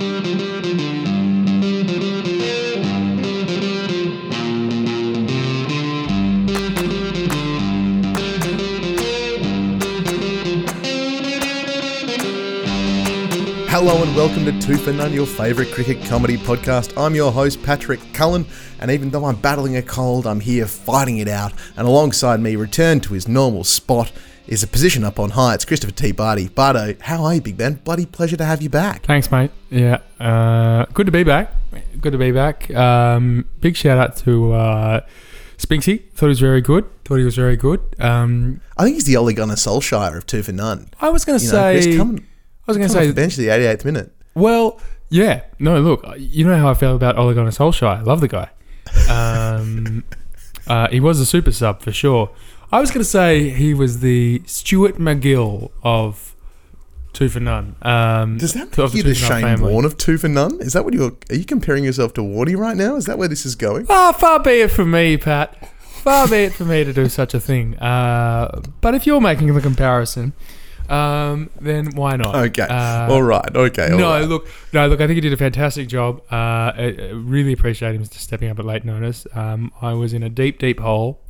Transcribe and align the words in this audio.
Hello 0.00 0.08
and 14.02 14.16
welcome 14.16 14.46
to 14.46 14.58
Two 14.58 14.78
for 14.78 14.94
None, 14.94 15.12
your 15.12 15.26
favourite 15.26 15.70
cricket 15.70 16.02
comedy 16.06 16.38
podcast. 16.38 16.96
I'm 16.96 17.14
your 17.14 17.30
host, 17.30 17.62
Patrick 17.62 18.00
Cullen, 18.14 18.46
and 18.80 18.90
even 18.90 19.10
though 19.10 19.26
I'm 19.26 19.36
battling 19.36 19.76
a 19.76 19.82
cold, 19.82 20.26
I'm 20.26 20.40
here 20.40 20.64
fighting 20.64 21.18
it 21.18 21.28
out. 21.28 21.52
And 21.76 21.86
alongside 21.86 22.40
me, 22.40 22.56
returned 22.56 23.02
to 23.02 23.12
his 23.12 23.28
normal 23.28 23.64
spot, 23.64 24.12
is 24.50 24.64
a 24.64 24.66
position 24.66 25.04
up 25.04 25.18
on 25.18 25.30
high. 25.30 25.54
It's 25.54 25.64
Christopher 25.64 25.92
T. 25.92 26.10
Barty. 26.12 26.48
Bardo, 26.48 26.94
how 27.00 27.24
are 27.24 27.34
you, 27.34 27.40
big 27.40 27.56
man? 27.56 27.74
Bloody 27.84 28.04
pleasure 28.04 28.36
to 28.36 28.44
have 28.44 28.60
you 28.60 28.68
back. 28.68 29.04
Thanks, 29.06 29.30
mate. 29.30 29.52
Yeah, 29.70 29.98
uh, 30.18 30.86
good 30.92 31.06
to 31.06 31.12
be 31.12 31.22
back. 31.22 31.54
Good 32.00 32.12
to 32.12 32.18
be 32.18 32.32
back. 32.32 32.68
Um, 32.74 33.46
big 33.60 33.76
shout 33.76 33.96
out 33.96 34.16
to 34.18 34.52
uh, 34.52 35.00
Spinksy. 35.56 36.10
Thought 36.12 36.26
he 36.26 36.30
was 36.30 36.40
very 36.40 36.60
good. 36.60 36.84
Thought 37.04 37.16
he 37.16 37.24
was 37.24 37.36
very 37.36 37.56
good. 37.56 37.80
Um, 38.00 38.60
I 38.76 38.82
think 38.82 38.96
he's 38.96 39.04
the 39.04 39.16
Ole 39.16 39.32
Gunnar 39.32 39.54
Solskjaer 39.54 40.16
of 40.16 40.26
Two 40.26 40.42
for 40.42 40.52
None. 40.52 40.90
I 41.00 41.10
was 41.10 41.24
going 41.24 41.38
to 41.38 41.44
say. 41.44 41.96
Coming, 41.96 42.26
I 42.66 42.70
was 42.70 42.76
going 42.76 42.88
to 42.88 42.94
say. 42.94 43.06
the 43.06 43.14
bench 43.14 43.36
the 43.36 43.48
88th 43.48 43.84
minute. 43.84 44.12
Well, 44.34 44.80
yeah. 45.10 45.42
No, 45.60 45.80
look. 45.80 46.04
You 46.18 46.44
know 46.44 46.56
how 46.56 46.70
I 46.70 46.74
feel 46.74 46.96
about 46.96 47.16
Ole 47.16 47.34
Gunnar 47.34 47.50
Solskjaer. 47.50 47.98
I 47.98 48.02
love 48.02 48.20
the 48.20 48.28
guy. 48.28 48.50
Um, 49.08 50.02
uh, 50.66 50.88
he 50.88 50.98
was 50.98 51.20
a 51.20 51.26
super 51.26 51.52
sub 51.52 51.82
for 51.82 51.92
sure. 51.92 52.30
I 52.72 52.80
was 52.80 52.90
going 52.90 53.00
to 53.00 53.04
say 53.08 53.50
he 53.50 53.74
was 53.74 54.00
the 54.00 54.42
Stuart 54.46 54.96
MacGill 54.96 55.70
of 55.82 56.36
Two 57.12 57.28
for 57.28 57.40
None. 57.40 57.74
Um, 57.82 58.38
Does 58.38 58.54
that 58.54 58.76
make 58.76 58.94
you 58.94 59.02
the 59.02 59.14
for 59.14 59.20
None 59.22 59.30
Shane 59.30 59.42
family. 59.42 59.72
Warne 59.72 59.84
of 59.84 59.98
Two 59.98 60.18
for 60.18 60.28
None? 60.28 60.60
Is 60.60 60.74
that 60.74 60.84
what 60.84 60.94
you're? 60.94 61.12
Are 61.30 61.34
you 61.34 61.44
comparing 61.44 61.82
yourself 61.82 62.14
to 62.14 62.20
Warney 62.20 62.56
right 62.56 62.76
now? 62.76 62.94
Is 62.94 63.06
that 63.06 63.18
where 63.18 63.26
this 63.26 63.44
is 63.44 63.56
going? 63.56 63.86
Ah, 63.90 64.12
far 64.12 64.40
be 64.40 64.60
it 64.60 64.70
from 64.70 64.92
me, 64.92 65.16
Pat. 65.16 65.68
Far 65.80 66.28
be 66.28 66.44
it 66.44 66.54
from 66.54 66.68
me 66.68 66.84
to 66.84 66.92
do 66.92 67.08
such 67.08 67.34
a 67.34 67.40
thing. 67.40 67.76
Uh, 67.78 68.62
but 68.80 68.94
if 68.94 69.06
you're 69.06 69.20
making 69.20 69.52
the 69.52 69.60
comparison, 69.60 70.32
um, 70.88 71.50
then 71.60 71.90
why 71.96 72.14
not? 72.14 72.36
Okay. 72.36 72.62
Uh, 72.62 73.10
all 73.10 73.22
right. 73.22 73.54
Okay. 73.54 73.90
all 73.90 73.98
no, 73.98 74.10
right. 74.10 74.28
look, 74.28 74.46
no, 74.72 74.86
look. 74.86 75.00
I 75.00 75.08
think 75.08 75.16
he 75.16 75.20
did 75.20 75.32
a 75.32 75.36
fantastic 75.36 75.88
job. 75.88 76.20
Uh, 76.30 76.72
I, 76.76 76.96
I 76.98 77.10
really 77.10 77.52
appreciate 77.52 77.96
him 77.96 78.04
stepping 78.04 78.48
up 78.48 78.60
at 78.60 78.64
late 78.64 78.84
notice. 78.84 79.26
Um, 79.34 79.72
I 79.82 79.92
was 79.94 80.12
in 80.12 80.22
a 80.22 80.30
deep, 80.30 80.60
deep 80.60 80.78
hole. 80.78 81.20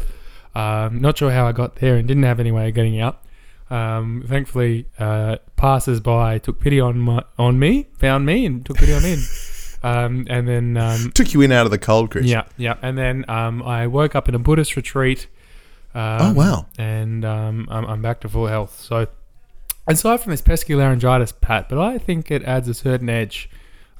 Um, 0.54 1.00
not 1.00 1.18
sure 1.18 1.30
how 1.30 1.46
I 1.46 1.52
got 1.52 1.76
there 1.76 1.96
and 1.96 2.06
didn't 2.08 2.24
have 2.24 2.40
any 2.40 2.50
way 2.52 2.68
of 2.68 2.74
getting 2.74 3.00
out. 3.00 3.22
Um, 3.70 4.24
thankfully, 4.26 4.86
uh, 4.98 5.36
passers-by 5.56 6.38
took 6.38 6.58
pity 6.58 6.80
on 6.80 6.98
my, 6.98 7.22
on 7.38 7.58
me, 7.58 7.86
found 7.98 8.26
me, 8.26 8.44
and 8.44 8.66
took 8.66 8.78
pity 8.78 8.92
on 8.92 9.02
me. 9.02 9.12
And, 9.12 9.22
um, 9.84 10.26
and 10.28 10.48
then 10.48 10.76
um, 10.76 11.12
Took 11.12 11.32
you 11.32 11.40
in 11.42 11.52
out 11.52 11.66
of 11.66 11.70
the 11.70 11.78
cold, 11.78 12.10
Chris. 12.10 12.26
yeah, 12.26 12.44
yeah. 12.56 12.74
And 12.82 12.98
then 12.98 13.24
um, 13.28 13.62
I 13.62 13.86
woke 13.86 14.14
up 14.16 14.28
in 14.28 14.34
a 14.34 14.40
Buddhist 14.40 14.74
retreat. 14.74 15.28
Um, 15.94 16.18
Oh, 16.20 16.32
wow. 16.34 16.66
And 16.78 17.24
um, 17.24 17.68
I'm, 17.70 17.84
I'm 17.86 18.02
back 18.02 18.20
to 18.22 18.28
full 18.28 18.48
health. 18.48 18.80
So, 18.80 19.06
aside 19.86 20.20
from 20.20 20.30
this 20.32 20.42
pesky 20.42 20.74
laryngitis, 20.74 21.32
Pat, 21.32 21.68
but 21.68 21.78
I 21.78 21.96
think 21.98 22.30
it 22.30 22.42
adds 22.42 22.68
a 22.68 22.74
certain 22.74 23.08
edge, 23.08 23.48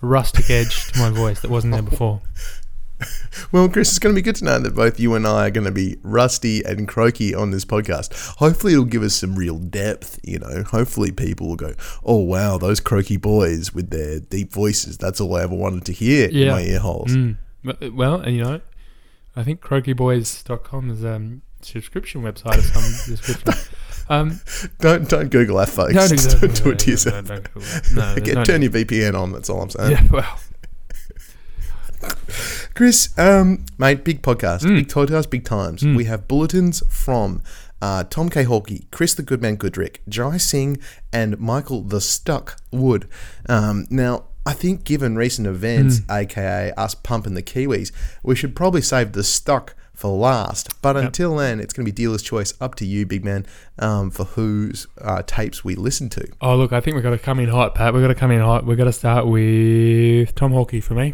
a 0.03 0.07
rustic 0.07 0.51
edge 0.51 0.89
to 0.93 0.99
my 0.99 1.11
voice 1.11 1.41
that 1.43 1.51
wasn't 1.51 1.75
there 1.75 1.83
before. 1.83 2.23
Well, 3.53 3.69
Chris, 3.69 3.89
it's 3.89 3.99
going 3.99 4.15
to 4.15 4.19
be 4.19 4.23
good 4.23 4.37
to 4.37 4.45
know 4.45 4.59
that 4.61 4.75
both 4.75 5.01
you 5.01 5.15
and 5.15 5.27
I 5.27 5.49
are 5.49 5.51
going 5.51 5.65
to 5.65 5.73
be 5.73 5.97
rusty 6.03 6.63
and 6.63 6.87
croaky 6.87 7.35
on 7.35 7.51
this 7.51 7.65
podcast. 7.65 8.37
Hopefully, 8.37 8.75
it'll 8.75 8.85
give 8.85 9.03
us 9.03 9.15
some 9.15 9.35
real 9.35 9.59
depth. 9.59 10.21
You 10.23 10.39
know, 10.39 10.63
hopefully, 10.63 11.11
people 11.11 11.49
will 11.49 11.57
go, 11.57 11.75
"Oh 12.05 12.19
wow, 12.19 12.59
those 12.59 12.81
croaky 12.81 13.17
boys 13.17 13.75
with 13.75 13.91
their 13.91 14.21
deep 14.21 14.53
voices. 14.53 14.99
That's 14.99 15.21
all 15.21 15.35
I 15.35 15.43
ever 15.43 15.55
wanted 15.55 15.85
to 15.87 15.93
hear 15.93 16.29
in 16.29 16.49
my 16.49 16.63
ear 16.63 16.79
holes." 16.79 17.13
Mm. 17.13 17.37
Well, 17.95 18.21
and 18.21 18.37
you 18.37 18.43
know, 18.43 18.61
I 19.35 19.43
think 19.43 19.61
croakyboys.com 19.61 20.91
is 20.91 21.05
a 21.05 21.15
um, 21.15 21.43
subscription 21.61 22.23
website 22.23 22.59
of 22.59 22.65
some 22.65 23.15
description. 23.15 23.55
Um, 24.09 24.41
Don't 24.81 25.09
don't 25.09 25.29
Google 25.29 25.59
that, 25.59 25.69
folks. 25.69 25.95
don't, 25.95 26.41
Don't, 26.41 26.65
do 26.65 26.71
it 26.71 26.81
to 26.81 26.91
yourself. 26.91 27.29
No. 27.29 27.43
No, 27.95 28.17
Get, 28.17 28.45
turn 28.45 28.61
your 28.61 28.73
VPN 28.73 29.15
on. 29.15 29.31
That's 29.31 29.49
all 29.49 29.63
I'm 29.63 29.71
saying. 29.71 29.93
Yeah, 29.93 30.07
well, 30.11 30.41
Chris, 32.81 33.11
um, 33.19 33.67
mate, 33.77 34.05
big 34.05 34.23
podcast, 34.23 34.63
Mm. 34.63 34.75
big 34.77 34.89
podcast, 34.89 35.29
big 35.29 35.45
times. 35.45 35.85
We 35.85 36.05
have 36.07 36.27
bulletins 36.27 36.83
from 36.89 37.43
uh, 37.83 38.05
Tom 38.05 38.31
K. 38.31 38.43
Hawkey, 38.45 38.91
Chris 38.91 39.13
the 39.13 39.23
Goodman 39.23 39.59
Goodrick, 39.59 39.97
Jai 40.09 40.39
Singh, 40.39 40.79
and 41.13 41.39
Michael 41.39 41.83
the 41.83 42.01
Stuck 42.01 42.57
Wood. 42.73 43.07
Um, 43.51 43.87
now, 43.91 44.25
I 44.47 44.55
think 44.55 44.85
given 44.85 45.15
recent 45.17 45.47
events, 45.47 46.01
aka 46.11 46.73
us 46.79 46.95
pumping 46.95 47.35
the 47.35 47.43
Kiwis, 47.43 47.93
we 48.23 48.35
should 48.35 48.57
probably 48.57 48.81
save 48.81 49.13
the 49.13 49.25
Stuck 49.25 49.75
for 49.93 50.17
last. 50.17 50.81
But 50.81 50.97
until 50.97 51.37
then, 51.37 51.61
it's 51.61 51.75
going 51.75 51.85
to 51.85 51.93
be 51.93 51.95
dealer's 51.95 52.23
choice, 52.23 52.55
up 52.63 52.77
to 52.77 52.87
you, 52.87 53.05
big 53.05 53.27
man, 53.27 53.45
um, 53.79 54.11
for 54.11 54.25
whose 54.25 54.87
uh, 55.03 55.23
tapes 55.27 55.63
we 55.63 55.75
listen 55.75 56.09
to. 56.09 56.27
Oh, 56.41 56.57
look, 56.57 56.73
I 56.73 56.81
think 56.81 56.95
we've 56.95 57.05
got 57.05 57.11
to 57.11 57.19
come 57.19 57.41
in 57.41 57.51
hot, 57.51 57.75
Pat. 57.75 57.93
We've 57.93 58.03
got 58.03 58.09
to 58.09 58.15
come 58.15 58.31
in 58.31 58.41
hot. 58.41 58.65
We've 58.65 58.79
got 58.79 58.85
to 58.85 58.93
start 58.95 59.27
with 59.27 60.35
Tom 60.35 60.53
Hawkey 60.53 60.83
for 60.83 60.95
me. 60.95 61.13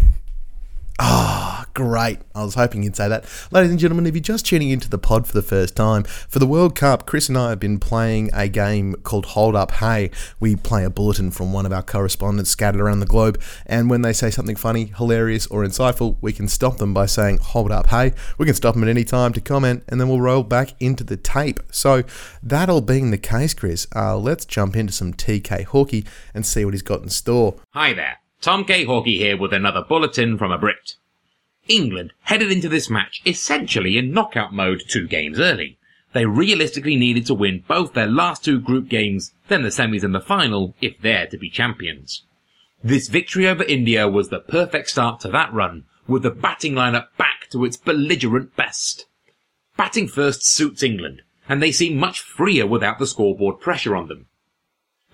Ah, 0.98 1.66
great. 1.74 2.20
I 2.34 2.42
was 2.42 2.54
hoping 2.54 2.82
you'd 2.82 2.96
say 2.96 3.06
that. 3.08 3.26
Ladies 3.50 3.70
and 3.70 3.78
gentlemen, 3.78 4.06
if 4.06 4.14
you're 4.14 4.22
just 4.22 4.46
tuning 4.46 4.70
into 4.70 4.88
the 4.88 4.96
pod 4.96 5.26
for 5.26 5.34
the 5.34 5.42
first 5.42 5.76
time, 5.76 6.04
for 6.04 6.38
the 6.38 6.46
World 6.46 6.74
Cup, 6.74 7.04
Chris 7.04 7.28
and 7.28 7.36
I 7.36 7.50
have 7.50 7.60
been 7.60 7.78
playing 7.78 8.30
a 8.32 8.48
game 8.48 8.94
called 9.02 9.26
Hold 9.26 9.54
Up 9.54 9.72
Hey. 9.72 10.10
We 10.40 10.56
play 10.56 10.84
a 10.84 10.90
bulletin 10.90 11.30
from 11.32 11.52
one 11.52 11.66
of 11.66 11.72
our 11.72 11.82
correspondents 11.82 12.48
scattered 12.48 12.80
around 12.80 13.00
the 13.00 13.06
globe, 13.06 13.40
and 13.66 13.90
when 13.90 14.00
they 14.00 14.14
say 14.14 14.30
something 14.30 14.56
funny, 14.56 14.86
hilarious, 14.96 15.46
or 15.48 15.64
insightful, 15.64 16.16
we 16.22 16.32
can 16.32 16.48
stop 16.48 16.78
them 16.78 16.94
by 16.94 17.04
saying 17.04 17.38
Hold 17.38 17.72
Up 17.72 17.88
Hey. 17.88 18.14
We 18.38 18.46
can 18.46 18.54
stop 18.54 18.74
them 18.74 18.82
at 18.82 18.88
any 18.88 19.04
time 19.04 19.34
to 19.34 19.40
comment, 19.42 19.84
and 19.88 20.00
then 20.00 20.08
we'll 20.08 20.22
roll 20.22 20.44
back 20.44 20.72
into 20.80 21.04
the 21.04 21.18
tape. 21.18 21.60
So, 21.70 22.04
that 22.42 22.70
all 22.70 22.80
being 22.80 23.10
the 23.10 23.18
case, 23.18 23.52
Chris, 23.52 23.86
uh, 23.94 24.16
let's 24.16 24.46
jump 24.46 24.74
into 24.74 24.94
some 24.94 25.12
TK 25.12 25.66
Hawkey 25.66 26.06
and 26.32 26.46
see 26.46 26.64
what 26.64 26.72
he's 26.72 26.82
got 26.82 27.02
in 27.02 27.10
store. 27.10 27.56
Hi 27.74 27.92
there, 27.92 28.18
Tom 28.46 28.64
K. 28.64 28.84
Hawkey 28.84 29.18
here 29.18 29.36
with 29.36 29.52
another 29.52 29.82
bulletin 29.82 30.38
from 30.38 30.52
a 30.52 30.56
Brit. 30.56 30.94
England 31.66 32.12
headed 32.22 32.52
into 32.52 32.68
this 32.68 32.88
match 32.88 33.20
essentially 33.26 33.98
in 33.98 34.12
knockout 34.12 34.54
mode 34.54 34.84
two 34.88 35.08
games 35.08 35.40
early. 35.40 35.78
They 36.12 36.26
realistically 36.26 36.94
needed 36.94 37.26
to 37.26 37.34
win 37.34 37.64
both 37.66 37.94
their 37.94 38.06
last 38.06 38.44
two 38.44 38.60
group 38.60 38.88
games, 38.88 39.32
then 39.48 39.64
the 39.64 39.70
semis 39.70 40.04
and 40.04 40.14
the 40.14 40.20
final, 40.20 40.76
if 40.80 40.96
they're 41.00 41.26
to 41.26 41.36
be 41.36 41.50
champions. 41.50 42.22
This 42.84 43.08
victory 43.08 43.48
over 43.48 43.64
India 43.64 44.06
was 44.06 44.28
the 44.28 44.38
perfect 44.38 44.90
start 44.90 45.18
to 45.22 45.28
that 45.30 45.52
run, 45.52 45.82
with 46.06 46.22
the 46.22 46.30
batting 46.30 46.74
lineup 46.74 47.08
back 47.18 47.48
to 47.50 47.64
its 47.64 47.76
belligerent 47.76 48.54
best. 48.54 49.06
Batting 49.76 50.06
first 50.06 50.46
suits 50.46 50.84
England, 50.84 51.22
and 51.48 51.60
they 51.60 51.72
seem 51.72 51.96
much 51.96 52.20
freer 52.20 52.64
without 52.64 53.00
the 53.00 53.08
scoreboard 53.08 53.58
pressure 53.58 53.96
on 53.96 54.06
them. 54.06 54.28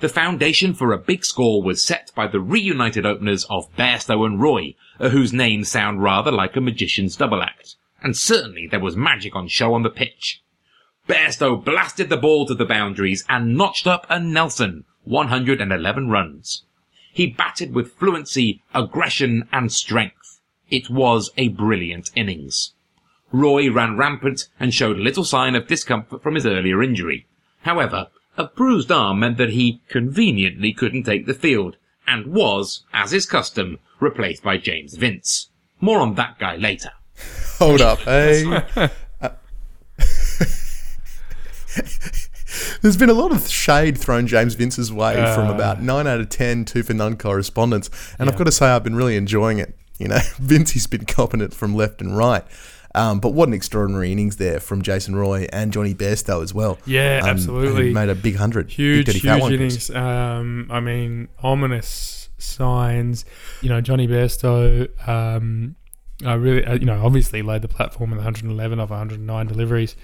The 0.02 0.08
foundation 0.08 0.74
for 0.74 0.92
a 0.92 0.98
big 0.98 1.24
score 1.24 1.62
was 1.62 1.80
set 1.80 2.10
by 2.16 2.26
the 2.26 2.40
reunited 2.40 3.06
openers 3.06 3.44
of 3.44 3.72
Bairstow 3.76 4.26
and 4.26 4.40
Roy, 4.40 4.74
uh, 4.98 5.10
whose 5.10 5.32
names 5.32 5.68
sound 5.68 6.02
rather 6.02 6.32
like 6.32 6.56
a 6.56 6.60
magician's 6.60 7.14
double 7.14 7.40
act. 7.40 7.76
And 8.02 8.16
certainly 8.16 8.66
there 8.66 8.80
was 8.80 8.96
magic 8.96 9.36
on 9.36 9.46
show 9.46 9.74
on 9.74 9.84
the 9.84 9.90
pitch. 9.90 10.42
Bairstow 11.08 11.64
blasted 11.64 12.08
the 12.08 12.16
ball 12.16 12.46
to 12.46 12.54
the 12.54 12.64
boundaries 12.64 13.24
and 13.28 13.56
notched 13.56 13.86
up 13.86 14.04
a 14.10 14.18
Nelson, 14.18 14.86
111 15.04 16.08
runs. 16.08 16.64
He 17.12 17.28
batted 17.28 17.72
with 17.72 17.94
fluency, 17.94 18.60
aggression 18.74 19.48
and 19.52 19.70
strength. 19.70 20.40
It 20.68 20.90
was 20.90 21.30
a 21.36 21.46
brilliant 21.46 22.10
innings. 22.16 22.72
Roy 23.30 23.70
ran 23.70 23.96
rampant 23.96 24.48
and 24.58 24.74
showed 24.74 24.96
little 24.96 25.22
sign 25.22 25.54
of 25.54 25.68
discomfort 25.68 26.24
from 26.24 26.34
his 26.34 26.44
earlier 26.44 26.82
injury. 26.82 27.28
However, 27.60 28.08
a 28.36 28.44
bruised 28.44 28.90
arm 28.90 29.20
meant 29.20 29.36
that 29.38 29.50
he 29.50 29.80
conveniently 29.88 30.72
couldn't 30.72 31.04
take 31.04 31.26
the 31.26 31.34
field 31.34 31.76
and 32.06 32.26
was, 32.26 32.84
as 32.92 33.12
is 33.12 33.26
custom, 33.26 33.78
replaced 34.00 34.42
by 34.42 34.56
James 34.58 34.94
Vince. 34.94 35.48
More 35.80 36.00
on 36.00 36.14
that 36.14 36.38
guy 36.38 36.56
later. 36.56 36.90
Hold 37.58 37.80
up, 37.80 37.98
hey. 38.04 38.44
Uh, 38.76 38.88
There's 42.82 42.96
been 42.96 43.10
a 43.10 43.14
lot 43.14 43.32
of 43.32 43.48
shade 43.48 43.96
thrown 43.96 44.26
James 44.26 44.54
Vince's 44.54 44.92
way 44.92 45.14
from 45.34 45.48
Uh. 45.48 45.54
about 45.54 45.80
nine 45.80 46.06
out 46.06 46.20
of 46.20 46.28
ten 46.28 46.64
two 46.64 46.82
for 46.82 46.94
none 46.94 47.16
correspondence, 47.16 47.88
and 48.18 48.28
I've 48.28 48.36
got 48.36 48.44
to 48.44 48.52
say 48.52 48.66
I've 48.66 48.84
been 48.84 48.96
really 48.96 49.16
enjoying 49.16 49.58
it. 49.58 49.76
You 49.98 50.08
know, 50.08 50.18
Vincey's 50.36 50.86
been 50.86 51.04
copping 51.06 51.40
it 51.40 51.54
from 51.54 51.74
left 51.74 52.00
and 52.00 52.16
right. 52.16 52.44
Um, 52.94 53.20
but 53.20 53.30
what 53.30 53.48
an 53.48 53.54
extraordinary 53.54 54.12
innings 54.12 54.36
there 54.36 54.60
from 54.60 54.82
Jason 54.82 55.16
Roy 55.16 55.46
and 55.52 55.72
Jonny 55.72 55.94
Bairstow 55.94 56.42
as 56.42 56.52
well. 56.52 56.78
Yeah, 56.84 57.20
Um, 57.22 57.28
absolutely. 57.30 57.92
made 57.92 58.08
a 58.10 58.14
big 58.14 58.36
hundred. 58.36 58.70
Huge, 58.70 59.06
fat 59.06 59.14
huge 59.14 59.40
one, 59.40 59.52
innings. 59.54 59.90
Um, 59.90 60.68
I 60.70 60.80
mean, 60.80 61.28
ominous 61.42 62.28
signs. 62.38 63.24
You 63.62 63.68
know, 63.70 63.80
Jonny 63.80 64.06
Bairstow. 64.06 64.88
Um, 65.08 65.76
I 66.24 66.34
really, 66.34 66.64
uh, 66.64 66.74
you 66.74 66.84
know, 66.86 67.04
obviously 67.04 67.42
laid 67.42 67.62
the 67.62 67.68
platform 67.68 68.10
in 68.12 68.18
111 68.18 68.78
of 68.78 68.90
109 68.90 69.46
deliveries, 69.46 69.96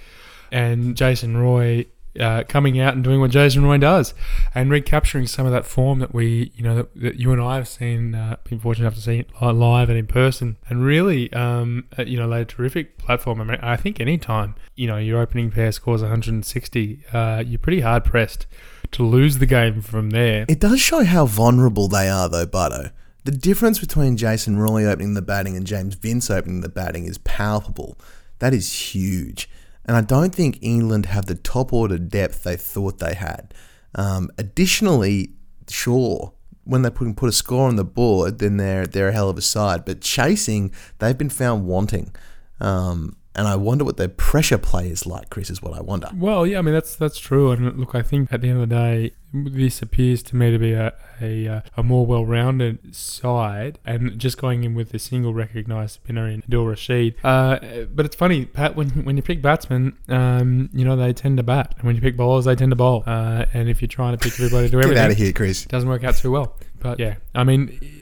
and 0.51 0.95
Jason 0.97 1.37
Roy 1.37 1.85
uh, 2.19 2.43
coming 2.47 2.79
out 2.79 2.93
and 2.93 3.03
doing 3.03 3.19
what 3.19 3.31
Jason 3.31 3.63
Roy 3.63 3.77
does, 3.77 4.13
and 4.55 4.71
recapturing 4.71 5.27
some 5.27 5.45
of 5.45 5.51
that 5.51 5.65
form 5.65 5.99
that 5.99 6.13
we, 6.13 6.51
you 6.55 6.63
know, 6.63 6.75
that, 6.75 6.95
that 6.95 7.15
you 7.15 7.31
and 7.31 7.41
I 7.41 7.55
have 7.55 7.67
seen, 7.67 8.15
uh, 8.15 8.37
been 8.43 8.59
fortunate 8.59 8.85
enough 8.85 8.95
to 8.95 9.01
see 9.01 9.25
live 9.41 9.89
and 9.89 9.97
in 9.97 10.07
person, 10.07 10.57
and 10.67 10.83
really, 10.83 11.31
um, 11.33 11.85
uh, 11.97 12.03
you 12.03 12.17
know, 12.17 12.27
laid 12.27 12.41
a 12.41 12.45
terrific 12.45 12.97
platform. 12.97 13.41
I 13.41 13.43
mean, 13.43 13.59
I 13.61 13.75
think 13.75 13.99
anytime, 13.99 14.55
you 14.75 14.87
know, 14.87 14.97
your 14.97 15.21
opening 15.21 15.51
pair 15.51 15.71
scores 15.71 16.01
160, 16.01 17.03
uh, 17.13 17.43
you're 17.45 17.59
pretty 17.59 17.81
hard 17.81 18.03
pressed 18.03 18.47
to 18.91 19.03
lose 19.03 19.37
the 19.37 19.45
game 19.45 19.81
from 19.81 20.11
there. 20.11 20.45
It 20.47 20.59
does 20.59 20.79
show 20.79 21.03
how 21.03 21.25
vulnerable 21.25 21.87
they 21.87 22.09
are, 22.09 22.29
though, 22.29 22.47
Butto. 22.47 22.91
The 23.25 23.31
difference 23.31 23.79
between 23.79 24.17
Jason 24.17 24.57
Roy 24.57 24.85
opening 24.85 25.13
the 25.13 25.21
batting 25.21 25.55
and 25.55 25.67
James 25.67 25.95
Vince 25.95 26.29
opening 26.31 26.61
the 26.61 26.69
batting 26.69 27.05
is 27.05 27.17
palpable. 27.19 27.97
That 28.39 28.53
is 28.53 28.71
huge. 28.73 29.49
And 29.85 29.97
I 29.97 30.01
don't 30.01 30.33
think 30.33 30.59
England 30.61 31.07
have 31.07 31.25
the 31.25 31.35
top 31.35 31.73
order 31.73 31.97
depth 31.97 32.43
they 32.43 32.55
thought 32.55 32.99
they 32.99 33.15
had. 33.15 33.53
Um, 33.95 34.29
additionally, 34.37 35.33
sure, 35.67 36.33
when 36.63 36.83
they 36.83 36.89
put, 36.89 37.15
put 37.15 37.29
a 37.29 37.31
score 37.31 37.67
on 37.67 37.75
the 37.75 37.83
board, 37.83 38.39
then 38.39 38.57
they're, 38.57 38.85
they're 38.85 39.09
a 39.09 39.13
hell 39.13 39.29
of 39.29 39.37
a 39.37 39.41
side. 39.41 39.85
But 39.85 40.01
chasing, 40.01 40.71
they've 40.99 41.17
been 41.17 41.29
found 41.29 41.65
wanting. 41.65 42.13
Um, 42.61 43.15
and 43.35 43.47
I 43.47 43.55
wonder 43.55 43.85
what 43.85 43.97
their 43.97 44.09
pressure 44.09 44.57
play 44.57 44.89
is 44.89 45.05
like, 45.05 45.29
Chris, 45.29 45.49
is 45.49 45.61
what 45.61 45.73
I 45.73 45.81
wonder. 45.81 46.09
Well, 46.15 46.47
yeah, 46.47 46.59
I 46.59 46.61
mean, 46.61 46.73
that's 46.73 46.95
that's 46.95 47.19
true. 47.19 47.51
And 47.51 47.79
look, 47.79 47.95
I 47.95 48.01
think 48.01 48.33
at 48.33 48.41
the 48.41 48.49
end 48.49 48.61
of 48.61 48.69
the 48.69 48.75
day, 48.75 49.11
this 49.31 49.81
appears 49.81 50.23
to 50.23 50.35
me 50.35 50.49
to 50.51 50.57
be 50.57 50.73
a, 50.73 50.93
a, 51.21 51.47
uh, 51.47 51.61
a 51.77 51.83
more 51.83 52.05
well 52.05 52.25
rounded 52.25 52.95
side 52.95 53.77
and 53.85 54.17
just 54.17 54.37
going 54.39 54.63
in 54.63 54.73
with 54.73 54.93
a 54.93 54.99
single 54.99 55.33
recognised 55.33 55.93
spinner 55.93 56.27
in 56.27 56.41
Adil 56.43 56.67
Rashid. 56.67 57.15
Uh, 57.23 57.85
but 57.93 58.05
it's 58.05 58.15
funny, 58.15 58.45
Pat, 58.45 58.75
when, 58.75 58.89
when 59.05 59.15
you 59.15 59.23
pick 59.23 59.41
batsmen, 59.41 59.95
um, 60.07 60.69
you 60.73 60.83
know, 60.83 60.95
they 60.95 61.13
tend 61.13 61.37
to 61.37 61.43
bat. 61.43 61.75
And 61.77 61.85
when 61.85 61.95
you 61.95 62.01
pick 62.01 62.17
bowlers, 62.17 62.45
they 62.45 62.55
tend 62.55 62.71
to 62.71 62.75
bowl. 62.75 63.03
Uh, 63.05 63.45
and 63.53 63.69
if 63.69 63.81
you're 63.81 63.87
trying 63.87 64.17
to 64.17 64.23
pick 64.23 64.33
everybody 64.33 64.67
to 64.67 64.71
do 64.71 64.77
everything, 64.79 64.95
Get 64.95 65.05
out 65.05 65.11
of 65.11 65.17
here, 65.17 65.31
Chris. 65.31 65.63
it 65.65 65.69
doesn't 65.69 65.87
work 65.87 66.03
out 66.03 66.15
too 66.15 66.31
well. 66.31 66.57
But 66.79 66.99
yeah, 66.99 67.15
I 67.35 67.43
mean, 67.43 67.98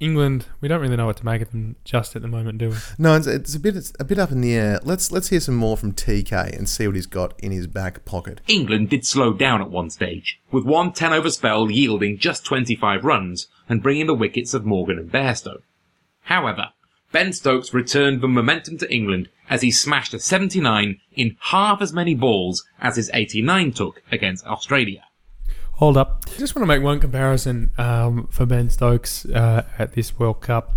England, 0.00 0.46
we 0.62 0.68
don't 0.68 0.80
really 0.80 0.96
know 0.96 1.06
what 1.06 1.18
to 1.18 1.26
make 1.26 1.42
of 1.42 1.50
them 1.50 1.76
just 1.84 2.16
at 2.16 2.22
the 2.22 2.28
moment, 2.28 2.56
do 2.56 2.70
we? 2.70 2.76
No, 2.98 3.14
it's, 3.14 3.26
it's 3.26 3.54
a 3.54 3.60
bit 3.60 3.76
it's 3.76 3.92
a 4.00 4.04
bit 4.04 4.18
up 4.18 4.32
in 4.32 4.40
the 4.40 4.54
air. 4.54 4.80
Let's 4.82 5.12
let's 5.12 5.28
hear 5.28 5.40
some 5.40 5.54
more 5.54 5.76
from 5.76 5.92
TK 5.92 6.56
and 6.56 6.66
see 6.66 6.86
what 6.86 6.96
he's 6.96 7.06
got 7.06 7.38
in 7.38 7.52
his 7.52 7.66
back 7.66 8.06
pocket. 8.06 8.40
England 8.48 8.88
did 8.88 9.06
slow 9.06 9.34
down 9.34 9.60
at 9.60 9.70
one 9.70 9.90
stage, 9.90 10.40
with 10.50 10.64
one 10.64 10.92
10 10.92 11.12
over 11.12 11.30
spell 11.30 11.70
yielding 11.70 12.16
just 12.16 12.46
25 12.46 13.04
runs 13.04 13.48
and 13.68 13.82
bringing 13.82 14.06
the 14.06 14.14
wickets 14.14 14.54
of 14.54 14.64
Morgan 14.64 14.98
and 14.98 15.12
Bairstow. 15.12 15.58
However, 16.22 16.70
Ben 17.12 17.32
Stokes 17.32 17.74
returned 17.74 18.22
the 18.22 18.28
momentum 18.28 18.78
to 18.78 18.92
England 18.92 19.28
as 19.50 19.62
he 19.62 19.70
smashed 19.70 20.14
a 20.14 20.18
79 20.18 20.98
in 21.12 21.36
half 21.40 21.82
as 21.82 21.92
many 21.92 22.14
balls 22.14 22.64
as 22.80 22.96
his 22.96 23.10
89 23.12 23.72
took 23.72 24.02
against 24.10 24.46
Australia. 24.46 25.02
Hold 25.80 25.96
up. 25.96 26.24
I 26.26 26.36
just 26.36 26.54
want 26.54 26.64
to 26.64 26.66
make 26.66 26.82
one 26.82 27.00
comparison 27.00 27.70
um, 27.78 28.26
for 28.26 28.44
Ben 28.44 28.68
Stokes 28.68 29.24
uh, 29.24 29.64
at 29.78 29.94
this 29.94 30.18
World 30.18 30.42
Cup. 30.42 30.74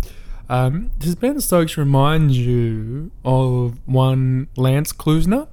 Um, 0.48 0.92
does 0.98 1.14
Ben 1.14 1.38
Stokes 1.42 1.76
remind 1.76 2.30
you 2.30 3.10
of 3.22 3.86
one 3.86 4.48
Lance 4.56 4.94
Klusener? 4.94 5.46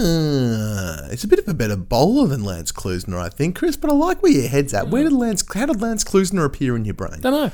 Uh, 0.00 1.06
it's 1.12 1.22
a 1.22 1.28
bit 1.28 1.38
of 1.38 1.46
a 1.46 1.54
better 1.54 1.76
bowler 1.76 2.26
than 2.26 2.42
Lance 2.42 2.72
Klusener, 2.72 3.20
I 3.20 3.28
think, 3.28 3.54
Chris. 3.54 3.76
But 3.76 3.90
I 3.90 3.94
like 3.94 4.20
where 4.20 4.32
your 4.32 4.48
head's 4.48 4.74
at. 4.74 4.88
Where 4.88 5.04
did 5.04 5.12
Lance? 5.12 5.44
How 5.54 5.66
did 5.66 5.80
Lance 5.80 6.02
Klusener 6.02 6.44
appear 6.44 6.74
in 6.74 6.84
your 6.84 6.94
brain? 6.94 7.20
Don't 7.20 7.52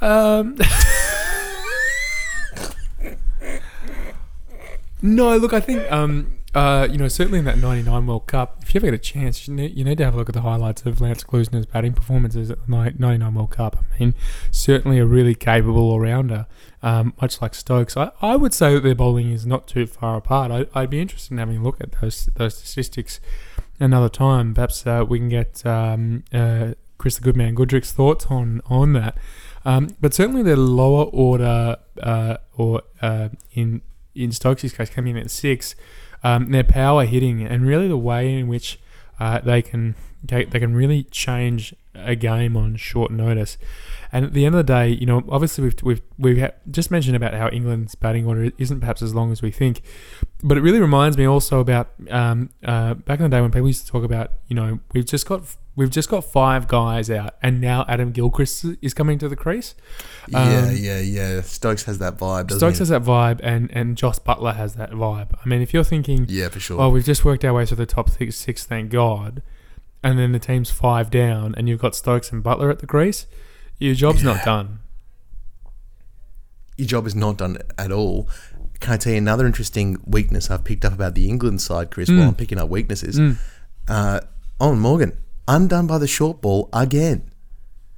know. 0.00 0.06
Um, 0.08 0.56
no, 5.02 5.36
look, 5.38 5.52
I 5.52 5.58
think 5.58 5.90
um, 5.90 6.38
uh, 6.54 6.86
you 6.88 6.96
know, 6.98 7.08
certainly 7.08 7.40
in 7.40 7.44
that 7.46 7.58
99 7.58 8.06
World 8.06 8.28
Cup, 8.28 8.58
if 8.62 8.72
you 8.72 8.78
ever 8.78 8.86
get 8.86 8.94
a 8.94 8.98
chance, 8.98 9.48
you 9.48 9.54
need, 9.54 9.76
you 9.76 9.82
need 9.82 9.98
to 9.98 10.04
have 10.04 10.14
a 10.14 10.16
look 10.16 10.28
at 10.28 10.34
the 10.34 10.42
highlights 10.42 10.82
of 10.86 11.00
Lance 11.00 11.24
Klusener's 11.24 11.66
batting 11.66 11.94
performances 11.94 12.48
at 12.48 12.64
the 12.64 12.92
99 12.96 13.34
World 13.34 13.50
Cup. 13.50 13.76
I 13.76 13.98
mean, 13.98 14.14
certainly 14.52 14.98
a 14.98 15.04
really 15.04 15.34
capable 15.34 15.90
all-rounder, 15.90 16.46
um, 16.80 17.12
much 17.20 17.42
like 17.42 17.56
Stokes. 17.56 17.96
I, 17.96 18.12
I 18.22 18.36
would 18.36 18.54
say 18.54 18.74
that 18.74 18.84
their 18.84 18.94
bowling 18.94 19.32
is 19.32 19.44
not 19.44 19.66
too 19.66 19.86
far 19.86 20.16
apart. 20.16 20.52
I, 20.52 20.66
I'd 20.80 20.90
be 20.90 21.00
interested 21.00 21.32
in 21.32 21.38
having 21.38 21.56
a 21.56 21.62
look 21.62 21.80
at 21.80 21.90
those 22.00 22.26
those 22.36 22.56
statistics 22.56 23.18
another 23.80 24.08
time. 24.08 24.54
Perhaps 24.54 24.86
uh, 24.86 25.04
we 25.08 25.18
can 25.18 25.28
get 25.28 25.66
um, 25.66 26.22
uh, 26.32 26.74
Chris 26.98 27.16
the 27.16 27.22
Goodman 27.22 27.56
Goodrick's 27.56 27.90
thoughts 27.90 28.26
on, 28.26 28.60
on 28.66 28.92
that. 28.92 29.18
Um, 29.64 29.96
but 30.00 30.14
certainly 30.14 30.44
the 30.44 30.56
lower 30.56 31.06
order, 31.06 31.78
uh, 32.00 32.36
or 32.56 32.82
uh, 33.02 33.30
in, 33.54 33.82
in 34.14 34.30
Stokes' 34.30 34.72
case, 34.72 34.88
coming 34.88 35.16
in 35.16 35.24
at 35.24 35.32
six– 35.32 35.74
um, 36.24 36.50
their 36.50 36.64
power 36.64 37.04
hitting 37.04 37.42
and 37.46 37.66
really 37.66 37.86
the 37.86 37.96
way 37.96 38.36
in 38.36 38.48
which 38.48 38.80
uh, 39.20 39.38
they 39.40 39.62
can 39.62 39.94
they, 40.24 40.44
can 40.46 40.74
really 40.74 41.04
change 41.04 41.74
a 41.94 42.16
game 42.16 42.56
on 42.56 42.76
short 42.76 43.10
notice. 43.12 43.58
And 44.10 44.24
at 44.24 44.32
the 44.32 44.46
end 44.46 44.54
of 44.54 44.66
the 44.66 44.72
day, 44.72 44.88
you 44.88 45.06
know, 45.06 45.22
obviously 45.28 45.64
we've 45.64 45.82
we've 45.82 46.02
we've 46.18 46.50
just 46.70 46.90
mentioned 46.90 47.14
about 47.14 47.34
how 47.34 47.48
England's 47.50 47.94
batting 47.94 48.26
order 48.26 48.50
isn't 48.58 48.80
perhaps 48.80 49.02
as 49.02 49.14
long 49.14 49.30
as 49.30 49.42
we 49.42 49.50
think, 49.50 49.82
but 50.44 50.56
it 50.56 50.60
really 50.60 50.80
reminds 50.80 51.18
me 51.18 51.24
also 51.24 51.58
about 51.58 51.88
um, 52.10 52.50
uh, 52.64 52.94
back 52.94 53.18
in 53.18 53.24
the 53.24 53.34
day 53.34 53.40
when 53.40 53.50
people 53.50 53.66
used 53.66 53.84
to 53.84 53.90
talk 53.90 54.04
about, 54.04 54.30
you 54.46 54.54
know, 54.54 54.78
we've 54.92 55.06
just 55.06 55.26
got 55.26 55.42
we've 55.74 55.90
just 55.90 56.08
got 56.08 56.22
five 56.22 56.68
guys 56.68 57.10
out, 57.10 57.34
and 57.42 57.60
now 57.60 57.84
Adam 57.88 58.12
Gilchrist 58.12 58.66
is 58.80 58.94
coming 58.94 59.18
to 59.18 59.28
the 59.28 59.36
crease. 59.36 59.74
yeah, 60.28 60.66
um, 60.68 60.76
yeah, 60.76 61.00
yeah. 61.00 61.40
Stokes 61.40 61.84
has 61.84 61.98
that 61.98 62.16
vibe. 62.16 62.52
Stokes 62.52 62.76
he? 62.76 62.82
has 62.82 62.90
that 62.90 63.02
vibe, 63.02 63.40
and 63.42 63.70
and 63.72 63.96
Jos 63.96 64.20
Buttler 64.20 64.54
has 64.54 64.76
that 64.76 64.92
vibe. 64.92 65.36
I 65.44 65.48
mean, 65.48 65.62
if 65.62 65.74
you're 65.74 65.82
thinking, 65.82 66.26
yeah, 66.28 66.48
for 66.48 66.60
sure. 66.60 66.80
Oh, 66.80 66.90
we've 66.90 67.04
just 67.04 67.24
worked 67.24 67.44
our 67.44 67.54
way 67.54 67.66
to 67.66 67.74
the 67.74 67.86
top 67.86 68.10
six, 68.10 68.36
six 68.36 68.64
thank 68.64 68.90
God, 68.92 69.42
and 70.04 70.18
then 70.18 70.30
the 70.30 70.38
team's 70.38 70.70
five 70.70 71.10
down, 71.10 71.54
and 71.56 71.68
you've 71.68 71.80
got 71.80 71.96
Stokes 71.96 72.30
and 72.30 72.44
Buttler 72.44 72.70
at 72.70 72.78
the 72.78 72.86
crease 72.86 73.26
your 73.78 73.94
job's 73.94 74.22
yeah. 74.22 74.34
not 74.34 74.44
done. 74.44 74.80
Your 76.76 76.88
job 76.88 77.06
is 77.06 77.14
not 77.14 77.36
done 77.36 77.58
at 77.78 77.92
all. 77.92 78.28
Can 78.84 78.92
I 78.92 78.96
tell 78.98 79.12
you 79.12 79.18
another 79.18 79.46
interesting 79.46 79.96
weakness 80.04 80.50
I've 80.50 80.62
picked 80.62 80.84
up 80.84 80.92
about 80.92 81.14
the 81.14 81.26
England 81.26 81.62
side, 81.62 81.90
Chris, 81.90 82.10
mm. 82.10 82.18
while 82.18 82.28
I'm 82.28 82.34
picking 82.34 82.58
up 82.58 82.68
weaknesses? 82.68 83.18
Mm. 83.18 83.38
Uh, 83.88 84.20
Eoin 84.60 84.76
Morgan, 84.76 85.16
undone 85.48 85.86
by 85.86 85.96
the 85.96 86.06
short 86.06 86.42
ball 86.42 86.68
again. 86.70 87.30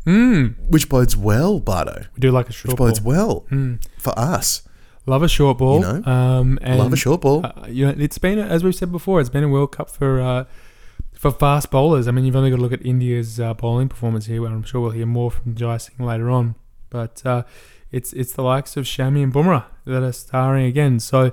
Mm. 0.07 0.55
Which 0.71 0.89
bodes 0.89 1.17
well, 1.17 1.59
Bardo. 1.59 2.05
We 2.15 2.21
do 2.21 2.31
like 2.31 2.49
a 2.49 2.53
short 2.53 2.77
ball. 2.77 2.87
which 2.87 3.03
ball. 3.03 3.13
bodes 3.13 3.19
well 3.19 3.47
mm. 3.51 3.85
for 3.99 4.17
us. 4.17 4.63
Love 5.07 5.25
a 5.25 5.29
short 5.29 5.59
ball. 5.59 5.81
You 5.81 6.03
know, 6.03 6.05
um, 6.05 6.59
and, 6.63 6.79
love 6.79 6.93
a 6.93 6.97
short 6.97 7.21
ball. 7.21 7.45
Uh, 7.45 7.67
you 7.69 7.85
know, 7.85 7.95
it's 7.99 8.19
been 8.19 8.39
as 8.39 8.63
we've 8.63 8.73
said 8.73 8.93
before. 8.93 9.21
It's 9.21 9.29
been 9.29 9.43
a 9.43 9.49
World 9.49 9.73
Cup 9.73 9.91
for 9.91 10.21
uh, 10.21 10.45
for 11.15 11.33
fast 11.33 11.71
bowlers, 11.71 12.07
I 12.07 12.13
mean, 12.13 12.25
you've 12.25 12.37
only 12.37 12.51
got 12.51 12.57
to 12.57 12.63
look 12.63 12.73
at 12.73 12.85
India's 12.85 13.41
uh, 13.41 13.55
bowling 13.55 13.89
performance 13.89 14.27
here. 14.27 14.45
I'm 14.47 14.63
sure 14.63 14.81
we'll 14.83 14.91
hear 14.91 15.07
more 15.07 15.31
from 15.31 15.55
Jai 15.57 15.79
Singh 15.79 16.07
later 16.07 16.31
on. 16.31 16.55
But 16.91 17.25
uh, 17.27 17.43
it's 17.97 18.13
it's 18.13 18.33
the 18.35 18.43
likes 18.43 18.77
of 18.77 18.85
Shami 18.85 19.23
and 19.23 19.33
Bumrah 19.33 19.65
that 19.87 20.03
are 20.03 20.13
starring 20.13 20.67
again. 20.67 21.01
So 21.01 21.33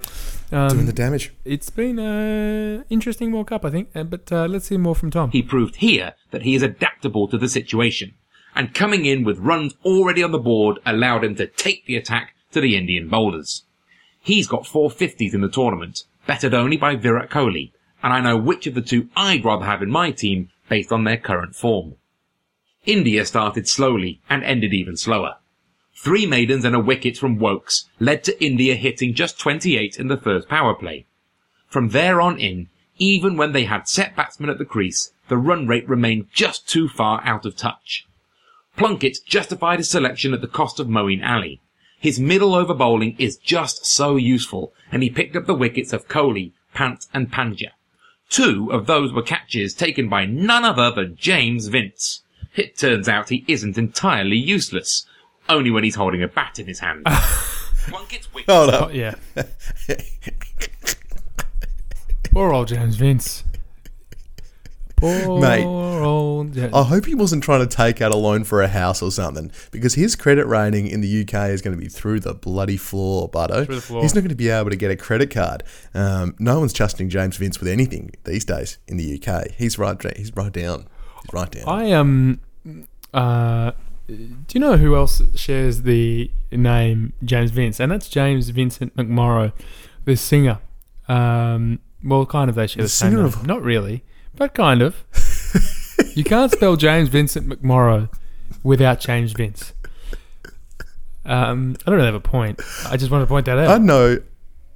um, 0.52 0.70
doing 0.70 0.86
the 0.86 0.94
damage. 0.94 1.34
It's 1.44 1.70
been 1.70 2.00
an 2.00 2.86
interesting 2.90 3.32
World 3.32 3.48
Cup, 3.48 3.66
I 3.66 3.70
think. 3.70 3.90
Uh, 3.94 4.04
but 4.04 4.32
uh, 4.32 4.46
let's 4.46 4.70
hear 4.70 4.80
more 4.80 4.96
from 4.96 5.12
Tom. 5.12 5.32
He 5.32 5.44
proved 5.44 5.78
here 5.78 6.14
that 6.32 6.44
he 6.44 6.56
is 6.56 6.64
adaptable 6.64 7.28
to 7.28 7.38
the 7.38 7.50
situation, 7.50 8.16
and 8.56 8.74
coming 8.74 9.06
in 9.06 9.26
with 9.26 9.40
runs 9.40 9.76
already 9.84 10.24
on 10.24 10.32
the 10.32 10.40
board 10.40 10.80
allowed 10.86 11.26
him 11.26 11.36
to 11.36 11.48
take 11.48 11.86
the 11.86 11.98
attack 11.98 12.34
to 12.54 12.62
the 12.62 12.78
Indian 12.78 13.10
bowlers. 13.10 13.64
He's 14.22 14.48
got 14.48 14.64
450s 14.64 15.34
in 15.34 15.42
the 15.42 15.50
tournament, 15.50 16.06
bettered 16.26 16.54
only 16.54 16.78
by 16.78 16.96
Virat 16.96 17.30
Kohli, 17.30 17.74
and 18.02 18.14
I 18.14 18.22
know 18.22 18.38
which 18.38 18.68
of 18.68 18.74
the 18.74 18.82
two 18.82 19.10
I'd 19.18 19.44
rather 19.44 19.66
have 19.66 19.82
in 19.82 19.92
my 19.92 20.12
team 20.12 20.50
based 20.70 20.94
on 20.94 21.04
their 21.04 21.18
current 21.18 21.56
form. 21.56 21.96
India 22.86 23.26
started 23.26 23.68
slowly 23.68 24.22
and 24.30 24.44
ended 24.44 24.74
even 24.74 24.96
slower. 24.96 25.36
Three 25.96 26.26
maidens 26.26 26.66
and 26.66 26.76
a 26.76 26.80
wicket 26.80 27.18
from 27.18 27.38
Woakes 27.38 27.90
led 28.00 28.24
to 28.24 28.44
India 28.44 28.76
hitting 28.76 29.14
just 29.14 29.40
28 29.40 29.98
in 30.00 30.08
the 30.08 30.18
first 30.18 30.50
power 30.50 30.74
play. 30.74 31.06
From 31.68 31.90
there 31.90 32.20
on 32.20 32.40
in, 32.40 32.70
even 32.98 33.38
when 33.38 33.52
they 33.52 33.66
had 33.66 33.88
set 33.88 34.16
batsmen 34.16 34.50
at 34.50 34.58
the 34.58 34.66
crease, 34.66 35.14
the 35.28 35.38
run 35.38 35.68
rate 35.68 35.88
remained 35.88 36.28
just 36.34 36.68
too 36.68 36.88
far 36.88 37.22
out 37.24 37.46
of 37.46 37.56
touch. 37.56 38.08
Plunkett 38.76 39.20
justified 39.26 39.80
his 39.80 39.90
selection 39.90 40.34
at 40.34 40.42
the 40.42 40.48
cost 40.48 40.80
of 40.80 40.88
Moeen 40.88 41.24
Ali. 41.24 41.62
His 42.00 42.20
middle 42.20 42.54
over 42.54 42.74
bowling 42.74 43.16
is 43.18 43.38
just 43.38 43.86
so 43.86 44.16
useful, 44.16 44.74
and 44.92 45.04
he 45.04 45.10
picked 45.10 45.36
up 45.36 45.46
the 45.46 45.54
wickets 45.54 45.94
of 45.94 46.08
Kohli, 46.08 46.52
Pant 46.74 47.06
and 47.14 47.32
Pandya. 47.32 47.70
Two 48.30 48.70
of 48.72 48.88
those 48.88 49.14
were 49.14 49.22
catches 49.22 49.74
taken 49.74 50.10
by 50.10 50.26
none 50.26 50.66
other 50.66 50.92
than 50.92 51.16
James 51.16 51.68
Vince. 51.68 52.24
It 52.56 52.78
turns 52.78 53.08
out 53.08 53.30
he 53.30 53.46
isn't 53.48 53.78
entirely 53.78 54.38
useless, 54.38 55.06
only 55.50 55.72
when 55.72 55.84
he's 55.84 55.96
holding 55.96 56.24
a 56.24 56.28
bat 56.28 56.60
in 56.60 56.68
his 56.68 56.80
hand. 56.80 57.06
One 57.90 58.06
gets 58.08 58.28
Hold 58.48 58.70
up. 58.70 58.90
Oh, 58.90 58.92
yeah. 58.92 59.16
Poor 62.32 62.54
old 62.54 62.68
James 62.68 62.96
Vince. 62.96 63.44
Poor 64.96 65.40
Mate. 65.40 65.66
old 65.66 66.54
James. 66.54 66.74
I 66.74 66.84
hope 66.84 67.06
he 67.06 67.14
wasn't 67.14 67.44
trying 67.44 67.60
to 67.60 67.68
take 67.68 68.02
out 68.02 68.12
a 68.12 68.16
loan 68.16 68.44
for 68.44 68.62
a 68.62 68.68
house 68.68 69.02
or 69.02 69.12
something 69.12 69.52
because 69.72 69.96
his 69.96 70.16
credit 70.16 70.48
rating 70.48 70.88
in 70.88 71.02
the 71.02 71.22
UK 71.22 71.50
is 71.50 71.62
going 71.62 71.76
to 71.78 71.82
be 71.82 71.90
through 71.90 72.22
the 72.22 72.34
bloody 72.34 72.78
floor, 72.78 73.30
Butto. 73.30 73.66
Through 73.66 73.76
the 73.76 73.82
floor. 73.82 74.02
He's 74.02 74.16
not 74.16 74.22
going 74.22 74.30
to 74.30 74.36
be 74.36 74.50
able 74.50 74.70
to 74.70 74.76
get 74.78 74.92
a 74.92 74.96
credit 74.96 75.30
card. 75.30 75.64
Um, 75.94 76.36
no 76.40 76.60
one's 76.60 76.74
trusting 76.74 77.10
James 77.10 77.38
Vince 77.38 77.60
with 77.60 77.68
anything 77.68 78.12
these 78.24 78.46
days 78.46 78.78
in 78.88 78.98
the 78.98 79.22
UK. 79.22 79.52
He's 79.52 79.78
right. 79.78 80.02
He's 80.16 80.34
right 80.36 80.52
down. 80.52 80.88
He's 81.24 81.34
right 81.34 81.52
down. 81.52 81.68
I 81.68 81.92
um, 81.92 82.40
uh, 83.14 83.74
do 84.08 84.36
you 84.54 84.60
know 84.60 84.78
who 84.78 84.96
else 84.96 85.22
shares 85.36 85.84
the 85.84 86.30
name 86.52 87.14
James 87.24 87.52
Vince? 87.52 87.80
And 87.80 87.92
that's 87.92 88.10
James 88.10 88.50
Vincent 88.50 88.96
McMorrow, 88.96 89.54
the 90.06 90.16
singer. 90.18 90.60
Um, 91.08 91.80
well, 92.04 92.26
kind 92.26 92.50
of 92.50 92.56
they 92.56 92.68
share 92.68 92.82
The 92.82 92.84
the, 92.84 92.90
same 92.90 93.10
singer 93.12 93.24
name. 93.24 93.34
of- 93.34 93.48
Not 93.48 93.62
really, 93.64 94.04
but 94.36 94.54
kind 94.54 94.82
of. 94.82 95.04
you 96.16 96.24
can't 96.24 96.52
spell 96.52 96.76
James 96.76 97.10
Vincent 97.10 97.48
McMorrow 97.48 98.10
without 98.64 99.00
James 99.00 99.32
Vince. 99.34 99.74
Um, 101.26 101.76
I 101.86 101.90
don't 101.90 101.96
really 101.96 102.06
have 102.08 102.16
a 102.16 102.20
point. 102.20 102.60
I 102.90 102.98
just 102.98 103.10
want 103.12 103.22
to 103.24 103.28
point 103.28 103.46
that 103.46 103.58
out. 103.58 103.70
I 103.70 103.78
know. 103.78 104.22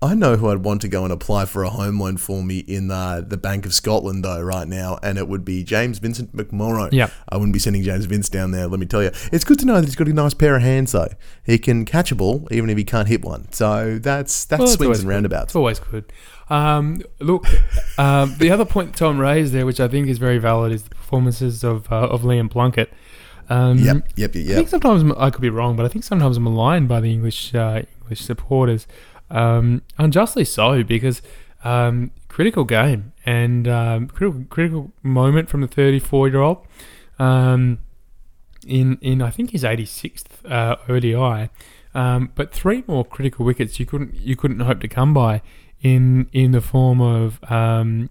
I 0.02 0.14
know 0.14 0.36
who 0.36 0.50
I'd 0.50 0.64
want 0.64 0.82
to 0.82 0.88
go 0.88 1.04
and 1.04 1.12
apply 1.12 1.46
for 1.46 1.64
a 1.64 1.70
home 1.72 2.00
loan 2.00 2.18
for 2.18 2.44
me 2.44 2.60
in 2.60 2.88
the, 2.88 3.26
the 3.28 3.38
Bank 3.38 3.66
of 3.66 3.74
Scotland, 3.74 4.24
though, 4.24 4.40
right 4.42 4.68
now, 4.68 5.00
and 5.02 5.18
it 5.18 5.28
would 5.28 5.44
be 5.44 5.64
James 5.64 5.98
Vincent 5.98 6.36
McMorrow. 6.36 6.90
Yeah. 6.92 7.10
I 7.30 7.38
wouldn't 7.38 7.54
be 7.54 7.60
sending 7.60 7.82
James 7.82 8.06
Vince 8.06 8.30
down 8.30 8.52
there, 8.52 8.68
let 8.68 8.80
me 8.80 8.86
tell 8.86 9.02
you. 9.02 9.10
It's 9.32 9.44
good 9.44 9.58
to 9.60 9.66
know 9.66 9.76
that 9.76 9.86
he's 9.86 9.96
got 9.96 10.08
a 10.08 10.14
nice 10.14 10.36
pair 10.36 10.56
of 10.56 10.62
hands, 10.62 10.92
though. 10.92 11.10
He 11.44 11.58
can 11.58 11.84
catch 11.84 12.12
a 12.12 12.16
ball, 12.16 12.48
even 12.52 12.70
if 12.70 12.78
he 12.78 12.84
can't 12.84 13.08
hit 13.08 13.26
one. 13.26 13.52
So 13.52 13.98
that's 14.00 14.46
that's 14.46 14.60
Well, 14.60 14.68
swings 14.68 15.00
and 15.00 15.08
good. 15.08 15.14
roundabouts. 15.14 15.46
It's 15.46 15.56
always 15.56 15.80
good. 15.80 16.12
Um, 16.50 17.02
look, 17.20 17.46
um, 17.98 18.36
the 18.38 18.52
other 18.52 18.66
point 18.66 18.96
Tom 18.96 19.18
raised 19.20 19.52
there, 19.52 19.66
which 19.66 19.80
I 19.80 19.88
think 19.88 20.08
is 20.10 20.20
very 20.20 20.38
valid, 20.38 20.72
is 20.74 20.84
the 20.84 20.90
performances 20.92 21.64
of 21.64 21.92
uh, 21.92 22.08
of 22.08 22.22
Liam 22.22 22.50
Plunkett. 22.52 22.92
Um, 23.50 23.78
Yep, 23.80 24.10
yep, 24.18 24.36
yep, 24.36 24.52
I 24.52 24.56
think 24.56 24.68
sometimes 24.70 25.12
I 25.18 25.30
could 25.30 25.42
be 25.42 25.50
wrong, 25.50 25.76
but 25.78 25.86
I 25.86 25.90
think 25.90 26.04
sometimes 26.04 26.36
I'm 26.38 26.44
maligned 26.44 26.88
by 26.90 27.00
the 27.00 27.12
English 27.12 27.56
uh, 27.56 27.82
English 28.04 28.22
supporters, 28.22 28.88
um, 29.30 29.82
unjustly 29.98 30.46
so, 30.46 30.84
because 30.84 31.22
um, 31.64 32.12
critical 32.28 32.64
game 32.64 33.14
and 33.26 33.68
um, 33.68 34.08
critical 34.08 34.46
critical 34.50 34.92
moment 35.04 35.50
from 35.50 35.62
the 35.62 35.68
34 35.68 36.30
year 36.30 36.42
old. 36.42 36.66
Um, 37.20 37.80
in 38.66 38.98
in 39.02 39.22
I 39.22 39.30
think 39.30 39.52
his 39.52 39.64
86th 39.64 40.26
uh, 40.50 40.76
ODI, 40.90 41.50
um, 41.94 42.32
but 42.36 42.52
three 42.54 42.84
more 42.88 43.06
critical 43.06 43.46
wickets 43.46 43.80
you 43.80 43.86
couldn't 43.86 44.14
you 44.16 44.36
couldn't 44.36 44.60
hope 44.60 44.82
to 44.82 44.88
come 44.88 45.14
by 45.14 45.42
in 45.82 46.28
in 46.34 46.52
the 46.52 46.62
form 46.62 47.00
of 47.02 47.40
um, 47.50 48.10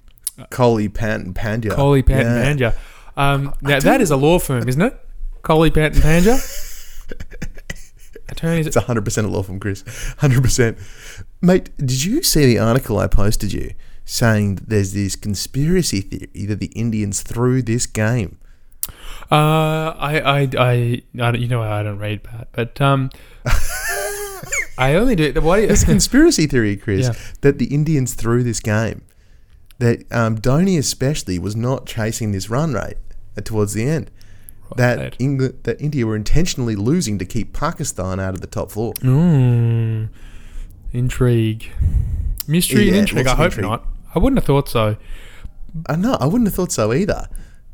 Kohli, 0.51 0.93
Pant, 0.93 1.25
and 1.27 1.35
Pandya. 1.35 1.71
Kohli 1.73 2.05
Pant 2.05 2.27
Yeah. 2.27 2.43
and 2.43 2.61
Panja. 2.61 2.75
Um, 3.19 3.55
now 3.63 3.81
that 3.81 4.01
is 4.01 4.11
a 4.11 4.17
law 4.17 4.39
firm, 4.39 4.69
isn't 4.69 4.81
it? 4.83 4.99
Kohli 5.43 5.73
Pant 5.73 5.95
and 5.95 6.03
Panja. 6.03 6.63
Attorneys. 8.29 8.67
It's 8.67 8.77
100% 8.77 9.25
a 9.25 9.29
law 9.29 9.43
firm, 9.43 9.61
Chris. 9.61 9.83
100%. 9.85 10.79
Mate, 11.41 11.71
did 11.79 12.05
you 12.05 12.23
see 12.23 12.45
the 12.47 12.59
article 12.59 12.99
I 12.99 13.07
posted 13.07 13.53
you 13.53 13.73
saying 14.05 14.57
that 14.57 14.69
there's 14.69 14.93
this 14.93 15.17
conspiracy 15.17 16.01
theory 16.01 16.47
that 16.47 16.61
the 16.61 16.67
Indians 16.75 17.23
threw 17.23 17.63
this 17.63 17.87
game? 17.87 18.39
Uh, 19.31 19.95
I, 19.99 20.21
I, 20.21 20.39
I, 20.41 20.43
I 20.59 21.03
don't, 21.33 21.41
you 21.41 21.49
know, 21.49 21.63
I 21.63 21.83
don't 21.83 21.99
read 21.99 22.23
Pat, 22.23 22.49
but 22.53 22.81
um, 22.81 23.11
I 24.79 24.95
only 24.95 25.17
do. 25.17 25.33
Why? 25.41 25.67
There's 25.67 25.83
a 25.83 25.87
conspiracy 25.87 26.47
theory, 26.47 26.77
Chris, 26.77 27.07
Yeah. 27.07 27.15
that 27.41 27.59
the 27.59 27.67
Indians 27.67 28.15
threw 28.15 28.43
this 28.43 28.61
game. 28.61 29.03
That 29.79 30.11
um, 30.13 30.39
Dhoni 30.39 30.79
especially 30.79 31.39
was 31.39 31.57
not 31.57 31.87
chasing 31.87 32.33
this 32.33 32.49
run 32.49 32.75
rate 32.75 32.97
towards 33.45 33.73
the 33.75 33.85
end. 33.89 34.11
That 34.77 34.99
Right. 34.99 35.17
England, 35.19 35.61
that 35.63 35.81
India 35.81 36.07
were 36.07 36.17
intentionally 36.17 36.75
losing 36.77 37.19
to 37.19 37.25
keep 37.25 37.53
Pakistan 37.53 38.19
out 38.19 38.35
of 38.35 38.41
the 38.41 38.47
top 38.47 38.71
four. 38.71 38.95
Mm, 38.95 40.09
intrigue, 40.93 41.71
mystery, 42.47 42.89
and 42.89 42.97
intrigue. 42.99 43.27
I 43.27 43.35
hope 43.35 43.47
intrigue. 43.47 43.67
not. 43.67 43.87
I 44.15 44.19
wouldn't 44.19 44.39
have 44.39 44.47
thought 44.47 44.69
so. 44.69 44.97
I 45.89 45.97
know, 45.97 46.17
I 46.21 46.27
wouldn't 46.27 46.47
have 46.49 46.55
thought 46.55 46.73
so 46.73 46.93
either. 46.93 47.29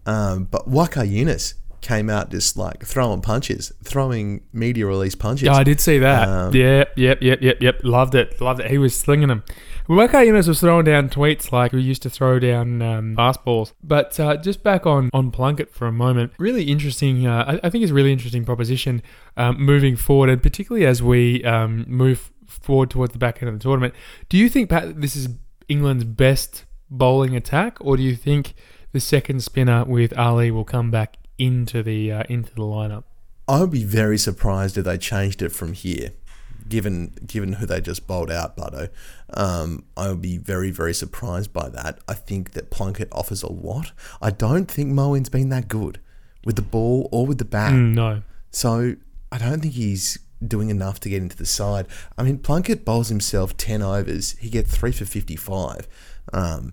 Um, 0.06 0.44
but 0.50 0.68
Waqar 0.68 1.08
Younis 1.08 1.54
came 1.80 2.10
out 2.10 2.30
just 2.30 2.56
like 2.56 2.84
throwing 2.84 3.20
punches, 3.20 3.72
throwing 3.84 4.42
media 4.52 4.86
release 4.86 5.14
punches. 5.14 5.46
Yeah, 5.46 5.54
I 5.54 5.64
did 5.64 5.80
see 5.80 5.98
that. 5.98 6.28
Um, 6.28 6.54
yep, 6.54 6.92
yep, 6.96 7.22
yep, 7.22 7.40
yep, 7.42 7.58
yep. 7.60 7.80
Loved 7.84 8.14
it. 8.14 8.40
Loved 8.40 8.60
it. 8.60 8.70
He 8.70 8.78
was 8.78 8.94
slinging 8.98 9.28
them. 9.28 9.44
Waqar 9.88 10.24
Younis 10.26 10.46
was 10.46 10.60
throwing 10.60 10.84
down 10.84 11.08
tweets 11.08 11.50
like 11.50 11.72
we 11.72 11.82
used 11.82 12.02
to 12.02 12.10
throw 12.10 12.38
down 12.38 12.80
um, 12.82 13.16
fastballs. 13.16 13.72
But 13.82 14.18
uh, 14.20 14.36
just 14.36 14.62
back 14.62 14.86
on, 14.86 15.10
on 15.12 15.30
Plunkett 15.30 15.70
for 15.74 15.86
a 15.86 15.92
moment, 15.92 16.32
really 16.38 16.64
interesting. 16.64 17.26
Uh, 17.26 17.44
I, 17.62 17.66
I 17.66 17.70
think 17.70 17.82
it's 17.82 17.90
a 17.90 17.94
really 17.94 18.12
interesting 18.12 18.44
proposition 18.44 19.02
um, 19.36 19.60
moving 19.60 19.96
forward, 19.96 20.30
and 20.30 20.42
particularly 20.42 20.86
as 20.86 21.02
we 21.02 21.44
um, 21.44 21.84
move 21.88 22.32
forward 22.46 22.90
towards 22.90 23.12
the 23.12 23.18
back 23.18 23.42
end 23.42 23.48
of 23.48 23.58
the 23.58 23.62
tournament. 23.62 23.94
Do 24.28 24.36
you 24.38 24.48
think, 24.48 24.70
Pat, 24.70 25.00
this 25.00 25.16
is 25.16 25.28
England's 25.68 26.04
best 26.04 26.64
bowling 26.90 27.34
attack, 27.34 27.78
or 27.80 27.96
do 27.96 28.02
you 28.02 28.14
think 28.14 28.54
the 28.92 29.00
second 29.00 29.42
spinner 29.42 29.84
with 29.84 30.16
Ali 30.16 30.50
will 30.50 30.64
come 30.64 30.90
back 30.90 31.16
into 31.38 31.82
the 31.82 32.12
uh, 32.12 32.22
into 32.28 32.54
the 32.54 32.62
lineup? 32.62 33.04
I 33.48 33.60
would 33.60 33.70
be 33.70 33.84
very 33.84 34.18
surprised 34.18 34.78
if 34.78 34.84
they 34.84 34.98
changed 34.98 35.42
it 35.42 35.50
from 35.50 35.72
here, 35.72 36.12
given 36.72 37.12
given 37.26 37.52
who 37.54 37.66
they 37.66 37.80
just 37.80 38.06
bowled 38.06 38.30
out, 38.30 38.56
Butto. 38.56 38.88
Um, 39.34 39.84
I 39.96 40.08
would 40.08 40.22
be 40.22 40.38
very 40.38 40.70
very 40.70 40.94
surprised 40.94 41.52
by 41.52 41.68
that. 41.68 41.98
I 42.08 42.14
think 42.14 42.52
that 42.52 42.70
Plunkett 42.70 43.08
offers 43.12 43.42
a 43.42 43.52
lot. 43.52 43.92
I 44.20 44.30
don't 44.30 44.68
think 44.70 44.88
Moeen's 44.90 45.28
been 45.28 45.50
that 45.50 45.68
good 45.68 46.00
with 46.44 46.56
the 46.56 46.62
ball 46.62 47.08
or 47.12 47.26
with 47.26 47.38
the 47.38 47.44
bat. 47.44 47.72
Mm, 47.72 47.94
no. 47.94 48.22
So 48.50 48.96
I 49.30 49.38
don't 49.38 49.60
think 49.60 49.74
he's 49.74 50.18
doing 50.54 50.70
enough 50.70 50.98
to 51.00 51.08
get 51.08 51.22
into 51.22 51.36
the 51.36 51.46
side. 51.46 51.86
I 52.18 52.22
mean, 52.24 52.38
Plunkett 52.38 52.84
bowls 52.84 53.08
himself 53.10 53.56
10 53.56 53.80
overs. 53.82 54.32
He 54.40 54.48
gets 54.50 54.76
three 54.76 54.90
for 54.92 55.04
55. 55.04 55.86
Um, 56.32 56.62
it- 56.64 56.72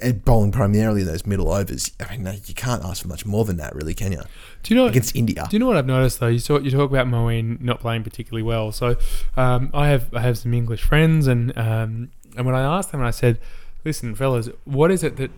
and 0.00 0.24
bowling 0.24 0.52
primarily 0.52 1.02
in 1.02 1.06
those 1.06 1.26
middle 1.26 1.50
overs. 1.52 1.92
I 2.00 2.16
mean, 2.16 2.40
you 2.46 2.54
can't 2.54 2.84
ask 2.84 3.02
for 3.02 3.08
much 3.08 3.24
more 3.24 3.44
than 3.44 3.56
that, 3.56 3.74
really, 3.74 3.94
can 3.94 4.12
you? 4.12 4.22
Do 4.62 4.74
you 4.74 4.80
know 4.80 4.86
Against 4.86 5.16
India. 5.16 5.46
Do 5.48 5.54
you 5.56 5.60
know 5.60 5.66
what 5.66 5.76
I've 5.76 5.86
noticed 5.86 6.20
though? 6.20 6.26
You 6.26 6.40
talk, 6.40 6.62
you 6.64 6.70
talk 6.70 6.90
about 6.90 7.06
Moeen 7.06 7.60
not 7.60 7.80
playing 7.80 8.04
particularly 8.04 8.42
well. 8.42 8.72
So 8.72 8.96
um, 9.36 9.70
I 9.72 9.88
have 9.88 10.14
I 10.14 10.20
have 10.20 10.38
some 10.38 10.52
English 10.52 10.82
friends, 10.82 11.26
and 11.26 11.56
um, 11.56 12.10
and 12.36 12.44
when 12.46 12.54
I 12.54 12.60
asked 12.62 12.92
them, 12.92 13.02
I 13.02 13.10
said, 13.10 13.38
"Listen, 13.84 14.14
fellas, 14.14 14.48
what 14.64 14.90
is 14.90 15.02
it 15.02 15.16
that 15.16 15.30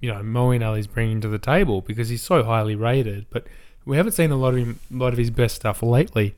you 0.00 0.12
know 0.12 0.20
Moeen 0.22 0.66
Ali's 0.66 0.86
bringing 0.86 1.20
to 1.20 1.28
the 1.28 1.38
table? 1.38 1.80
Because 1.80 2.08
he's 2.08 2.22
so 2.22 2.42
highly 2.42 2.74
rated, 2.74 3.26
but 3.30 3.46
we 3.84 3.96
haven't 3.96 4.12
seen 4.12 4.30
a 4.30 4.36
lot 4.36 4.54
of 4.54 4.58
him, 4.60 4.80
a 4.92 4.96
lot 4.96 5.12
of 5.12 5.18
his 5.18 5.30
best 5.30 5.56
stuff 5.56 5.82
lately." 5.82 6.34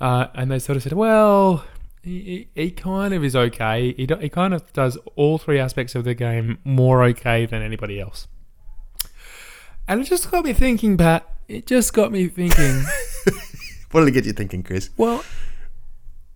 Uh, 0.00 0.26
and 0.34 0.50
they 0.50 0.58
sort 0.58 0.76
of 0.76 0.82
said, 0.82 0.92
"Well." 0.92 1.64
He, 2.02 2.48
he 2.54 2.70
kind 2.70 3.14
of 3.14 3.22
is 3.22 3.36
okay. 3.36 3.92
He, 3.92 4.06
do, 4.06 4.16
he 4.16 4.28
kind 4.28 4.52
of 4.54 4.72
does 4.72 4.98
all 5.14 5.38
three 5.38 5.58
aspects 5.58 5.94
of 5.94 6.04
the 6.04 6.14
game 6.14 6.58
more 6.64 7.04
okay 7.04 7.46
than 7.46 7.62
anybody 7.62 8.00
else. 8.00 8.26
And 9.86 10.00
it 10.00 10.04
just 10.04 10.30
got 10.30 10.44
me 10.44 10.52
thinking, 10.52 10.96
Pat. 10.96 11.28
It 11.48 11.66
just 11.66 11.92
got 11.92 12.10
me 12.12 12.28
thinking. 12.28 12.84
What 13.92 14.00
did 14.00 14.08
it 14.08 14.12
get 14.12 14.24
you 14.24 14.32
thinking, 14.32 14.62
Chris? 14.62 14.88
well, 14.96 15.22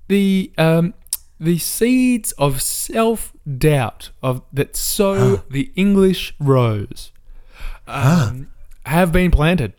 the 0.09 0.53
um, 0.59 0.93
the 1.41 1.59
seeds 1.59 2.33
of 2.33 2.61
self 2.61 3.33
doubt 3.59 4.11
of 4.23 4.43
that 4.53 4.77
sow 4.77 5.43
the 5.51 5.73
English 5.75 6.35
rose 6.39 7.13
um, 7.89 8.49
have 8.85 9.11
been 9.11 9.31
planted. 9.31 9.73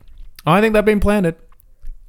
I 0.44 0.60
think 0.60 0.74
they've 0.74 0.84
been 0.84 1.00
planted 1.00 1.36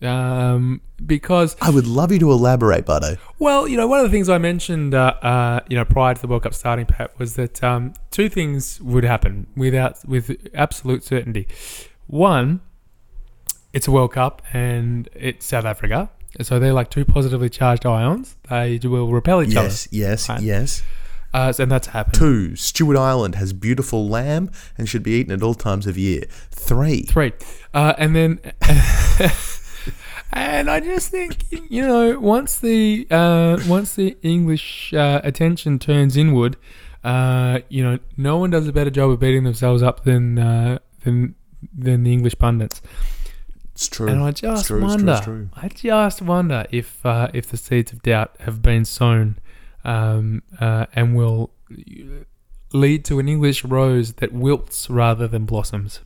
um, 0.03 0.81
because 1.05 1.57
I 1.61 1.71
would 1.71 1.87
love 1.87 2.13
you 2.13 2.19
to 2.21 2.31
elaborate, 2.33 2.85
Butto. 2.87 3.19
well, 3.39 3.67
you 3.67 3.77
know, 3.77 3.87
one 3.87 3.99
of 4.01 4.05
the 4.05 4.11
things 4.11 4.29
I 4.29 4.39
mentioned, 4.39 4.95
uh, 4.95 5.15
uh, 5.23 5.61
you 5.69 5.77
know, 5.77 5.85
prior 5.85 6.15
to 6.15 6.21
the 6.21 6.27
World 6.29 6.43
Cup 6.45 6.55
starting, 6.55 6.87
Pat, 6.87 7.19
was 7.19 7.35
that 7.37 7.63
um, 7.65 7.95
two 8.11 8.29
things 8.29 8.81
would 8.81 9.05
happen 9.05 9.47
without 9.57 9.99
with 10.07 10.37
absolute 10.55 11.03
certainty. 11.05 11.49
One, 12.07 12.61
it's 13.73 13.87
a 13.89 13.91
World 13.91 14.13
Cup 14.13 14.43
and 14.53 15.09
it's 15.15 15.47
South 15.47 15.65
Africa, 15.65 16.11
so 16.43 16.59
they're 16.59 16.73
like 16.73 16.91
two 16.91 17.05
positively 17.05 17.49
charged 17.51 17.85
ions. 17.87 18.37
They 18.49 18.79
will 18.83 19.11
repel 19.13 19.43
each 19.43 19.57
other. 19.57 19.67
Yes, 19.69 19.89
yes, 19.91 20.29
Right. 20.29 20.41
yes. 20.43 20.83
other, 21.35 21.41
uh, 21.61 21.63
and 21.63 21.71
that's 21.71 21.89
happened. 21.89 22.15
Two, 22.15 22.57
Stewart 22.57 22.97
Island 22.97 23.35
has 23.35 23.53
beautiful 23.53 24.09
lamb 24.09 24.51
and 24.79 24.89
should 24.89 25.03
be 25.03 25.11
eaten 25.13 25.33
at 25.33 25.43
all 25.43 25.55
times 25.55 25.87
of 25.87 25.99
year. 25.99 26.23
Three, 26.51 27.03
Three, 27.03 27.33
uh, 27.75 27.93
and 27.99 28.17
then. 28.17 28.41
And 30.33 30.71
I 30.71 30.81
just 30.81 31.11
think, 31.11 31.45
you 31.71 31.87
know, 31.87 32.19
once 32.21 32.59
the 32.59 33.07
uh, 33.11 33.59
once 33.67 33.95
the 33.95 34.17
English 34.23 34.93
uh, 34.93 35.21
attention 35.25 35.79
turns 35.79 36.17
inward, 36.17 36.57
uh, 37.03 37.61
you 37.69 37.83
know, 37.83 37.99
no 38.17 38.37
one 38.39 38.51
does 38.51 38.69
a 38.69 38.73
better 38.73 38.91
job 38.91 39.11
of 39.11 39.21
beating 39.21 39.45
themselves 39.45 39.83
up 39.83 40.05
than 40.05 40.39
uh, 40.39 40.79
than 41.05 41.35
than 41.77 42.05
the 42.05 42.13
English 42.13 42.39
pundits. 42.39 42.83
it's 43.73 43.89
true. 43.89 44.09
And 44.09 44.23
I 44.23 44.33
just 44.33 44.67
true, 44.67 44.85
it's 44.85 44.95
true, 44.95 45.05
wonder, 45.05 45.13
it's 45.13 45.25
true. 45.25 45.49
I 45.55 45.69
just 45.69 46.23
wonder 46.23 46.67
if 46.71 47.05
uh, 47.07 47.29
if 47.33 47.47
the 47.47 47.57
seeds 47.57 47.93
of 47.93 48.03
doubt 48.03 48.35
have 48.41 48.61
been 48.61 48.85
sown, 48.85 49.39
um, 49.85 50.43
uh, 50.61 50.87
and 50.95 51.17
will. 51.17 51.51
lead 52.75 53.03
to 53.03 53.19
an 53.19 53.27
English 53.31 53.65
rose 53.65 54.13
that 54.21 54.31
wilts 54.31 54.91
rather 54.91 55.27
than 55.27 55.47
blossoms? 55.47 56.01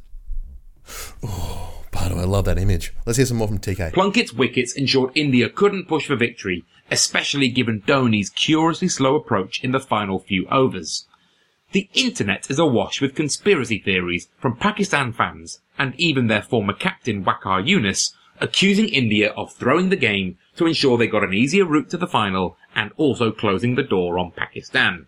Bardo, 1.93 2.19
I 2.19 2.25
love 2.25 2.47
that 2.47 2.59
image. 2.59 2.93
Let's 3.07 3.19
hear 3.19 3.27
some 3.27 3.37
more 3.37 3.47
from 3.47 3.59
TK. 3.59 3.93
Plunkett's 3.93 4.33
wickets 4.33 4.73
ensured 4.73 5.13
India 5.15 5.49
couldn't 5.49 5.87
push 5.87 6.07
for 6.07 6.17
victory, 6.17 6.65
especially 6.91 7.49
given 7.49 7.83
Dhoni's 7.83 8.31
curiously 8.31 8.89
slow 8.89 9.15
approach 9.15 9.63
in 9.63 9.73
the 9.73 9.79
final 9.79 10.19
few 10.19 10.49
overs. 10.49 11.07
The 11.73 11.89
internet 11.95 12.51
is 12.51 12.59
awash 12.59 13.01
with 13.01 13.15
conspiracy 13.15 13.79
theories 13.79 14.29
from 14.39 14.57
Pakistan 14.57 15.13
fans 15.13 15.61
and 15.79 15.95
even 15.99 16.27
their 16.27 16.43
former 16.43 16.75
captain 16.75 17.25
Waqar 17.25 17.67
Younis 17.67 18.13
accusing 18.41 18.89
India 18.89 19.31
of 19.33 19.53
throwing 19.53 19.89
the 19.89 19.97
game 19.97 20.39
to 20.57 20.67
ensure 20.67 20.99
they 20.99 21.07
got 21.07 21.25
an 21.25 21.33
easier 21.33 21.65
route 21.65 21.89
to 21.91 21.97
the 21.97 22.07
final 22.07 22.57
and 22.75 22.91
also 22.97 23.31
closing 23.31 23.75
the 23.75 23.83
door 23.83 24.19
on 24.19 24.33
Pakistan. 24.33 25.07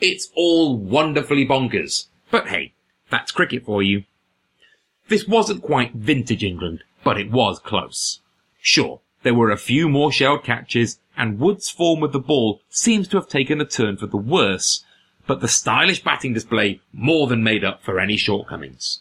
It's 0.00 0.30
all 0.34 0.78
wonderfully 0.78 1.46
bonkers. 1.46 2.06
But 2.30 2.48
hey, 2.48 2.74
that's 3.10 3.32
cricket 3.32 3.64
for 3.64 3.82
you. 3.82 4.04
This 5.10 5.26
wasn't 5.26 5.62
quite 5.62 5.92
vintage 5.92 6.44
England, 6.44 6.84
but 7.02 7.18
it 7.18 7.32
was 7.32 7.58
close. 7.58 8.20
Sure, 8.60 9.00
there 9.24 9.34
were 9.34 9.50
a 9.50 9.56
few 9.56 9.88
more 9.88 10.12
shelled 10.12 10.44
catches, 10.44 11.00
and 11.16 11.40
Wood's 11.40 11.68
form 11.68 11.98
with 11.98 12.12
the 12.12 12.20
ball 12.20 12.60
seems 12.68 13.08
to 13.08 13.16
have 13.16 13.28
taken 13.28 13.60
a 13.60 13.64
turn 13.64 13.96
for 13.96 14.06
the 14.06 14.16
worse, 14.16 14.84
but 15.26 15.40
the 15.40 15.48
stylish 15.48 16.04
batting 16.04 16.32
display 16.32 16.80
more 16.92 17.26
than 17.26 17.42
made 17.42 17.64
up 17.64 17.82
for 17.82 17.98
any 17.98 18.16
shortcomings. 18.16 19.00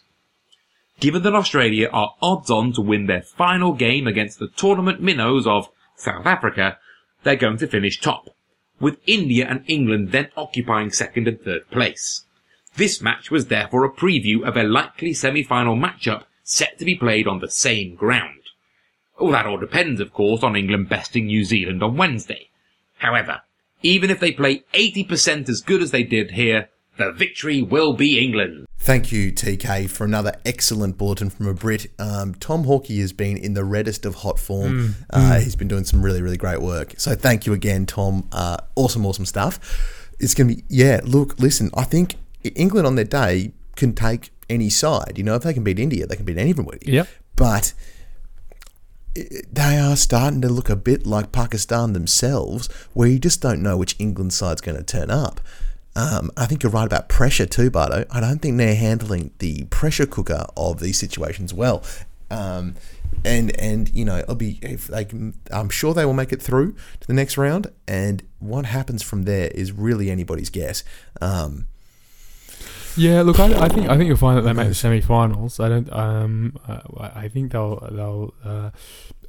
Given 1.00 1.22
that 1.22 1.36
Australia 1.36 1.88
are 1.94 2.16
odds 2.24 2.50
on 2.50 2.74
to 2.74 2.82
win 2.82 3.06
their 3.06 3.22
final 3.22 3.74
game 3.74 4.08
against 4.08 4.40
the 4.40 4.48
tournament 4.48 5.04
minnows 5.04 5.46
of 5.46 5.70
South 5.96 6.26
Africa, 6.26 6.80
they're 7.22 7.36
going 7.36 7.58
to 7.58 7.68
finish 7.68 8.02
top, 8.02 8.30
with 8.80 8.98
India 9.06 9.46
and 9.48 9.64
England 9.68 10.12
then 10.12 10.30
occupying 10.36 10.90
second 10.90 11.28
and 11.28 11.40
third 11.40 11.70
place. 11.70 12.26
This 12.80 13.02
match 13.02 13.30
was 13.30 13.48
therefore 13.48 13.84
a 13.84 13.92
preview 13.92 14.48
of 14.48 14.56
a 14.56 14.64
likely 14.64 15.12
semi-final 15.12 15.76
matchup 15.76 16.24
set 16.46 16.80
to 16.80 16.86
be 16.86 16.96
played 16.96 17.28
on 17.28 17.42
the 17.42 17.52
same 17.52 17.94
ground. 17.94 18.40
Well, 19.20 19.34
that 19.34 19.46
all 19.46 19.58
depends, 19.58 20.00
of 20.00 20.14
course, 20.14 20.44
on 20.44 20.56
England 20.56 20.88
besting 20.88 21.26
New 21.26 21.44
Zealand 21.44 21.84
on 21.84 21.98
Wednesday. 21.98 22.48
However, 23.00 23.42
even 23.84 24.10
if 24.10 24.22
they 24.22 24.32
play 24.32 24.64
80% 24.74 25.50
as 25.50 25.60
good 25.60 25.82
as 25.82 25.92
they 25.92 26.04
did 26.04 26.32
here, 26.32 26.70
the 26.98 27.12
victory 27.12 27.62
will 27.62 27.92
be 27.92 28.18
England. 28.18 28.66
Thank 28.78 29.12
you, 29.12 29.34
TK, 29.34 29.90
for 29.90 30.06
another 30.06 30.32
excellent 30.46 30.98
bulletin 30.98 31.30
from 31.30 31.48
a 31.48 31.54
Brit. 31.54 31.88
Um, 32.00 32.34
Tom 32.36 32.64
Hawkey 32.64 33.02
has 33.02 33.12
been 33.12 33.36
in 33.36 33.56
the 33.56 33.66
reddest 33.66 34.06
of 34.06 34.16
hot 34.16 34.40
form. 34.40 34.96
uh, 35.10 35.42
He's 35.42 35.58
been 35.58 35.68
doing 35.68 35.84
some 35.84 36.02
really, 36.02 36.22
really 36.22 36.38
great 36.38 36.62
work. 36.62 36.94
So 36.98 37.14
thank 37.14 37.46
you 37.46 37.52
again, 37.52 37.86
Tom. 37.86 38.30
Uh, 38.32 38.56
awesome, 38.78 39.06
awesome 39.06 39.26
stuff. 39.26 39.60
It's 40.18 40.34
going 40.34 40.48
to 40.48 40.56
be, 40.56 40.64
yeah, 40.70 41.02
look, 41.04 41.38
listen, 41.40 41.72
I 41.74 41.84
think 41.84 42.16
England 42.44 42.88
on 42.88 42.96
their 42.96 43.06
day 43.06 43.52
can 43.76 43.94
take 43.94 44.32
any 44.50 44.70
side. 44.70 45.14
You 45.18 45.24
know, 45.24 45.36
if 45.36 45.44
they 45.44 45.54
can 45.54 45.64
beat 45.64 45.80
India, 45.80 46.06
they 46.06 46.16
can 46.16 46.26
beat 46.26 46.38
anybody. 46.38 46.80
Yep. 46.84 47.08
But 47.36 47.74
they 49.16 49.78
are 49.78 49.96
starting 49.96 50.42
to 50.42 50.50
look 50.50 50.70
a 50.70 50.76
bit 50.76 51.06
like 51.06 51.32
Pakistan 51.32 51.94
themselves, 51.94 52.68
where 52.94 53.08
you 53.08 53.20
just 53.20 53.42
don't 53.42 53.62
know 53.62 53.78
which 53.78 53.96
England 54.00 54.34
side's 54.34 54.62
going 54.62 54.78
to 54.78 54.84
turn 54.84 55.10
up. 55.10 55.42
Um, 55.96 56.32
I 56.38 56.46
think 56.46 56.64
you're 56.64 56.72
right 56.72 56.86
about 56.86 57.10
pressure 57.10 57.46
too, 57.46 57.70
Bardo. 57.70 58.06
I 58.12 58.20
don't 58.20 58.42
think 58.42 58.58
they're 58.58 58.76
handling 58.76 59.32
the 59.40 59.66
pressure 59.66 60.06
cooker 60.06 60.46
of 60.56 60.80
these 60.80 60.98
situations 60.98 61.54
well. 61.54 61.84
Um, 62.32 62.76
and 63.26 63.58
and 63.60 63.90
you 63.90 64.06
know 64.06 64.20
it'll 64.20 64.36
be 64.36 64.60
if 64.62 64.88
they 64.88 65.04
can, 65.04 65.34
I'm 65.52 65.70
sure 65.70 65.94
they 65.94 66.06
will 66.06 66.14
make 66.14 66.32
it 66.32 66.42
through 66.42 66.74
to 67.00 67.08
the 67.08 67.14
next 67.14 67.38
round. 67.38 67.68
And 67.88 68.24
what 68.38 68.66
happens 68.66 69.02
from 69.02 69.24
there 69.24 69.48
is 69.48 69.72
really 69.72 70.10
anybody's 70.10 70.50
guess. 70.50 70.84
Um, 71.20 71.68
Yeah, 73.00 73.22
look, 73.22 73.40
I, 73.40 73.46
I 73.46 73.70
think 73.70 73.88
I 73.88 73.96
think 73.96 74.10
you'll 74.10 74.18
find 74.18 74.38
that 74.38 74.42
they 74.42 74.52
make 74.52 74.68
the 74.68 74.76
semi-finals. 74.76 75.58
I 75.62 75.70
don't. 75.70 75.92
Um, 75.94 76.58
uh, 76.68 76.82
I 77.14 77.30
think 77.30 77.54
they'll 77.54 77.80
they'll 77.90 78.34
uh, 78.44 78.72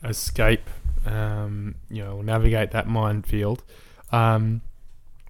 escape. 0.02 0.68
Um, 1.06 1.76
you 1.88 2.04
know, 2.04 2.20
navigate 2.20 2.72
that 2.72 2.88
minefield. 2.88 3.62
Um, 4.10 4.62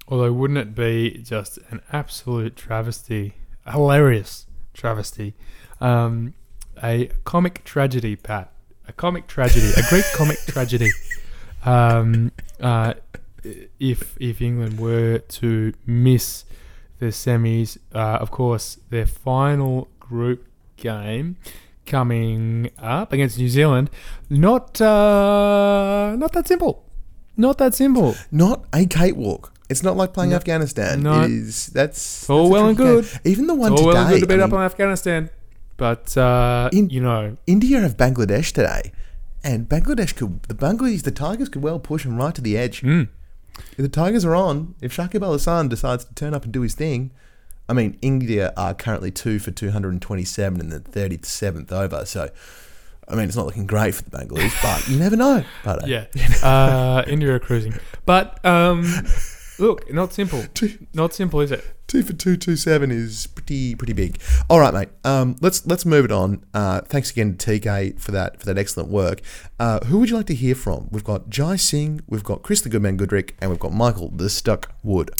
although, 0.08 0.32
wouldn't 0.32 0.58
it 0.58 0.74
be 0.74 1.20
just 1.22 1.58
an 1.68 1.82
absolute 1.92 2.56
travesty, 2.56 3.34
a 3.66 3.72
hilarious 3.72 4.46
travesty, 4.72 5.34
um, 5.78 6.32
a 6.82 7.10
comic 7.24 7.62
tragedy, 7.64 8.16
Pat, 8.16 8.50
a 8.88 8.92
comic 8.92 9.26
tragedy, 9.26 9.70
a 9.76 9.82
Greek 9.90 10.06
comic 10.14 10.38
tragedy. 10.46 10.90
Um, 11.66 12.32
uh, 12.58 12.94
if 13.78 14.16
if 14.18 14.40
England 14.40 14.80
were 14.80 15.18
to 15.18 15.74
miss 15.84 16.46
the 17.00 17.06
semis. 17.06 17.76
Uh, 17.94 17.98
of 18.24 18.30
course, 18.30 18.78
their 18.90 19.06
final 19.06 19.88
group 19.98 20.46
game 20.76 21.36
coming 21.86 22.70
up 22.78 23.12
against 23.12 23.38
New 23.38 23.48
Zealand. 23.48 23.90
Not 24.28 24.80
uh, 24.80 26.14
not 26.16 26.32
that 26.32 26.46
simple. 26.46 26.84
Not 27.36 27.58
that 27.58 27.74
simple. 27.74 28.14
not 28.30 28.64
a 28.72 28.86
cakewalk. 28.86 29.52
It's 29.68 29.82
not 29.82 29.96
like 29.96 30.12
playing 30.12 30.30
No. 30.30 30.36
Afghanistan. 30.36 31.02
No. 31.02 31.22
It 31.22 31.30
is 31.30 31.66
that's 31.68 32.28
all 32.28 32.44
that's 32.48 32.52
well 32.52 32.68
and 32.68 32.76
good. 32.76 33.04
game. 33.04 33.20
Even 33.24 33.46
the 33.46 33.54
one 33.54 33.72
It's 33.72 33.80
all 33.82 33.88
today. 33.88 33.98
well 33.98 34.06
and 34.06 34.14
good 34.14 34.20
to 34.20 34.26
beat 34.26 34.40
I 34.40 34.44
up 34.44 34.50
mean, 34.50 34.58
on 34.60 34.64
Afghanistan, 34.66 35.30
but 35.76 36.16
uh, 36.16 36.68
In- 36.72 36.90
you 36.90 37.00
know, 37.00 37.36
India 37.46 37.80
have 37.80 37.96
Bangladesh 37.96 38.52
today, 38.52 38.92
and 39.44 39.68
Bangladesh 39.68 40.14
could 40.16 40.42
the 40.44 40.54
Bangladesh 40.54 41.02
the 41.02 41.12
Tigers 41.12 41.48
could 41.48 41.62
well 41.62 41.78
push 41.78 42.02
them 42.04 42.16
right 42.16 42.34
to 42.34 42.40
the 42.42 42.58
edge. 42.58 42.82
mm, 42.82 43.08
If 43.72 43.76
the 43.78 43.88
Tigers 43.88 44.24
are 44.24 44.34
on, 44.34 44.74
if 44.80 44.94
Shakib 44.94 45.22
Al 45.22 45.32
Hasan 45.32 45.68
decides 45.68 46.04
to 46.04 46.14
turn 46.14 46.34
up 46.34 46.44
and 46.44 46.52
do 46.52 46.62
his 46.62 46.74
thing, 46.74 47.10
I 47.68 47.72
mean, 47.72 47.98
India 48.02 48.52
are 48.56 48.74
currently 48.74 49.12
two 49.12 49.38
for 49.38 49.52
227 49.52 50.60
in 50.60 50.70
the 50.70 50.80
37th 50.80 51.70
over. 51.70 52.04
So, 52.04 52.28
I 53.08 53.14
mean, 53.14 53.26
it's 53.26 53.36
not 53.36 53.46
looking 53.46 53.66
great 53.66 53.94
for 53.94 54.02
the 54.02 54.10
Bengalese, 54.10 54.62
but 54.62 54.88
you 54.88 54.98
never 54.98 55.16
know. 55.16 55.44
But, 55.64 55.84
uh, 55.84 55.86
yeah, 55.86 56.06
uh, 56.42 57.04
India 57.06 57.32
are 57.34 57.38
cruising. 57.38 57.74
But 58.06 58.44
um, 58.44 58.84
look, 59.60 59.92
not 59.92 60.12
simple. 60.12 60.44
Not 60.94 61.14
simple, 61.14 61.40
is 61.40 61.52
it? 61.52 61.64
Two 61.90 62.04
for 62.04 62.12
two 62.12 62.36
two 62.36 62.54
seven 62.54 62.92
is 62.92 63.26
pretty 63.26 63.74
pretty 63.74 63.94
big. 63.94 64.20
All 64.48 64.60
right, 64.60 64.72
mate. 64.72 64.90
Um, 65.02 65.34
let's 65.40 65.66
let's 65.66 65.84
move 65.84 66.04
it 66.04 66.12
on. 66.12 66.44
Uh, 66.54 66.82
thanks 66.82 67.10
again 67.10 67.36
to 67.36 67.58
TK 67.58 67.98
for 67.98 68.12
that 68.12 68.38
for 68.38 68.46
that 68.46 68.56
excellent 68.56 68.90
work. 68.90 69.20
Uh, 69.58 69.80
who 69.86 69.98
would 69.98 70.08
you 70.08 70.16
like 70.16 70.26
to 70.26 70.34
hear 70.36 70.54
from? 70.54 70.86
We've 70.92 71.02
got 71.02 71.28
Jai 71.28 71.56
Singh, 71.56 72.00
we've 72.06 72.22
got 72.22 72.42
Chris 72.42 72.60
the 72.60 72.68
Goodman 72.68 72.96
Goodrick, 72.96 73.32
and 73.40 73.50
we've 73.50 73.58
got 73.58 73.72
Michael 73.72 74.08
the 74.10 74.30
Stuck 74.30 74.70
Wood. 74.84 75.10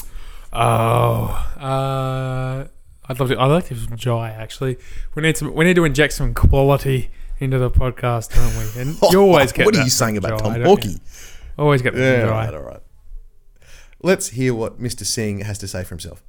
Oh, 0.52 1.44
uh, 1.58 2.68
I'd 3.08 3.18
love 3.18 3.30
to. 3.30 3.40
I'd 3.40 3.46
like 3.46 3.64
to 3.64 3.74
have 3.74 3.88
some 3.88 3.96
Jai. 3.96 4.30
Actually, 4.30 4.78
we 5.16 5.22
need 5.22 5.36
some. 5.36 5.52
We 5.52 5.64
need 5.64 5.74
to 5.74 5.84
inject 5.84 6.12
some 6.12 6.34
quality 6.34 7.10
into 7.40 7.58
the 7.58 7.72
podcast, 7.72 8.32
don't 8.32 8.76
we? 8.76 8.80
And 8.80 8.96
you 9.10 9.20
always 9.20 9.50
get. 9.50 9.66
what 9.66 9.74
are 9.74 9.78
you 9.78 9.82
from 9.86 9.90
saying 9.90 10.16
about 10.18 10.38
Jai, 10.38 10.44
Tom 10.44 10.78
you? 10.84 10.98
Always 11.58 11.82
get 11.82 11.96
Yeah, 11.96 12.20
from 12.20 12.28
all 12.28 12.34
right, 12.36 12.54
all 12.54 12.62
right. 12.62 12.82
Let's 14.02 14.28
hear 14.28 14.54
what 14.54 14.80
Mr. 14.80 15.04
Singh 15.04 15.40
has 15.40 15.58
to 15.58 15.66
say 15.66 15.82
for 15.82 15.88
himself. 15.88 16.22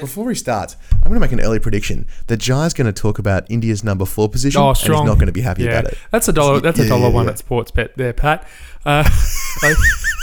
Before 0.00 0.28
he 0.28 0.34
starts, 0.34 0.76
I'm 0.92 1.10
going 1.10 1.14
to 1.14 1.20
make 1.20 1.32
an 1.32 1.40
early 1.40 1.58
prediction 1.58 2.06
that 2.26 2.40
Jai's 2.40 2.74
going 2.74 2.86
to 2.86 2.92
talk 2.92 3.18
about 3.18 3.50
India's 3.50 3.84
number 3.84 4.04
four 4.04 4.28
position, 4.28 4.60
Oh, 4.60 4.68
and 4.70 4.78
he's 4.78 4.88
not 4.88 5.04
going 5.14 5.26
to 5.26 5.32
be 5.32 5.40
happy 5.42 5.64
yeah, 5.64 5.80
about 5.80 5.92
it. 5.92 5.98
that's 6.10 6.28
a 6.28 6.32
dollar. 6.32 6.60
That's 6.60 6.78
a 6.78 6.88
dollar 6.88 7.08
yeah, 7.08 7.14
one 7.14 7.24
yeah. 7.24 7.32
at 7.32 7.38
Sports 7.38 7.70
Bet 7.70 7.96
there, 7.96 8.12
Pat. 8.12 8.46
Uh, 8.84 9.02
like, 9.62 9.76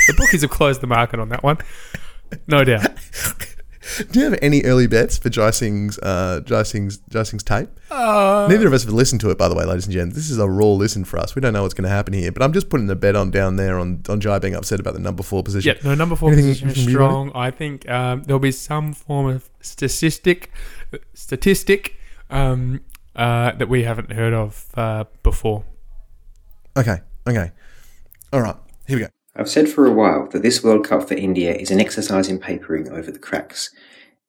the 0.07 0.13
bookies 0.17 0.41
have 0.41 0.51
closed 0.51 0.81
the 0.81 0.87
market 0.87 1.19
on 1.19 1.29
that 1.29 1.43
one, 1.43 1.57
no 2.47 2.63
doubt. 2.63 2.87
Do 3.97 4.19
you 4.19 4.29
have 4.29 4.39
any 4.41 4.63
early 4.63 4.87
bets 4.87 5.17
for 5.17 5.29
Jai 5.29 5.51
Singh's, 5.51 5.97
uh, 5.99 6.41
Jai 6.45 6.63
Singh's, 6.63 6.97
Jai 7.09 7.23
Singh's 7.23 7.43
tape? 7.43 7.69
Uh, 7.89 8.47
Neither 8.49 8.67
of 8.67 8.73
us 8.73 8.83
have 8.83 8.93
listened 8.93 9.21
to 9.21 9.29
it, 9.29 9.37
by 9.37 9.47
the 9.47 9.55
way, 9.55 9.65
ladies 9.65 9.85
and 9.85 9.93
gents. 9.93 10.15
This 10.15 10.29
is 10.29 10.37
a 10.37 10.47
raw 10.47 10.67
listen 10.67 11.03
for 11.03 11.17
us. 11.17 11.35
We 11.35 11.41
don't 11.41 11.53
know 11.53 11.63
what's 11.63 11.73
going 11.73 11.83
to 11.83 11.89
happen 11.89 12.13
here, 12.13 12.31
but 12.31 12.41
I'm 12.43 12.53
just 12.53 12.69
putting 12.69 12.89
a 12.89 12.95
bet 12.95 13.15
on 13.15 13.31
down 13.31 13.55
there 13.55 13.79
on, 13.79 14.03
on 14.09 14.19
Jai 14.19 14.39
being 14.39 14.55
upset 14.55 14.79
about 14.79 14.93
the 14.93 14.99
number 14.99 15.23
four 15.23 15.43
position. 15.43 15.75
Yeah, 15.75 15.89
no, 15.89 15.95
number 15.95 16.15
four 16.15 16.31
Anything 16.31 16.51
position 16.51 16.69
is 16.69 16.75
from 16.75 16.83
you, 16.83 16.95
strong. 16.95 17.31
I 17.35 17.51
think 17.51 17.89
um, 17.89 18.23
there'll 18.23 18.39
be 18.39 18.51
some 18.51 18.93
form 18.93 19.27
of 19.27 19.49
statistic, 19.61 20.51
statistic 21.13 21.97
um, 22.29 22.81
uh, 23.15 23.51
that 23.53 23.67
we 23.69 23.83
haven't 23.83 24.11
heard 24.11 24.33
of 24.33 24.67
uh, 24.75 25.05
before. 25.23 25.63
Okay, 26.77 27.01
okay. 27.27 27.51
All 28.31 28.41
right, 28.41 28.55
here 28.87 28.97
we 28.97 29.03
go. 29.03 29.09
I've 29.35 29.49
said 29.49 29.69
for 29.69 29.85
a 29.85 29.91
while 29.91 30.27
that 30.29 30.41
this 30.41 30.61
World 30.63 30.85
Cup 30.85 31.07
for 31.07 31.13
India 31.13 31.53
is 31.53 31.71
an 31.71 31.79
exercise 31.79 32.27
in 32.27 32.37
papering 32.37 32.89
over 32.89 33.11
the 33.11 33.19
cracks. 33.19 33.73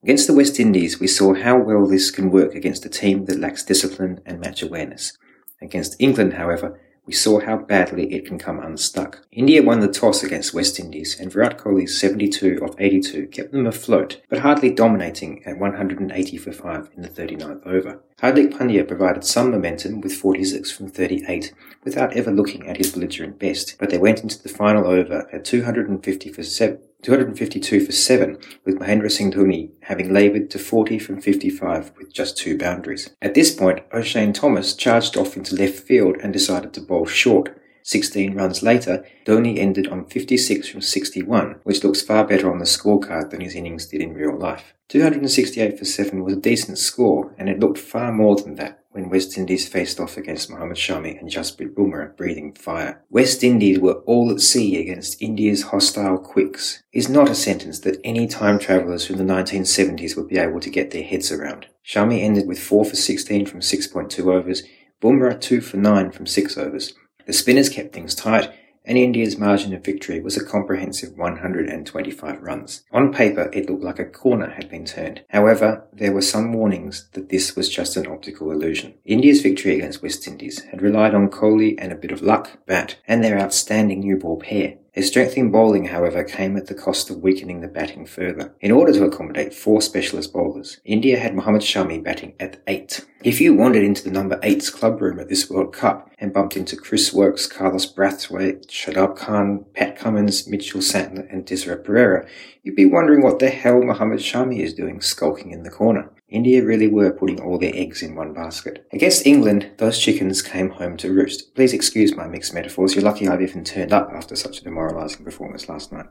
Against 0.04 0.26
the 0.26 0.34
West 0.34 0.58
Indies, 0.58 0.98
we 0.98 1.06
saw 1.06 1.32
how 1.32 1.56
well 1.56 1.86
this 1.86 2.10
can 2.10 2.32
work 2.32 2.56
against 2.56 2.84
a 2.84 2.88
team 2.88 3.26
that 3.26 3.38
lacks 3.38 3.62
discipline 3.62 4.20
and 4.26 4.40
match 4.40 4.60
awareness. 4.60 5.16
Against 5.60 5.94
England, 6.00 6.32
however, 6.32 6.80
we 7.06 7.12
saw 7.12 7.38
how 7.38 7.58
badly 7.58 8.12
it 8.12 8.26
can 8.26 8.36
come 8.36 8.58
unstuck. 8.58 9.24
India 9.30 9.62
won 9.62 9.78
the 9.78 9.86
toss 9.86 10.24
against 10.24 10.54
West 10.54 10.80
Indies, 10.80 11.18
and 11.20 11.32
Virat 11.32 11.56
Kohli's 11.56 12.00
72 12.00 12.58
of 12.64 12.74
82 12.80 13.28
kept 13.28 13.52
them 13.52 13.64
afloat, 13.64 14.20
but 14.28 14.40
hardly 14.40 14.70
dominating 14.70 15.40
at 15.46 15.58
180 15.58 16.36
for 16.36 16.50
5 16.50 16.90
in 16.96 17.02
the 17.02 17.08
39th 17.08 17.64
over. 17.64 18.02
Hardik 18.20 18.52
Pandya 18.52 18.86
provided 18.86 19.22
some 19.22 19.52
momentum 19.52 20.00
with 20.00 20.12
46 20.12 20.72
from 20.72 20.88
38 20.88 21.52
without 21.84 22.12
ever 22.16 22.32
looking 22.32 22.66
at 22.66 22.76
his 22.76 22.92
belligerent 22.92 23.38
best, 23.38 23.76
but 23.78 23.90
they 23.90 23.98
went 23.98 24.24
into 24.24 24.42
the 24.42 24.48
final 24.48 24.86
over 24.86 25.28
at 25.32 25.44
250 25.44 26.32
for 26.32 26.42
7, 26.42 26.80
252 27.02 27.84
for 27.84 27.90
7, 27.90 28.38
with 28.64 28.78
Mahendra 28.78 29.10
Singh 29.10 29.32
Dhoni 29.32 29.70
having 29.82 30.12
laboured 30.12 30.50
to 30.50 30.58
40 30.58 31.00
from 31.00 31.20
55 31.20 31.92
with 31.98 32.12
just 32.12 32.36
two 32.36 32.56
boundaries. 32.56 33.10
At 33.20 33.34
this 33.34 33.52
point, 33.52 33.88
Oshane 33.90 34.32
Thomas 34.32 34.74
charged 34.74 35.16
off 35.16 35.36
into 35.36 35.56
left 35.56 35.80
field 35.80 36.16
and 36.22 36.32
decided 36.32 36.72
to 36.74 36.80
bowl 36.80 37.06
short. 37.06 37.58
16 37.82 38.34
runs 38.34 38.62
later, 38.62 39.04
Dhoni 39.26 39.58
ended 39.58 39.88
on 39.88 40.04
56 40.06 40.68
from 40.68 40.80
61, 40.80 41.56
which 41.64 41.82
looks 41.82 42.02
far 42.02 42.24
better 42.24 42.50
on 42.50 42.60
the 42.60 42.64
scorecard 42.64 43.30
than 43.30 43.40
his 43.40 43.56
innings 43.56 43.86
did 43.86 44.00
in 44.00 44.14
real 44.14 44.38
life. 44.38 44.74
268 44.88 45.76
for 45.76 45.84
7 45.84 46.22
was 46.22 46.34
a 46.34 46.40
decent 46.40 46.78
score, 46.78 47.34
and 47.36 47.48
it 47.48 47.58
looked 47.58 47.78
far 47.78 48.12
more 48.12 48.36
than 48.36 48.54
that 48.54 48.81
when 48.92 49.08
West 49.08 49.36
Indies 49.36 49.68
faced 49.68 49.98
off 49.98 50.16
against 50.16 50.50
Mohammad 50.50 50.76
Shami 50.76 51.18
and 51.18 51.30
Jasprit 51.30 51.74
Bumrah 51.74 52.16
breathing 52.16 52.52
fire. 52.52 53.02
West 53.10 53.42
Indies 53.42 53.78
were 53.78 54.02
all 54.06 54.30
at 54.30 54.40
sea 54.40 54.78
against 54.80 55.20
India's 55.20 55.62
hostile 55.62 56.18
quicks 56.18 56.82
is 56.92 57.08
not 57.08 57.30
a 57.30 57.34
sentence 57.34 57.80
that 57.80 58.00
any 58.04 58.26
time 58.26 58.58
travellers 58.58 59.06
from 59.06 59.16
the 59.16 59.24
1970s 59.24 60.16
would 60.16 60.28
be 60.28 60.38
able 60.38 60.60
to 60.60 60.70
get 60.70 60.90
their 60.90 61.02
heads 61.02 61.32
around. 61.32 61.66
Shami 61.84 62.22
ended 62.22 62.46
with 62.46 62.60
4 62.60 62.84
for 62.84 62.96
16 62.96 63.46
from 63.46 63.60
6.2 63.60 64.32
overs, 64.32 64.62
Bumrah 65.00 65.40
2 65.40 65.60
for 65.60 65.78
9 65.78 66.12
from 66.12 66.26
6 66.26 66.58
overs. 66.58 66.92
The 67.26 67.32
spinners 67.32 67.68
kept 67.68 67.92
things 67.92 68.14
tight, 68.14 68.52
and 68.84 68.98
India's 68.98 69.38
margin 69.38 69.72
of 69.74 69.84
victory 69.84 70.20
was 70.20 70.36
a 70.36 70.44
comprehensive 70.44 71.16
125 71.16 72.42
runs. 72.42 72.82
On 72.92 73.12
paper, 73.12 73.50
it 73.52 73.68
looked 73.68 73.84
like 73.84 73.98
a 73.98 74.04
corner 74.04 74.50
had 74.50 74.68
been 74.68 74.84
turned. 74.84 75.24
However, 75.30 75.84
there 75.92 76.12
were 76.12 76.22
some 76.22 76.52
warnings 76.52 77.08
that 77.12 77.28
this 77.28 77.54
was 77.56 77.68
just 77.68 77.96
an 77.96 78.06
optical 78.06 78.50
illusion. 78.50 78.94
India's 79.04 79.40
victory 79.40 79.76
against 79.76 80.02
West 80.02 80.26
Indies 80.26 80.62
had 80.64 80.82
relied 80.82 81.14
on 81.14 81.28
Kohli 81.28 81.74
and 81.78 81.92
a 81.92 81.96
bit 81.96 82.12
of 82.12 82.22
luck, 82.22 82.64
bat, 82.66 82.96
and 83.06 83.22
their 83.22 83.38
outstanding 83.38 84.00
new 84.00 84.16
ball 84.16 84.38
pair. 84.38 84.78
Their 84.94 85.04
strength 85.04 85.38
in 85.38 85.50
bowling, 85.50 85.86
however, 85.86 86.22
came 86.22 86.54
at 86.58 86.66
the 86.66 86.74
cost 86.74 87.08
of 87.08 87.22
weakening 87.22 87.62
the 87.62 87.68
batting 87.68 88.04
further. 88.04 88.54
In 88.60 88.70
order 88.70 88.92
to 88.92 89.04
accommodate 89.04 89.54
four 89.54 89.80
specialist 89.80 90.34
bowlers, 90.34 90.80
India 90.84 91.18
had 91.18 91.34
Mohammad 91.34 91.62
Shami 91.62 92.04
batting 92.04 92.34
at 92.38 92.60
eight. 92.66 93.06
If 93.24 93.40
you 93.40 93.54
wandered 93.54 93.84
into 93.84 94.04
the 94.04 94.10
number 94.10 94.38
eight's 94.42 94.68
club 94.68 95.00
room 95.00 95.18
at 95.18 95.30
this 95.30 95.48
World 95.48 95.72
Cup 95.72 96.10
and 96.18 96.32
bumped 96.32 96.58
into 96.58 96.76
Chris 96.76 97.10
Woakes, 97.10 97.46
Carlos 97.46 97.90
Brathwaite, 97.90 98.66
Shadab 98.66 99.16
Khan, 99.16 99.64
Pat 99.72 99.96
Cummins, 99.96 100.46
Mitchell 100.46 100.80
Santner, 100.80 101.26
and 101.32 101.46
Thisara 101.46 101.82
Perera, 101.82 102.28
you'd 102.62 102.76
be 102.76 102.86
wondering 102.86 103.22
what 103.22 103.38
the 103.38 103.50
hell 103.50 103.82
Mohammad 103.82 104.20
Shami 104.20 104.60
is 104.60 104.74
doing 104.74 105.00
skulking 105.00 105.50
in 105.50 105.62
the 105.62 105.70
corner. 105.70 106.10
India 106.28 106.64
really 106.64 106.88
were 106.88 107.10
putting 107.12 107.40
all 107.40 107.58
their 107.58 107.74
eggs 107.74 108.02
in 108.02 108.14
one 108.14 108.32
basket. 108.32 108.86
Against 108.92 109.26
England, 109.26 109.70
those 109.78 109.98
chickens 109.98 110.40
came 110.40 110.70
home 110.70 110.96
to 110.98 111.12
roost. 111.12 111.54
Please 111.54 111.72
excuse 111.74 112.16
my 112.16 112.26
mixed 112.26 112.54
metaphors. 112.54 112.94
You're 112.94 113.04
lucky 113.04 113.28
I've 113.28 113.42
even 113.42 113.64
turned 113.64 113.92
up 113.92 114.10
after 114.14 114.34
such 114.36 114.60
a 114.60 114.64
demoralising 114.64 115.24
performance 115.24 115.68
last 115.68 115.92
night. 115.92 116.06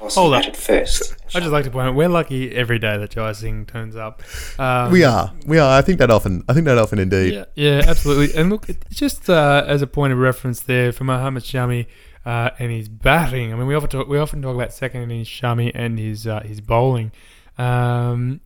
Awesome 0.00 0.22
Hold 0.22 0.34
up. 0.34 0.42
batted 0.42 0.56
first. 0.56 1.14
I 1.34 1.40
just 1.40 1.52
like 1.52 1.64
to 1.64 1.70
point 1.70 1.88
out 1.88 1.94
we're 1.94 2.08
lucky 2.08 2.54
every 2.54 2.78
day 2.78 2.96
that 2.96 3.10
Jai 3.10 3.32
Singh 3.32 3.66
turns 3.66 3.96
up. 3.96 4.22
Um, 4.58 4.90
We 4.90 5.04
are. 5.04 5.32
We 5.46 5.58
are. 5.58 5.76
I 5.76 5.82
think 5.82 5.98
that 5.98 6.10
often. 6.10 6.42
I 6.48 6.54
think 6.54 6.64
that 6.66 6.78
often 6.78 6.98
indeed. 6.98 7.34
Yeah, 7.34 7.44
yeah, 7.54 7.82
absolutely. 7.86 8.34
And 8.38 8.48
look, 8.48 8.66
just 8.90 9.28
uh, 9.28 9.64
as 9.66 9.82
a 9.82 9.86
point 9.86 10.12
of 10.14 10.18
reference 10.18 10.60
there 10.60 10.92
for 10.92 11.04
Mohammad 11.04 11.42
Shami 11.42 11.86
uh, 12.30 12.50
and 12.60 12.70
his 12.70 12.88
batting. 12.88 13.52
I 13.52 13.56
mean, 13.56 13.66
we 13.66 13.74
often 13.74 13.90
talk, 13.90 14.08
we 14.08 14.18
often 14.18 14.40
talk 14.42 14.54
about 14.54 14.72
second 14.72 15.02
innings 15.02 15.26
Shami 15.28 15.72
and 15.74 15.98
his 15.98 16.26
uh, 16.26 16.40
his 16.40 16.60
bowling. 16.60 17.10
Um, 17.58 18.40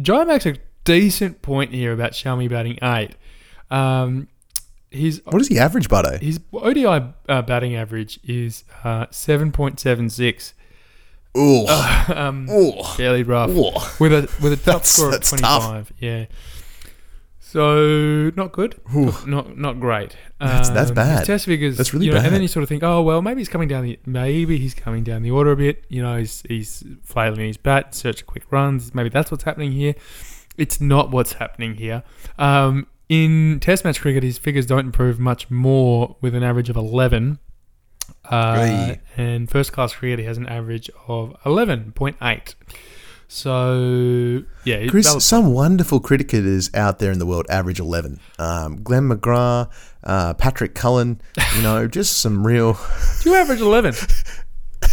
Jai 0.00 0.24
makes 0.24 0.44
a 0.46 0.56
decent 0.84 1.40
point 1.42 1.72
here 1.72 1.92
about 1.92 2.12
Shami 2.12 2.48
batting 2.50 2.78
eight. 2.82 3.12
Um, 3.70 4.28
his 4.90 5.22
What 5.24 5.40
is 5.40 5.48
the 5.48 5.58
average, 5.60 5.88
Buddo? 5.88 6.20
his 6.20 6.40
ODI 6.52 6.84
uh, 7.28 7.42
batting 7.42 7.74
average 7.76 8.20
is 8.24 8.64
uh, 8.84 9.06
seven 9.10 9.50
point 9.52 9.80
seven 9.80 10.10
six. 10.10 10.54
Ooh. 11.38 11.66
Um, 12.10 12.50
Ooh. 12.50 12.82
fairly 12.96 13.22
rough 13.22 13.50
Ooh. 13.50 13.70
with 14.02 14.12
a 14.12 14.22
with 14.42 14.52
a 14.52 14.56
top 14.56 14.64
That's- 14.82 14.88
score 14.88 15.14
of 15.14 15.22
twenty 15.22 15.42
five. 15.44 15.92
Yeah. 16.00 16.26
So 17.52 18.30
not 18.36 18.52
good, 18.52 18.76
Ooh. 18.94 19.12
not 19.26 19.58
not 19.58 19.80
great. 19.80 20.16
That's- 20.38 20.70
that's 20.70 20.90
Um, 20.90 20.94
bad. 20.94 21.24
Test 21.24 21.46
figures. 21.46 21.76
That's 21.76 21.92
really 21.92 22.06
you 22.06 22.12
know, 22.12 22.18
And 22.20 22.32
then 22.32 22.42
you 22.42 22.48
sort 22.48 22.62
of 22.62 22.68
think, 22.68 22.84
oh 22.84 23.02
well, 23.02 23.22
maybe 23.22 23.40
he's 23.40 23.48
coming 23.48 23.66
down 23.66 23.82
the 23.84 23.98
maybe 24.06 24.56
he's 24.58 24.72
coming 24.74 25.02
down 25.02 25.22
the 25.22 25.32
order 25.32 25.50
a 25.50 25.56
bit. 25.56 25.84
You 25.88 26.00
know, 26.02 26.16
he's 26.18 26.44
he's 26.48 26.84
flailing 27.02 27.40
his 27.48 27.56
bat, 27.56 27.92
search 27.94 28.24
quick 28.24 28.44
runs. 28.52 28.94
Maybe 28.94 29.08
that's 29.08 29.32
what's 29.32 29.42
happening 29.42 29.72
here. 29.72 29.94
It's 30.56 30.80
not 30.80 31.10
what's 31.10 31.32
happening 31.34 31.74
here. 31.74 32.04
Um, 32.38 32.86
in 33.08 33.58
Test 33.60 33.84
match 33.84 34.00
cricket, 34.00 34.22
his 34.22 34.38
figures 34.38 34.66
don't 34.66 34.86
improve 34.86 35.18
much 35.18 35.50
more 35.50 36.16
with 36.20 36.36
an 36.36 36.44
average 36.44 36.70
of 36.70 36.76
eleven. 36.76 37.40
Uh, 38.30 38.94
and 39.16 39.50
first 39.50 39.72
class 39.72 39.92
cricket, 39.92 40.20
he 40.20 40.24
has 40.24 40.36
an 40.38 40.46
average 40.46 40.88
of 41.08 41.34
eleven 41.44 41.90
point 41.92 42.16
eight. 42.22 42.54
So 43.32 44.42
yeah, 44.64 44.88
Chris, 44.88 45.24
some 45.24 45.52
wonderful 45.52 46.00
cricketers 46.00 46.68
out 46.74 46.98
there 46.98 47.12
in 47.12 47.20
the 47.20 47.26
world 47.26 47.46
average 47.48 47.78
11. 47.78 48.18
Um, 48.40 48.82
Glenn 48.82 49.08
McGrath, 49.08 49.70
uh, 50.02 50.34
Patrick 50.34 50.74
Cullen, 50.74 51.20
you 51.56 51.62
know, 51.62 51.86
just 51.98 52.18
some 52.18 52.44
real. 52.44 52.76
do 53.22 53.30
you 53.30 53.36
average 53.36 53.60
eleven? 53.60 53.94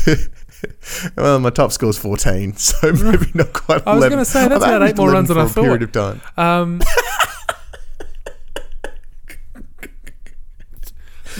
Well, 1.15 1.39
my 1.39 1.51
top 1.51 1.71
score's 1.71 1.99
14, 1.99 2.55
so 2.55 2.91
maybe 3.03 3.27
not 3.35 3.53
quite 3.53 3.83
11. 3.85 3.87
I 3.87 3.95
was 3.95 4.09
gonna 4.09 4.25
say, 4.25 4.47
that's 4.47 4.63
about 4.63 4.81
eight 4.81 4.97
more 4.97 5.09
11 5.09 5.13
runs 5.13 5.27
than 5.29 5.37
I 5.37 5.45
a 5.45 5.49
period 5.49 5.83
of 5.83 5.91
time. 5.91 6.21
Um, 6.35 6.81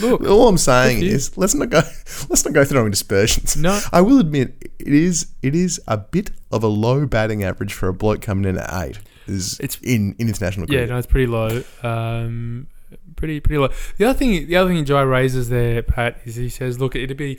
look, 0.00 0.22
All 0.22 0.48
I'm 0.48 0.58
saying 0.58 1.02
is 1.02 1.36
let's 1.36 1.54
not 1.54 1.70
go 1.70 1.78
let's 2.28 2.44
not 2.44 2.54
go 2.54 2.64
throwing 2.64 2.90
dispersions. 2.90 3.56
No. 3.56 3.80
I 3.92 4.00
will 4.00 4.18
admit 4.20 4.54
it 4.78 4.88
is 4.88 5.26
it 5.42 5.54
is 5.54 5.80
a 5.86 5.96
bit 5.98 6.30
of 6.50 6.62
a 6.62 6.68
low 6.68 7.06
batting 7.06 7.42
average 7.44 7.72
for 7.72 7.88
a 7.88 7.92
bloke 7.92 8.20
coming 8.22 8.44
in 8.48 8.58
at 8.58 8.72
eight. 8.82 8.98
Is 9.26 9.60
It's- 9.60 9.78
in, 9.82 10.14
in 10.18 10.28
international 10.28 10.66
yeah, 10.70 10.78
cricket. 10.78 10.90
no, 10.90 10.96
it's 10.98 11.06
pretty 11.06 11.26
low. 11.26 11.62
Um, 11.82 12.66
pretty 13.16 13.40
pretty 13.40 13.58
low. 13.58 13.68
The 13.98 14.06
other 14.06 14.18
thing, 14.18 14.46
the 14.46 14.56
other 14.56 14.70
thing 14.70 14.84
Jai 14.84 15.02
raises 15.02 15.48
there, 15.50 15.82
Pat, 15.82 16.18
is 16.24 16.36
he 16.36 16.48
says, 16.48 16.80
look, 16.80 16.96
it'd 16.96 17.16
be 17.16 17.34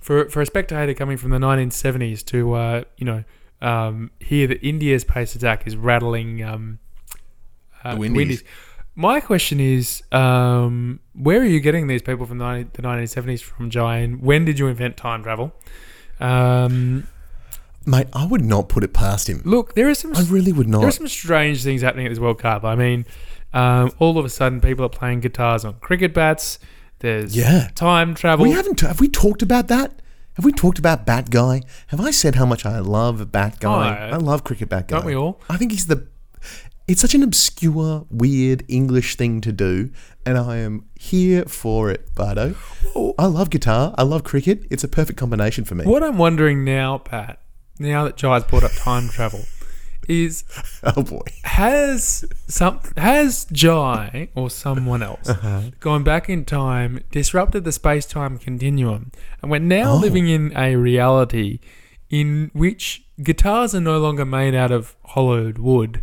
for 0.00 0.28
for 0.30 0.40
a 0.40 0.46
spectator 0.46 0.94
coming 0.94 1.16
from 1.18 1.30
the 1.30 1.38
1970s 1.38 2.24
to 2.26 2.54
uh, 2.54 2.84
you 2.96 3.04
know 3.04 3.24
um, 3.60 4.10
hear 4.20 4.46
that 4.46 4.62
India's 4.66 5.04
pace 5.04 5.34
attack 5.34 5.66
is 5.66 5.76
rattling 5.76 6.42
um, 6.42 6.78
uh, 7.82 7.94
The 7.94 8.00
Windies. 8.00 8.42
My 8.96 9.18
question 9.20 9.58
is, 9.58 10.02
um, 10.12 11.00
where 11.14 11.40
are 11.40 11.44
you 11.46 11.58
getting 11.60 11.88
these 11.88 12.02
people 12.02 12.26
from 12.26 12.38
the, 12.38 12.66
the 12.74 12.82
1970s 12.82 13.40
from, 13.42 13.68
Jai? 13.70 13.98
And 13.98 14.22
when 14.22 14.44
did 14.44 14.58
you 14.58 14.68
invent 14.68 14.96
time 14.96 15.22
travel? 15.24 15.52
Um, 16.20 17.06
Mate, 17.86 18.06
I 18.12 18.24
would 18.26 18.44
not 18.44 18.68
put 18.68 18.84
it 18.84 18.92
past 18.94 19.28
him. 19.28 19.42
look, 19.44 19.74
there 19.74 19.88
is 19.90 19.98
some 19.98 20.14
I 20.16 20.22
really 20.22 20.52
would 20.52 20.68
not. 20.68 20.78
there 20.80 20.88
are 20.88 20.92
some 20.92 21.08
strange 21.08 21.62
things 21.62 21.82
happening 21.82 22.06
at 22.06 22.10
this 22.10 22.18
World 22.20 22.38
Cup. 22.38 22.64
I 22.64 22.74
mean, 22.76 23.04
um, 23.52 23.90
all 23.98 24.16
of 24.16 24.24
a 24.24 24.28
sudden, 24.30 24.60
people 24.60 24.84
are 24.86 24.88
playing 24.90 25.20
guitars 25.20 25.64
on 25.64 25.74
cricket 25.80 26.14
bats. 26.14 26.58
There's 27.00 27.36
Yeah. 27.36 27.68
time 27.74 28.14
travel. 28.14 28.44
We 28.44 28.52
haven't 28.52 28.80
have 28.80 29.00
we 29.00 29.08
talked 29.08 29.42
about 29.42 29.68
that? 29.68 30.00
Have 30.34 30.44
we 30.44 30.52
talked 30.52 30.78
about 30.78 31.04
Bat 31.04 31.30
Guy? 31.30 31.62
Have 31.88 32.00
I 32.00 32.10
said 32.10 32.36
how 32.36 32.46
much 32.46 32.64
I 32.64 32.78
love 32.80 33.30
Bat 33.30 33.60
Guy? 33.60 34.08
Oh, 34.10 34.14
I 34.14 34.16
love 34.16 34.42
cricket 34.44 34.68
Bat 34.68 34.88
Guy. 34.88 34.96
don't 34.96 35.06
we 35.06 35.14
all? 35.14 35.40
I 35.50 35.56
think 35.56 35.72
he's 35.72 35.86
the. 35.86 36.06
It's 36.86 37.00
such 37.00 37.14
an 37.14 37.22
obscure, 37.22 38.06
weird 38.10 38.62
English 38.68 39.16
thing 39.16 39.40
to 39.40 39.52
do, 39.52 39.90
and 40.26 40.36
I 40.36 40.58
am 40.58 40.84
here 40.94 41.44
for 41.46 41.90
it, 41.90 42.14
Bardo. 42.14 42.54
I 43.18 43.24
love 43.24 43.48
guitar. 43.48 43.94
I 43.96 44.02
love 44.02 44.22
cricket. 44.22 44.66
It's 44.70 44.84
a 44.84 44.88
perfect 44.88 45.18
combination 45.18 45.64
for 45.64 45.74
me. 45.74 45.86
What 45.86 46.02
I'm 46.02 46.18
wondering 46.18 46.62
now, 46.62 46.98
Pat, 46.98 47.40
now 47.78 48.04
that 48.04 48.16
Jai's 48.18 48.44
brought 48.44 48.64
up 48.64 48.72
time 48.76 49.08
travel, 49.08 49.44
is 50.08 50.44
Oh 50.84 51.02
boy. 51.02 51.22
has 51.44 52.26
some 52.48 52.80
has 52.98 53.46
Jai 53.50 54.28
or 54.34 54.50
someone 54.50 55.02
else 55.02 55.26
Uh-huh. 55.30 55.62
gone 55.80 56.04
back 56.04 56.28
in 56.28 56.44
time, 56.44 57.00
disrupted 57.10 57.64
the 57.64 57.72
space 57.72 58.04
time 58.04 58.36
continuum, 58.36 59.10
and 59.40 59.50
we're 59.50 59.58
now 59.58 59.92
Oh. 59.92 59.96
living 59.96 60.28
in 60.28 60.54
a 60.54 60.76
reality 60.76 61.60
in 62.10 62.50
which 62.52 63.06
guitars 63.22 63.74
are 63.74 63.80
no 63.80 63.98
longer 63.98 64.26
made 64.26 64.54
out 64.54 64.70
of 64.70 64.94
hollowed 65.04 65.56
wood, 65.56 66.02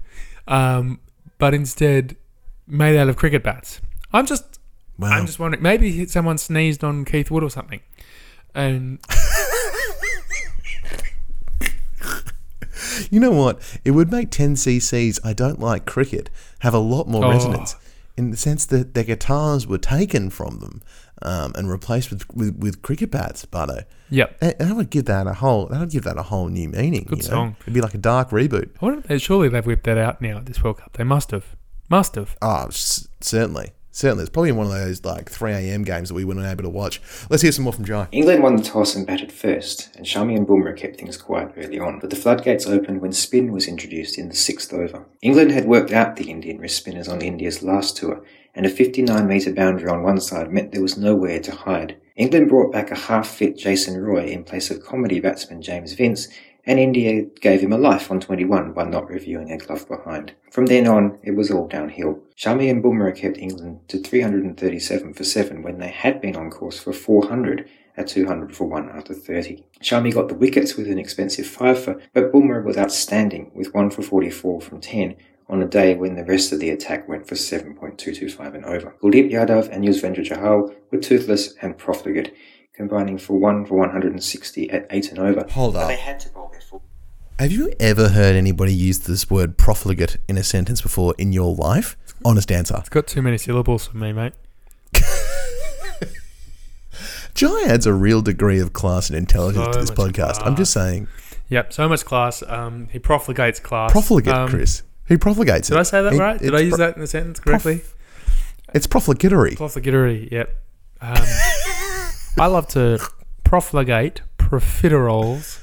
um, 0.52 1.00
but 1.40 1.54
instead 1.56 2.16
made 2.68 2.96
out 2.98 3.10
of 3.10 3.16
cricket 3.16 3.42
bats. 3.44 3.82
I'm 4.14 4.26
just 4.28 4.60
Wow. 5.00 5.10
I'm 5.10 5.26
just 5.26 5.40
wondering 5.40 5.64
maybe 5.64 6.06
someone 6.06 6.38
sneezed 6.38 6.84
on 6.84 7.06
Keith 7.06 7.32
Wood 7.32 7.44
or 7.44 7.50
something. 7.50 7.80
And 8.54 9.00
You 13.10 13.20
know 13.20 13.32
what? 13.32 13.60
It 13.84 13.92
would 13.92 14.12
make 14.12 14.30
10cc's 14.30 15.20
I 15.24 15.34
don't 15.34 15.60
like 15.60 15.86
cricket 15.86 16.30
have 16.60 16.74
a 16.74 16.80
lot 16.80 17.08
more 17.08 17.26
Oh. 17.26 17.30
resonance 17.32 17.76
in 18.18 18.32
the 18.32 18.38
sense 18.38 18.66
that 18.68 18.94
their 18.94 19.04
guitars 19.04 19.66
were 19.68 19.78
taken 19.78 20.30
from 20.30 20.60
them 20.60 20.82
um, 21.24 21.54
and 21.56 21.70
replaced 21.70 22.10
with, 22.10 22.26
with, 22.34 22.56
with 22.58 22.82
cricket 22.82 23.12
bats, 23.12 23.46
Bardo. 23.46 23.84
yep. 24.10 24.40
That 24.40 24.60
that 24.60 24.76
would 24.76 24.90
give 24.90 25.06
that 25.06 25.28
a 25.28 25.34
whole 25.34 25.68
that 25.68 25.80
would 25.80 25.90
give 25.92 26.04
that 26.04 26.18
a 26.18 26.24
whole 26.24 26.48
new 26.50 26.70
meaning. 26.70 27.04
Good 27.04 27.20
you 27.20 27.24
know? 27.26 27.30
song. 27.30 27.56
It'd 27.62 27.74
be 27.74 27.82
like 27.82 27.94
a 27.94 28.00
dark 28.00 28.30
reboot. 28.32 28.70
I 28.82 28.86
wonder 28.86 29.00
if 29.00 29.08
they, 29.08 29.18
surely 29.18 29.50
they've 29.50 29.66
whipped 29.66 29.86
that 29.86 29.98
out 29.98 30.22
now 30.22 30.38
at 30.38 30.46
this 30.46 30.64
World 30.64 30.78
Cup. 30.78 30.94
They 30.94 31.04
must 31.04 31.32
have. 31.32 31.56
Must 31.90 32.16
have. 32.16 32.38
Oh, 32.42 32.68
s- 32.68 33.08
certainly. 33.20 33.72
Certainly. 33.94 34.22
It's 34.24 34.30
probably 34.30 34.54
one 34.54 34.68
of 34.68 34.72
those 34.72 35.04
like 35.04 35.30
3 35.30 35.52
a.m. 35.52 35.84
games 35.84 36.08
that 36.08 36.16
we 36.16 36.24
weren't 36.24 36.40
able 36.46 36.64
to 36.64 36.70
watch. 36.70 37.02
Let's 37.30 37.44
hear 37.44 37.52
some 37.52 37.66
more 37.66 37.74
from 37.74 37.84
Jai. 37.84 38.08
England 38.14 38.42
won 38.42 38.56
the 38.56 38.64
toss 38.64 38.96
and 38.96 39.06
batted 39.06 39.34
first, 39.34 39.94
and 39.98 40.06
Shami 40.06 40.38
and 40.38 40.48
Bumrah 40.48 40.78
kept 40.78 40.98
things 40.98 41.18
quiet 41.18 41.52
early 41.58 41.78
on, 41.78 42.00
but 42.00 42.10
the 42.10 42.16
floodgates 42.16 42.66
opened 42.66 43.02
when 43.02 43.12
spin 43.12 43.52
was 43.52 43.68
introduced 43.68 44.18
in 44.18 44.30
the 44.30 44.36
sixth 44.36 44.72
over. 44.74 45.04
England 45.22 45.52
had 45.52 45.66
worked 45.66 45.92
out 45.92 46.16
the 46.16 46.32
Indian 46.32 46.60
wrist 46.60 46.78
spinners 46.78 47.10
on 47.10 47.22
India's 47.22 47.62
last 47.62 47.98
tour, 47.98 48.24
and 48.54 48.66
a 48.66 48.70
59 48.70 49.28
metre 49.28 49.54
boundary 49.54 49.90
on 49.90 50.04
one 50.04 50.20
side 50.20 50.52
meant 50.52 50.72
there 50.72 50.82
was 50.82 50.98
nowhere 50.98 51.40
to 51.40 51.52
hide. 51.52 51.98
England 52.16 52.50
brought 52.50 52.72
back 52.72 52.92
a 52.92 52.96
half-fit 52.96 53.58
Jason 53.58 54.02
Roy 54.02 54.26
in 54.26 54.44
place 54.44 54.70
of 54.70 54.84
comedy 54.84 55.20
batsman 55.20 55.62
James 55.62 55.94
Vince, 55.94 56.28
and 56.66 56.80
India 56.80 57.24
gave 57.40 57.62
him 57.62 57.74
a 57.74 57.78
life 57.78 58.12
on 58.12 58.20
21 58.20 58.74
by 58.74 58.84
not 58.84 59.10
reviewing 59.10 59.52
a 59.52 59.58
glove 59.58 59.88
behind. 59.88 60.34
From 60.52 60.68
then 60.68 60.88
on, 60.88 61.18
it 61.24 61.32
was 61.32 61.50
all 61.50 61.68
downhill. 61.68 62.20
Shami 62.38 62.70
and 62.70 62.84
Bumrah 62.84 63.16
kept 63.16 63.38
England 63.38 63.80
to 63.88 63.98
337 63.98 65.14
for 65.14 65.24
7 65.24 65.64
when 65.64 65.80
they 65.80 65.90
had 65.90 66.22
been 66.22 66.36
on 66.36 66.52
course 66.52 66.80
for 66.80 66.94
400 66.94 67.68
at 67.98 68.08
200 68.08 68.56
for 68.56 68.66
1 68.66 68.90
after 68.90 69.14
30. 69.14 69.66
Shami 69.82 70.14
got 70.14 70.28
the 70.28 70.36
wickets 70.36 70.76
with 70.76 70.88
an 70.88 71.00
expensive 71.00 71.48
5 71.48 71.84
for, 71.84 72.02
but 72.14 72.32
Bumrah 72.32 72.64
was 72.64 72.78
outstanding 72.78 73.52
with 73.56 73.74
1 73.74 73.90
for 73.90 74.02
44 74.02 74.62
from 74.62 74.80
10 74.80 75.16
on 75.52 75.62
a 75.62 75.68
day 75.68 75.94
when 75.96 76.16
the 76.16 76.24
rest 76.24 76.52
of 76.54 76.60
the 76.60 76.70
attack 76.70 77.08
went 77.10 77.28
for 77.28 77.36
7.225 77.36 78.56
and 78.56 78.66
over. 78.66 78.96
Kuldeep 79.04 79.30
Yadav 79.32 79.70
and 79.70 79.84
Yuzvendra 79.84 80.26
Chahal 80.26 80.74
were 80.92 80.98
toothless 80.98 81.54
and 81.62 81.78
profligate, 81.78 82.34
combining 82.74 83.18
for 83.18 83.38
1 83.38 83.66
for 83.66 83.76
160 83.76 84.72
at 84.72 84.88
8 84.90 85.10
and 85.10 85.20
over. 85.20 85.46
Hold 85.52 85.74
But 85.74 85.82
up. 85.84 85.88
they 85.90 85.98
had 85.98 86.20
to 86.22 86.30
bowl 86.30 86.50
their 86.52 86.62
full 86.62 86.82
Have 87.38 87.52
you 87.52 87.74
ever 87.82 88.10
heard 88.10 88.36
anybody 88.36 88.74
use 88.74 89.00
this 89.00 89.30
word 89.30 89.58
profligate 89.58 90.18
in 90.30 90.38
a 90.38 90.44
sentence 90.44 90.82
before 90.82 91.14
in 91.18 91.34
your 91.34 91.54
life? 91.54 91.98
Honest 92.24 92.52
answer. 92.52 92.78
It's 92.80 92.88
got 92.90 93.08
too 93.08 93.22
many 93.22 93.38
syllables 93.38 93.88
for 93.88 93.98
me, 93.98 94.14
mate. 94.14 94.34
Jai 97.34 97.64
adds 97.68 97.86
a 97.86 97.94
real 97.94 98.22
degree 98.22 98.60
of 98.60 98.74
class 98.74 99.10
and 99.10 99.18
intelligence 99.18 99.66
So 99.66 99.72
to 99.72 99.80
this 99.80 99.90
much 99.90 99.98
podcast. 99.98 100.46
I'm 100.46 100.56
just 100.56 100.72
saying. 100.74 101.08
Yep, 101.50 101.74
so 101.74 101.90
much 101.90 102.06
class. 102.06 102.44
Um, 102.48 102.88
he 102.92 103.00
profligates 103.00 103.62
class. 103.62 103.92
Profligate, 103.92 104.34
Um, 104.34 104.50
Chris. 104.50 104.84
He 105.12 105.18
profligates 105.18 105.68
Did 105.68 105.76
it. 105.76 105.80
I 105.80 105.84
say 105.84 106.02
that 106.04 106.14
He- 106.14 106.20
right? 106.20 106.40
Did 106.40 106.54
it's 106.54 106.58
I 106.58 106.60
use 106.64 106.70
pro- 106.70 106.78
that 106.86 106.96
in 106.96 107.02
the 107.02 107.08
sentence 107.08 107.40
correctly? 107.42 107.82
It's 108.74 108.88
profligatory. 108.88 109.56
Profligatory, 109.58 110.30
yep. 110.32 110.56
Um, 111.02 111.18
I 112.40 112.46
love 112.48 112.68
to 112.70 112.98
profligate 113.44 114.22
profiteroles. 114.38 115.60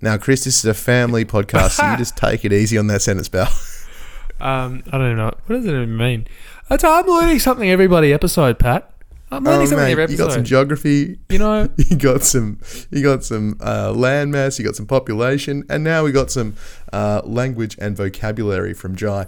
Now, 0.00 0.16
Chris, 0.16 0.42
this 0.44 0.58
is 0.58 0.64
a 0.64 0.74
family 0.74 1.24
podcast, 1.36 1.72
so 1.76 1.88
you 1.88 1.96
just 1.96 2.16
take 2.16 2.44
it 2.44 2.52
easy 2.52 2.76
on 2.76 2.88
that 2.88 3.02
sentence, 3.02 3.28
pal. 3.28 3.48
Um, 4.40 4.82
I 4.90 4.98
don't 4.98 5.16
know. 5.16 5.32
What 5.46 5.54
does 5.56 5.66
it 5.66 5.68
even 5.70 5.96
mean? 5.96 6.26
That's, 6.68 6.82
I'm 6.82 7.06
learning 7.06 7.38
something 7.38 7.70
everybody 7.70 8.12
episode, 8.12 8.58
Pat. 8.58 8.91
I'm 9.32 9.44
learning 9.44 9.62
Oh, 9.62 9.66
something 9.66 9.86
mate, 9.86 9.98
every 9.98 10.12
you 10.12 10.18
got 10.18 10.32
some 10.32 10.44
geography. 10.44 11.18
You 11.30 11.38
know, 11.38 11.68
You 11.88 11.96
got 11.96 12.22
some. 12.22 12.58
You 12.90 13.02
got 13.02 13.24
some 13.24 13.56
uh, 13.60 13.92
landmass. 13.92 14.58
You 14.58 14.64
got 14.64 14.76
some 14.76 14.86
population, 14.86 15.64
and 15.70 15.82
now 15.82 16.04
we 16.04 16.12
got 16.12 16.30
some 16.30 16.54
uh, 16.92 17.22
language 17.24 17.76
and 17.80 17.96
vocabulary 17.96 18.74
from 18.74 18.94
Jai. 18.94 19.26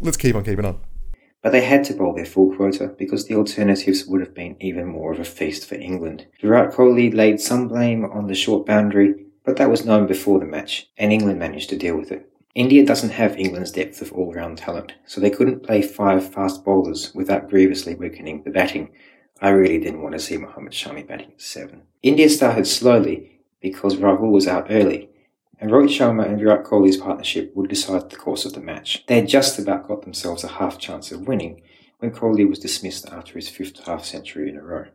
Let's 0.00 0.16
keep 0.16 0.34
on 0.34 0.44
keeping 0.44 0.64
on. 0.64 0.80
But 1.42 1.52
they 1.52 1.60
had 1.60 1.84
to 1.84 1.94
bowl 1.94 2.14
their 2.14 2.24
full 2.24 2.56
quota 2.56 2.88
because 2.98 3.26
the 3.26 3.34
alternatives 3.34 4.06
would 4.06 4.20
have 4.20 4.34
been 4.34 4.56
even 4.58 4.86
more 4.86 5.12
of 5.12 5.20
a 5.20 5.24
feast 5.24 5.68
for 5.68 5.74
England. 5.76 6.26
Virat 6.40 6.72
Kohli 6.72 7.14
laid 7.14 7.38
some 7.38 7.68
blame 7.68 8.04
on 8.06 8.26
the 8.26 8.34
short 8.34 8.66
boundary, 8.66 9.14
but 9.44 9.56
that 9.58 9.70
was 9.70 9.84
known 9.84 10.06
before 10.06 10.40
the 10.40 10.46
match, 10.46 10.88
and 10.96 11.12
England 11.12 11.38
managed 11.38 11.68
to 11.70 11.76
deal 11.76 11.96
with 11.96 12.10
it. 12.10 12.28
India 12.54 12.84
doesn't 12.86 13.10
have 13.10 13.36
England's 13.38 13.70
depth 13.70 14.00
of 14.00 14.12
all-round 14.14 14.56
talent, 14.56 14.94
so 15.04 15.20
they 15.20 15.30
couldn't 15.30 15.62
play 15.62 15.82
five 15.82 16.32
fast 16.32 16.64
bowlers 16.64 17.14
without 17.14 17.50
grievously 17.50 17.94
weakening 17.94 18.42
the 18.42 18.50
batting. 18.50 18.88
I 19.40 19.50
really 19.50 19.78
didn't 19.78 20.02
want 20.02 20.14
to 20.14 20.18
see 20.18 20.36
Mohammad 20.36 20.72
Shami 20.72 21.06
batting 21.06 21.32
at 21.32 21.40
seven. 21.40 21.82
India 22.02 22.28
started 22.28 22.66
slowly 22.66 23.40
because 23.60 23.96
Rahul 23.96 24.30
was 24.30 24.46
out 24.46 24.68
early, 24.70 25.10
and 25.60 25.70
Rohit 25.70 25.88
Sharma 25.88 26.26
and 26.26 26.38
Virat 26.38 26.64
Kohli's 26.64 26.96
partnership 26.96 27.54
would 27.54 27.68
decide 27.68 28.08
the 28.08 28.16
course 28.16 28.44
of 28.44 28.54
the 28.54 28.60
match. 28.60 29.04
They 29.06 29.16
had 29.16 29.28
just 29.28 29.58
about 29.58 29.88
got 29.88 30.02
themselves 30.02 30.44
a 30.44 30.48
half 30.48 30.78
chance 30.78 31.12
of 31.12 31.28
winning 31.28 31.62
when 31.98 32.12
Kohli 32.12 32.48
was 32.48 32.58
dismissed 32.58 33.08
after 33.08 33.34
his 33.34 33.48
fifth 33.48 33.84
half 33.86 34.04
century 34.04 34.48
in 34.48 34.56
a 34.56 34.62
row. 34.62 34.86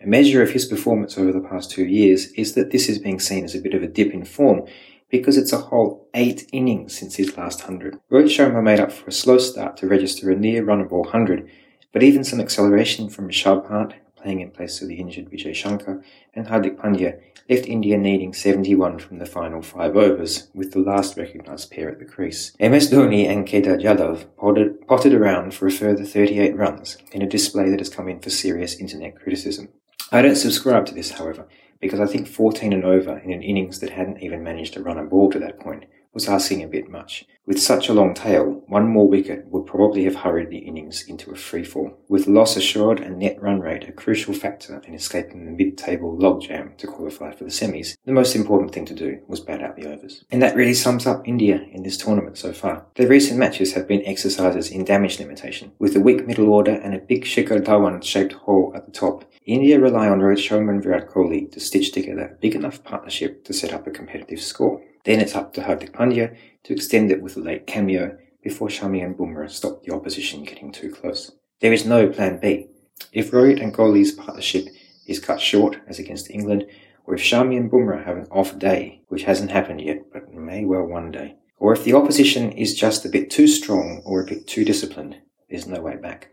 A 0.00 0.06
measure 0.06 0.42
of 0.42 0.50
his 0.50 0.64
performance 0.64 1.18
over 1.18 1.32
the 1.32 1.40
past 1.40 1.70
two 1.70 1.84
years 1.84 2.30
is 2.32 2.54
that 2.54 2.70
this 2.70 2.88
is 2.88 2.98
being 2.98 3.18
seen 3.18 3.44
as 3.44 3.54
a 3.54 3.60
bit 3.60 3.74
of 3.74 3.82
a 3.82 3.88
dip 3.88 4.12
in 4.12 4.24
form 4.24 4.62
because 5.10 5.36
it's 5.36 5.52
a 5.52 5.58
whole 5.58 6.08
eight 6.14 6.48
innings 6.52 6.96
since 6.96 7.16
his 7.16 7.36
last 7.36 7.62
hundred. 7.62 7.98
Rohit 8.10 8.26
Sharma 8.26 8.62
made 8.62 8.80
up 8.80 8.92
for 8.92 9.08
a 9.08 9.12
slow 9.12 9.38
start 9.38 9.76
to 9.78 9.88
register 9.88 10.30
a 10.30 10.36
near 10.36 10.64
runnable 10.64 11.06
hundred, 11.06 11.50
but 11.98 12.04
even 12.04 12.22
some 12.22 12.38
acceleration 12.38 13.08
from 13.08 13.28
Rishabh 13.28 13.66
Pant, 13.66 13.92
playing 14.14 14.38
in 14.38 14.52
place 14.52 14.80
of 14.80 14.86
the 14.86 15.00
injured 15.00 15.32
Vijay 15.32 15.52
Shankar, 15.52 16.00
and 16.32 16.46
Hardik 16.46 16.76
Pandya 16.76 17.20
left 17.50 17.66
India 17.66 17.98
needing 17.98 18.32
71 18.32 19.00
from 19.00 19.18
the 19.18 19.26
final 19.26 19.62
five 19.62 19.96
overs, 19.96 20.46
with 20.54 20.70
the 20.70 20.78
last 20.78 21.16
recognised 21.16 21.72
pair 21.72 21.90
at 21.90 21.98
the 21.98 22.04
crease. 22.04 22.52
MS 22.60 22.92
Dhoni 22.92 23.28
and 23.28 23.48
Kedar 23.48 23.78
Jadhav 23.78 24.26
potted, 24.36 24.86
potted 24.86 25.12
around 25.12 25.54
for 25.54 25.66
a 25.66 25.72
further 25.72 26.04
38 26.04 26.54
runs 26.54 26.98
in 27.10 27.20
a 27.20 27.26
display 27.26 27.68
that 27.68 27.80
has 27.80 27.88
come 27.88 28.08
in 28.08 28.20
for 28.20 28.30
serious 28.30 28.76
internet 28.76 29.20
criticism. 29.20 29.68
I 30.12 30.22
don't 30.22 30.36
subscribe 30.36 30.86
to 30.86 30.94
this, 30.94 31.10
however, 31.10 31.48
because 31.80 31.98
I 31.98 32.06
think 32.06 32.28
14 32.28 32.72
and 32.72 32.84
over 32.84 33.18
in 33.18 33.32
an 33.32 33.42
innings 33.42 33.80
that 33.80 33.90
hadn't 33.90 34.22
even 34.22 34.44
managed 34.44 34.74
to 34.74 34.84
run 34.84 34.98
a 34.98 35.04
ball 35.04 35.32
to 35.32 35.40
that 35.40 35.58
point 35.58 35.86
was 36.12 36.28
asking 36.28 36.62
a 36.62 36.68
bit 36.68 36.88
much. 36.88 37.26
With 37.46 37.62
such 37.62 37.88
a 37.88 37.94
long 37.94 38.12
tail, 38.12 38.62
one 38.66 38.88
more 38.88 39.08
wicket 39.08 39.46
would 39.46 39.64
probably 39.64 40.04
have 40.04 40.16
hurried 40.16 40.50
the 40.50 40.58
innings 40.58 41.02
into 41.08 41.30
a 41.30 41.34
freefall, 41.34 41.94
with 42.06 42.26
loss 42.26 42.56
assured 42.58 43.00
and 43.00 43.18
net 43.18 43.40
run 43.40 43.60
rate 43.60 43.88
a 43.88 43.92
crucial 43.92 44.34
factor 44.34 44.82
in 44.86 44.92
escaping 44.92 45.46
the 45.46 45.52
mid-table 45.52 46.14
logjam 46.14 46.76
to 46.76 46.86
qualify 46.86 47.32
for 47.32 47.44
the 47.44 47.50
semis. 47.50 47.96
The 48.04 48.12
most 48.12 48.36
important 48.36 48.74
thing 48.74 48.84
to 48.84 48.94
do 48.94 49.20
was 49.28 49.40
bat 49.40 49.62
out 49.62 49.76
the 49.76 49.86
overs. 49.86 50.24
And 50.30 50.42
that 50.42 50.56
really 50.56 50.74
sums 50.74 51.06
up 51.06 51.26
India 51.26 51.66
in 51.72 51.84
this 51.84 51.96
tournament 51.96 52.36
so 52.36 52.52
far. 52.52 52.84
Their 52.96 53.08
recent 53.08 53.38
matches 53.38 53.72
have 53.72 53.88
been 53.88 54.04
exercises 54.04 54.70
in 54.70 54.84
damage 54.84 55.18
limitation, 55.18 55.72
with 55.78 55.96
a 55.96 56.00
weak 56.00 56.26
middle 56.26 56.50
order 56.50 56.72
and 56.72 56.94
a 56.94 56.98
big 56.98 57.24
Shikhar 57.24 57.64
Dhawan 57.64 58.04
shaped 58.04 58.34
hole 58.34 58.72
at 58.74 58.84
the 58.84 58.92
top. 58.92 59.24
India 59.46 59.80
rely 59.80 60.08
on 60.08 60.20
Rohit 60.20 60.36
Sharma 60.36 60.68
and 60.68 60.82
Virat 60.82 61.08
Kohli 61.08 61.50
to 61.52 61.60
stitch 61.60 61.92
together 61.92 62.32
a 62.32 62.40
big 62.40 62.54
enough 62.54 62.84
partnership 62.84 63.44
to 63.44 63.54
set 63.54 63.72
up 63.72 63.86
a 63.86 63.90
competitive 63.90 64.42
score. 64.42 64.82
Then 65.04 65.20
it's 65.20 65.34
up 65.34 65.52
to 65.54 65.62
Hardik 65.62 65.92
Pandya 65.92 66.36
to 66.64 66.72
extend 66.72 67.10
it 67.10 67.22
with 67.22 67.36
a 67.36 67.40
late 67.40 67.66
cameo 67.66 68.16
before 68.42 68.68
Shami 68.68 69.04
and 69.04 69.16
Bumrah 69.16 69.50
stop 69.50 69.82
the 69.82 69.94
opposition 69.94 70.44
getting 70.44 70.72
too 70.72 70.90
close. 70.90 71.32
There 71.60 71.72
is 71.72 71.84
no 71.84 72.08
plan 72.08 72.38
B. 72.40 72.68
If 73.12 73.30
Rohit 73.30 73.62
and 73.62 73.74
Kohli's 73.74 74.12
partnership 74.12 74.66
is 75.06 75.18
cut 75.18 75.40
short, 75.40 75.78
as 75.86 75.98
against 75.98 76.30
England, 76.30 76.66
or 77.04 77.14
if 77.14 77.22
Shami 77.22 77.56
and 77.56 77.70
Bumrah 77.70 78.04
have 78.04 78.16
an 78.16 78.26
off 78.30 78.58
day, 78.58 79.02
which 79.08 79.24
hasn't 79.24 79.50
happened 79.50 79.80
yet, 79.80 80.04
but 80.12 80.32
may 80.32 80.64
well 80.64 80.84
one 80.84 81.10
day, 81.10 81.36
or 81.58 81.72
if 81.72 81.84
the 81.84 81.94
opposition 81.94 82.52
is 82.52 82.74
just 82.74 83.04
a 83.04 83.08
bit 83.08 83.30
too 83.30 83.48
strong 83.48 84.02
or 84.04 84.20
a 84.20 84.26
bit 84.26 84.46
too 84.46 84.64
disciplined, 84.64 85.16
there's 85.48 85.66
no 85.66 85.80
way 85.80 85.96
back. 85.96 86.30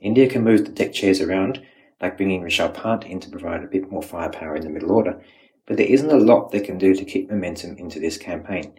India 0.00 0.28
can 0.28 0.42
move 0.42 0.64
the 0.64 0.72
deck 0.72 0.92
chairs 0.92 1.20
around, 1.20 1.62
like 2.00 2.16
bringing 2.16 2.42
Rishabh 2.42 2.74
Pant 2.74 3.04
in 3.04 3.20
to 3.20 3.30
provide 3.30 3.62
a 3.62 3.68
bit 3.68 3.90
more 3.90 4.02
firepower 4.02 4.56
in 4.56 4.64
the 4.64 4.70
middle 4.70 4.92
order, 4.92 5.22
but 5.66 5.76
there 5.76 5.86
isn't 5.86 6.10
a 6.10 6.16
lot 6.16 6.50
they 6.50 6.60
can 6.60 6.78
do 6.78 6.94
to 6.94 7.04
keep 7.04 7.30
momentum 7.30 7.76
into 7.76 7.98
this 7.98 8.16
campaign. 8.16 8.72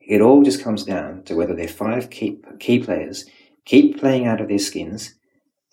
It 0.00 0.20
all 0.20 0.42
just 0.42 0.62
comes 0.62 0.84
down 0.84 1.24
to 1.24 1.34
whether 1.34 1.54
their 1.54 1.68
five 1.68 2.10
key, 2.10 2.40
key 2.58 2.78
players 2.78 3.26
keep 3.64 4.00
playing 4.00 4.26
out 4.26 4.40
of 4.40 4.48
their 4.48 4.58
skins, 4.58 5.14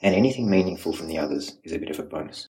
and 0.01 0.13
anything 0.13 0.49
meaningful 0.49 0.93
from 0.93 1.08
the 1.08 1.17
others 1.17 1.58
is 1.63 1.71
a 1.71 1.80
bit 1.80 1.89
of 1.89 1.99
a 1.99 2.04
bonus. 2.04 2.49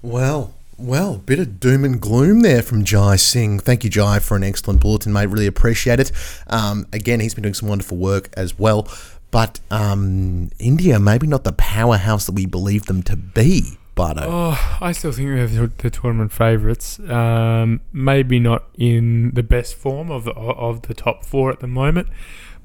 Well, 0.00 0.54
well, 0.78 1.18
bit 1.18 1.40
of 1.40 1.58
doom 1.58 1.84
and 1.84 2.00
gloom 2.00 2.40
there 2.40 2.62
from 2.62 2.84
Jai 2.84 3.16
Singh. 3.16 3.58
Thank 3.58 3.82
you, 3.82 3.90
Jai, 3.90 4.20
for 4.20 4.36
an 4.36 4.44
excellent 4.44 4.80
bulletin, 4.80 5.12
mate. 5.12 5.26
Really 5.26 5.48
appreciate 5.48 5.98
it. 5.98 6.12
Um, 6.46 6.86
again, 6.92 7.18
he's 7.18 7.34
been 7.34 7.42
doing 7.42 7.54
some 7.54 7.68
wonderful 7.68 7.96
work 7.96 8.30
as 8.36 8.58
well. 8.58 8.86
But 9.30 9.60
um, 9.70 10.50
India, 10.58 10.98
maybe 10.98 11.26
not 11.26 11.44
the 11.44 11.52
powerhouse 11.52 12.26
that 12.26 12.34
we 12.34 12.46
believe 12.46 12.86
them 12.86 13.02
to 13.02 13.16
be, 13.16 13.77
Bardo. 13.98 14.22
Oh, 14.26 14.78
I 14.80 14.92
still 14.92 15.12
think 15.12 15.28
they're 15.28 15.46
the, 15.46 15.72
the 15.76 15.90
tournament 15.90 16.32
favourites. 16.32 17.00
Um, 17.00 17.80
maybe 17.92 18.38
not 18.38 18.64
in 18.78 19.32
the 19.32 19.42
best 19.42 19.74
form 19.74 20.10
of 20.10 20.24
the, 20.24 20.32
of 20.32 20.82
the 20.82 20.94
top 20.94 21.24
four 21.24 21.50
at 21.50 21.58
the 21.58 21.66
moment, 21.66 22.08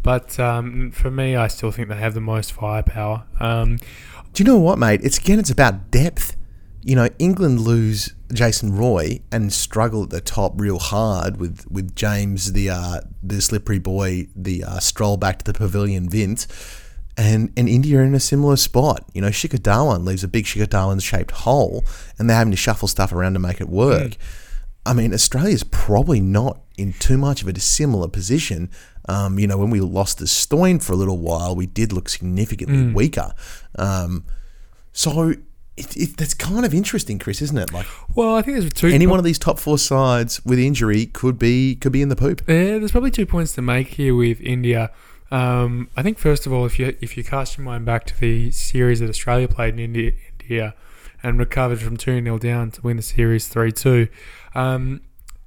but 0.04 0.40
um, 0.40 0.92
for 0.92 1.10
me, 1.10 1.36
I 1.36 1.48
still 1.48 1.72
think 1.72 1.90
they 1.90 1.96
have 1.96 2.14
the 2.14 2.22
most 2.22 2.54
firepower. 2.54 3.26
Um, 3.40 3.78
Do 4.34 4.44
you 4.44 4.46
know 4.46 4.60
what, 4.60 4.78
mate? 4.78 5.02
It's 5.04 5.18
again, 5.18 5.40
it's 5.40 5.50
about 5.50 5.90
depth. 5.90 6.38
You 6.84 6.96
know, 6.98 7.10
England 7.18 7.62
lose 7.62 8.14
Jason 8.34 8.76
Roy 8.76 9.22
and 9.32 9.54
struggle 9.54 10.04
at 10.04 10.10
the 10.10 10.22
top 10.22 10.54
real 10.58 10.80
hard 10.80 11.38
with 11.38 11.66
with 11.72 11.96
James, 11.96 12.54
the 12.54 12.70
uh, 12.70 13.00
the 13.24 13.42
slippery 13.42 13.80
boy, 13.80 14.28
the 14.36 14.64
uh, 14.64 14.80
stroll 14.80 15.18
back 15.18 15.40
to 15.40 15.52
the 15.52 15.58
pavilion, 15.58 16.10
Vince, 16.10 16.46
and 17.18 17.52
and 17.58 17.70
India 17.70 18.00
are 18.00 18.04
in 18.04 18.16
a 18.16 18.20
similar 18.20 18.56
spot. 18.56 19.06
You 19.14 19.22
know, 19.22 19.30
Shikhar 19.30 19.60
Dhawan 19.60 20.06
leaves 20.06 20.24
a 20.24 20.28
big 20.28 20.46
Shikhar 20.46 20.68
Dhawan 20.68 21.02
shaped 21.02 21.32
hole, 21.32 21.84
and 22.18 22.30
they're 22.30 22.38
having 22.38 22.52
to 22.52 22.58
shuffle 22.58 22.88
stuff 22.88 23.12
around 23.12 23.34
to 23.34 23.40
make 23.40 23.62
it 23.62 23.70
work. 23.70 24.18
I 24.86 24.94
mean, 24.94 25.14
Australia's 25.14 25.64
probably 25.64 26.20
not 26.20 26.60
in 26.78 26.92
too 26.94 27.18
much 27.18 27.42
of 27.42 27.48
a 27.48 27.54
dissimilar 27.54 28.08
position. 28.10 28.70
Um, 29.08 29.38
you 29.40 29.48
know, 29.48 29.58
when 29.58 29.70
we 29.70 29.80
lost 29.80 30.18
the 30.18 30.28
Stoin 30.28 30.80
for 30.80 30.94
a 30.94 30.96
little 30.96 31.18
while, 31.20 31.56
we 31.56 31.66
did 31.66 31.94
look 31.94 32.10
significantly 32.10 32.78
Mm. 32.78 32.94
weaker. 32.94 33.34
Um, 33.78 34.26
so 34.92 35.30
it, 35.76 35.98
it, 35.98 36.18
that's 36.18 36.34
kind 36.34 36.66
of 36.66 36.74
interesting, 36.74 37.18
Chris, 37.20 37.42
isn't 37.42 37.58
it? 37.58 37.74
Like 37.74 37.86
Well, 38.16 38.36
I 38.36 38.42
think 38.42 38.60
there's 38.60 38.72
two. 38.74 38.88
any 38.88 39.08
one 39.08 39.20
of 39.20 39.26
these 39.26 39.40
top 39.40 39.60
four 39.60 39.78
sides 39.78 40.44
with 40.46 40.60
injury 40.60 41.06
could 41.08 41.40
be 41.40 41.76
could 41.76 41.92
be 41.92 42.02
in 42.02 42.10
the 42.10 42.16
poop. 42.16 42.42
Yeah, 42.48 42.78
there's 42.80 42.92
probably 42.92 43.12
two 43.12 43.26
points 43.26 43.54
to 43.54 43.62
make 43.62 43.88
here 43.90 44.16
with 44.16 44.40
India. 44.42 44.92
Um, 45.34 45.90
I 45.98 46.04
think 46.04 46.20
first 46.20 46.46
of 46.46 46.54
all, 46.54 46.64
if 46.64 46.78
you 46.78 46.96
if 47.02 47.18
you 47.18 47.24
cast 47.24 47.58
your 47.58 47.66
mind 47.66 47.86
back 47.86 48.06
to 48.06 48.20
the 48.20 48.52
series 48.52 49.00
that 49.00 49.10
Australia 49.10 49.48
played 49.48 49.74
in 49.74 49.80
India, 49.80 50.12
India 50.40 50.76
and 51.24 51.40
recovered 51.40 51.82
from 51.82 51.98
two 51.98 52.22
0 52.22 52.38
down 52.38 52.70
to 52.70 52.82
win 52.82 52.98
the 52.98 53.04
series 53.04 53.48
three 53.48 53.72
two, 53.72 54.10
um, 54.54 55.02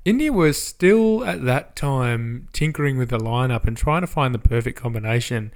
India 0.05 0.33
was 0.33 0.61
still 0.61 1.25
at 1.25 1.44
that 1.44 1.77
time 1.77 2.49
tinkering 2.53 2.99
with 2.99 3.11
the 3.11 3.18
lineup 3.18 3.64
and 3.64 3.77
trying 3.77 4.01
to 4.01 4.09
find 4.09 4.35
the 4.35 4.40
perfect 4.40 4.77
combination 4.77 5.53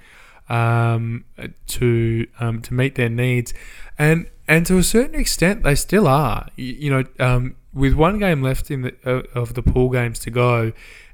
um, 0.47 1.25
to 1.67 2.25
um, 2.39 2.61
to 2.61 2.73
meet 2.73 2.95
their 2.95 3.09
needs, 3.09 3.53
and 3.99 4.27
and 4.47 4.65
to 4.65 4.77
a 4.77 4.83
certain 4.83 5.19
extent 5.19 5.63
they 5.63 5.75
still 5.75 6.07
are. 6.07 6.47
You, 6.55 6.73
you 6.73 6.89
know, 6.89 7.03
um, 7.19 7.57
with 7.73 7.95
one 7.95 8.17
game 8.17 8.41
left 8.41 8.71
in 8.71 8.83
the 8.83 8.95
uh, 9.05 9.23
of 9.37 9.55
the 9.55 9.61
pool 9.61 9.89
games 9.89 10.19
to 10.19 10.31
go, 10.31 10.71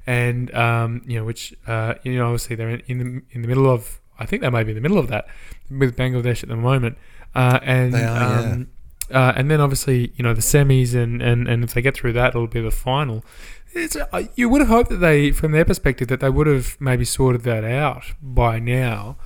and 0.08 0.52
um, 0.54 1.02
you 1.06 1.18
know 1.18 1.24
which 1.24 1.54
uh, 1.66 1.94
you 2.02 2.16
know 2.16 2.24
obviously 2.24 2.56
they're 2.56 2.70
in, 2.70 2.82
in 2.86 2.98
the 2.98 3.22
in 3.32 3.42
the 3.42 3.48
middle 3.48 3.70
of 3.70 4.00
I 4.18 4.24
think 4.24 4.40
they 4.40 4.48
may 4.48 4.64
be 4.64 4.70
in 4.70 4.74
the 4.74 4.80
middle 4.80 4.98
of 4.98 5.08
that 5.08 5.28
with 5.70 5.96
Bangladesh 5.96 6.42
at 6.42 6.48
the 6.48 6.56
moment, 6.56 6.96
uh, 7.34 7.60
and 7.62 7.94
are, 7.94 7.98
yeah. 7.98 8.40
um, 8.40 8.68
uh, 9.12 9.34
and 9.36 9.50
then 9.50 9.60
obviously 9.60 10.12
you 10.16 10.22
know 10.22 10.32
the 10.32 10.40
semis 10.40 10.94
and, 10.94 11.20
and, 11.20 11.46
and 11.46 11.62
if 11.62 11.74
they 11.74 11.82
get 11.82 11.94
through 11.94 12.14
that 12.14 12.28
it'll 12.28 12.46
be 12.46 12.62
the 12.62 12.70
final. 12.70 13.22
It's, 13.74 13.96
uh, 13.96 14.24
you 14.34 14.48
would 14.48 14.62
have 14.62 14.70
hoped 14.70 14.88
that 14.88 14.96
they, 14.96 15.30
from 15.30 15.52
their 15.52 15.66
perspective, 15.66 16.08
that 16.08 16.20
they 16.20 16.30
would 16.30 16.46
have 16.46 16.80
maybe 16.80 17.04
sorted 17.04 17.42
that 17.42 17.64
out 17.64 18.14
by 18.22 18.58
now. 18.58 19.18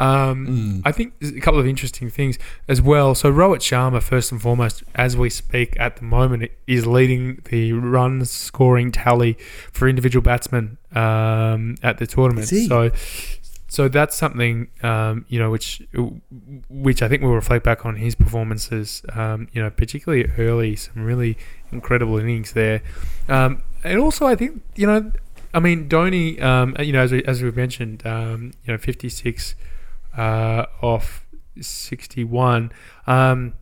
Um, 0.00 0.80
I 0.86 0.92
think 0.92 1.12
a 1.20 1.40
couple 1.40 1.60
of 1.60 1.66
interesting 1.66 2.08
things 2.08 2.38
as 2.66 2.80
well. 2.80 3.14
So 3.14 3.30
Rohit 3.30 3.58
Sharma, 3.58 4.02
first 4.02 4.32
and 4.32 4.40
foremost, 4.40 4.82
as 4.94 5.14
we 5.14 5.28
speak 5.28 5.78
at 5.78 5.96
the 5.96 6.04
moment, 6.04 6.50
is 6.66 6.86
leading 6.86 7.42
the 7.50 7.74
run 7.74 8.24
scoring 8.24 8.92
tally 8.92 9.34
for 9.70 9.88
individual 9.88 10.22
batsmen 10.22 10.78
um, 10.94 11.74
at 11.82 11.98
the 11.98 12.06
tournament. 12.06 12.48
So, 12.48 12.90
so 13.68 13.88
that's 13.88 14.16
something 14.16 14.68
um, 14.82 15.26
you 15.28 15.38
know, 15.38 15.50
which 15.50 15.82
which 16.70 17.02
I 17.02 17.08
think 17.08 17.22
we'll 17.22 17.34
reflect 17.34 17.62
back 17.62 17.84
on 17.84 17.96
his 17.96 18.14
performances. 18.14 19.02
Um, 19.12 19.48
you 19.52 19.62
know, 19.62 19.68
particularly 19.68 20.30
early, 20.38 20.76
some 20.76 21.04
really 21.04 21.36
incredible 21.70 22.16
innings 22.16 22.52
there, 22.54 22.80
um, 23.28 23.62
and 23.84 23.98
also 23.98 24.26
I 24.26 24.34
think 24.34 24.62
you 24.76 24.86
know, 24.86 25.12
I 25.52 25.60
mean, 25.60 25.90
Dhoni, 25.90 26.40
um, 26.40 26.74
you 26.80 26.94
know, 26.94 27.02
as 27.02 27.12
we, 27.12 27.22
as 27.24 27.42
we've 27.42 27.54
mentioned, 27.54 28.06
um, 28.06 28.52
you 28.64 28.72
know, 28.72 28.78
fifty 28.78 29.10
six 29.10 29.54
uh, 30.16 30.66
off 30.82 31.26
sixty 31.60 32.24
one. 32.24 32.72
Um, 33.06 33.54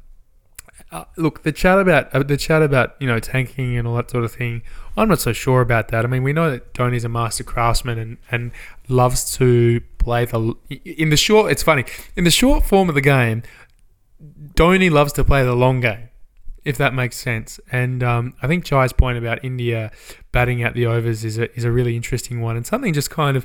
uh, 0.90 1.04
look, 1.16 1.42
the 1.42 1.52
chat 1.52 1.78
about 1.78 2.14
uh, 2.14 2.22
the 2.22 2.36
chat 2.36 2.62
about 2.62 2.96
you 2.98 3.06
know 3.06 3.18
tanking 3.18 3.76
and 3.76 3.86
all 3.86 3.94
that 3.96 4.10
sort 4.10 4.24
of 4.24 4.32
thing. 4.32 4.62
I'm 4.96 5.08
not 5.08 5.20
so 5.20 5.32
sure 5.32 5.60
about 5.60 5.88
that. 5.88 6.04
I 6.04 6.08
mean, 6.08 6.22
we 6.22 6.32
know 6.32 6.50
that 6.50 6.72
Dhoni's 6.72 7.04
a 7.04 7.08
master 7.08 7.44
craftsman 7.44 7.98
and, 7.98 8.16
and 8.30 8.52
loves 8.88 9.36
to 9.36 9.82
play 9.98 10.24
the 10.24 10.54
in 10.84 11.10
the 11.10 11.16
short. 11.16 11.52
It's 11.52 11.62
funny 11.62 11.84
in 12.16 12.24
the 12.24 12.30
short 12.30 12.64
form 12.64 12.88
of 12.88 12.94
the 12.94 13.00
game. 13.02 13.42
Dhoni 14.54 14.90
loves 14.90 15.12
to 15.14 15.24
play 15.24 15.44
the 15.44 15.54
long 15.54 15.80
game, 15.80 16.08
if 16.64 16.78
that 16.78 16.94
makes 16.94 17.16
sense. 17.16 17.60
And 17.70 18.02
um, 18.02 18.34
I 18.42 18.46
think 18.46 18.64
Chai's 18.64 18.92
point 18.92 19.18
about 19.18 19.44
India 19.44 19.92
batting 20.32 20.62
out 20.62 20.74
the 20.74 20.86
overs 20.86 21.22
is 21.24 21.36
a 21.38 21.54
is 21.54 21.64
a 21.64 21.70
really 21.70 21.96
interesting 21.96 22.40
one, 22.40 22.56
and 22.56 22.66
something 22.66 22.94
just 22.94 23.10
kind 23.10 23.36
of 23.36 23.44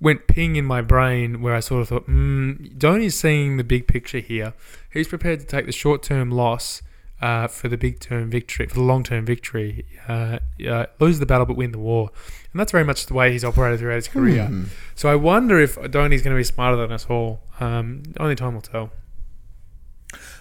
went 0.00 0.26
ping 0.26 0.56
in 0.56 0.64
my 0.64 0.80
brain 0.80 1.42
where 1.42 1.54
I 1.54 1.60
sort 1.60 1.82
of 1.82 1.88
thought, 1.88 2.08
mm, 2.08 2.76
Dhoni's 2.76 3.18
seeing 3.18 3.56
the 3.56 3.64
big 3.64 3.86
picture 3.86 4.20
here. 4.20 4.54
He's 4.92 5.08
prepared 5.08 5.40
to 5.40 5.46
take 5.46 5.66
the 5.66 5.72
short 5.72 6.02
term 6.02 6.30
loss 6.30 6.82
uh, 7.20 7.46
for 7.48 7.68
the 7.68 7.76
big 7.76 8.00
term 8.00 8.30
victory, 8.30 8.66
for 8.66 8.74
the 8.74 8.82
long 8.82 9.04
term 9.04 9.26
victory. 9.26 9.84
Uh, 10.08 10.38
uh, 10.68 10.86
lose 10.98 11.18
the 11.18 11.26
battle 11.26 11.46
but 11.46 11.56
win 11.56 11.72
the 11.72 11.78
war. 11.78 12.10
And 12.52 12.58
that's 12.58 12.72
very 12.72 12.84
much 12.84 13.06
the 13.06 13.14
way 13.14 13.30
he's 13.30 13.44
operated 13.44 13.80
throughout 13.80 13.96
his 13.96 14.08
career. 14.08 14.46
Hmm. 14.46 14.64
So 14.94 15.08
I 15.08 15.14
wonder 15.14 15.60
if 15.60 15.76
Dhoni's 15.76 16.22
going 16.22 16.34
to 16.34 16.40
be 16.40 16.44
smarter 16.44 16.76
than 16.76 16.92
us 16.92 17.06
all. 17.08 17.40
Um, 17.60 18.02
only 18.18 18.34
time 18.34 18.54
will 18.54 18.62
tell. 18.62 18.90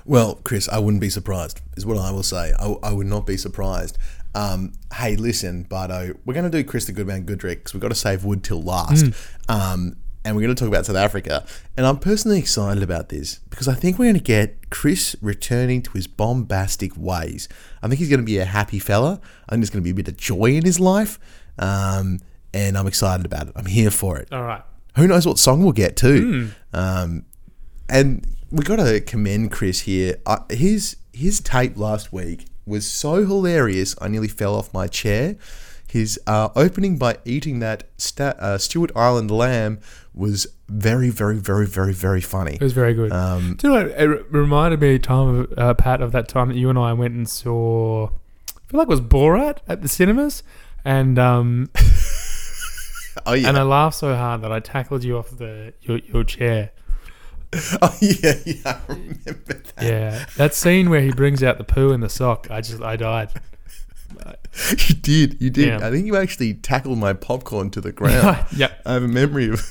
Well, 0.05 0.35
Chris, 0.43 0.67
I 0.69 0.79
wouldn't 0.79 1.01
be 1.01 1.09
surprised, 1.09 1.61
is 1.77 1.85
what 1.85 1.97
I 1.97 2.11
will 2.11 2.23
say. 2.23 2.53
I, 2.57 2.75
I 2.81 2.93
would 2.93 3.05
not 3.05 3.27
be 3.27 3.37
surprised. 3.37 3.97
Um, 4.35 4.73
hey, 4.93 5.15
listen, 5.15 5.63
Bardo, 5.63 6.15
we're 6.25 6.33
going 6.33 6.49
to 6.49 6.55
do 6.55 6.63
Chris 6.63 6.85
the 6.85 6.91
Goodman 6.91 7.25
Goodrick 7.25 7.57
because 7.57 7.73
we've 7.73 7.81
got 7.81 7.89
to 7.89 7.95
save 7.95 8.23
wood 8.23 8.43
till 8.43 8.61
last. 8.61 9.05
Um, 9.47 9.97
and 10.25 10.35
we're 10.35 10.41
going 10.43 10.55
to 10.55 10.59
talk 10.59 10.67
about 10.67 10.85
South 10.85 10.97
Africa. 10.97 11.45
And 11.77 11.85
I'm 11.85 11.97
personally 11.97 12.39
excited 12.39 12.83
about 12.83 13.09
this 13.09 13.39
because 13.49 13.67
I 13.67 13.73
think 13.73 13.97
we're 13.97 14.05
going 14.05 14.15
to 14.15 14.21
get 14.21 14.69
Chris 14.69 15.15
returning 15.21 15.81
to 15.83 15.91
his 15.91 16.07
bombastic 16.07 16.95
ways. 16.95 17.47
I 17.81 17.87
think 17.87 17.99
he's 17.99 18.09
going 18.09 18.19
to 18.19 18.25
be 18.25 18.37
a 18.37 18.45
happy 18.45 18.79
fella. 18.79 19.21
I 19.47 19.51
think 19.51 19.61
there's 19.61 19.69
going 19.69 19.83
to 19.83 19.85
be 19.85 19.91
a 19.91 19.95
bit 19.95 20.07
of 20.07 20.17
joy 20.17 20.55
in 20.55 20.65
his 20.65 20.79
life. 20.79 21.19
Um, 21.57 22.19
and 22.53 22.77
I'm 22.77 22.87
excited 22.87 23.25
about 23.25 23.47
it. 23.47 23.53
I'm 23.55 23.65
here 23.65 23.91
for 23.91 24.17
it. 24.17 24.27
All 24.31 24.43
right. 24.43 24.61
Who 24.95 25.07
knows 25.07 25.25
what 25.25 25.39
song 25.39 25.63
we'll 25.63 25.71
get 25.71 25.95
too? 25.95 26.51
Um, 26.73 27.25
and 27.87 28.27
we've 28.51 28.65
got 28.65 28.77
to 28.77 28.99
commend 29.01 29.51
Chris 29.51 29.81
here. 29.81 30.17
Uh, 30.25 30.39
his 30.49 30.97
his 31.13 31.39
tape 31.39 31.77
last 31.77 32.11
week 32.13 32.45
was 32.69 32.85
so 32.85 33.25
hilarious. 33.25 33.95
I 34.01 34.07
nearly 34.07 34.27
fell 34.27 34.55
off 34.55 34.73
my 34.73 34.87
chair. 34.87 35.35
His 35.87 36.19
uh, 36.27 36.49
opening 36.55 36.97
by 36.97 37.17
eating 37.25 37.59
that 37.59 37.83
sta- 37.97 38.35
uh, 38.39 38.57
Stewart 38.59 38.91
Island 38.95 39.31
lamb 39.31 39.79
was 40.13 40.45
very, 40.67 41.09
very, 41.09 41.37
very, 41.37 41.65
very, 41.65 41.93
very 41.93 42.21
funny. 42.21 42.55
It 42.55 42.61
was 42.61 42.73
very 42.73 42.93
good. 42.93 43.11
Um, 43.11 43.55
Do 43.55 43.69
you 43.69 43.73
know? 43.73 43.87
It 43.87 44.03
re- 44.05 44.23
reminded 44.29 44.81
me, 44.81 44.99
time 44.99 45.27
of, 45.27 45.57
uh, 45.57 45.73
Pat, 45.73 46.01
of 46.01 46.11
that 46.11 46.27
time 46.27 46.49
that 46.49 46.57
you 46.57 46.69
and 46.69 46.77
I 46.77 46.93
went 46.93 47.15
and 47.15 47.27
saw, 47.27 48.07
I 48.07 48.61
feel 48.67 48.77
like 48.77 48.85
it 48.85 48.89
was 48.89 49.01
Borat 49.01 49.57
at 49.67 49.81
the 49.81 49.87
cinemas. 49.87 50.43
And 50.85 51.17
um, 51.17 51.71
oh 53.25 53.33
yeah, 53.33 53.49
and 53.49 53.57
I 53.57 53.63
laughed 53.63 53.97
so 53.97 54.15
hard 54.15 54.41
that 54.43 54.51
I 54.51 54.59
tackled 54.59 55.03
you 55.03 55.17
off 55.17 55.31
the 55.31 55.73
your, 55.81 55.97
your 55.99 56.23
chair. 56.23 56.71
oh 57.81 57.97
yeah, 57.99 58.33
yeah. 58.45 58.55
I 58.65 58.79
remember 58.87 59.53
that. 59.53 59.73
Yeah, 59.81 60.25
that 60.37 60.53
scene 60.53 60.89
where 60.89 61.01
he 61.01 61.11
brings 61.11 61.41
out 61.43 61.57
the 61.57 61.63
poo 61.63 61.91
in 61.91 62.01
the 62.01 62.09
sock, 62.09 62.47
I 62.51 62.61
just 62.61 62.81
I 62.81 62.95
died. 62.95 63.31
You 64.89 64.95
did, 64.95 65.37
you 65.39 65.49
did. 65.51 65.67
Yeah. 65.67 65.87
I 65.87 65.91
think 65.91 66.07
you 66.07 66.17
actually 66.17 66.55
tackled 66.55 66.97
my 66.97 67.13
popcorn 67.13 67.69
to 67.69 67.79
the 67.79 67.91
ground. 67.99 68.45
yep. 68.51 68.81
I 68.85 68.93
have 68.93 69.03
a 69.03 69.07
memory 69.07 69.47
of 69.49 69.61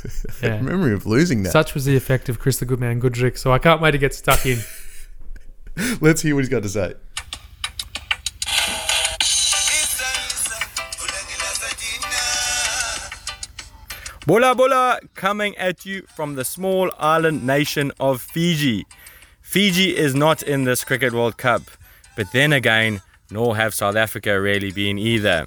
have 0.41 0.61
a 0.61 0.63
memory 0.63 0.93
of 0.95 1.05
losing 1.05 1.43
that. 1.43 1.51
Such 1.51 1.75
was 1.75 1.85
the 1.85 1.97
effect 1.97 2.29
of 2.29 2.39
Chris 2.39 2.59
the 2.59 2.65
Goodman 2.65 3.01
Goodrick. 3.01 3.37
So 3.37 3.53
I 3.53 3.59
can't 3.59 3.81
wait 3.83 3.91
to 3.91 3.99
get 3.99 4.15
stuck 4.15 4.47
in. 4.47 4.61
Let's 6.01 6.23
hear 6.23 6.35
what 6.35 6.41
he's 6.41 6.49
got 6.49 6.63
to 6.63 6.69
say. 6.69 6.95
Bola 14.29 14.55
Bola 14.55 14.99
coming 15.15 15.57
at 15.57 15.87
you 15.87 16.03
from 16.15 16.35
the 16.35 16.45
small 16.45 16.91
island 16.99 17.47
nation 17.47 17.91
of 17.99 18.21
Fiji. 18.21 18.85
Fiji 19.41 19.97
is 19.97 20.15
not 20.15 20.43
in 20.43 20.65
this 20.65 20.85
Cricket 20.85 21.15
World 21.15 21.39
Cup, 21.39 21.63
but 22.15 22.31
then 22.33 22.53
again, 22.53 23.01
nor 23.31 23.57
have 23.57 23.73
South 23.73 23.97
Africa 23.97 24.39
really 24.39 24.71
been 24.71 24.99
either. 24.99 25.47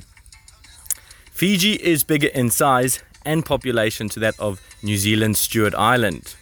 Fiji 1.32 1.74
is 1.74 2.04
bigger 2.04 2.30
in 2.30 2.50
size 2.50 3.04
and 3.24 3.46
population 3.46 4.10
to 4.10 4.20
that 4.20 4.40
of 4.40 4.60
New 4.82 4.98
Zealand's 4.98 5.38
Stewart 5.40 5.76
Island. 5.76 6.36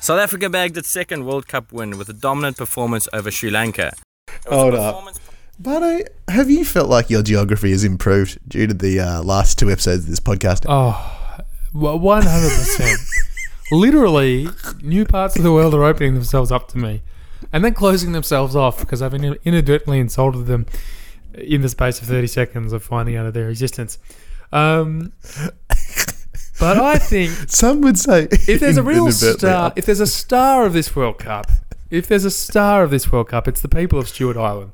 South 0.00 0.20
Africa 0.20 0.48
bagged 0.48 0.76
its 0.76 0.88
second 0.88 1.24
World 1.26 1.48
Cup 1.48 1.72
win 1.72 1.98
with 1.98 2.08
a 2.08 2.12
dominant 2.12 2.58
performance 2.58 3.08
over 3.12 3.32
Sri 3.32 3.50
Lanka. 3.50 3.92
It 4.28 4.34
was 4.48 4.52
a 4.52 4.56
Hold 4.56 4.74
up. 4.74 4.94
performance- 4.94 5.20
But 5.58 5.82
uh, 5.82 5.98
have 6.32 6.48
you 6.48 6.64
felt 6.64 6.88
like 6.88 7.10
your 7.10 7.24
geography 7.24 7.72
has 7.72 7.82
improved 7.82 8.38
due 8.48 8.68
to 8.68 8.74
the 8.74 9.00
uh, 9.00 9.22
last 9.24 9.58
two 9.58 9.68
episodes 9.68 10.04
of 10.04 10.10
this 10.10 10.20
podcast? 10.20 10.64
Oh, 10.68 11.16
one 11.72 12.22
hundred 12.22 12.50
percent. 12.50 12.98
Literally, 13.72 14.48
new 14.82 15.04
parts 15.04 15.36
of 15.36 15.42
the 15.44 15.52
world 15.52 15.74
are 15.74 15.84
opening 15.84 16.14
themselves 16.14 16.50
up 16.50 16.68
to 16.68 16.78
me, 16.78 17.02
and 17.52 17.64
then 17.64 17.74
closing 17.74 18.12
themselves 18.12 18.56
off 18.56 18.80
because 18.80 19.00
I've 19.00 19.14
in- 19.14 19.38
inadvertently 19.44 20.00
insulted 20.00 20.46
them 20.46 20.66
in 21.34 21.62
the 21.62 21.68
space 21.68 22.00
of 22.02 22.08
thirty 22.08 22.26
seconds 22.26 22.72
of 22.72 22.82
finding 22.82 23.16
out 23.16 23.26
of 23.26 23.34
their 23.34 23.48
existence. 23.48 23.98
Um, 24.52 25.12
but 26.58 26.76
I 26.78 26.98
think 26.98 27.30
Some 27.48 27.80
would 27.82 27.98
say 27.98 28.26
if 28.30 28.60
there's 28.60 28.76
a 28.76 28.82
real 28.82 29.10
star, 29.12 29.72
if 29.76 29.86
there's 29.86 30.00
a 30.00 30.06
star 30.06 30.66
of 30.66 30.72
this 30.72 30.94
World 30.96 31.18
Cup, 31.18 31.48
if 31.90 32.08
there's 32.08 32.24
a 32.24 32.30
star 32.30 32.82
of 32.82 32.90
this 32.90 33.12
World 33.12 33.28
Cup, 33.28 33.46
it's 33.46 33.60
the 33.60 33.68
people 33.68 33.98
of 33.98 34.08
Stewart 34.08 34.36
Island. 34.36 34.72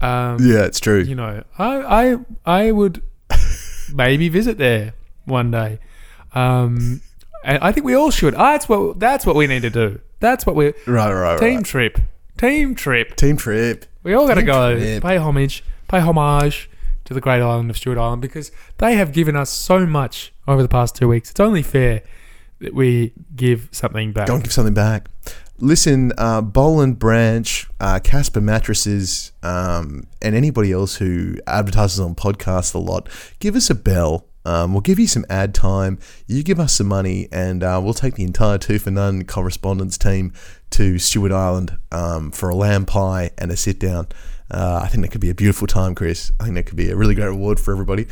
Um, 0.00 0.38
yeah, 0.40 0.64
it's 0.64 0.80
true. 0.80 1.00
you 1.00 1.14
know, 1.14 1.44
I 1.58 2.16
I 2.44 2.64
I 2.66 2.72
would 2.72 3.02
maybe 3.94 4.28
visit 4.28 4.58
there 4.58 4.94
one 5.24 5.52
day. 5.52 5.78
Um, 6.34 7.00
and 7.44 7.58
I 7.62 7.72
think 7.72 7.84
we 7.84 7.94
all 7.94 8.10
should. 8.10 8.34
Ah, 8.34 8.52
that's 8.52 8.68
what 8.68 8.98
that's 8.98 9.26
what 9.26 9.36
we 9.36 9.46
need 9.46 9.62
to 9.62 9.70
do. 9.70 10.00
That's 10.20 10.46
what 10.46 10.54
we 10.54 10.66
right, 10.66 10.74
right, 10.86 11.12
right. 11.12 11.40
team 11.40 11.56
right. 11.56 11.64
trip, 11.64 11.98
team 12.36 12.74
trip. 12.74 13.16
Team 13.16 13.36
trip. 13.36 13.86
We 14.02 14.14
all 14.14 14.26
got 14.26 14.34
to 14.34 14.42
go 14.42 14.76
trip. 14.76 15.02
pay 15.02 15.16
homage, 15.16 15.64
pay 15.88 16.00
homage 16.00 16.70
to 17.04 17.14
the 17.14 17.20
great 17.20 17.40
island 17.40 17.70
of 17.70 17.76
Stewart 17.76 17.98
Island 17.98 18.22
because 18.22 18.52
they 18.78 18.94
have 18.94 19.12
given 19.12 19.36
us 19.36 19.50
so 19.50 19.86
much 19.86 20.32
over 20.46 20.62
the 20.62 20.68
past 20.68 20.96
two 20.96 21.08
weeks. 21.08 21.30
It's 21.30 21.40
only 21.40 21.62
fair 21.62 22.02
that 22.60 22.74
we 22.74 23.12
give 23.34 23.68
something 23.72 24.12
back. 24.12 24.26
Don't 24.26 24.42
give 24.42 24.52
something 24.52 24.74
back. 24.74 25.08
Listen, 25.58 26.12
uh, 26.18 26.40
Boland 26.40 26.98
Branch, 26.98 27.68
uh, 27.78 28.00
Casper 28.02 28.40
Mattresses, 28.40 29.32
um, 29.42 30.06
and 30.20 30.34
anybody 30.34 30.72
else 30.72 30.96
who 30.96 31.36
advertises 31.46 32.00
on 32.00 32.14
podcasts 32.14 32.74
a 32.74 32.78
lot, 32.78 33.08
give 33.38 33.54
us 33.54 33.70
a 33.70 33.74
bell. 33.74 34.26
Um, 34.44 34.72
we'll 34.72 34.80
give 34.80 34.98
you 34.98 35.06
some 35.06 35.24
ad 35.30 35.54
time. 35.54 35.98
You 36.26 36.42
give 36.42 36.58
us 36.58 36.74
some 36.74 36.88
money, 36.88 37.28
and 37.30 37.62
uh, 37.62 37.80
we'll 37.82 37.94
take 37.94 38.14
the 38.14 38.24
entire 38.24 38.58
two 38.58 38.78
for 38.78 38.90
none 38.90 39.24
correspondence 39.24 39.96
team 39.96 40.32
to 40.70 40.98
Stewart 40.98 41.32
Island 41.32 41.76
um, 41.92 42.30
for 42.32 42.48
a 42.48 42.54
lamb 42.54 42.84
pie 42.86 43.30
and 43.38 43.50
a 43.50 43.56
sit 43.56 43.78
down. 43.78 44.08
Uh, 44.50 44.80
I 44.82 44.88
think 44.88 45.02
that 45.04 45.10
could 45.12 45.20
be 45.20 45.30
a 45.30 45.34
beautiful 45.34 45.66
time, 45.66 45.94
Chris. 45.94 46.32
I 46.40 46.44
think 46.44 46.56
that 46.56 46.66
could 46.66 46.76
be 46.76 46.90
a 46.90 46.96
really 46.96 47.14
great 47.14 47.26
reward 47.26 47.58
for 47.60 47.72
everybody. 47.72 48.06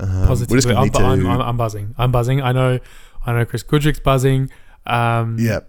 Um, 0.00 0.26
Positively, 0.26 0.74
I'm, 0.74 0.90
to, 0.90 0.98
I'm, 1.00 1.26
I'm, 1.26 1.40
I'm 1.40 1.56
buzzing. 1.56 1.94
I'm 1.98 2.10
buzzing. 2.10 2.40
I 2.42 2.52
know. 2.52 2.80
I 3.24 3.32
know. 3.32 3.44
Chris 3.44 3.62
Goodrick's 3.62 4.00
buzzing. 4.00 4.50
Um, 4.86 5.36
yeah, 5.38 5.60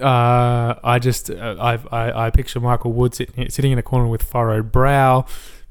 Uh, 0.00 0.74
I 0.84 0.98
just 1.00 1.28
uh, 1.30 1.56
I've, 1.58 1.88
I 1.92 2.26
I 2.26 2.30
picture 2.30 2.60
Michael 2.60 2.92
Wood 2.92 3.14
sitting 3.14 3.48
sitting 3.50 3.72
in 3.72 3.78
a 3.78 3.82
corner 3.82 4.06
with 4.06 4.22
furrowed 4.22 4.70
brow, 4.70 5.24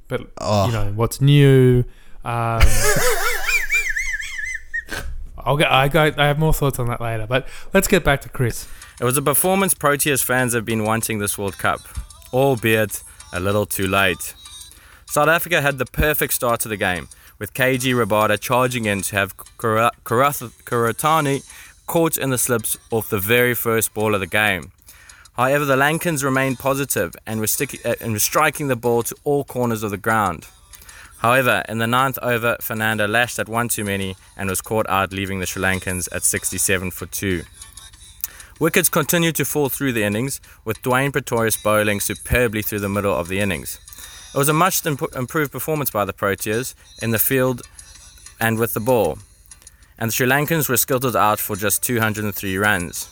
but 0.10 0.22
Oh. 0.40 0.66
you 0.68 0.72
know 0.74 0.92
what's 0.96 1.22
new. 1.22 1.86
Um, 2.26 2.60
I'll 5.50 5.58
get 5.58 5.72
I 5.72 5.88
go 5.88 6.14
I 6.16 6.28
have 6.28 6.38
more 6.38 6.54
thoughts 6.54 6.78
on 6.78 6.86
that 6.90 7.02
later, 7.02 7.26
but 7.26 7.48
let's 7.74 7.88
get 7.88 8.04
back 8.04 8.22
to 8.22 8.30
Chris. 8.30 8.68
It 9.02 9.04
was 9.04 9.18
a 9.18 9.22
performance 9.24 9.74
Proteas 9.74 10.24
fans 10.24 10.54
have 10.54 10.64
been 10.64 10.84
wanting 10.84 11.18
this 11.18 11.40
World 11.40 11.58
Cup, 11.58 11.80
albeit 12.32 13.02
a 13.34 13.40
little 13.40 13.66
too 13.66 13.88
late. 13.88 14.36
South 15.08 15.28
Africa 15.28 15.60
had 15.60 15.80
the 15.80 15.88
perfect 15.88 16.34
start 16.34 16.60
to 16.60 16.68
the 16.68 16.78
game, 16.78 17.08
with 17.40 17.56
KG 17.56 17.96
Rabada 17.96 18.40
charging 18.40 18.86
in 18.86 19.02
to 19.02 19.16
have 19.16 19.36
Kura- 19.58 19.90
Kuratani 20.06 21.44
caught 21.88 22.20
in 22.20 22.30
the 22.30 22.38
slips 22.38 22.78
off 22.92 23.10
the 23.10 23.18
very 23.18 23.56
first 23.56 23.92
ball 23.96 24.14
of 24.14 24.20
the 24.20 24.28
game. 24.28 24.72
However, 25.34 25.66
the 25.66 25.78
Lankans 25.78 26.24
remained 26.24 26.60
positive 26.60 27.16
and 27.26 27.40
were, 27.40 27.48
stick- 27.48 27.84
uh, 27.84 27.96
and 28.00 28.14
were 28.14 28.20
striking 28.20 28.68
the 28.68 28.76
ball 28.76 29.02
to 29.02 29.16
all 29.24 29.44
corners 29.46 29.82
of 29.82 29.90
the 29.90 29.98
ground. 29.98 30.46
However, 31.20 31.64
in 31.68 31.80
the 31.80 31.88
ninth 31.88 32.18
over, 32.22 32.56
Fernando 32.62 33.06
lashed 33.06 33.40
at 33.40 33.50
one 33.50 33.68
too 33.68 33.84
many 33.84 34.16
and 34.38 34.50
was 34.50 34.62
caught 34.62 34.90
out, 34.90 35.12
leaving 35.12 35.40
the 35.40 35.46
Sri 35.46 35.62
Lankans 35.62 36.08
at 36.14 36.24
67 36.24 36.92
for 36.92 37.08
2. 37.08 37.44
Wickets 38.60 38.90
continued 38.90 39.36
to 39.36 39.46
fall 39.46 39.68
through 39.68 39.94
the 39.94 40.04
innings, 40.04 40.40
with 40.64 40.82
Dwaine 40.82 41.12
Pretorius 41.12 41.62
bowling 41.62 42.00
superbly 42.00 42.62
through 42.62 42.80
the 42.80 42.90
middle 42.90 43.14
of 43.14 43.28
the 43.28 43.40
innings. 43.40 43.80
It 44.34 44.38
was 44.38 44.48
a 44.48 44.54
much 44.54 44.86
imp- 44.86 45.14
improved 45.16 45.52
performance 45.52 45.92
by 45.92 46.06
the 46.06 46.14
Proteas 46.14 46.74
in 47.02 47.12
the 47.12 47.20
field 47.20 47.64
and 48.40 48.58
with 48.58 48.74
the 48.74 48.80
ball, 48.80 49.18
and 49.98 50.10
the 50.10 50.14
Sri 50.14 50.28
Lankans 50.28 50.70
were 50.70 50.78
skittled 50.78 51.16
out 51.16 51.40
for 51.40 51.58
just 51.58 51.84
203 51.84 52.58
runs. 52.58 53.10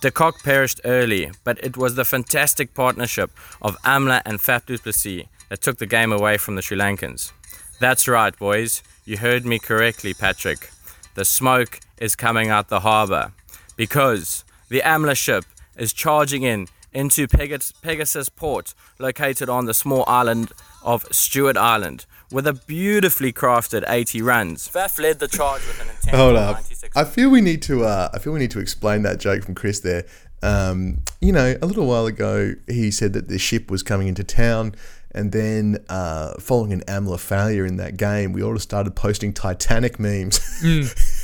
De 0.00 0.10
Kock 0.10 0.42
perished 0.42 0.80
early, 0.84 1.30
but 1.44 1.58
it 1.64 1.76
was 1.76 1.94
the 1.94 2.04
fantastic 2.04 2.74
partnership 2.74 3.30
of 3.62 3.76
Amla 3.82 4.22
and 4.24 4.38
Faf 4.40 4.66
du 4.66 4.78
Plessis 4.78 5.26
that 5.48 5.60
took 5.60 5.78
the 5.78 5.86
game 5.86 6.12
away 6.12 6.36
from 6.36 6.56
the 6.56 6.62
Sri 6.62 6.76
Lankans. 6.76 7.32
That's 7.80 8.08
right, 8.08 8.36
boys. 8.36 8.82
You 9.04 9.18
heard 9.18 9.44
me 9.44 9.58
correctly, 9.58 10.14
Patrick. 10.14 10.70
The 11.14 11.24
smoke 11.24 11.80
is 11.98 12.16
coming 12.16 12.48
out 12.48 12.68
the 12.68 12.80
harbour 12.80 13.32
because 13.76 14.44
the 14.68 14.80
Amla 14.80 15.16
ship 15.16 15.44
is 15.76 15.92
charging 15.92 16.42
in 16.42 16.68
into 16.92 17.26
Pegas- 17.26 17.74
Pegasus 17.82 18.30
Port, 18.30 18.72
located 18.98 19.50
on 19.50 19.66
the 19.66 19.74
small 19.74 20.02
island 20.06 20.52
of 20.82 21.04
Stewart 21.12 21.56
Island, 21.56 22.06
with 22.32 22.46
a 22.46 22.54
beautifully 22.54 23.32
crafted 23.32 23.84
80 23.86 24.22
runs. 24.22 24.66
Faf 24.68 24.98
led 24.98 25.18
the 25.18 25.28
charge 25.28 25.60
with 25.66 25.80
an 25.82 25.88
intent 25.90 26.16
Hold 26.16 26.36
up. 26.36 26.54
96 26.56 26.96
I 26.96 27.04
feel 27.04 27.28
we 27.28 27.42
need 27.42 27.60
to. 27.62 27.84
Uh, 27.84 28.08
I 28.14 28.18
feel 28.18 28.32
we 28.32 28.38
need 28.38 28.50
to 28.52 28.60
explain 28.60 29.02
that 29.02 29.20
joke 29.20 29.44
from 29.44 29.54
Chris 29.54 29.80
there. 29.80 30.06
Um, 30.42 31.02
you 31.20 31.32
know, 31.32 31.56
a 31.60 31.66
little 31.66 31.86
while 31.86 32.06
ago, 32.06 32.54
he 32.66 32.90
said 32.90 33.12
that 33.12 33.28
the 33.28 33.38
ship 33.38 33.70
was 33.70 33.82
coming 33.82 34.08
into 34.08 34.24
town, 34.24 34.74
and 35.16 35.32
then 35.32 35.78
uh, 35.88 36.34
following 36.38 36.72
an 36.72 36.82
Amla 36.82 37.18
failure 37.18 37.66
in 37.66 37.76
that 37.78 37.96
game, 37.96 38.32
we 38.32 38.42
all 38.42 38.58
started 38.58 38.94
posting 38.94 39.32
Titanic 39.32 39.98
memes. 39.98 40.38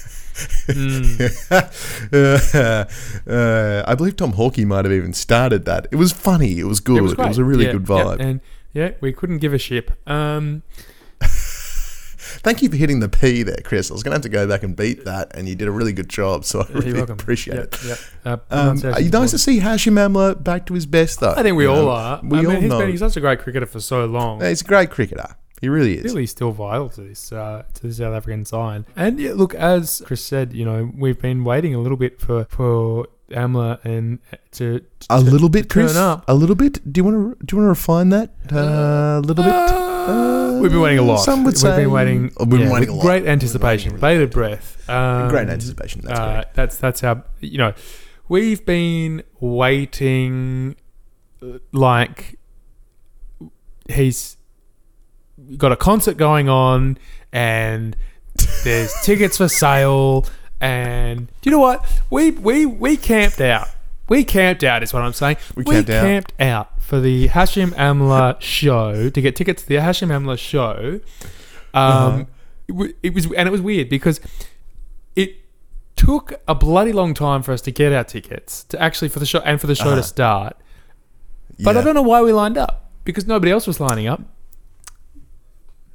uh, 0.68 2.84
uh, 3.26 3.84
I 3.86 3.95
believe 3.95 4.16
Tom 4.16 4.32
Hawkey 4.32 4.64
might 4.64 4.84
have 4.84 4.93
even 4.93 5.12
started 5.12 5.64
that. 5.66 5.86
It 5.90 5.97
was 5.97 6.12
funny. 6.12 6.59
It 6.59 6.64
was 6.64 6.80
good. 6.80 6.99
It 6.99 7.03
was, 7.03 7.14
great. 7.14 7.36
a 7.36 7.45
really 7.45 7.66
Yeah, 7.66 7.72
good 7.72 7.88
yeah, 7.88 8.05
vibe. 8.05 8.20
and 8.20 8.40
yeah, 8.72 8.93
we 9.01 9.12
couldn't 9.12 9.38
give 9.38 9.53
a 9.53 9.59
ship. 9.59 9.93
Um, 10.09 10.62
Thank 12.43 12.61
you 12.62 12.68
for 12.68 12.76
hitting 12.76 12.99
the 13.01 13.09
P 13.09 13.43
there, 13.45 13.59
Chris. 13.62 13.90
I 13.90 13.95
was 13.95 14.03
going 14.03 14.11
to 14.12 14.16
have 14.16 14.22
to 14.22 14.28
go 14.28 14.49
back 14.49 14.62
and 14.64 14.74
beat 14.74 15.05
that, 15.05 15.36
and 15.36 15.49
you 15.49 15.55
did 15.55 15.68
a 15.68 15.70
really 15.70 15.93
good 15.93 16.09
job. 16.09 16.45
So 16.45 16.62
I 16.62 16.68
you're 16.72 16.82
really 16.82 17.01
appreciate 17.01 17.55
Yeah, 17.57 17.62
it. 17.62 17.78
yeah. 17.86 17.97
Uh, 18.24 18.30
Um, 18.32 18.38
pronunciation's 18.78 19.05
you 19.05 19.11
nice 19.11 19.30
to 19.30 19.38
see 19.38 19.61
Hashim 19.61 19.93
Amla 19.95 20.43
back 20.43 20.66
to 20.66 20.74
his 20.74 20.86
best, 20.86 21.20
though. 21.20 21.34
I 21.36 21.43
think 21.43 21.57
we 21.57 21.64
You 21.64 21.70
all 21.70 21.82
know, 21.82 21.90
are. 21.90 22.20
We 22.24 22.38
I 22.38 22.45
all 22.47 22.51
he's 22.61 22.68
know. 22.68 22.78
been 22.80 22.90
he's 22.90 22.99
such 23.01 23.16
a 23.16 23.20
great 23.20 23.38
cricketer 23.38 23.66
for 23.66 23.80
so 23.80 24.05
long. 24.07 24.40
He's 24.40 24.61
a 24.61 24.64
great 24.64 24.90
cricketer. 24.90 25.36
He 25.61 25.68
really 25.68 25.99
is. 25.99 26.03
really 26.03 26.26
still 26.26 26.51
vital 26.51 26.88
to 26.88 27.03
this 27.03 27.30
uh, 27.30 27.62
to 27.74 27.86
the 27.86 27.95
South 27.95 28.12
African 28.14 28.45
side. 28.45 28.84
And 28.97 29.20
yeah, 29.20 29.34
look, 29.34 29.55
as 29.55 30.03
Chris 30.05 30.24
said, 30.24 30.53
you 30.53 30.64
know, 30.64 30.90
we've 30.97 31.20
been 31.20 31.45
waiting 31.45 31.72
a 31.76 31.78
little 31.78 31.97
bit 31.97 32.20
for 32.20 32.47
for 32.51 33.07
Amla 33.33 33.85
and 33.85 34.18
to, 34.53 34.80
to 34.80 35.07
A 35.11 35.20
little 35.20 35.49
bit, 35.49 35.68
Chris. 35.68 35.97
up. 35.97 36.24
A 36.28 36.35
little 36.35 36.55
bit. 36.57 36.80
Do 36.93 36.99
you 37.01 37.05
want 37.05 37.39
to? 37.39 37.45
Do 37.45 37.57
you 37.57 37.62
want 37.62 37.66
to 37.66 37.70
refine 37.70 38.09
that 38.11 38.30
uh, 38.53 39.18
a 39.18 39.20
little 39.20 39.45
bit? 39.45 39.53
Uh, 39.53 40.59
we've 40.61 40.70
been 40.70 40.80
waiting 40.80 40.99
a 40.99 41.03
lot. 41.03 41.18
Some 41.18 41.45
would 41.45 41.55
we've 41.55 41.59
say 41.59 41.76
been 41.83 41.91
waiting. 41.91 42.33
Oh, 42.37 42.45
we've 42.45 42.51
been 42.59 42.61
yeah, 42.68 42.72
waiting 42.72 42.89
a 42.89 42.95
lot. 42.95 43.03
Great 43.03 43.26
anticipation, 43.26 43.99
bated 43.99 44.30
breath. 44.30 44.89
Um, 44.89 45.28
Great 45.28 45.49
anticipation. 45.49 46.03
That's 46.03 46.18
uh, 46.20 46.45
that's 46.55 46.76
that's 46.76 47.01
how 47.01 47.22
you 47.41 47.59
know 47.59 47.72
we've 48.28 48.64
been 48.64 49.22
waiting 49.41 50.76
uh, 51.43 51.59
like 51.72 52.39
he's 53.89 54.37
got 55.57 55.72
a 55.72 55.76
concert 55.76 56.16
going 56.16 56.49
on 56.49 56.97
and 57.33 57.97
there's 58.64 58.93
tickets 59.03 59.37
for 59.39 59.49
sale 59.49 60.24
and 60.62 61.26
do 61.42 61.50
you 61.50 61.50
know 61.50 61.58
what 61.60 61.84
we 62.08 62.30
we 62.30 62.64
we 62.64 62.96
camped 62.96 63.40
out 63.40 63.68
we 64.08 64.24
camped 64.24 64.62
out 64.64 64.82
is 64.82 64.92
what 64.94 65.02
I'm 65.02 65.12
saying 65.12 65.36
We 65.54 65.64
camped 65.64 65.90
out. 65.90 66.02
camped 66.04 66.32
out 66.40 66.82
for 66.82 67.00
the 67.00 67.28
Hashim 67.28 67.70
Amla 67.70 68.40
show 68.40 69.10
to 69.10 69.20
get 69.20 69.36
tickets 69.36 69.62
to 69.62 69.68
the 69.68 69.76
Hashim 69.76 70.08
Amla 70.08 70.38
show 70.38 71.00
Uh-huh. 71.74 72.06
um 72.08 72.26
it 72.68 72.72
wa- 72.72 72.88
it 73.02 73.12
was 73.14 73.26
and 73.32 73.48
it 73.48 73.50
was 73.50 73.60
weird 73.60 73.88
because 73.88 74.20
it 75.16 75.36
took 75.96 76.34
a 76.46 76.54
bloody 76.54 76.92
long 76.92 77.12
time 77.14 77.42
for 77.42 77.52
us 77.52 77.60
to 77.62 77.70
get 77.70 77.92
our 77.92 78.04
tickets 78.04 78.64
to 78.64 78.80
actually 78.80 79.08
for 79.08 79.18
the 79.18 79.26
show 79.26 79.40
and 79.40 79.60
for 79.60 79.66
the 79.66 79.74
show 79.74 79.86
Uh-huh. 79.88 79.96
to 79.96 80.02
start. 80.02 80.56
But 81.62 81.76
I 81.76 81.82
don't 81.82 81.94
know 81.94 82.02
why 82.02 82.22
we 82.22 82.32
lined 82.32 82.56
up 82.58 82.90
because 83.04 83.26
nobody 83.26 83.52
else 83.52 83.66
was 83.66 83.78
lining 83.80 84.06
up. 84.06 84.20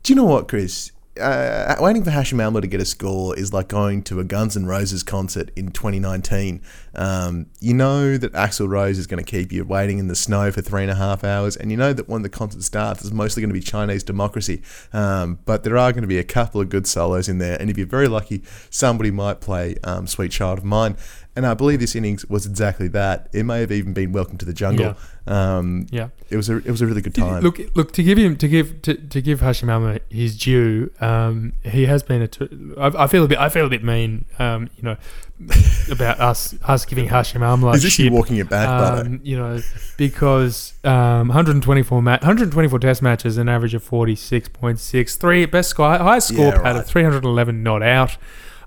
Do 0.04 0.14
you 0.14 0.16
know 0.16 0.24
what, 0.24 0.48
Chris? 0.48 0.92
Uh, 1.20 1.76
waiting 1.80 2.04
for 2.04 2.12
Hashim 2.12 2.38
Amla 2.38 2.62
to 2.62 2.68
get 2.68 2.82
a 2.82 2.86
score 2.86 3.38
is 3.38 3.54
like 3.54 3.68
going 3.68 4.04
to 4.04 4.20
a 4.20 4.24
Guns 4.24 4.56
N' 4.56 4.66
Roses 4.66 5.04
concert 5.04 5.52
in 5.56 5.72
2019. 5.72 6.62
Um, 6.96 7.48
you 7.60 7.74
know 7.74 8.18
that 8.18 8.34
Axl 8.34 8.68
Rose 8.68 8.98
is 8.98 9.08
going 9.08 9.24
to 9.24 9.30
keep 9.30 9.52
you 9.52 9.64
waiting 9.64 10.00
in 10.00 10.08
the 10.08 10.16
snow 10.16 10.52
for 10.52 10.62
three 10.62 10.82
and 10.82 10.92
a 10.92 10.96
half 10.96 11.24
hours, 11.24 11.56
and 11.56 11.72
you 11.72 11.78
know 11.78 11.94
that 11.94 12.08
when 12.08 12.22
the 12.22 12.30
concert 12.30 12.64
starts, 12.64 13.02
it's 13.02 13.14
mostly 13.14 13.42
going 13.42 13.50
to 13.50 13.54
be 13.54 13.62
Chinese 13.62 14.04
democracy. 14.04 14.62
Um, 14.94 15.40
but 15.46 15.64
there 15.64 15.78
are 15.78 15.92
going 15.92 16.04
to 16.04 16.08
be 16.08 16.20
a 16.20 16.24
couple 16.24 16.62
of 16.62 16.70
good 16.70 16.88
solos 16.88 17.30
in 17.30 17.38
there, 17.38 17.58
and 17.60 17.70
if 17.70 17.78
you're 17.78 17.88
very 17.88 18.08
lucky, 18.08 18.44
somebody 18.70 19.12
might 19.12 19.42
play 19.42 19.76
um, 19.84 20.08
"Sweet 20.08 20.32
Child 20.32 20.60
of 20.60 20.66
Mine." 20.66 20.98
And 21.38 21.46
I 21.46 21.54
believe 21.54 21.80
this 21.80 21.96
innings 21.96 22.26
was 22.26 22.46
exactly 22.48 22.88
that. 22.90 23.30
It 23.32 23.44
may 23.44 23.60
have 23.62 23.72
even 23.72 23.94
been 23.94 24.12
"Welcome 24.12 24.38
to 24.40 24.46
the 24.46 24.54
Jungle." 24.54 24.96
Um, 25.28 25.86
Yeah. 25.92 26.08
it 26.30 26.36
was 26.38 26.50
a 26.50 26.58
it 26.58 26.68
was 26.68 26.82
a 26.82 26.88
really 26.88 27.02
good 27.02 27.14
time. 27.14 27.44
Look, 27.44 27.60
look 27.76 27.92
to 27.94 28.02
give 28.04 28.18
him 28.18 28.36
to 28.38 28.48
give 28.48 28.82
to, 28.82 28.96
to 28.96 29.22
give 29.22 29.42
Hashim 29.42 29.68
Amla 29.68 30.00
his 30.10 30.36
due. 30.38 30.90
Um, 31.00 31.54
he 31.64 31.86
has 31.86 32.02
been 32.04 32.22
a. 32.24 32.28
T- 32.28 32.50
I, 32.78 33.04
I 33.04 33.08
feel 33.08 33.24
a 33.24 33.28
bit. 33.28 33.38
I 33.38 33.50
feel 33.50 33.66
a 33.68 33.70
bit 33.70 33.84
mean. 33.84 34.26
Um, 34.40 34.70
you 34.78 34.84
know, 34.84 34.98
about 35.92 36.20
us 36.20 36.56
us 36.64 36.86
giving 36.86 37.08
Hashim 37.10 37.42
Amla. 37.42 37.76
is 37.76 37.84
this 37.84 37.94
shit. 37.94 38.12
walking 38.12 38.38
it 38.38 38.50
back, 38.50 38.68
um, 39.06 39.20
you 39.24 39.38
know, 39.38 39.62
because 39.98 40.74
um, 40.84 41.28
124 41.28 42.02
ma- 42.02 42.12
124 42.14 42.80
test 42.80 43.02
matches, 43.04 43.38
an 43.38 43.48
average 43.48 43.74
of 43.76 43.88
46.6, 43.88 45.18
three 45.18 45.46
best 45.46 45.70
score, 45.70 45.98
highest 45.98 46.30
score 46.30 46.46
Yeah, 46.48 46.52
pad 46.56 46.64
right. 46.64 46.76
of 46.78 46.88
311 46.88 47.62
not 47.64 47.84
out. 47.84 48.18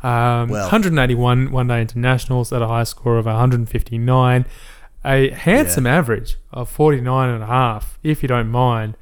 Um, 0.02 0.48
Well. 0.48 0.62
181 0.64 1.50
one 1.50 1.66
day 1.68 1.80
internationals 1.80 2.52
at 2.52 2.62
a 2.62 2.66
high 2.68 2.84
score 2.84 3.18
of 3.18 3.26
159. 3.26 4.46
A 5.04 5.30
handsome 5.30 5.86
average 5.86 6.36
of 6.52 6.68
49 6.68 7.30
and 7.30 7.42
a 7.42 7.46
half, 7.46 7.98
if 8.02 8.22
you 8.22 8.28
don't 8.28 8.48
mind. 8.50 8.96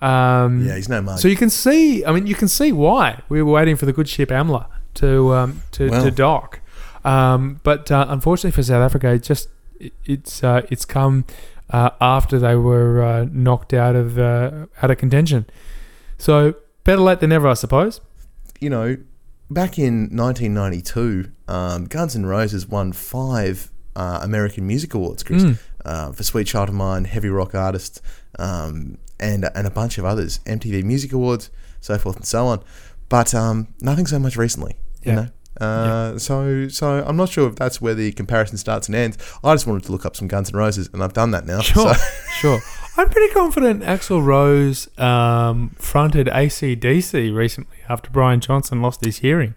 Um, 0.00 0.64
yeah, 0.66 0.76
he's 0.76 0.88
no 0.88 1.00
mug. 1.00 1.18
so 1.18 1.28
you 1.28 1.36
can 1.36 1.50
see, 1.50 2.04
I 2.04 2.12
mean, 2.12 2.26
you 2.26 2.34
can 2.34 2.48
see 2.48 2.70
why 2.72 3.22
we 3.28 3.42
were 3.42 3.52
waiting 3.52 3.76
for 3.76 3.86
the 3.86 3.92
good 3.92 4.08
ship 4.08 4.28
Amla 4.30 4.66
to 4.94 5.32
um, 5.34 5.62
to, 5.72 5.88
Well. 5.88 6.04
to 6.04 6.10
dock. 6.10 6.60
Um, 7.04 7.60
but 7.62 7.90
uh, 7.90 8.06
unfortunately 8.08 8.50
for 8.50 8.62
South 8.62 8.82
Africa, 8.84 9.12
it 9.12 9.22
just 9.22 9.48
it, 9.78 9.92
it's 10.04 10.42
uh, 10.44 10.62
it's 10.70 10.84
come 10.84 11.24
uh, 11.70 11.90
after 12.00 12.38
they 12.38 12.56
were 12.56 13.02
uh, 13.02 13.26
knocked 13.30 13.72
out 13.72 13.94
of 13.96 14.18
uh, 14.18 14.66
out 14.82 14.90
of 14.90 14.98
contention. 14.98 15.46
So 16.18 16.54
better 16.84 17.00
late 17.02 17.20
than 17.20 17.30
never, 17.30 17.46
I 17.48 17.54
suppose. 17.54 18.00
you 18.60 18.68
know, 18.70 18.96
back 19.50 19.78
in 19.78 20.08
1992, 20.16 21.30
um, 21.48 21.84
Guns 21.86 22.16
N' 22.16 22.26
Roses 22.26 22.66
won 22.66 22.92
five 22.92 23.70
uh, 23.94 24.20
American 24.22 24.66
Music 24.66 24.92
Awards, 24.94 25.22
Chris, 25.22 25.42
Hmm. 25.42 25.52
uh, 25.84 26.12
for 26.12 26.22
Sweet 26.22 26.46
Child 26.46 26.68
of 26.70 26.74
Mine, 26.74 27.04
Heavy 27.04 27.28
Rock 27.28 27.54
Artist, 27.54 28.02
um, 28.38 28.98
and 29.18 29.48
and 29.54 29.66
a 29.66 29.70
bunch 29.70 29.96
of 29.98 30.04
others, 30.04 30.40
MTV 30.46 30.82
Music 30.84 31.12
Awards, 31.12 31.50
so 31.80 31.96
forth 31.98 32.16
and 32.16 32.26
so 32.26 32.46
on. 32.46 32.62
But 33.08 33.34
um, 33.34 33.68
nothing 33.80 34.06
so 34.06 34.18
much 34.18 34.36
recently, 34.36 34.76
Yeah. 35.02 35.10
you 35.10 35.16
know. 35.16 35.28
Uh, 35.66 36.18
So, 36.18 36.68
so 36.68 37.02
I'm 37.06 37.16
not 37.16 37.30
sure 37.30 37.48
if 37.48 37.56
that's 37.56 37.80
where 37.80 37.94
the 37.94 38.12
comparison 38.12 38.58
starts 38.58 38.88
and 38.88 38.94
ends. 38.96 39.16
I 39.42 39.54
just 39.54 39.66
wanted 39.66 39.84
to 39.84 39.92
look 39.92 40.04
up 40.04 40.14
some 40.16 40.28
Guns 40.28 40.50
N' 40.52 40.56
Roses, 40.58 40.90
and 40.92 41.02
I've 41.02 41.14
done 41.14 41.30
that 41.30 41.46
now. 41.46 41.60
Sure, 41.60 41.94
So, 41.94 42.00
sure. 42.40 42.60
I'm 42.98 43.08
pretty 43.10 43.32
confident 43.34 43.82
Axl 43.82 44.24
Rose 44.24 44.88
um, 44.98 45.70
fronted 45.78 46.28
ACDC 46.28 47.34
recently 47.34 47.76
after 47.88 48.10
Brian 48.10 48.40
Johnson 48.40 48.80
lost 48.80 49.04
his 49.04 49.18
hearing. 49.18 49.54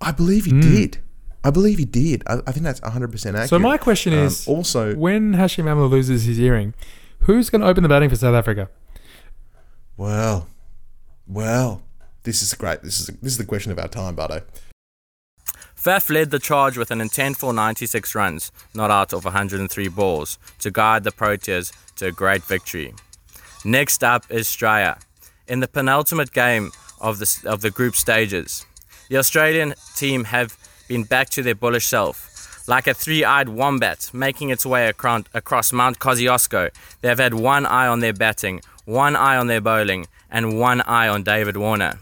I 0.00 0.12
believe 0.12 0.44
he 0.44 0.50
Hmm. 0.52 0.60
did. 0.60 0.98
I 1.42 1.50
believe 1.50 1.78
he 1.78 1.86
did. 1.86 2.22
I, 2.26 2.40
I 2.46 2.52
think 2.52 2.64
that's 2.64 2.82
100 2.82 3.10
percent 3.10 3.36
accurate. 3.36 3.48
So 3.50 3.58
my 3.58 3.78
question 3.78 4.12
Um, 4.12 4.18
is, 4.20 4.46
also 4.46 4.94
when 4.94 5.32
Hashim 5.34 5.64
Amla 5.64 5.88
loses 5.88 6.24
his 6.24 6.36
hearing, 6.36 6.74
who's 7.20 7.48
going 7.48 7.62
to 7.62 7.66
open 7.66 7.82
the 7.82 7.88
batting 7.88 8.10
for 8.10 8.16
South 8.16 8.34
Africa? 8.34 8.68
Well, 9.96 10.48
well, 11.26 11.82
this 12.24 12.42
is 12.42 12.52
great. 12.54 12.82
This 12.82 13.00
is 13.00 13.06
this 13.22 13.32
is 13.32 13.38
the 13.38 13.44
question 13.46 13.72
of 13.72 13.78
our 13.78 13.88
time, 13.88 14.14
Bardo. 14.16 14.42
Faf 15.82 16.10
led 16.10 16.30
the 16.30 16.38
charge 16.38 16.76
with 16.76 16.90
an 16.90 17.00
intent 17.00 17.38
for 17.38 17.54
96 17.54 18.14
runs, 18.14 18.52
not 18.74 18.90
out 18.90 19.14
of 19.14 19.24
103 19.24 19.88
balls, 19.88 20.38
to 20.58 20.70
guide 20.70 21.04
the 21.04 21.10
Proteas 21.10 21.72
to 22.00 22.06
a 22.06 22.12
great 22.12 22.42
victory. 22.42 22.94
Next 23.64 24.02
up 24.02 24.24
is 24.30 24.48
Straya. 24.48 25.00
In 25.46 25.60
the 25.60 25.68
penultimate 25.68 26.32
game 26.32 26.72
of 27.00 27.18
the, 27.18 27.42
of 27.46 27.60
the 27.60 27.70
group 27.70 27.94
stages, 27.94 28.66
the 29.08 29.18
Australian 29.18 29.74
team 29.96 30.24
have 30.24 30.56
been 30.88 31.04
back 31.04 31.28
to 31.30 31.42
their 31.42 31.54
bullish 31.54 31.86
self. 31.86 32.26
Like 32.66 32.86
a 32.86 32.94
three 32.94 33.24
eyed 33.24 33.48
wombat 33.48 34.10
making 34.12 34.50
its 34.50 34.64
way 34.64 34.88
across 34.88 35.72
Mount 35.72 35.98
Kosciuszko, 35.98 36.70
they 37.00 37.08
have 37.08 37.18
had 37.18 37.34
one 37.34 37.66
eye 37.66 37.86
on 37.86 38.00
their 38.00 38.14
batting, 38.14 38.60
one 38.84 39.14
eye 39.14 39.36
on 39.36 39.46
their 39.46 39.60
bowling, 39.60 40.06
and 40.30 40.58
one 40.58 40.80
eye 40.82 41.08
on 41.08 41.22
David 41.22 41.56
Warner. 41.56 41.98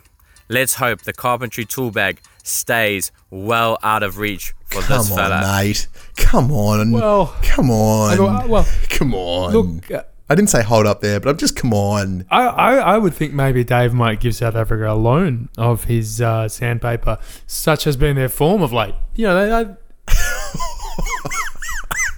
Let's 0.49 0.74
hope 0.74 1.03
the 1.03 1.12
carpentry 1.12 1.64
tool 1.64 1.90
bag 1.90 2.20
stays 2.42 3.11
well 3.30 3.78
out 3.82 4.03
of 4.03 4.18
reach 4.18 4.55
Come 4.70 4.84
this 4.88 5.10
on, 5.10 5.16
fella. 5.16 5.40
mate. 5.40 5.86
Come 6.16 6.52
on. 6.52 6.90
Well, 6.90 7.34
come 7.42 7.70
on. 7.70 8.16
Go, 8.16 8.26
uh, 8.28 8.46
well, 8.46 8.66
come 8.90 9.14
on. 9.14 9.52
look, 9.52 9.90
uh, 9.90 10.02
I 10.30 10.34
didn't 10.34 10.50
say 10.50 10.62
hold 10.62 10.86
up 10.86 11.00
there, 11.00 11.20
but 11.20 11.30
I'm 11.30 11.38
just 11.38 11.56
come 11.56 11.72
on. 11.72 12.26
I, 12.30 12.46
I, 12.46 12.74
I 12.76 12.98
would 12.98 13.14
think 13.14 13.32
maybe 13.32 13.64
Dave 13.64 13.94
might 13.94 14.20
give 14.20 14.34
South 14.34 14.54
Africa 14.54 14.92
a 14.92 14.94
loan 14.94 15.48
of 15.56 15.84
his 15.84 16.20
uh, 16.20 16.48
sandpaper. 16.48 17.18
Such 17.46 17.84
has 17.84 17.96
been 17.96 18.16
their 18.16 18.28
form 18.28 18.60
of 18.60 18.72
late. 18.72 18.94
You 19.14 19.26
know, 19.26 19.64
they, 19.64 19.64
they 19.64 20.14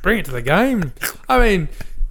bring 0.02 0.18
it 0.18 0.24
to 0.24 0.32
the 0.32 0.42
game. 0.42 0.92
I 1.28 1.38
mean, 1.38 1.68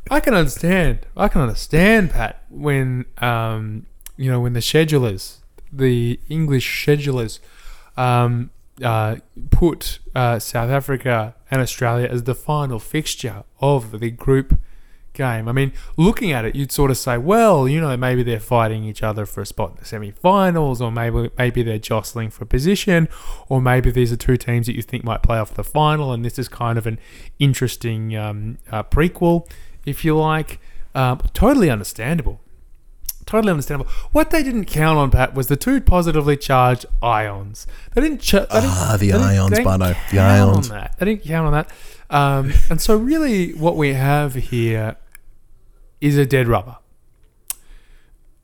I 0.10 0.22
can 0.22 0.34
understand. 0.34 1.00
I 1.18 1.28
can 1.28 1.42
understand 1.42 2.12
Pat 2.12 2.44
when 2.50 3.06
um, 3.18 3.86
you 4.16 4.32
know 4.32 4.40
when 4.40 4.54
the 4.54 4.60
schedulers, 4.62 5.38
the 5.72 6.20
English 6.30 6.86
schedulers, 6.86 7.40
um, 7.98 8.52
uh, 8.84 9.18
put 9.52 10.00
uh, 10.16 10.40
South 10.40 10.70
Africa 10.70 11.36
and 11.52 11.62
Australia 11.62 12.08
as 12.08 12.24
the 12.24 12.36
final 12.36 12.80
fixture 12.80 13.44
of 13.60 14.00
the 14.00 14.12
group 14.12 14.60
game. 15.14 15.48
I 15.48 15.52
mean, 15.52 15.74
looking 15.98 16.32
at 16.32 16.46
it, 16.46 16.56
you'd 16.56 16.72
sort 16.72 16.92
of 16.92 16.98
say, 16.98 17.18
well, 17.18 17.68
you 17.68 17.82
know, 17.82 17.96
maybe 17.98 18.24
they're 18.24 18.40
fighting 18.40 18.84
each 18.84 19.04
other 19.04 19.26
for 19.26 19.42
a 19.42 19.46
spot 19.46 19.72
in 19.72 19.76
the 19.78 19.86
semi-finals, 19.86 20.82
or 20.82 20.92
maybe 20.92 21.30
maybe 21.38 21.62
they're 21.62 21.78
jostling 21.78 22.30
for 22.30 22.46
position, 22.46 23.08
or 23.50 23.62
maybe 23.62 23.92
these 23.92 24.12
are 24.12 24.18
two 24.18 24.38
teams 24.38 24.66
that 24.68 24.76
you 24.76 24.82
think 24.82 25.04
might 25.04 25.22
play 25.22 25.38
off 25.38 25.54
the 25.54 25.64
final, 25.64 26.12
and 26.14 26.24
this 26.24 26.40
is 26.40 26.48
kind 26.48 26.78
of 26.78 26.88
an 26.88 27.00
interesting 27.38 28.16
um, 28.16 28.58
uh, 28.72 28.84
prequel, 28.84 29.50
if 29.86 30.06
you 30.06 30.16
like. 30.18 30.60
Um, 30.96 31.20
totally 31.34 31.70
understandable. 31.70 32.40
Totally 33.30 33.52
understandable. 33.52 33.92
What 34.12 34.32
they 34.32 34.42
didn't 34.42 34.66
count 34.66 34.98
on, 34.98 35.12
Pat, 35.12 35.36
was 35.36 35.50
the 35.50 35.56
two 35.56 35.80
positively 35.82 36.36
charged 36.36 36.88
ions. 37.00 37.68
They 37.94 38.02
didn't. 38.02 38.22
Ch- 38.22 38.32
they 38.32 38.40
didn't 38.40 38.50
Ah, 38.56 38.98
the 39.00 39.14
ions, 39.14 39.52
didn't 39.52 39.66
Bardo. 39.66 39.90
The 39.90 39.94
count 39.94 40.56
ions. 40.56 40.72
On 40.72 40.76
that. 40.76 40.96
They 40.98 41.06
didn't 41.06 41.26
count 41.26 41.46
on 41.46 41.54
that. 41.54 41.70
Um, 42.10 42.52
and 42.72 42.82
so, 42.82 42.98
really, 42.98 43.54
what 43.54 43.76
we 43.76 43.94
have 43.94 44.34
here 44.34 44.96
is 46.02 46.18
a 46.18 46.26
dead 46.26 46.48
rubber. 46.48 46.78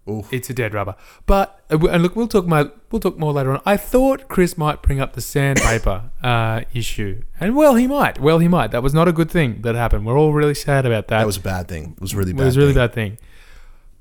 Oof. 0.07 0.31
It's 0.31 0.51
a 0.51 0.53
dead 0.53 0.75
rubber. 0.75 0.93
But 1.25 1.63
uh, 1.71 1.79
and 1.87 2.03
look, 2.03 2.15
we'll 2.15 2.27
talk 2.27 2.45
more. 2.45 2.71
We'll 2.91 2.99
talk 2.99 3.17
more 3.17 3.33
later 3.33 3.53
on. 3.53 3.61
I 3.65 3.77
thought 3.77 4.27
Chris 4.27 4.55
might 4.55 4.83
bring 4.83 4.99
up 4.99 5.13
the 5.13 5.21
sandpaper 5.21 6.11
uh, 6.21 6.61
issue, 6.75 7.23
and 7.39 7.55
well, 7.55 7.73
he 7.73 7.87
might. 7.87 8.19
Well, 8.19 8.37
he 8.37 8.47
might. 8.47 8.69
That 8.69 8.83
was 8.83 8.93
not 8.93 9.07
a 9.07 9.11
good 9.11 9.31
thing 9.31 9.63
that 9.63 9.73
happened. 9.73 10.05
We're 10.05 10.15
all 10.15 10.31
really 10.31 10.53
sad 10.53 10.85
about 10.85 11.07
that. 11.07 11.21
That 11.21 11.25
was 11.25 11.37
a 11.37 11.41
bad 11.41 11.67
thing. 11.67 11.95
It 11.97 12.01
was 12.01 12.13
really 12.13 12.33
bad. 12.33 12.43
It 12.43 12.45
was 12.45 12.57
a 12.57 12.59
really 12.59 12.73
thing. 12.73 12.83
bad 12.83 12.93
thing. 12.93 13.17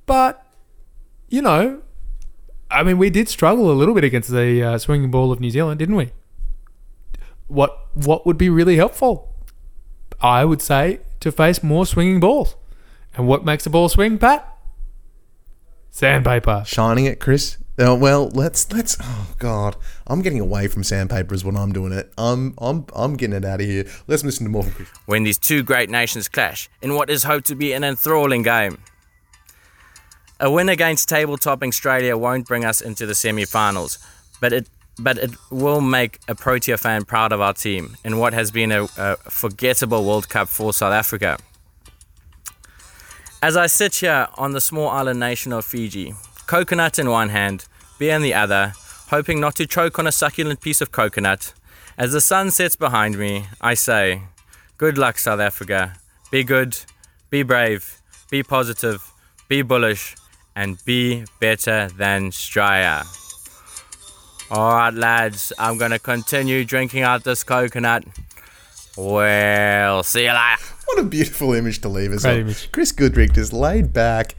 But 0.04 0.43
you 1.34 1.42
know, 1.42 1.82
I 2.70 2.84
mean, 2.84 2.96
we 2.96 3.10
did 3.10 3.28
struggle 3.28 3.68
a 3.70 3.74
little 3.74 3.92
bit 3.94 4.04
against 4.04 4.30
the 4.30 4.62
uh, 4.62 4.78
swinging 4.78 5.10
ball 5.10 5.32
of 5.32 5.40
New 5.40 5.50
Zealand, 5.50 5.80
didn't 5.80 5.96
we? 5.96 6.12
What 7.48 7.88
What 7.94 8.24
would 8.24 8.38
be 8.38 8.48
really 8.48 8.76
helpful? 8.76 9.34
I 10.20 10.44
would 10.44 10.62
say 10.62 11.00
to 11.20 11.32
face 11.32 11.60
more 11.62 11.86
swinging 11.86 12.20
balls. 12.20 12.54
And 13.16 13.26
what 13.26 13.44
makes 13.44 13.66
a 13.66 13.70
ball 13.70 13.88
swing, 13.88 14.16
Pat? 14.18 14.48
Sandpaper. 15.90 16.62
Shining 16.66 17.06
it, 17.06 17.18
Chris. 17.20 17.58
Oh, 17.78 17.96
well, 17.96 18.28
let's 18.28 18.70
let's. 18.72 18.96
Oh 19.00 19.34
God, 19.38 19.76
I'm 20.06 20.22
getting 20.22 20.38
away 20.40 20.68
from 20.68 20.84
sandpaper 20.84 21.34
is 21.34 21.44
what 21.44 21.56
I'm 21.56 21.72
doing 21.72 21.92
it. 21.92 22.12
I'm 22.16 22.54
I'm 22.58 22.86
I'm 22.94 23.16
getting 23.16 23.36
it 23.36 23.44
out 23.44 23.60
of 23.60 23.66
here. 23.66 23.86
Let's 24.06 24.24
listen 24.24 24.46
to 24.46 24.50
more 24.50 24.62
from 24.62 24.72
Chris. 24.72 24.88
when 25.06 25.24
these 25.24 25.38
two 25.38 25.64
great 25.64 25.90
nations 25.90 26.28
clash 26.28 26.70
in 26.80 26.94
what 26.94 27.10
is 27.10 27.24
hoped 27.24 27.46
to 27.46 27.56
be 27.56 27.72
an 27.72 27.82
enthralling 27.82 28.42
game. 28.42 28.78
A 30.44 30.50
win 30.50 30.68
against 30.68 31.08
table-topping 31.08 31.70
Australia 31.70 32.18
won't 32.18 32.46
bring 32.46 32.66
us 32.66 32.82
into 32.82 33.06
the 33.06 33.14
semi-finals, 33.14 33.98
but 34.42 34.52
it 34.52 34.68
but 34.98 35.16
it 35.16 35.30
will 35.50 35.80
make 35.80 36.20
a 36.28 36.34
Protea 36.34 36.76
fan 36.76 37.06
proud 37.06 37.32
of 37.32 37.40
our 37.40 37.54
team 37.54 37.96
in 38.04 38.18
what 38.18 38.34
has 38.34 38.50
been 38.50 38.70
a, 38.70 38.84
a 38.98 39.16
forgettable 39.16 40.04
World 40.04 40.28
Cup 40.28 40.48
for 40.48 40.74
South 40.74 40.92
Africa. 40.92 41.38
As 43.42 43.56
I 43.56 43.66
sit 43.68 43.94
here 43.96 44.28
on 44.36 44.52
the 44.52 44.60
small 44.60 44.88
island 44.88 45.18
nation 45.18 45.50
of 45.50 45.64
Fiji, 45.64 46.14
coconut 46.46 46.98
in 46.98 47.08
one 47.08 47.30
hand, 47.30 47.64
beer 47.98 48.14
in 48.14 48.20
the 48.20 48.34
other, 48.34 48.74
hoping 49.08 49.40
not 49.40 49.54
to 49.54 49.66
choke 49.66 49.98
on 49.98 50.06
a 50.06 50.12
succulent 50.12 50.60
piece 50.60 50.82
of 50.82 50.92
coconut, 50.92 51.54
as 51.96 52.12
the 52.12 52.20
sun 52.20 52.50
sets 52.50 52.76
behind 52.76 53.16
me, 53.16 53.46
I 53.62 53.72
say, 53.72 54.24
Good 54.76 54.98
luck, 54.98 55.16
South 55.16 55.40
Africa. 55.40 55.94
Be 56.30 56.44
good, 56.44 56.76
be 57.30 57.42
brave, 57.42 58.02
be 58.28 58.42
positive, 58.42 59.10
be 59.48 59.62
bullish, 59.62 60.16
and 60.56 60.82
be 60.84 61.24
better 61.40 61.88
than 61.96 62.30
Straya. 62.30 63.04
Alright, 64.50 64.94
lads, 64.94 65.52
I'm 65.58 65.78
gonna 65.78 65.98
continue 65.98 66.64
drinking 66.64 67.02
out 67.02 67.24
this 67.24 67.42
coconut. 67.42 68.04
Well, 68.96 70.02
see 70.02 70.24
you 70.24 70.28
later. 70.32 70.62
What 70.86 70.98
a 70.98 71.02
beautiful 71.04 71.54
image 71.54 71.80
to 71.80 71.88
leave 71.88 72.12
us 72.12 72.22
Great 72.22 72.34
on. 72.34 72.40
image. 72.40 72.70
Chris 72.70 72.92
Goodrick 72.92 73.32
just 73.34 73.52
laid 73.52 73.92
back 73.92 74.36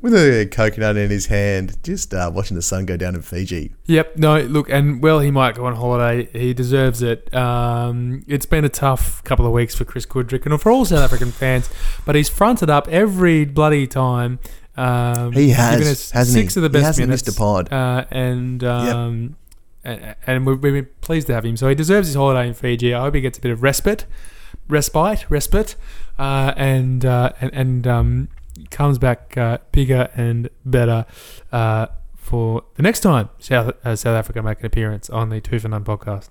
with 0.00 0.14
a 0.14 0.46
coconut 0.50 0.96
in 0.96 1.10
his 1.10 1.26
hand, 1.26 1.76
just 1.82 2.14
uh, 2.14 2.30
watching 2.32 2.54
the 2.54 2.62
sun 2.62 2.86
go 2.86 2.96
down 2.96 3.14
in 3.14 3.20
Fiji. 3.22 3.74
Yep. 3.86 4.16
No. 4.16 4.40
Look, 4.40 4.70
and 4.70 5.02
well, 5.02 5.20
he 5.20 5.30
might 5.30 5.56
go 5.56 5.66
on 5.66 5.74
holiday. 5.74 6.26
He 6.32 6.54
deserves 6.54 7.02
it. 7.02 7.34
Um, 7.34 8.24
it's 8.26 8.46
been 8.46 8.64
a 8.64 8.68
tough 8.70 9.22
couple 9.24 9.44
of 9.44 9.52
weeks 9.52 9.74
for 9.74 9.84
Chris 9.84 10.06
Goodrick 10.06 10.46
and 10.46 10.58
for 10.60 10.70
all 10.72 10.84
South 10.86 11.00
African 11.00 11.32
fans, 11.32 11.68
but 12.06 12.14
he's 12.14 12.28
fronted 12.30 12.70
up 12.70 12.88
every 12.88 13.44
bloody 13.44 13.86
time. 13.86 14.38
Um, 14.76 15.32
He 15.32 15.50
has, 15.50 16.10
hasn't 16.12 16.34
six 16.34 16.54
he? 16.54 16.58
of 16.58 16.62
the 16.62 16.68
He 16.68 16.82
best 16.82 16.86
hasn't 16.98 17.08
minutes, 17.08 17.26
missed 17.26 17.36
a 17.36 17.38
pod. 17.38 17.72
uh, 17.72 18.04
and 18.10 18.62
um, 18.64 19.36
a- 19.84 20.14
and 20.26 20.46
we've 20.46 20.60
been 20.60 20.88
pleased 21.00 21.26
to 21.28 21.34
have 21.34 21.44
him. 21.44 21.56
So 21.56 21.68
he 21.68 21.74
deserves 21.74 22.08
his 22.08 22.14
holiday 22.16 22.48
in 22.48 22.54
Fiji. 22.54 22.94
I 22.94 23.00
hope 23.02 23.14
he 23.14 23.20
gets 23.20 23.38
a 23.38 23.40
bit 23.40 23.50
of 23.50 23.62
respite, 23.62 24.06
respite, 24.68 25.28
respite, 25.30 25.74
uh, 26.18 26.52
and 26.56 27.04
uh, 27.04 27.32
and 27.40 27.50
and 27.52 27.86
um, 27.86 28.28
comes 28.70 28.98
back 28.98 29.36
uh, 29.36 29.58
bigger 29.72 30.08
and 30.14 30.48
better 30.64 31.04
uh, 31.52 31.86
for 32.14 32.62
the 32.76 32.82
next 32.82 33.00
time 33.00 33.28
South 33.38 33.74
uh, 33.84 33.96
South 33.96 34.16
Africa 34.16 34.42
make 34.42 34.60
an 34.60 34.66
appearance 34.66 35.10
on 35.10 35.30
the 35.30 35.40
Two 35.40 35.58
for 35.58 35.68
None 35.68 35.84
podcast. 35.84 36.28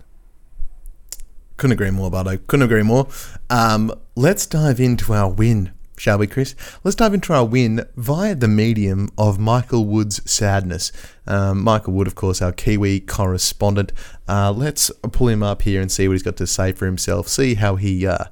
Couldn't 1.57 1.73
agree 1.73 1.91
more, 1.91 2.09
Bardo. 2.09 2.37
Couldn't 2.47 2.63
agree 2.63 2.83
more. 2.83 3.07
Um, 3.49 3.93
let's 4.15 4.45
dive 4.45 4.79
into 4.79 5.11
our 5.13 5.29
win, 5.29 5.71
shall 5.99 6.17
we, 6.17 6.27
Chris? 6.27 6.55
Let's 6.83 6.95
dive 6.95 7.13
into 7.13 7.33
our 7.33 7.45
win 7.45 7.85
via 7.95 8.33
the 8.33 8.47
medium 8.47 9.09
of 9.17 9.37
Michael 9.37 9.85
Wood's 9.85 10.29
sadness. 10.29 10.91
Um, 11.27 11.63
Michael 11.63 11.93
Wood, 11.93 12.07
of 12.07 12.15
course, 12.15 12.41
our 12.41 12.51
Kiwi 12.51 13.01
correspondent. 13.01 13.91
Uh, 14.27 14.51
let's 14.51 14.89
pull 15.11 15.27
him 15.27 15.43
up 15.43 15.63
here 15.63 15.81
and 15.81 15.91
see 15.91 16.07
what 16.07 16.13
he's 16.13 16.23
got 16.23 16.37
to 16.37 16.47
say 16.47 16.71
for 16.71 16.85
himself. 16.85 17.27
See 17.27 17.55
how 17.55 17.75
he 17.75 18.07
uh, 18.07 18.25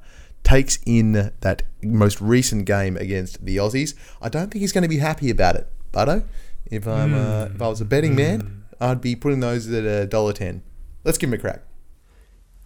takes 0.43 0.80
in 0.86 1.32
that 1.41 1.63
most 1.84 2.22
recent 2.22 2.65
game 2.65 2.95
against 2.97 3.45
the 3.45 3.57
Aussies. 3.57 3.93
I 4.22 4.30
don't 4.30 4.49
think 4.49 4.61
he's 4.61 4.72
going 4.72 4.84
to 4.84 4.88
be 4.88 4.99
happy 4.99 5.30
about 5.30 5.55
it, 5.55 5.68
Bardo. 5.91 6.24
If 6.65 6.88
I'm, 6.88 7.13
uh, 7.13 7.49
if 7.53 7.61
I 7.61 7.68
was 7.68 7.82
a 7.82 7.86
betting 7.86 8.15
man, 8.15 8.63
I'd 8.80 9.01
be 9.01 9.15
putting 9.15 9.41
those 9.41 9.72
at 9.72 9.84
a 9.84 10.05
dollar 10.05 10.34
ten. 10.34 10.63
Let's 11.03 11.18
give 11.18 11.30
him 11.30 11.34
a 11.34 11.38
crack. 11.38 11.61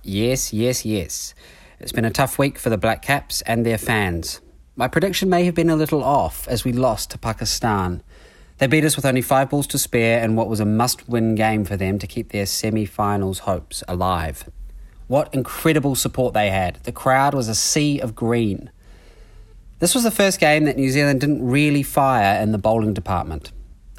Yes, 0.04 0.52
yes, 0.52 0.86
yes. 0.86 1.34
It's 1.80 1.91
been 1.91 2.06
a 2.06 2.12
tough 2.12 2.39
week 2.39 2.58
for 2.58 2.70
the 2.70 2.78
Black 2.78 3.02
Caps 3.02 3.41
and 3.43 3.66
their 3.66 3.78
fans. 3.78 4.41
My 4.82 4.88
prediction 4.88 5.29
may 5.29 5.45
have 5.45 5.53
been 5.53 5.69
a 5.69 5.75
little 5.75 6.03
off 6.03 6.47
as 6.47 6.65
we 6.65 6.73
lost 6.73 7.11
to 7.11 7.19
Pakistan. 7.19 8.01
They 8.57 8.65
beat 8.65 8.84
us 8.84 8.95
with 8.95 9.05
only 9.05 9.21
five 9.21 9.51
balls 9.51 9.67
to 9.67 9.77
spare 9.77 10.23
in 10.23 10.36
what 10.36 10.49
was 10.49 10.59
a 10.59 10.65
must 10.65 11.07
win 11.07 11.36
game 11.36 11.65
for 11.65 11.77
them 11.77 11.99
to 11.99 12.07
keep 12.07 12.32
their 12.32 12.47
semi 12.47 12.86
finals 12.86 13.38
hopes 13.45 13.84
alive. 13.88 14.49
What 15.05 15.32
incredible 15.36 15.93
support 15.93 16.34
they 16.34 16.49
had. 16.49 16.79
The 16.82 16.91
crowd 16.91 17.36
was 17.36 17.47
a 17.47 17.53
sea 17.53 17.99
of 17.99 18.15
green. 18.15 18.71
This 19.77 19.93
was 19.93 20.03
the 20.03 20.09
first 20.09 20.39
game 20.39 20.63
that 20.63 20.77
New 20.77 20.89
Zealand 20.89 21.21
didn't 21.21 21.47
really 21.47 21.84
fire 21.84 22.41
in 22.41 22.51
the 22.51 22.57
bowling 22.57 22.95
department. 22.95 23.51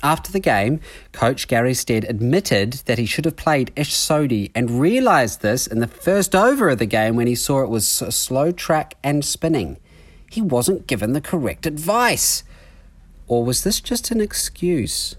After 0.02 0.32
the 0.32 0.40
game, 0.40 0.80
coach 1.12 1.46
Gary 1.46 1.74
Stead 1.74 2.04
admitted 2.08 2.72
that 2.86 2.98
he 2.98 3.06
should 3.06 3.24
have 3.24 3.36
played 3.36 3.70
Ish 3.76 3.94
Sodhi 3.94 4.50
and 4.52 4.80
realised 4.80 5.42
this 5.42 5.68
in 5.68 5.78
the 5.78 5.86
first 5.86 6.34
over 6.34 6.70
of 6.70 6.80
the 6.80 6.86
game 6.86 7.14
when 7.14 7.28
he 7.28 7.36
saw 7.36 7.62
it 7.62 7.70
was 7.70 8.02
a 8.02 8.10
slow 8.10 8.50
track 8.50 8.96
and 9.04 9.24
spinning. 9.24 9.76
He 10.32 10.40
wasn't 10.40 10.86
given 10.86 11.12
the 11.12 11.20
correct 11.20 11.66
advice. 11.66 12.42
Or 13.26 13.44
was 13.44 13.64
this 13.64 13.82
just 13.82 14.10
an 14.10 14.18
excuse? 14.18 15.16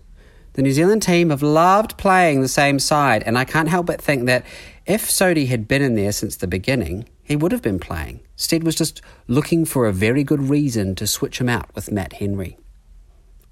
The 0.54 0.64
New 0.64 0.72
Zealand 0.72 1.04
team 1.04 1.30
have 1.30 1.44
loved 1.44 2.00
playing 2.00 2.42
the 2.42 2.48
same 2.48 2.80
side, 2.80 3.22
and 3.22 3.38
I 3.38 3.46
can't 3.46 3.70
help 3.70 3.86
but 3.86 4.02
think 4.02 4.26
that 4.26 4.44
if 4.88 5.12
Sodhi 5.12 5.46
had 5.50 5.68
been 5.68 5.84
in 5.84 5.94
there 5.94 6.12
since 6.14 6.36
the 6.36 6.48
beginning, 6.48 7.08
he 7.22 7.36
would 7.36 7.52
have 7.52 7.62
been 7.62 7.78
playing. 7.78 8.22
Stead 8.36 8.64
was 8.64 8.76
just 8.76 9.04
looking 9.28 9.66
for 9.66 9.86
a 9.86 9.94
very 9.94 10.24
good 10.24 10.50
reason 10.50 10.96
to 10.96 11.06
switch 11.06 11.40
him 11.40 11.48
out 11.48 11.70
with 11.76 11.92
Matt 11.92 12.14
Henry. 12.14 12.58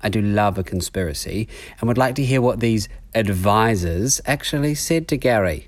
I 0.02 0.10
do 0.10 0.20
love 0.20 0.58
a 0.58 0.64
conspiracy 0.64 1.48
and 1.80 1.88
would 1.88 2.00
like 2.00 2.16
to 2.16 2.26
hear 2.26 2.42
what 2.42 2.60
these 2.60 2.90
advisors 3.14 4.20
actually 4.26 4.74
said 4.74 5.08
to 5.10 5.18
Gary. 5.18 5.68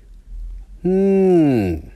Hmm. 0.82 1.93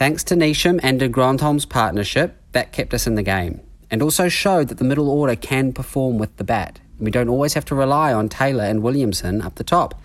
Thanks 0.00 0.24
to 0.24 0.34
Neesham 0.34 0.80
and 0.82 0.98
de 0.98 1.10
Grandhomme's 1.10 1.66
partnership, 1.66 2.34
that 2.52 2.72
kept 2.72 2.94
us 2.94 3.06
in 3.06 3.16
the 3.16 3.22
game 3.22 3.60
and 3.90 4.00
also 4.00 4.30
showed 4.30 4.68
that 4.68 4.78
the 4.78 4.84
middle 4.84 5.10
order 5.10 5.36
can 5.36 5.74
perform 5.74 6.16
with 6.16 6.34
the 6.38 6.42
bat. 6.42 6.80
We 6.98 7.10
don't 7.10 7.28
always 7.28 7.52
have 7.52 7.66
to 7.66 7.74
rely 7.74 8.10
on 8.14 8.30
Taylor 8.30 8.64
and 8.64 8.82
Williamson 8.82 9.42
up 9.42 9.56
the 9.56 9.62
top. 9.62 10.00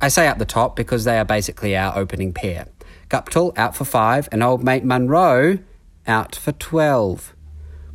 I 0.00 0.08
say 0.08 0.26
up 0.26 0.38
the 0.38 0.44
top 0.44 0.74
because 0.74 1.04
they 1.04 1.20
are 1.20 1.24
basically 1.24 1.76
our 1.76 1.96
opening 1.96 2.32
pair. 2.32 2.66
Guptill 3.10 3.56
out 3.56 3.76
for 3.76 3.84
five 3.84 4.28
and 4.32 4.42
old 4.42 4.64
mate 4.64 4.82
Munro 4.82 5.60
out 6.04 6.34
for 6.34 6.50
12. 6.50 7.32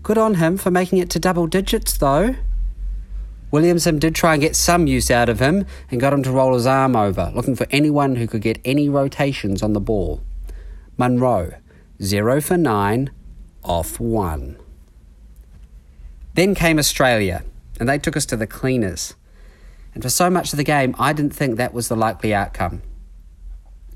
Good 0.01 0.17
on 0.17 0.35
him 0.35 0.55
for 0.55 0.71
making 0.71 0.99
it 0.99 1.09
to 1.09 1.19
double 1.19 1.47
digits, 1.47 1.97
though. 1.97 2.35
Williamson 3.51 3.99
did 3.99 4.15
try 4.15 4.31
and 4.31 4.41
get 4.41 4.55
some 4.55 4.87
use 4.87 5.11
out 5.11 5.27
of 5.27 5.41
him 5.41 5.65
and 5.91 5.99
got 5.99 6.13
him 6.13 6.23
to 6.23 6.31
roll 6.31 6.53
his 6.53 6.65
arm 6.65 6.95
over, 6.95 7.33
looking 7.35 7.57
for 7.57 7.67
anyone 7.69 8.15
who 8.15 8.27
could 8.27 8.41
get 8.41 8.61
any 8.63 8.87
rotations 8.87 9.61
on 9.61 9.73
the 9.73 9.81
ball. 9.81 10.21
Munro, 10.97 11.53
0 12.01 12.41
for 12.41 12.57
9, 12.57 13.11
off 13.63 13.99
1. 13.99 14.57
Then 16.35 16.55
came 16.55 16.79
Australia, 16.79 17.43
and 17.79 17.87
they 17.87 17.97
took 17.97 18.17
us 18.17 18.25
to 18.27 18.37
the 18.37 18.47
cleaners. 18.47 19.15
And 19.93 20.03
for 20.03 20.09
so 20.09 20.29
much 20.29 20.53
of 20.53 20.57
the 20.57 20.63
game, 20.63 20.95
I 20.97 21.13
didn't 21.13 21.35
think 21.35 21.57
that 21.57 21.73
was 21.73 21.87
the 21.87 21.95
likely 21.95 22.33
outcome. 22.33 22.81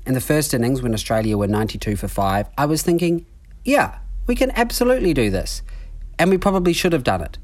In 0.06 0.14
the 0.14 0.20
first 0.20 0.54
innings, 0.54 0.80
when 0.80 0.94
Australia 0.94 1.36
were 1.36 1.48
92 1.48 1.96
for 1.96 2.08
5, 2.08 2.46
I 2.56 2.66
was 2.66 2.82
thinking, 2.82 3.26
yeah, 3.64 3.98
we 4.26 4.34
can 4.34 4.50
absolutely 4.52 5.12
do 5.12 5.30
this 5.30 5.62
and 6.18 6.30
we 6.30 6.38
probably 6.38 6.72
should 6.72 6.92
have 6.92 7.04
done 7.04 7.22
it. 7.22 7.38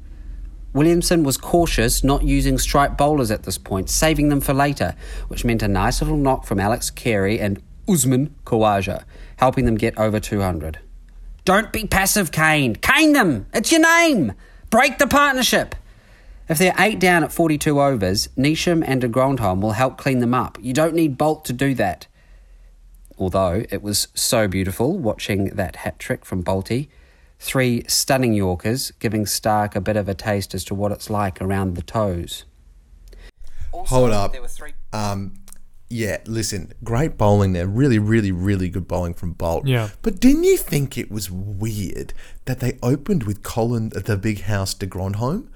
Williamson 0.73 1.23
was 1.23 1.37
cautious 1.37 2.03
not 2.03 2.23
using 2.23 2.57
strike 2.57 2.97
bowlers 2.97 3.31
at 3.31 3.43
this 3.43 3.57
point, 3.57 3.89
saving 3.89 4.27
them 4.29 4.41
for 4.41 4.53
later, 4.53 4.93
which 5.29 5.45
meant 5.45 5.63
a 5.63 5.67
nice 5.67 6.01
little 6.01 6.17
knock 6.17 6.45
from 6.45 6.59
Alex 6.59 6.89
Carey 6.89 7.39
and 7.39 7.61
Usman 7.87 8.35
Khawaja, 8.45 9.05
helping 9.37 9.65
them 9.65 9.75
get 9.75 9.97
over 9.97 10.19
200. 10.19 10.79
Don't 11.43 11.71
be 11.71 11.85
passive, 11.85 12.31
Kane. 12.31 12.75
Cane 12.75 13.13
them. 13.13 13.45
It's 13.53 13.71
your 13.71 13.81
name. 13.81 14.33
Break 14.69 14.97
the 14.97 15.07
partnership. 15.07 15.75
If 16.47 16.57
they're 16.57 16.75
eight 16.77 16.99
down 16.99 17.23
at 17.23 17.31
42 17.31 17.81
overs, 17.81 18.29
Neesham 18.37 18.83
and 18.85 19.01
de 19.01 19.07
Grandhomme 19.07 19.61
will 19.61 19.71
help 19.71 19.97
clean 19.97 20.19
them 20.19 20.33
up. 20.33 20.57
You 20.61 20.73
don't 20.73 20.93
need 20.93 21.17
Boult 21.17 21.43
to 21.45 21.53
do 21.53 21.73
that. 21.75 22.07
Although 23.17 23.63
it 23.69 23.81
was 23.81 24.09
so 24.13 24.47
beautiful 24.47 24.97
watching 24.97 25.45
that 25.55 25.77
hat 25.77 25.97
trick 25.99 26.25
from 26.25 26.43
Boulty. 26.43 26.89
Three 27.39 27.83
stunning 27.87 28.33
Yorkers, 28.33 28.91
giving 28.99 29.25
Starc 29.25 29.75
a 29.75 29.81
bit 29.81 29.97
of 29.97 30.07
a 30.07 30.13
taste 30.13 30.53
as 30.53 30.63
to 30.65 30.75
what 30.75 30.91
it's 30.91 31.09
like 31.09 31.41
around 31.41 31.75
the 31.75 31.81
toes. 31.81 32.45
Also, 33.71 33.95
Hold 33.95 34.11
up. 34.11 34.35
Um, 34.93 35.33
yeah, 35.89 36.17
listen, 36.25 36.73
great 36.83 37.17
bowling 37.17 37.53
there. 37.53 37.67
Really, 37.67 37.99
really, 37.99 38.31
really 38.31 38.69
good 38.69 38.87
bowling 38.87 39.13
from 39.13 39.35
Boult. 39.35 39.63
Yeah. 39.65 39.89
But 40.01 40.19
didn't 40.19 40.43
you 40.43 40.57
think 40.57 40.97
it 40.97 41.11
was 41.11 41.29
weird 41.29 42.13
that 42.45 42.59
they 42.59 42.77
opened 42.81 43.23
with 43.23 43.43
Colin 43.43 43.91
at 43.95 44.05
the 44.05 44.17
big 44.17 44.41
house 44.41 44.73
de 44.73 44.85
Grandhomme? 44.85 45.49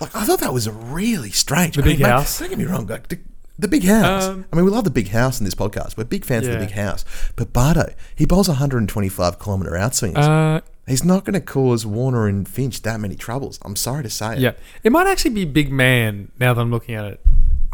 Like, 0.00 0.14
I 0.16 0.24
thought 0.24 0.40
that 0.40 0.52
was 0.52 0.68
really 0.68 1.30
strange. 1.30 1.76
The 1.76 1.82
I 1.82 1.84
big 1.84 1.98
mean, 1.98 2.02
mate, 2.08 2.12
house? 2.12 2.38
don't 2.38 2.48
get 2.48 2.58
me 2.58 2.64
wrong. 2.64 2.86
Like, 2.86 3.08
the, 3.08 3.18
the 3.58 3.68
big 3.68 3.84
house. 3.84 4.24
Um, 4.24 4.44
I 4.52 4.56
mean, 4.56 4.64
we 4.64 4.70
love 4.70 4.84
the 4.84 4.90
big 4.90 5.08
house 5.08 5.38
in 5.40 5.44
this 5.44 5.54
podcast. 5.54 5.96
We're 5.96 6.04
big 6.04 6.24
fans 6.24 6.46
of 6.46 6.52
the 6.54 6.58
big 6.58 6.72
house. 6.72 7.04
But 7.36 7.52
Bardo, 7.52 7.92
he 8.14 8.24
bowls 8.26 8.48
125 8.48 9.38
kilometre 9.38 9.72
outswings. 9.72 10.16
Uh, 10.16 10.60
He's 10.86 11.04
not 11.04 11.24
going 11.24 11.34
to 11.34 11.40
cause 11.40 11.86
Warner 11.86 12.26
and 12.26 12.48
Finch 12.48 12.82
that 12.82 12.98
many 12.98 13.14
troubles. 13.14 13.60
I'm 13.64 13.76
sorry 13.76 14.02
to 14.02 14.10
say 14.10 14.32
it. 14.34 14.38
yeah, 14.40 14.52
it 14.82 14.90
might 14.90 15.06
actually 15.06 15.30
be 15.30 15.44
Big 15.44 15.70
Man 15.70 16.32
now 16.40 16.54
that 16.54 16.60
I'm 16.60 16.72
looking 16.72 16.96
at 16.96 17.04
it. 17.04 17.20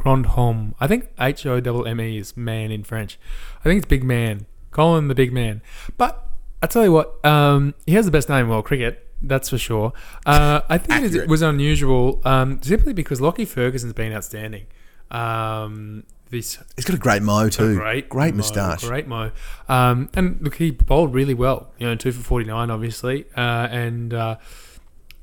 Grandhomme. 0.09 0.75
I 0.81 0.87
think 0.87 1.09
H 1.21 1.45
O 1.47 1.57
M 1.57 1.87
M 1.87 2.01
E 2.01 2.19
is 2.19 2.37
man 2.37 2.71
in 2.71 2.83
French. 2.85 3.19
I 3.61 3.65
think 3.65 3.79
it's 3.79 3.87
Big 3.89 4.05
Man. 4.05 4.47
Colin 4.71 5.09
the 5.09 5.15
Big 5.15 5.33
Man. 5.33 5.61
But 5.97 6.27
I 6.63 6.67
tell 6.67 6.85
you 6.85 6.93
what, 6.93 7.25
um, 7.25 7.75
he 7.87 7.95
has 7.95 8.05
the 8.05 8.11
best 8.11 8.29
name 8.29 8.45
in 8.45 8.49
world 8.49 8.65
cricket. 8.65 9.07
That's 9.21 9.49
for 9.49 9.59
sure. 9.59 9.93
Uh, 10.25 10.61
I 10.69 10.79
think 10.79 11.13
it 11.13 11.29
was 11.29 11.43
unusual 11.43 12.21
um, 12.25 12.63
simply 12.63 12.93
because 12.93 13.21
Lockie 13.21 13.45
Ferguson's 13.45 13.93
been 13.93 14.13
outstanding. 14.13 14.67
Um, 15.11 16.05
this 16.31 16.59
He's 16.77 16.85
got 16.85 16.95
a 16.95 16.99
great 16.99 17.23
mo 17.23 17.49
too. 17.49 17.75
great, 17.75 18.09
great 18.09 18.35
mo, 18.35 18.39
moustache. 18.39 18.85
great 18.85 19.07
mo. 19.09 19.31
Um, 19.69 20.11
and 20.15 20.41
look, 20.41 20.57
he 20.57 20.71
bowled 20.71 21.15
really 21.15 21.35
well. 21.35 21.73
You 21.79 21.89
know, 21.89 21.95
two 21.97 22.13
for 22.13 22.23
forty 22.23 22.45
nine, 22.45 22.71
obviously, 22.71 23.25
uh, 23.37 23.69
and 23.71 24.13
uh, 24.15 24.37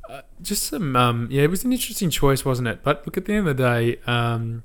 uh, 0.09 0.21
just 0.41 0.63
some. 0.63 0.95
Um, 0.95 1.27
yeah, 1.31 1.43
it 1.43 1.49
was 1.49 1.63
an 1.63 1.71
interesting 1.71 2.09
choice, 2.09 2.43
wasn't 2.43 2.67
it? 2.67 2.83
But 2.83 3.05
look, 3.05 3.17
at 3.17 3.25
the 3.25 3.33
end 3.33 3.47
of 3.47 3.55
the 3.55 3.63
day, 3.63 3.99
um, 4.07 4.63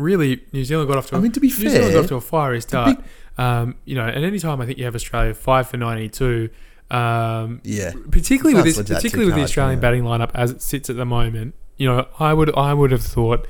really, 0.00 0.42
New 0.52 0.64
Zealand 0.64 0.88
got 0.88 0.98
off 0.98 1.06
to. 1.08 1.16
I 1.16 1.20
mean, 1.20 1.32
to 1.32 1.40
be 1.40 1.48
New 1.48 1.68
Zealand 1.70 1.92
got 1.92 2.00
off 2.04 2.08
to 2.08 2.16
a 2.16 2.20
fiery 2.20 2.60
start. 2.60 2.96
big- 2.96 3.04
um, 3.38 3.76
you 3.84 3.94
know, 3.94 4.04
and 4.06 4.24
any 4.24 4.38
time 4.38 4.60
I 4.60 4.66
think 4.66 4.78
you 4.78 4.84
have 4.84 4.94
Australia 4.94 5.32
five 5.34 5.68
for 5.68 5.76
ninety 5.76 6.08
two. 6.08 6.50
Um, 6.90 7.60
Yeah. 7.62 7.92
particularly 8.10 8.54
with 8.54 8.64
this, 8.64 8.76
particularly 8.76 9.26
with 9.26 9.36
the 9.36 9.42
Australian 9.44 9.78
yeah. 9.78 9.82
batting 9.82 10.02
lineup 10.02 10.30
as 10.34 10.50
it 10.50 10.60
sits 10.60 10.90
at 10.90 10.96
the 10.96 11.04
moment, 11.06 11.54
you 11.76 11.86
know, 11.86 12.08
I 12.18 12.34
would 12.34 12.52
I 12.56 12.74
would 12.74 12.90
have 12.90 13.02
thought 13.02 13.46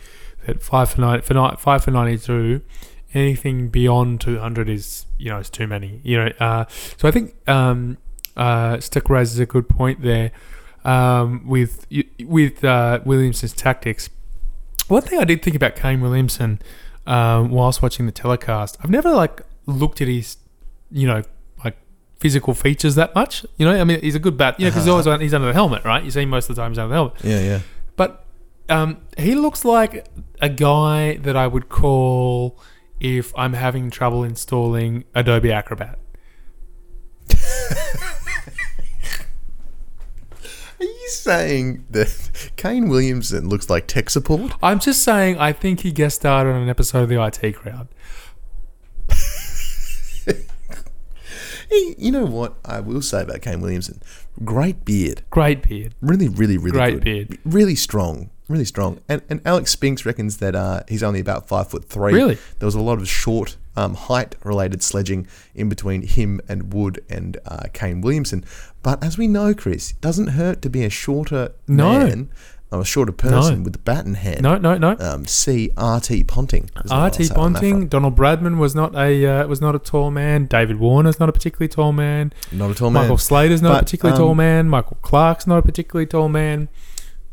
that 0.47 0.63
five 0.63 0.91
for 0.91 1.01
nine 1.01 1.23
for 1.23 1.33
ni- 1.35 1.57
five 1.59 1.83
for 1.85 1.91
ninety 1.91 2.19
two, 2.19 2.61
anything 3.15 3.69
beyond 3.69 4.21
two 4.21 4.39
hundred 4.39 4.69
is 4.69 5.07
you 5.19 5.31
know 5.31 5.39
is 5.39 5.49
too 5.51 5.67
many. 5.67 6.01
You 6.05 6.17
know, 6.19 6.33
uh, 6.39 6.65
so 6.99 7.09
I 7.09 7.11
think 7.11 7.35
um, 7.49 7.97
uh, 8.37 8.79
Stick 8.79 9.09
raises 9.09 9.39
a 9.39 9.47
good 9.47 9.69
point 9.69 10.03
there 10.03 10.31
um, 10.85 11.47
with 11.47 11.87
with 12.23 12.63
uh, 12.63 13.01
Williamson's 13.07 13.55
tactics. 13.55 14.11
One 14.91 15.03
thing 15.03 15.19
I 15.19 15.25
did 15.25 15.43
think 15.43 15.55
about 15.55 15.77
Kane 15.77 16.01
Williamson 16.01 16.61
um, 17.07 17.51
whilst 17.51 17.81
watching 17.83 18.07
the 18.07 18.13
telecast, 18.13 18.77
I've 18.83 18.91
never 18.91 19.11
like 19.11 19.43
looked 19.67 20.01
at 20.01 20.09
his, 20.09 20.37
you 20.91 21.07
know, 21.07 21.23
like 21.65 21.77
physical 22.19 22.55
features 22.55 22.97
that 22.97 23.15
much. 23.15 23.47
You 23.57 23.67
know, 23.67 23.81
I 23.81 23.85
mean, 23.85 24.01
he's 24.01 24.15
a 24.15 24.19
good 24.19 24.37
bat. 24.37 24.59
You 24.59 24.67
know, 24.67 24.71
because 24.71 24.85
he's 24.85 24.91
always 24.91 25.21
he's 25.21 25.35
under 25.35 25.47
the 25.47 25.53
helmet, 25.55 25.85
right? 25.85 26.03
You 26.03 26.11
see 26.11 26.23
him 26.23 26.31
most 26.31 26.51
of 26.51 26.57
the 26.57 26.63
time 26.63 26.73
he's 26.73 26.79
under 26.79 26.89
the 26.89 26.95
helmet. 26.95 27.15
Yeah, 27.23 27.41
yeah. 27.41 27.61
But 27.97 28.25
um, 28.69 28.99
he 29.17 29.35
looks 29.35 29.65
like 29.65 30.07
a 30.41 30.49
guy 30.49 31.17
that 31.19 31.37
I 31.37 31.47
would 31.47 31.69
call 31.69 32.59
if 32.99 33.33
I'm 33.37 33.53
having 33.53 33.91
trouble 33.91 34.25
installing 34.25 35.05
Adobe 35.15 35.53
Acrobat. 35.53 35.99
Are 40.81 40.85
you 40.85 41.09
saying 41.11 41.85
that 41.91 42.51
Kane 42.57 42.89
Williamson 42.89 43.49
looks 43.49 43.69
like 43.69 43.87
tech 43.87 44.09
support? 44.09 44.53
I'm 44.63 44.79
just 44.81 45.03
saying, 45.03 45.37
I 45.39 45.53
think 45.53 45.81
he 45.81 45.93
guest 45.93 46.17
starred 46.17 46.47
on 46.47 46.63
an 46.63 46.69
episode 46.71 47.03
of 47.03 47.09
the 47.11 47.23
IT 47.23 47.55
Crowd. 47.55 47.89
You 51.99 52.11
know 52.11 52.25
what 52.25 52.57
I 52.65 52.81
will 52.81 53.01
say 53.01 53.23
about 53.23 53.43
Kane 53.43 53.61
Williamson? 53.61 54.03
Great 54.45 54.85
beard. 54.85 55.23
Great 55.31 55.63
beard. 55.69 55.95
Really, 56.01 56.29
really, 56.29 56.59
really 56.59 56.73
Great 56.73 56.95
good. 56.95 57.05
beard. 57.05 57.39
Really 57.45 57.77
strong. 57.77 58.31
Really 58.49 58.65
strong. 58.65 58.99
And 59.09 59.23
and 59.31 59.41
Alex 59.45 59.71
Spinks 59.71 60.05
reckons 60.05 60.39
that 60.39 60.57
uh, 60.57 60.83
he's 60.89 61.05
only 61.05 61.21
about 61.21 61.47
five 61.47 61.71
foot 61.71 61.85
three. 61.85 62.13
Really? 62.13 62.39
There 62.59 62.67
was 62.67 62.75
a 62.75 62.81
lot 62.81 62.99
of 62.99 63.09
short 63.09 63.57
um, 63.81 63.95
height 63.95 64.37
related 64.45 64.83
sledging 64.83 65.27
in 65.55 65.69
between 65.69 66.03
him 66.03 66.41
and 66.49 66.73
Wood 66.75 67.03
and 67.09 67.37
uh, 67.47 67.65
Kane 67.73 68.01
Williamson. 68.01 68.45
But 68.83 69.03
as 69.03 69.17
we 69.19 69.27
know, 69.29 69.55
Chris, 69.55 69.91
it 69.93 70.01
doesn't 70.01 70.29
hurt 70.29 70.63
to 70.63 70.71
be 70.71 70.85
a 70.85 70.91
shorter 70.91 71.53
No. 71.67 71.99
man. 71.99 72.31
A 72.73 72.85
shorter 72.85 73.11
person 73.11 73.57
No. 73.59 73.63
with 73.65 73.73
the 73.73 73.81
bat 73.81 74.07
in 74.07 74.15
hand. 74.15 74.43
No, 74.43 74.57
no, 74.57 74.79
no. 74.79 74.97
Um, 75.01 75.27
C. 75.27 75.73
R.T. 75.77 76.23
Ponting. 76.25 76.71
R.T. 76.89 77.25
say 77.25 77.35
on 77.35 77.55
that 77.55 77.63
Ponting. 77.63 77.89
Donald 77.89 78.15
Bradman 78.17 78.59
was 78.59 78.77
not 78.77 78.95
a 78.95 79.27
uh, 79.27 79.47
was 79.49 79.61
not 79.61 79.75
a 79.75 79.81
tall 79.81 80.13
man. 80.13 80.47
David 80.47 80.77
Warner's 80.79 81.19
not 81.19 81.29
a 81.29 81.33
particularly 81.33 81.67
tall 81.67 81.91
man. 81.93 82.33
Not 82.53 82.71
a 82.71 82.75
tall 82.75 82.91
man. 82.91 83.03
Michael 83.03 83.19
Slater's 83.19 83.61
not 83.61 83.71
But, 83.73 83.81
a 83.81 83.85
particularly 83.87 84.19
tall 84.19 84.31
um, 84.31 84.37
man. 84.37 84.69
Michael 84.69 84.99
Clarke's 85.03 85.49
not 85.49 85.59
a 85.59 85.63
particularly 85.63 86.07
tall 86.07 86.29
man. 86.29 86.69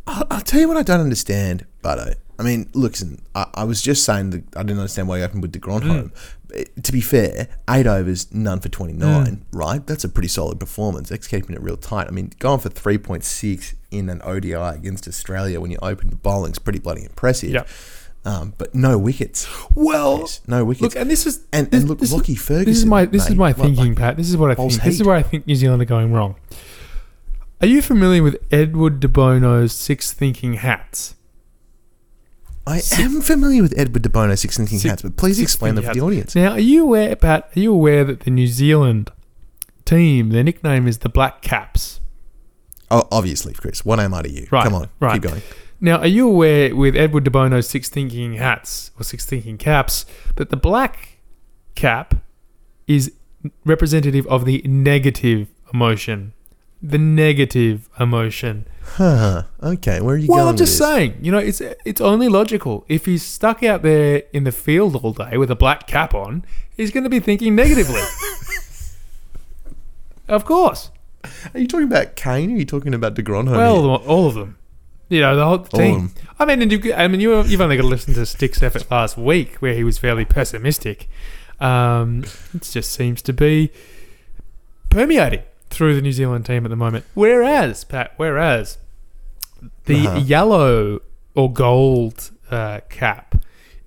I'll, 0.07 0.25
I'll 0.31 0.41
tell 0.41 0.59
you 0.59 0.67
what 0.69 0.77
I 0.77 0.81
don't 0.81 1.01
understand, 1.01 1.67
Butto. 1.83 2.15
I 2.39 2.43
mean, 2.43 2.69
listen, 2.73 3.21
I, 3.33 3.47
I 3.55 3.63
was 3.63 3.81
just 3.81 4.03
saying 4.03 4.29
that 4.29 4.43
I 4.55 4.61
didn't 4.63 4.79
understand 4.79 5.07
why 5.07 5.17
you 5.17 5.23
opened 5.23 5.41
with 5.41 5.53
the 5.53 5.59
Grand 5.59 5.83
Mm. 5.83 5.87
home. 5.87 6.11
But 6.47 6.83
To 6.83 6.91
be 6.91 7.01
fair, 7.01 7.47
eight 7.69 7.87
overs, 7.87 8.27
none 8.33 8.59
for 8.59 8.69
29, 8.69 9.25
Mm. 9.25 9.39
right? 9.51 9.85
That's 9.85 10.03
a 10.03 10.09
pretty 10.09 10.27
solid 10.29 10.59
performance. 10.59 11.09
That's 11.09 11.27
keeping 11.27 11.55
it 11.55 11.61
real 11.61 11.77
tight. 11.77 12.07
I 12.07 12.11
mean, 12.11 12.31
going 12.39 12.59
for 12.59 12.69
3.6 12.69 13.73
in 13.91 14.09
an 14.09 14.21
ODI 14.23 14.53
against 14.75 15.07
Australia 15.07 15.59
when 15.59 15.71
you 15.71 15.77
open 15.81 16.09
the 16.09 16.15
bowling 16.15 16.51
is 16.51 16.59
pretty 16.59 16.79
bloody 16.79 17.03
impressive. 17.03 17.51
Yep. 17.51 17.67
Um, 18.25 18.53
but 18.57 18.75
no 18.75 18.97
wickets. 18.97 19.47
Well, 19.73 20.19
Yes, 20.19 20.41
no 20.47 20.63
wickets. 20.65 20.81
Look, 20.81 20.95
and 20.95 21.09
this 21.09 21.25
is 21.25 21.41
And- 21.53 21.71
this, 21.71 21.79
and 21.81 21.89
look, 21.89 21.99
this, 21.99 22.11
Lockie 22.11 22.35
This 22.35 22.77
is 22.77 22.85
my 22.85 23.05
this 23.05 23.29
is 23.29 23.35
my 23.35 23.51
thinking, 23.53 23.89
like, 23.89 23.97
Pat. 23.97 24.17
This 24.17 24.29
is 24.29 24.35
what 24.37 24.51
I 24.51 24.55
think. 24.55 24.71
bowls 24.71 24.79
This 24.79 24.95
is 24.99 25.03
where 25.03 25.15
I 25.15 25.23
think 25.23 25.47
New 25.47 25.55
Zealand 25.55 25.81
are 25.81 25.85
going 25.85 26.11
wrong. 26.13 26.35
Are 27.61 27.67
you 27.67 27.81
familiar 27.81 28.21
with 28.21 28.37
Edward 28.51 28.99
de 28.99 29.07
Bono's 29.07 29.71
six 29.73 30.11
thinking 30.13 30.53
hats? 30.55 31.15
I 32.67 32.81
am 32.99 33.21
familiar 33.21 33.61
with 33.61 33.73
Edward 33.77 34.01
de 34.03 34.09
Bono 34.09 34.35
six 34.35 34.57
thinking 34.57 34.77
Six- 34.79 34.89
hats, 34.89 35.01
but 35.01 35.15
please 35.15 35.37
six 35.37 35.53
explain 35.53 35.75
them 35.75 35.85
thinking 35.85 36.01
for 36.01 36.05
the 36.05 36.05
audience. 36.05 36.35
Now, 36.35 36.51
are 36.51 36.59
you 36.59 36.83
aware, 36.83 37.15
Pat? 37.15 37.49
Are 37.55 37.59
you 37.59 37.73
aware 37.73 38.03
that 38.03 38.21
the 38.21 38.31
New 38.31 38.47
Zealand 38.47 39.09
team, 39.85 40.29
their 40.29 40.43
nickname 40.43 40.85
is 40.87 40.97
the 40.99 41.09
Black 41.09 41.41
Caps? 41.41 42.01
Oh, 42.91 43.07
obviously, 43.11 43.53
Chris. 43.53 43.85
What 43.85 43.99
am 44.01 44.13
I 44.13 44.21
to 44.23 44.29
you? 44.29 44.47
Right, 44.51 44.63
Come 44.65 44.75
on, 44.75 44.89
right. 44.99 45.13
keep 45.13 45.21
going. 45.21 45.41
Now, 45.79 45.99
are 45.99 46.07
you 46.07 46.27
aware 46.27 46.75
with 46.75 46.95
Edward 46.95 47.23
de 47.23 47.31
Bono's 47.31 47.69
six 47.69 47.87
thinking 47.89 48.33
hats 48.33 48.91
or 48.99 49.03
six 49.03 49.25
thinking 49.25 49.57
caps 49.57 50.05
that 50.35 50.49
the 50.49 50.57
black 50.57 51.19
cap 51.75 52.15
is 52.87 53.13
representative 53.63 54.27
of 54.27 54.43
the 54.45 54.61
negative 54.65 55.47
emotion? 55.73 56.33
The 56.81 56.97
negative 56.97 57.89
emotion. 57.99 58.65
Huh. 58.83 59.43
Okay, 59.61 59.99
where 59.99 60.15
are 60.15 60.17
you 60.17 60.27
Well, 60.27 60.39
going? 60.39 60.49
I'm 60.49 60.57
just 60.57 60.77
this? 60.77 60.87
saying, 60.87 61.17
you 61.21 61.31
know, 61.31 61.39
it's 61.39 61.61
it's 61.61 61.99
only 62.01 62.29
logical. 62.29 62.85
If 62.87 63.05
he's 63.05 63.23
stuck 63.23 63.63
out 63.63 63.81
there 63.81 64.23
in 64.31 64.43
the 64.43 64.51
field 64.51 64.95
all 64.95 65.13
day 65.13 65.37
with 65.37 65.51
a 65.51 65.55
black 65.55 65.87
cap 65.87 66.13
on, 66.13 66.45
he's 66.75 66.91
going 66.91 67.03
to 67.03 67.09
be 67.09 67.19
thinking 67.19 67.55
negatively. 67.55 68.01
of 70.27 70.45
course. 70.45 70.91
Are 71.53 71.59
you 71.59 71.67
talking 71.67 71.87
about 71.87 72.15
Kane 72.15 72.51
or 72.51 72.55
are 72.55 72.57
you 72.57 72.65
talking 72.65 72.93
about 72.93 73.15
De 73.15 73.21
Grandhomme? 73.21 73.57
Well, 73.57 73.99
here? 73.99 74.07
all 74.07 74.27
of 74.27 74.35
them. 74.35 74.57
You 75.09 75.21
know, 75.21 75.35
the 75.35 75.45
whole 75.45 75.59
team. 75.59 76.11
I 76.37 76.45
mean, 76.45 76.61
and 76.61 76.71
you, 76.71 76.93
I 76.93 77.07
mean, 77.07 77.21
you, 77.21 77.41
you've 77.43 77.61
only 77.61 77.77
got 77.77 77.83
to 77.83 77.87
listen 77.87 78.13
to 78.15 78.25
Stick's 78.25 78.61
effort 78.61 78.89
last 78.91 79.17
week, 79.17 79.55
where 79.55 79.73
he 79.73 79.83
was 79.83 79.97
fairly 79.97 80.25
pessimistic. 80.25 81.09
Um, 81.59 82.25
it 82.53 82.63
just 82.63 82.91
seems 82.91 83.21
to 83.23 83.33
be 83.33 83.71
permeating 84.89 85.43
through 85.69 85.95
the 85.95 86.01
New 86.01 86.11
Zealand 86.11 86.45
team 86.45 86.65
at 86.65 86.69
the 86.69 86.75
moment. 86.75 87.05
Whereas, 87.13 87.83
Pat, 87.83 88.13
whereas 88.17 88.77
the 89.85 90.07
Uh-huh. 90.07 90.19
yellow 90.19 91.01
or 91.35 91.51
gold 91.51 92.31
uh, 92.49 92.79
cap. 92.89 93.35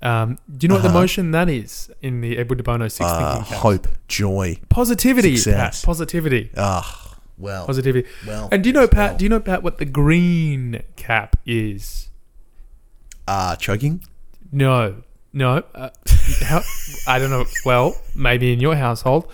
Um, 0.03 0.39
do 0.51 0.64
you 0.64 0.68
know 0.68 0.74
what 0.76 0.83
the 0.83 0.89
Uh-huh. 0.89 1.01
motion 1.01 1.31
that 1.33 1.49
is 1.49 1.91
in 2.03 2.20
the 2.20 2.39
Edward 2.39 2.57
de 2.57 2.62
Bono 2.62 2.89
six 2.89 3.09
Uh, 3.09 3.35
thinking 3.35 3.51
cap? 3.53 3.59
hope, 3.62 3.89
joy. 4.09 4.59
Positivity, 4.68 5.37
Success. 5.37 5.81
Pat. 5.81 5.87
Positivity. 5.87 6.51
Ah, 6.57 7.16
well, 7.39 7.66
Positivity. 7.66 8.09
well. 8.26 8.49
And 8.53 8.62
do 8.62 8.68
you 8.68 8.72
know, 8.72 8.87
Pat? 8.89 9.11
well. 9.12 9.18
Do 9.18 9.24
you 9.24 9.28
know, 9.28 9.41
Pat, 9.41 9.62
what 9.62 9.78
the 9.78 9.85
green 9.85 10.83
cap 10.97 11.37
is? 11.47 12.09
uh, 13.28 13.55
choking. 13.57 14.03
No, 14.51 15.03
no. 15.33 15.62
Uh, 15.74 15.91
how, 16.43 16.62
I 17.07 17.18
don't 17.18 17.31
know. 17.31 17.45
Well, 17.64 17.97
maybe 18.14 18.53
in 18.53 18.61
your 18.61 18.76
household. 18.76 19.31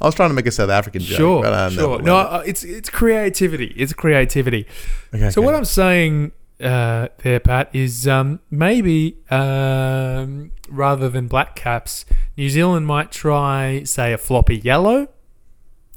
I 0.00 0.04
was 0.06 0.14
trying 0.14 0.30
to 0.30 0.34
make 0.34 0.46
a 0.46 0.52
South 0.52 0.70
African 0.70 1.02
joke. 1.02 1.16
Sure, 1.16 1.42
but 1.42 1.50
know 1.50 1.76
sure. 1.76 2.02
No, 2.02 2.16
uh, 2.16 2.42
it's 2.46 2.64
it's 2.64 2.90
creativity. 2.90 3.74
It's 3.76 3.92
creativity. 3.92 4.66
Okay, 5.14 5.30
So 5.30 5.40
okay. 5.40 5.46
what 5.46 5.54
I'm 5.54 5.64
saying 5.64 6.32
uh, 6.60 7.08
there, 7.18 7.40
Pat, 7.40 7.70
is 7.72 8.06
um, 8.06 8.40
maybe 8.50 9.18
um, 9.30 10.52
rather 10.68 11.08
than 11.08 11.28
black 11.28 11.56
caps, 11.56 12.04
New 12.36 12.48
Zealand 12.48 12.86
might 12.86 13.10
try, 13.10 13.82
say, 13.84 14.12
a 14.12 14.18
floppy 14.18 14.56
yellow, 14.56 15.08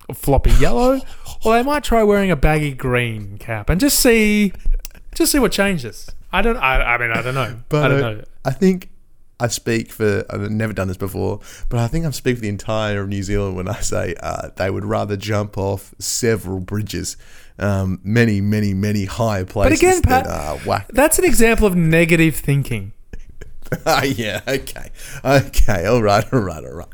a 0.10 0.14
floppy 0.14 0.52
yellow, 0.52 1.02
or 1.46 1.54
they 1.54 1.64
might 1.64 1.84
try 1.84 2.04
wearing 2.04 2.32
a 2.32 2.36
baggy 2.36 2.74
green 2.74 3.38
cap 3.38 3.70
and 3.70 3.80
just 3.80 4.00
see, 4.00 4.54
just 5.16 5.32
see 5.32 5.40
what 5.40 5.52
changes. 5.52 6.10
I 6.32 6.42
don't. 6.42 6.58
I, 6.58 6.96
I 6.96 6.98
mean, 6.98 7.12
I 7.12 7.22
don't 7.22 7.36
know. 7.36 7.60
But 7.70 7.86
I 7.86 7.88
don't 7.88 8.04
uh, 8.04 8.12
know. 8.12 8.24
I 8.44 8.52
think 8.52 8.90
I 9.40 9.48
speak 9.48 9.92
for. 9.92 10.26
I've 10.30 10.50
never 10.50 10.74
done 10.74 10.88
this 10.88 10.98
before, 10.98 11.40
but 11.70 11.80
I 11.80 11.88
think 11.88 12.06
I 12.06 12.12
speak 12.12 12.38
for 12.38 12.42
the 12.42 12.50
entire 12.50 13.02
of 13.02 13.10
New 13.10 13.22
Zealand 13.22 13.56
when 13.56 13.68
I 13.68 13.80
say 13.82 14.16
uh, 14.22 14.50
they 14.56 14.70
would 14.70 14.86
rather 14.86 15.16
jump 15.16 15.58
off 15.58 15.94
several 16.00 16.60
bridges, 16.60 17.18
um, 17.60 18.00
many, 18.04 18.42
many, 18.42 18.74
many 18.74 19.06
high 19.06 19.44
places. 19.44 19.80
But 19.80 19.88
again, 19.88 20.02
Pat, 20.02 20.24
than, 20.26 20.34
uh, 20.34 20.58
whack. 20.66 20.88
That's 20.92 21.20
an 21.20 21.26
example 21.26 21.68
of 21.68 21.76
negative 21.76 22.36
thinking. 22.36 22.94
Ah, 23.86 24.04
yeah. 24.04 24.40
Okay. 24.48 24.90
Okay. 25.26 25.86
All 25.86 26.02
right. 26.02 26.24
All 26.32 26.40
right. 26.40 26.64
All 26.64 26.72
right. 26.72 26.88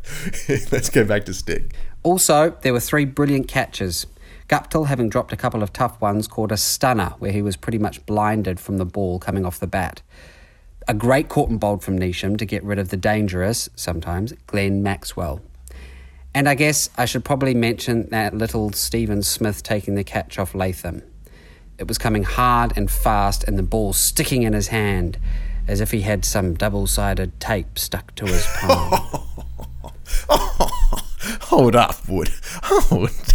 Let's 0.72 0.90
go 0.90 1.06
back 1.06 1.26
to 1.26 1.34
stick. 1.34 1.76
Also, 2.02 2.58
there 2.62 2.74
were 2.74 2.80
three 2.80 3.06
brilliant 3.06 3.48
catches. 3.48 4.08
Guptill, 4.50 4.88
having 4.88 5.08
dropped 5.08 5.32
a 5.32 5.38
couple 5.38 5.62
of 5.62 5.72
tough 5.72 6.02
ones, 6.02 6.28
caught 6.28 6.52
a 6.52 6.58
stunner 6.58 7.14
where 7.20 7.32
he 7.32 7.44
was 7.44 7.56
pretty 7.56 7.78
much 7.78 8.04
blinded 8.08 8.60
from 8.60 8.78
the 8.78 8.86
ball 8.86 9.20
coming 9.20 9.46
off 9.46 9.60
the 9.60 9.68
bat. 9.68 10.02
A 10.88 10.94
great 10.94 11.30
and 11.36 11.60
bowled 11.60 11.84
from 11.84 11.98
Neesham 11.98 12.38
to 12.38 12.46
get 12.46 12.64
rid 12.64 12.80
of 12.80 12.90
the 12.90 12.98
dangerous, 12.98 13.70
sometimes, 13.76 14.34
Glenn 14.48 14.84
Maxwell. 14.84 15.42
And 16.36 16.50
I 16.50 16.56
guess 16.56 16.90
I 16.98 17.06
should 17.06 17.24
probably 17.24 17.54
mention 17.54 18.10
that 18.10 18.34
little 18.34 18.72
Steven 18.72 19.22
Smith 19.22 19.64
taking 19.64 19.96
the 19.96 20.04
catch 20.04 20.40
off 20.40 20.56
Latham. 20.56 21.04
It 21.78 21.88
was 21.88 21.98
coming 21.98 22.24
hard 22.24 22.74
and 22.76 22.90
fast, 22.90 23.44
and 23.44 23.58
the 23.58 23.64
ball 23.64 23.94
sticking 23.94 24.44
in 24.44 24.54
his 24.54 24.68
hand, 24.68 25.18
as 25.68 25.80
if 25.80 25.92
he 25.92 26.02
had 26.02 26.26
some 26.26 26.54
double 26.54 26.88
sided 26.88 27.40
tape 27.40 27.80
stuck 27.80 28.14
to 28.16 28.26
his 28.26 28.46
palm. 28.60 28.90
Hold 31.42 31.76
up, 31.76 32.08
Wood. 32.08 32.30
Hold. 32.64 33.33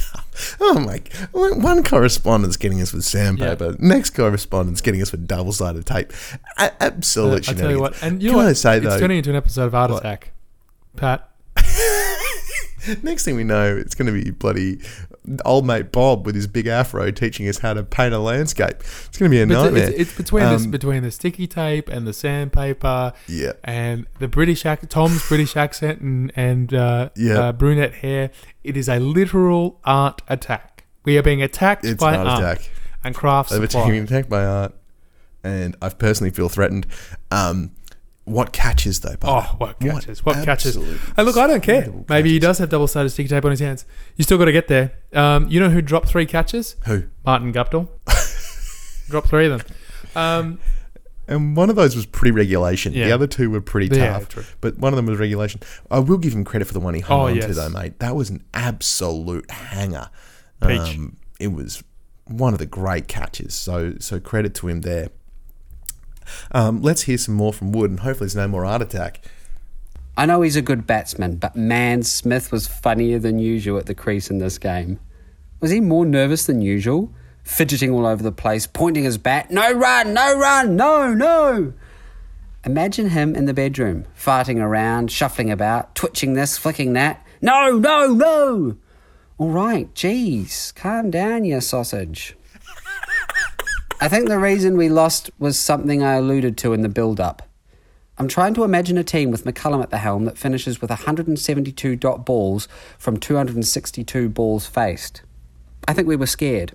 Oh 0.61 0.79
my! 0.81 1.03
One 1.33 1.83
correspondent's 1.83 2.57
getting 2.57 2.81
us 2.81 2.93
with 2.93 3.05
sandpaper. 3.05 3.75
Next 3.79 4.11
correspondent's 4.11 4.81
getting 4.81 5.03
us 5.03 5.11
with 5.13 5.27
double-sided 5.27 5.85
tape. 5.87 6.13
A- 6.59 6.83
absolute 6.83 7.49
uh, 7.49 7.53
I 7.53 7.55
tell 7.55 7.71
you 7.71 7.81
what, 7.81 8.01
and 8.03 8.23
you 8.23 8.31
Can 8.31 8.39
know 8.39 8.45
I 8.45 8.47
what? 8.49 8.57
say 8.57 8.77
it's 8.79 8.87
though? 8.87 8.99
turning 8.99 9.19
into 9.19 9.31
an 9.31 9.37
episode 9.37 9.65
of 9.65 9.75
Art 9.75 9.91
What? 9.91 10.01
Attack. 10.01 10.31
Pat, 10.97 11.29
Next 13.03 13.25
thing 13.25 13.37
we 13.37 13.45
know, 13.45 13.77
it's 13.77 13.95
going 13.95 14.07
to 14.07 14.25
be 14.25 14.31
bloody 14.31 14.81
old 15.45 15.67
mate 15.67 15.93
Bob 15.93 16.25
with 16.25 16.35
his 16.35 16.47
big 16.47 16.67
afro 16.67 17.11
teaching 17.11 17.47
us 17.49 17.59
how 17.59 17.75
to 17.75 17.83
paint 17.83 18.15
a 18.15 18.19
landscape. 18.19 18.77
It's 19.07 19.19
going 19.19 19.31
to 19.31 19.37
be 19.37 19.41
a 19.43 19.47
But 19.47 19.65
nightmare. 19.65 19.89
it's, 19.91 19.99
it's 19.99 20.17
between 20.17 20.45
this 20.45 20.65
Um, 20.65 20.71
between 20.71 21.03
the 21.03 21.11
sticky 21.11 21.47
tape 21.47 21.89
and 21.89 22.07
the 22.07 22.13
sandpaper, 22.13 23.13
Yeah. 23.27 23.53
and 23.65 24.07
the 24.19 24.29
British 24.29 24.65
ac- 24.65 24.87
Tom's 24.89 25.27
British 25.29 25.57
accent 25.57 26.01
and 26.01 26.33
and 26.37 26.73
uh, 26.73 27.11
Yeah. 27.17 27.39
uh, 27.39 27.53
brunette 27.53 27.95
hair. 27.97 28.31
It 28.65 28.77
is 28.77 28.89
a 28.89 28.99
literal 28.99 29.81
art 29.85 30.23
attack. 30.29 30.85
We 31.05 31.17
are 31.19 31.23
being 31.23 31.43
attacked 31.43 31.85
It's 31.85 32.01
by 32.01 32.15
an 32.15 32.21
art 32.21 32.29
art 32.29 32.43
attack. 32.59 32.71
and 33.05 33.15
crafts. 33.15 33.53
They 33.53 33.59
were 33.59 33.67
supply. 33.67 33.87
taking 33.87 34.03
attacked 34.05 34.29
by 34.29 34.45
art, 34.45 34.75
and 35.45 35.77
I 35.81 35.89
personally 35.91 36.31
feel 36.31 36.49
threatened. 36.49 36.87
Um, 37.31 37.71
what 38.29 38.53
catches 38.53 39.01
though? 39.01 39.17
Bob? 39.17 39.45
Oh, 39.51 39.57
what 39.59 39.81
catches? 39.81 40.25
What, 40.25 40.45
catches? 40.45 40.77
absolute 40.77 41.01
Hey, 41.17 41.23
look, 41.23 41.37
I 41.37 41.47
don't 41.47 41.63
care. 41.63 41.93
Maybe 42.09 42.31
he 42.31 42.39
does 42.39 42.59
have 42.59 42.69
double 42.69 42.87
sided 42.87 43.11
sticky 43.11 43.29
tape 43.29 43.45
on 43.45 43.51
his 43.51 43.61
hands. 43.61 43.85
You 44.17 44.25
still 44.25 44.39
got 44.39 44.47
to 44.47 44.53
get 44.53 44.69
there. 44.69 44.93
Um, 45.13 45.49
you 45.49 45.61
know 45.61 45.71
who 45.71 45.81
dropped 45.83 46.09
three 46.09 46.27
catches? 46.27 46.77
Who? 46.87 47.05
Martin 47.25 47.53
Guptill. 47.53 47.89
dropped 49.09 49.29
three 49.29 49.47
of 49.47 49.65
them. 49.67 49.77
Um, 50.17 50.59
And 51.27 51.57
one 51.57 51.69
of 51.71 51.77
those 51.77 51.95
was 51.95 52.07
pre-regulation. 52.07 52.93
The 52.95 53.13
other 53.13 53.27
two 53.27 53.51
were 53.51 53.61
pretty 53.61 53.95
Yeah, 53.95 54.15
tough. 54.15 54.29
true. 54.29 54.45
But 54.61 54.79
one 54.79 54.93
of 54.93 54.97
them 54.97 55.07
was 55.07 55.19
regulation. 55.19 55.61
I 55.91 55.99
will 55.99 56.17
give 56.19 56.33
him 56.33 56.45
credit 56.45 56.67
for 56.67 56.73
the 56.75 56.81
one 56.81 56.95
he 56.95 57.01
hung 57.01 57.21
Oh, 57.21 57.25
on 57.27 57.35
to, 57.35 57.39
yes. 57.41 57.57
though, 57.57 57.69
mate. 57.69 57.99
That 57.99 58.17
was 58.17 58.31
an 58.31 58.43
absolute 58.55 59.51
hanger. 59.51 60.09
Peach. 60.63 60.97
Um, 60.97 61.17
it 61.39 61.53
was 61.53 61.83
one 62.27 62.53
of 62.53 62.59
the 62.59 62.67
great 62.67 63.09
catches. 63.09 63.55
So, 63.55 63.95
so 64.01 64.19
credit 64.21 64.55
to 64.57 64.69
him 64.69 64.81
there. 64.83 65.09
Um, 66.53 66.83
let's 66.83 67.03
hear 67.03 67.19
some 67.19 67.35
more 67.35 67.53
from 67.53 67.73
Wood, 67.73 67.91
and 67.91 68.01
hopefully 68.01 68.27
there's 68.27 68.37
no 68.37 68.49
more 68.49 68.65
art 68.65 68.83
attack. 68.83 69.21
I 70.17 70.27
know 70.27 70.43
he's 70.43 70.57
a 70.57 70.63
good 70.63 70.87
batsman, 70.87 71.37
but 71.37 71.55
man, 71.55 72.03
Smith 72.03 72.51
was 72.51 72.67
funnier 72.67 73.19
than 73.19 73.39
usual 73.39 73.79
at 73.79 73.87
the 73.87 73.95
crease 73.95 74.31
in 74.31 74.39
this 74.39 74.59
game. 74.59 74.99
Was 75.61 75.71
he 75.71 75.81
more 75.81 76.05
nervous 76.05 76.47
than 76.47 76.61
usual? 76.61 77.13
Fidgeting 77.45 77.93
all 77.93 78.05
over 78.05 78.23
the 78.23 78.33
place, 78.33 78.67
pointing 78.67 79.05
his 79.05 79.17
bat, 79.17 79.51
no 79.51 79.73
run, 79.73 80.13
no 80.13 80.37
run, 80.37 80.77
no, 80.77 81.15
no. 81.15 81.73
Imagine 82.65 83.11
him 83.11 83.35
in 83.37 83.45
the 83.45 83.55
bedroom, 83.55 84.07
farting 84.19 84.61
around, 84.61 85.13
shuffling 85.13 85.51
about, 85.51 85.95
twitching 85.95 86.35
this, 86.35 86.59
flicking 86.59 86.95
that. 86.95 87.25
No, 87.41 87.79
no, 87.79 88.13
no. 88.13 88.77
All 89.39 89.51
right, 89.51 89.95
geez, 89.95 90.73
calm 90.73 91.11
down, 91.11 91.45
you 91.45 91.61
sausage. 91.61 92.37
I 94.01 94.07
think 94.07 94.29
the 94.29 94.39
reason 94.39 94.77
we 94.77 94.89
lost 94.89 95.29
was 95.41 95.59
something 95.59 96.05
I 96.05 96.15
alluded 96.15 96.57
to 96.59 96.73
in 96.73 96.83
the 96.83 96.89
build 96.89 97.19
up. 97.19 97.43
I'm 98.17 98.29
trying 98.29 98.55
to 98.55 98.63
imagine 98.63 98.97
a 98.97 99.03
team 99.03 99.33
with 99.33 99.45
McCullum 99.45 99.83
at 99.83 99.91
the 99.91 99.99
helm 99.99 100.25
that 100.27 100.39
finishes 100.39 100.81
with 100.81 100.91
172 100.91 101.97
dot 101.97 102.25
balls 102.25 102.69
from 102.97 103.17
262 103.17 104.29
balls 104.29 104.67
faced. 104.67 105.23
I 105.89 105.95
think 105.95 106.07
we 106.07 106.15
were 106.15 106.27
scared. 106.27 106.75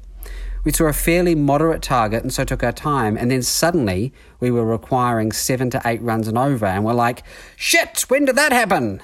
We 0.65 0.74
saw 0.74 0.88
a 0.88 0.93
fairly 0.93 1.34
moderate 1.34 1.82
target 1.82 2.24
and 2.24 2.34
so 2.34 2.43
took 2.43 2.61
our 2.61 2.74
time, 2.74 3.15
and 3.15 3.32
then 3.32 3.41
suddenly 3.41 4.11
we 4.41 4.51
were 4.51 4.65
requiring 4.65 5.32
seven 5.32 5.69
to 5.69 5.82
eight 5.86 6.01
runs 6.01 6.28
and 6.28 6.38
over, 6.38 6.65
and 6.65 6.84
we're 6.84 6.93
like, 6.93 7.24
shit, 7.55 8.01
when 8.09 8.26
did 8.26 8.36
that 8.36 8.51
happen? 8.51 9.01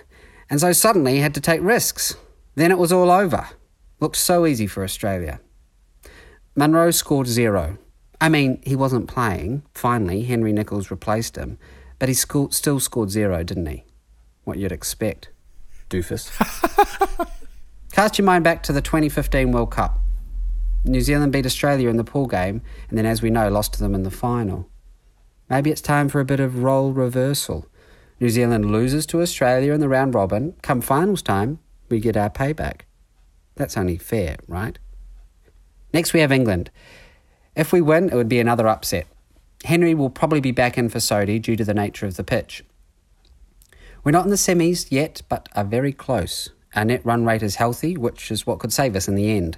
And 0.50 0.60
so 0.60 0.74
suddenly 0.74 1.20
had 1.20 1.34
to 1.36 1.42
take 1.42 1.62
risks. 1.62 2.16
Then 2.56 2.72
it 2.72 2.78
was 2.78 2.92
all 2.92 3.12
over. 3.12 3.48
Looked 4.02 4.18
so 4.18 4.46
easy 4.46 4.68
for 4.68 4.84
Australia. 4.84 5.40
Munro 6.54 6.92
scored 6.92 7.28
zero. 7.28 7.78
I 8.22 8.30
mean, 8.30 8.62
he 8.64 8.76
wasn't 8.76 9.08
playing. 9.08 9.64
Finally, 9.74 10.24
Henry 10.24 10.52
Nicholls 10.52 10.92
replaced 10.92 11.36
him. 11.38 11.58
But 12.00 12.10
he 12.10 12.16
sco- 12.16 12.50
still 12.50 12.80
scored 12.80 13.10
zero, 13.10 13.44
didn't 13.44 13.66
he? 13.66 13.84
What 14.44 14.58
you'd 14.58 14.72
expect. 14.72 15.30
Doofus. 15.90 16.30
Cast 17.92 18.18
your 18.18 18.26
mind 18.26 18.44
back 18.44 18.64
to 18.64 18.74
the 18.74 18.82
2015 18.82 19.52
World 19.52 19.72
Cup. 19.72 20.00
New 20.86 21.02
Zealand 21.02 21.34
beat 21.34 21.46
Australia 21.46 21.90
in 21.90 21.98
the 21.98 22.04
pool 22.04 22.28
game, 22.28 22.62
and 22.90 22.98
then, 22.98 23.06
as 23.06 23.22
we 23.22 23.30
know, 23.30 23.50
lost 23.50 23.74
to 23.74 23.80
them 23.80 23.94
in 23.96 24.04
the 24.04 24.12
final. 24.12 24.70
Maybe 25.50 25.72
it's 25.72 25.82
time 25.82 26.08
for 26.08 26.20
a 26.20 26.26
bit 26.26 26.40
of 26.40 26.64
role 26.64 26.94
reversal. 26.94 27.66
New 28.20 28.30
Zealand 28.30 28.72
loses 28.72 29.06
to 29.08 29.22
Australia 29.22 29.74
in 29.74 29.82
the 29.82 29.90
round 29.90 30.14
robin. 30.14 30.54
Come 30.62 30.82
finals 30.82 31.22
time, 31.22 31.60
we 31.90 32.00
get 32.00 32.16
our 32.16 32.30
payback. 32.30 32.82
That's 33.56 33.76
only 33.76 33.98
fair, 33.98 34.38
right? 34.48 34.78
Next, 35.94 36.14
we 36.14 36.20
have 36.20 36.32
England. 36.32 36.70
If 37.60 37.74
we 37.74 37.82
win, 37.82 38.08
it 38.08 38.16
would 38.16 38.30
be 38.30 38.40
another 38.40 38.70
upset. 38.70 39.06
Henry 39.66 39.94
will 39.94 40.10
probably 40.10 40.40
be 40.40 40.54
back 40.54 40.78
in 40.78 40.88
for 40.88 41.00
Sodhi 41.00 41.42
due 41.42 41.58
to 41.58 41.66
the 41.66 41.74
nature 41.74 42.06
of 42.06 42.16
the 42.16 42.24
pitch. 42.24 42.64
We're 44.02 44.14
not 44.14 44.24
in 44.24 44.30
the 44.30 44.38
semis 44.38 44.90
yet, 44.90 45.24
but 45.28 45.50
are 45.58 45.66
very 45.66 45.92
close. 45.92 46.52
Our 46.74 46.86
net 46.86 47.06
run 47.06 47.26
rate 47.26 47.44
is 47.44 47.56
healthy, 47.56 47.98
which 47.98 48.32
is 48.32 48.48
what 48.48 48.60
could 48.60 48.72
save 48.72 48.96
us 48.96 49.10
in 49.10 49.16
the 49.16 49.36
end. 49.36 49.58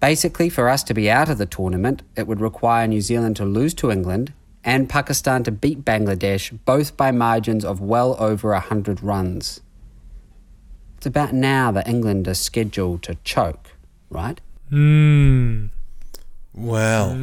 Basically, 0.00 0.48
for 0.48 0.68
us 0.68 0.82
to 0.82 0.94
be 0.94 1.08
out 1.08 1.28
of 1.28 1.38
the 1.38 1.46
tournament, 1.46 2.02
it 2.16 2.26
would 2.26 2.40
require 2.40 2.88
New 2.88 3.00
Zealand 3.00 3.36
to 3.36 3.44
lose 3.44 3.74
to 3.74 3.92
England 3.92 4.32
and 4.64 4.90
Pakistan 4.90 5.44
to 5.44 5.52
beat 5.52 5.84
Bangladesh, 5.84 6.58
both 6.64 6.96
by 6.96 7.12
margins 7.12 7.64
of 7.64 7.80
well 7.80 8.16
over 8.18 8.50
100 8.50 9.00
runs. 9.00 9.60
It's 10.96 11.06
about 11.06 11.32
now 11.32 11.70
that 11.70 11.86
England 11.86 12.26
is 12.26 12.40
scheduled 12.40 13.04
to 13.04 13.14
choke, 13.22 13.76
right? 14.10 14.40
Hmm. 14.70 15.66
Well, 16.56 17.18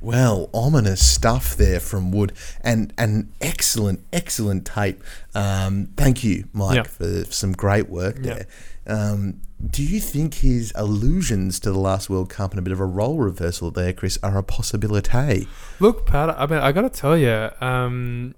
well, 0.00 0.50
ominous 0.52 1.06
stuff 1.06 1.56
there 1.56 1.78
from 1.78 2.10
Wood, 2.10 2.32
and 2.62 2.92
an 2.98 3.32
excellent, 3.40 4.00
excellent 4.12 4.66
tape. 4.66 5.02
Um, 5.36 5.88
thank 5.96 6.24
you, 6.24 6.44
Mike, 6.52 6.76
Yeah. 6.76 6.82
for 6.82 7.24
some 7.30 7.52
great 7.52 7.88
work 7.88 8.16
there. 8.18 8.46
Um, 8.86 9.40
do 9.64 9.84
you 9.84 10.00
think 10.00 10.34
his 10.34 10.72
allusions 10.74 11.60
to 11.60 11.70
the 11.70 11.78
last 11.78 12.10
World 12.10 12.28
Cup 12.28 12.50
and 12.50 12.58
a 12.58 12.62
bit 12.62 12.72
of 12.72 12.80
a 12.80 12.84
role 12.84 13.18
reversal 13.18 13.70
there, 13.70 13.92
Chris, 13.92 14.18
are 14.20 14.36
a 14.36 14.42
possibility? 14.42 15.46
Look, 15.78 16.04
Pat, 16.04 16.30
I 16.30 16.46
mean, 16.46 16.58
I 16.58 16.72
got 16.72 16.82
to 16.82 16.90
tell 16.90 17.16
you, 17.16 17.50
um, 17.60 18.34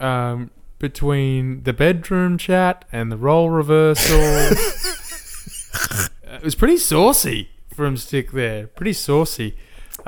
um, 0.00 0.50
between 0.78 1.62
the 1.64 1.74
bedroom 1.74 2.38
chat 2.38 2.86
and 2.90 3.12
the 3.12 3.18
role 3.18 3.50
reversal, 3.50 4.16
it 6.24 6.42
was 6.42 6.54
pretty 6.54 6.78
saucy 6.78 7.50
from 7.74 7.98
Stick 7.98 8.32
there. 8.32 8.66
Pretty 8.68 8.94
saucy. 8.94 9.56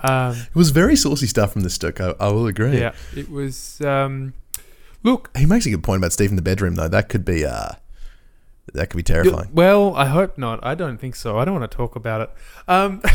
Um, 0.02 0.32
It 0.36 0.54
was 0.54 0.70
very 0.70 0.96
saucy 0.96 1.26
stuff 1.26 1.52
from 1.52 1.62
the 1.62 1.70
Stook. 1.70 2.00
I, 2.00 2.14
I 2.20 2.28
will 2.28 2.46
agree. 2.46 2.78
yeah, 2.78 2.92
it 3.16 3.30
was. 3.30 3.80
Um, 3.80 4.34
look, 5.02 5.30
He 5.36 5.46
makes 5.46 5.66
a 5.66 5.70
good 5.70 5.82
point 5.82 5.98
about 5.98 6.12
Steve 6.12 6.30
in 6.30 6.36
the 6.36 6.42
bedroom, 6.42 6.74
though. 6.74 6.88
That 6.88 7.08
could 7.08 7.24
be, 7.24 7.44
uh, 7.44 7.70
that 8.74 8.90
could 8.90 8.96
be 8.96 9.02
terrifying. 9.02 9.48
well, 9.52 9.94
I 9.96 10.06
hope 10.06 10.36
not. 10.38 10.58
I 10.64 10.74
don't 10.74 10.98
think 10.98 11.14
so. 11.16 11.38
I 11.38 11.44
don't 11.44 11.58
want 11.58 11.70
to 11.70 11.76
talk 11.76 11.96
about 11.96 12.20
it. 12.22 12.30
Um, 12.68 13.00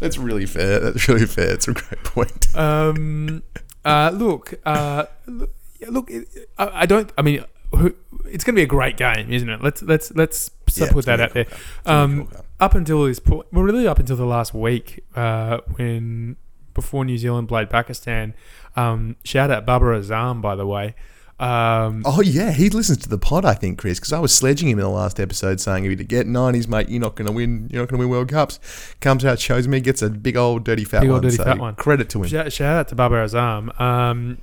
That's 0.00 0.18
really 0.18 0.46
fair. 0.46 0.80
That's 0.80 1.06
really 1.08 1.26
fair. 1.26 1.50
It's 1.52 1.68
a 1.68 1.72
great 1.72 2.02
point. 2.02 2.48
Um, 2.56 3.42
uh, 3.84 4.10
look, 4.12 4.54
uh, 4.66 5.06
look, 5.26 5.50
yeah, 5.78 5.88
look 5.90 6.10
it, 6.10 6.28
I, 6.58 6.82
I 6.82 6.86
don't. 6.86 7.10
I 7.16 7.22
mean, 7.22 7.44
who, 7.72 7.94
it's 8.26 8.42
going 8.44 8.54
to 8.54 8.58
be 8.58 8.62
a 8.62 8.66
great 8.66 8.96
game, 8.96 9.30
isn't 9.32 9.48
it? 9.48 9.62
Let's 9.62 9.80
let's 9.82 10.12
let's 10.16 10.50
Yeah, 10.76 10.90
put 10.90 11.04
that 11.06 11.20
out 11.20 11.34
there. 11.34 11.44
cool 11.44 11.54
game. 11.54 11.60
It's 11.84 11.86
gonna 11.86 11.96
be 11.96 12.22
a 12.22 12.22
Um, 12.22 12.26
cool. 12.26 12.44
Up 12.62 12.74
until 12.76 13.04
this 13.04 13.18
point, 13.18 13.46
well, 13.52 13.64
really 13.64 13.88
up 13.88 13.98
until 13.98 14.14
the 14.16 14.24
last 14.24 14.54
week, 14.54 15.04
uh, 15.16 15.58
when 15.74 16.36
before 16.74 17.04
New 17.04 17.18
Zealand 17.18 17.48
played 17.48 17.68
Pakistan. 17.70 18.34
Um, 18.76 19.16
shout 19.24 19.50
out 19.50 19.66
Babar 19.66 19.94
Azam, 19.98 20.40
by 20.40 20.54
the 20.54 20.64
way. 20.66 20.94
Um, 21.40 22.02
Oh 22.06 22.20
yeah, 22.22 22.52
he 22.52 22.70
listens 22.70 22.98
to 22.98 23.08
the 23.08 23.18
pod, 23.18 23.44
I 23.44 23.54
think, 23.54 23.78
Chris, 23.78 23.98
because 23.98 24.12
I 24.12 24.20
was 24.20 24.32
sledging 24.32 24.68
him 24.68 24.78
in 24.78 24.84
the 24.84 24.88
last 24.90 25.18
episode, 25.18 25.60
saying 25.60 25.84
if 25.84 25.90
you 25.90 25.96
to 25.96 26.04
get 26.04 26.28
nineties, 26.28 26.68
mate, 26.68 26.88
you're 26.88 27.00
not 27.00 27.16
going 27.16 27.26
to 27.26 27.32
win. 27.32 27.68
You're 27.72 27.82
not 27.82 27.88
going 27.90 27.98
to 28.00 28.06
win 28.06 28.10
World 28.10 28.28
Cups. 28.28 28.60
Comes 29.00 29.24
out, 29.24 29.40
shows 29.40 29.66
me, 29.66 29.80
gets 29.80 30.00
a 30.02 30.08
big 30.08 30.36
old 30.36 30.62
dirty 30.64 30.84
fat 30.84 31.00
Big 31.00 31.10
one. 31.10 31.16
old 31.16 31.22
dirty 31.24 31.36
so 31.38 31.44
fat 31.44 31.58
one. 31.58 31.74
Credit 31.74 32.08
to 32.10 32.22
him. 32.22 32.28
shout, 32.28 32.52
shout 32.52 32.76
out 32.78 32.88
to 32.88 32.94
Babar 32.94 33.24
Azam. 33.24 33.78
Um, 33.80 34.38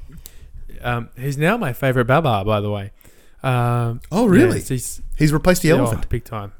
um, 0.82 1.10
he's 1.18 1.38
now 1.38 1.56
my 1.56 1.72
favorite 1.72 2.06
Babar, 2.06 2.44
by 2.44 2.60
the 2.60 2.70
way. 2.70 2.92
Um, 3.44 4.02
Oh, 4.12 4.26
really? 4.26 4.58
yeah, 4.60 4.66
he's, 4.66 5.02
He's 5.18 5.32
replaced 5.32 5.62
the 5.62 5.70
Yeah, 5.70 5.76
elephant. 5.78 6.10
big 6.10 6.26
time. 6.26 6.52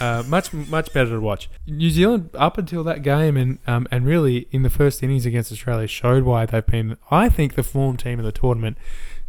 Uh, 0.00 0.22
much 0.26 0.52
much 0.52 0.92
better 0.92 1.10
to 1.10 1.20
watch. 1.20 1.48
New 1.66 1.90
Zealand 1.90 2.30
up 2.34 2.58
until 2.58 2.84
that 2.84 3.02
game 3.02 3.36
and 3.36 3.58
um, 3.66 3.86
and 3.90 4.06
really 4.06 4.48
in 4.50 4.62
the 4.62 4.70
first 4.70 5.02
innings 5.02 5.26
against 5.26 5.52
Australia 5.52 5.86
showed 5.86 6.24
why 6.24 6.46
they've 6.46 6.66
been 6.66 6.96
I 7.10 7.28
think 7.28 7.54
the 7.54 7.62
form 7.62 7.96
team 7.96 8.18
of 8.18 8.24
the 8.24 8.32
tournament. 8.32 8.76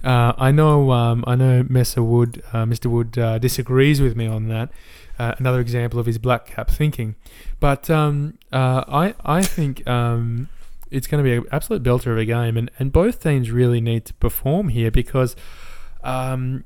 Uh, 0.03 0.33
I 0.37 0.51
know 0.51 0.91
um, 0.91 1.23
I 1.27 1.35
know 1.35 1.65
Messer 1.67 2.03
Wood 2.03 2.41
uh, 2.53 2.65
Mr 2.65 2.87
Wood 2.87 3.17
uh, 3.17 3.37
disagrees 3.37 4.01
with 4.01 4.15
me 4.15 4.27
on 4.27 4.47
that. 4.49 4.69
Uh, 5.17 5.33
another 5.39 5.59
example 5.59 5.99
of 5.99 6.05
his 6.05 6.17
black 6.17 6.47
cap 6.47 6.69
thinking, 6.69 7.15
but 7.59 7.89
um, 7.89 8.37
I 8.51 9.13
I 9.23 9.43
think 9.43 9.87
um, 9.87 10.49
it's 10.91 11.07
going 11.07 11.23
to 11.23 11.29
be 11.29 11.35
an 11.37 11.45
absolute 11.51 11.83
belter 11.83 12.11
of 12.11 12.17
a 12.17 12.25
game, 12.25 12.57
and, 12.57 12.69
and 12.79 12.91
both 12.91 13.23
teams 13.23 13.49
really 13.49 13.79
need 13.79 14.05
to 14.05 14.13
perform 14.15 14.69
here 14.69 14.91
because 14.91 15.35
um, 16.03 16.65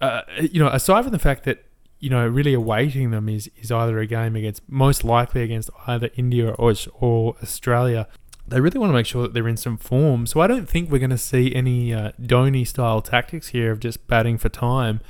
uh, 0.00 0.22
you 0.40 0.60
know, 0.60 0.68
aside 0.68 1.02
from 1.02 1.12
the 1.12 1.18
fact 1.18 1.44
that 1.44 1.64
you 1.98 2.10
know, 2.10 2.26
really 2.26 2.52
awaiting 2.54 3.10
them 3.10 3.28
is, 3.28 3.50
is 3.56 3.72
either 3.72 3.98
a 3.98 4.06
game 4.06 4.36
against 4.36 4.62
most 4.68 5.02
likely 5.04 5.42
against 5.42 5.70
either 5.86 6.10
India 6.16 6.50
or 6.50 6.74
or 7.00 7.36
Australia. 7.42 8.06
They 8.48 8.60
really 8.60 8.78
want 8.78 8.90
to 8.90 8.94
make 8.94 9.06
sure 9.06 9.22
that 9.22 9.34
they're 9.34 9.48
in 9.48 9.56
some 9.56 9.76
form. 9.76 10.24
So 10.26 10.40
I 10.40 10.46
don't 10.46 10.68
think 10.68 10.88
we're 10.90 11.00
going 11.00 11.10
to 11.10 11.18
see 11.18 11.52
any 11.54 11.92
uh, 11.92 12.12
Dhoni 12.22 12.64
style 12.66 13.00
tactics 13.02 13.48
here 13.48 13.72
of 13.72 13.80
just 13.80 14.06
batting 14.06 14.38
for 14.38 14.48
time. 14.48 15.00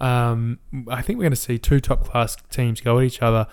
Um, 0.00 0.58
I 0.88 1.02
think 1.02 1.18
we're 1.18 1.24
going 1.24 1.32
to 1.32 1.36
see 1.36 1.58
two 1.58 1.80
top 1.80 2.04
class 2.04 2.36
teams 2.50 2.80
go 2.80 2.98
at 2.98 3.04
each 3.04 3.20
other, 3.22 3.46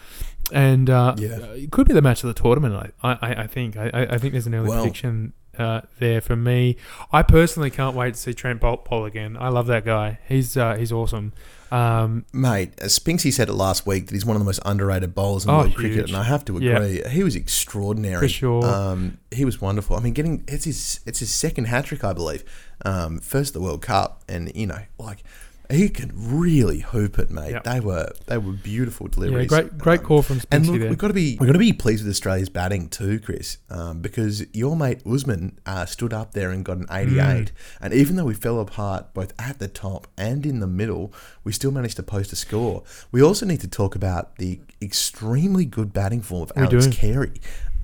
and 0.51 0.89
uh, 0.89 1.15
Yeah. 1.17 1.37
it 1.53 1.71
could 1.71 1.87
be 1.87 1.93
the 1.93 2.01
match 2.01 2.23
of 2.23 2.33
the 2.33 2.41
tournament. 2.41 2.93
I 3.03 3.09
I, 3.21 3.43
I 3.43 3.47
think 3.47 3.75
I, 3.77 4.07
I- 4.11 4.17
think 4.17 4.31
there's 4.33 4.47
an 4.47 4.55
early 4.55 4.69
Well- 4.69 4.81
prediction 4.81 5.33
uh, 5.57 5.81
there 5.99 6.19
for 6.21 6.35
me. 6.35 6.77
I 7.11 7.21
personally 7.23 7.69
can't 7.69 7.95
wait 7.95 8.13
to 8.15 8.19
see 8.19 8.33
Trent 8.33 8.59
Boult 8.61 8.85
Bowl 8.85 9.05
again. 9.05 9.37
I 9.39 9.49
love 9.49 9.67
that 9.67 9.85
guy. 9.85 10.19
He's 10.27 10.55
uh, 10.57 10.75
he's 10.75 10.91
awesome. 10.91 11.31
Um, 11.73 12.25
Mate, 12.31 12.73
as 12.79 12.97
Spinksy 12.99 13.33
said 13.33 13.49
it 13.49 13.53
last 13.53 13.87
week 13.87 14.05
that 14.07 14.13
he's 14.13 14.25
one 14.25 14.35
of 14.35 14.41
the 14.41 14.45
most 14.45 14.59
underrated 14.63 15.15
bowlers 15.15 15.45
in 15.45 15.49
Oh, 15.51 15.57
world 15.59 15.75
cricket, 15.75 16.07
and 16.07 16.15
I 16.15 16.23
have 16.23 16.45
to 16.45 16.59
Yeah. 16.61 16.77
agree. 16.77 17.01
He 17.09 17.23
was 17.23 17.35
extraordinary. 17.35 18.19
For 18.27 18.31
sure. 18.31 18.63
Um, 18.65 19.17
he 19.31 19.43
was 19.43 19.59
wonderful. 19.59 19.95
I 19.95 19.99
mean, 19.99 20.13
getting 20.13 20.43
it's 20.47 20.65
his 20.65 20.99
it's 21.05 21.19
his 21.19 21.31
second 21.33 21.65
hat 21.65 21.85
trick, 21.85 22.03
I 22.03 22.13
believe. 22.13 22.43
Um, 22.85 23.19
first 23.19 23.53
the 23.53 23.61
World 23.61 23.81
Cup, 23.81 24.23
and 24.29 24.51
you 24.55 24.67
know, 24.67 24.79
like 24.99 25.23
he 25.71 25.89
can 25.89 26.11
really 26.15 26.79
hoop 26.81 27.17
it, 27.19 27.31
mate. 27.31 27.51
Yeah. 27.51 27.61
They 27.63 27.79
were 27.79 28.11
they 28.27 28.37
were 28.37 28.51
beautiful 28.53 29.07
deliveries. 29.07 29.43
yeah, 29.51 29.61
great 29.61 29.77
great 29.77 29.99
Um, 30.01 30.05
call 30.05 30.21
from 30.21 30.41
And 30.51 30.67
look, 30.67 30.79
there. 30.79 30.89
we've 30.89 30.97
got 30.97 31.07
to 31.07 31.13
be 31.13 31.37
we've 31.39 31.47
got 31.47 31.53
to 31.53 31.59
be 31.59 31.73
pleased 31.73 32.03
with 32.03 32.11
Australia's 32.11 32.49
batting 32.49 32.89
too, 32.89 33.19
Chris, 33.19 33.57
um, 33.69 34.01
because 34.01 34.45
your 34.53 34.75
mate 34.75 34.99
Usman 35.05 35.57
uh, 35.65 35.85
stood 35.85 36.13
up 36.13 36.33
there 36.33 36.51
and 36.51 36.63
got 36.65 36.77
an 36.77 36.87
88, 36.91 37.15
Mm. 37.15 37.49
and 37.81 37.93
even 37.93 38.15
though 38.17 38.25
we 38.25 38.33
fell 38.33 38.59
apart 38.59 39.13
both 39.13 39.33
at 39.39 39.59
the 39.59 39.67
top 39.67 40.07
and 40.17 40.45
in 40.45 40.59
the 40.59 40.67
middle, 40.67 41.13
we 41.43 41.51
still 41.51 41.71
managed 41.71 41.95
to 41.97 42.03
post 42.03 42.31
a 42.33 42.35
score. 42.35 42.83
We 43.11 43.21
also 43.21 43.45
need 43.45 43.61
to 43.61 43.67
talk 43.67 43.95
about 43.95 44.35
the 44.37 44.59
extremely 44.81 45.65
good 45.65 45.91
batting 45.93 46.21
form 46.21 46.43
of 46.43 46.51
We 46.55 46.63
Alex 46.63 46.85
do. 46.87 46.91
Carey. 46.91 47.31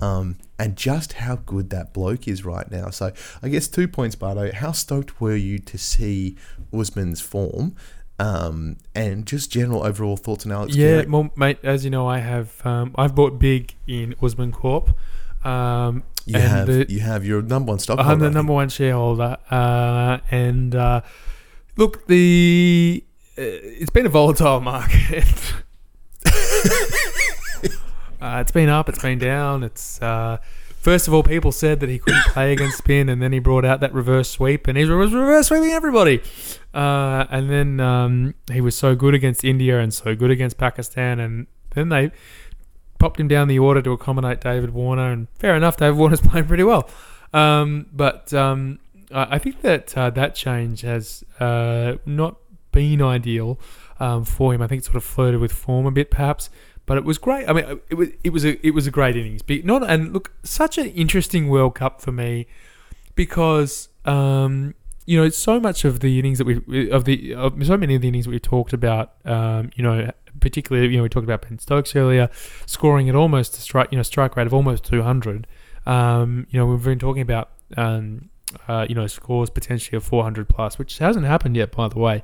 Um, 0.02 0.38
and 0.58 0.76
just 0.78 1.14
how 1.14 1.38
good 1.38 1.70
that 1.72 1.94
bloke 1.94 2.28
is 2.28 2.46
right 2.46 2.70
now. 2.72 2.90
So, 2.90 3.12
I 3.44 3.50
guess 3.50 3.68
two 3.68 3.88
points, 3.88 4.16
Bardo. 4.16 4.52
How 4.54 4.72
stoked 4.72 5.20
were 5.20 5.36
you 5.36 5.60
to 5.60 5.78
see 5.78 6.38
Usman's 6.74 7.20
form, 7.22 7.76
um, 8.18 8.78
and 8.96 9.26
just 9.26 9.52
general 9.52 9.84
overall 9.84 10.16
thoughts 10.18 10.46
on 10.46 10.52
Alex 10.52 10.76
Yeah, 10.76 11.04
well, 11.08 11.32
mate, 11.36 11.58
as 11.64 11.84
you 11.84 11.90
know, 11.90 12.08
I 12.08 12.20
have 12.20 12.66
um, 12.66 12.94
I've 12.96 13.14
bought 13.16 13.40
big 13.40 13.74
in 13.88 14.16
Usman 14.22 14.52
Corp. 14.52 14.96
Um, 15.46 16.04
You 16.26 16.36
and 16.36 16.44
have 16.44 16.68
the- 16.68 16.86
you 16.90 17.00
have 17.00 17.26
your 17.26 17.42
number 17.42 17.72
one 17.72 17.80
stockholder. 17.80 18.12
I'm 18.12 18.20
the 18.20 18.30
number 18.30 18.54
one 18.54 18.70
shareholder, 18.70 19.38
uh, 19.52 20.20
and 20.32 20.76
uh, 20.76 21.02
look, 21.78 22.08
the 22.08 23.04
uh, 23.38 23.42
it's 23.42 23.90
been 23.92 24.06
a 24.06 24.10
volatile 24.10 24.60
market. 24.74 25.54
Uh, 28.22 28.40
it's 28.42 28.52
been 28.52 28.70
up, 28.70 28.90
it's 28.90 29.02
been 29.02 29.20
down. 29.20 29.64
It's 29.64 30.02
uh, 30.02 30.38
first 30.80 31.08
of 31.08 31.14
all, 31.14 31.24
people 31.24 31.52
said 31.52 31.80
that 31.80 31.90
he 31.90 32.00
couldn't 32.00 32.24
play 32.28 32.52
against 32.52 32.80
spin, 32.80 33.10
and 33.10 33.22
then 33.22 33.32
he 33.32 33.40
brought 33.40 33.66
out 33.66 33.80
that 33.80 33.94
reverse 33.94 34.30
sweep, 34.30 34.68
and 34.68 34.78
he 34.78 34.86
was 34.86 35.14
reverse 35.14 35.48
sweeping 35.48 35.72
everybody. 35.72 36.22
Uh, 36.74 37.26
and 37.30 37.50
then 37.50 37.80
um, 37.80 38.36
he 38.52 38.62
was 38.62 38.76
so 38.76 38.96
good 38.96 39.14
against 39.14 39.44
India 39.44 39.80
and 39.80 39.94
so 39.94 40.16
good 40.16 40.32
against 40.32 40.58
Pakistan, 40.58 41.20
and 41.20 41.48
then 41.72 41.90
they 41.90 42.12
popped 43.00 43.20
him 43.20 43.28
down 43.28 43.48
the 43.48 43.60
order 43.60 43.82
to 43.82 43.92
accommodate 43.92 44.42
David 44.42 44.72
Warner, 44.72 45.12
and 45.12 45.28
fair 45.40 45.56
enough, 45.56 45.78
David 45.78 45.98
Warner's 45.98 46.22
playing 46.24 46.48
pretty 46.48 46.64
well. 46.64 46.90
Um, 47.34 47.86
but 47.94 48.34
um, 48.34 48.80
I 49.14 49.36
I 49.36 49.40
think 49.40 49.62
that 49.62 49.98
uh, 49.98 50.10
that 50.12 50.36
change 50.36 50.82
has 50.82 51.24
uh, 51.40 51.96
not 52.06 52.38
been 52.72 53.02
ideal 53.02 53.60
um, 54.00 54.26
for 54.26 54.54
him. 54.54 54.62
I 54.62 54.68
think 54.68 54.82
it 54.82 54.86
sort 54.86 54.98
of 54.98 55.04
flirted 55.04 55.40
with 55.40 55.52
form 55.52 55.86
a 55.86 55.92
bit, 55.92 56.12
perhaps. 56.12 56.50
But 56.90 56.98
it 56.98 57.06
was 57.06 57.20
great. 57.20 57.48
I 57.48 57.54
mean, 57.54 57.80
it 57.92 57.94
was 57.94 58.10
it 58.24 58.32
was 58.32 58.44
a 58.44 58.66
it 58.66 58.72
was 58.72 58.88
a 58.88 58.92
great 58.92 59.16
innings. 59.16 59.44
Be- 59.44 59.62
Not 59.62 59.88
and 59.88 60.12
look, 60.12 60.32
such 60.42 60.80
an 60.80 60.88
interesting 60.88 61.48
World 61.48 61.76
Cup 61.76 62.02
for 62.02 62.12
me 62.12 62.48
because 63.14 63.90
um, 64.06 64.74
you 65.06 65.16
know 65.16 65.30
so 65.30 65.60
much 65.60 65.86
of 65.86 66.00
the 66.00 66.18
innings 66.18 66.40
that 66.40 66.46
we 66.48 66.90
of 66.90 67.06
the 67.06 67.36
of 67.36 67.64
so 67.64 67.78
many 67.78 67.94
of 67.94 68.02
the 68.02 68.08
innings 68.08 68.26
that 68.26 68.32
we 68.32 68.40
talked 68.40 68.74
about. 68.74 69.14
Um, 69.24 69.70
you 69.76 69.84
know, 69.84 70.10
particularly 70.40 70.88
you 70.90 70.98
know 70.98 71.04
we 71.04 71.10
talked 71.10 71.26
about 71.26 71.44
Ben 71.44 71.60
Stokes 71.60 71.96
earlier, 71.96 72.28
scoring 72.66 73.08
at 73.08 73.14
almost 73.14 73.56
a 73.56 73.62
strike 73.62 73.92
you 73.92 73.98
know 73.98 74.04
strike 74.04 74.36
rate 74.36 74.48
of 74.48 74.54
almost 74.56 74.84
two 74.84 75.04
hundred. 75.04 75.46
Um, 75.86 76.48
you 76.50 76.60
know, 76.60 76.66
we've 76.66 76.84
been 76.84 76.98
talking 76.98 77.22
about 77.22 77.52
um, 77.78 78.30
uh, 78.68 78.88
you 78.90 78.96
know 78.96 79.06
scores 79.06 79.52
potentially 79.52 79.96
of 79.96 80.04
four 80.04 80.24
hundred 80.24 80.50
plus, 80.50 80.80
which 80.80 80.98
hasn't 80.98 81.28
happened 81.28 81.56
yet, 81.56 81.72
by 81.72 81.88
the 81.88 82.00
way. 82.00 82.24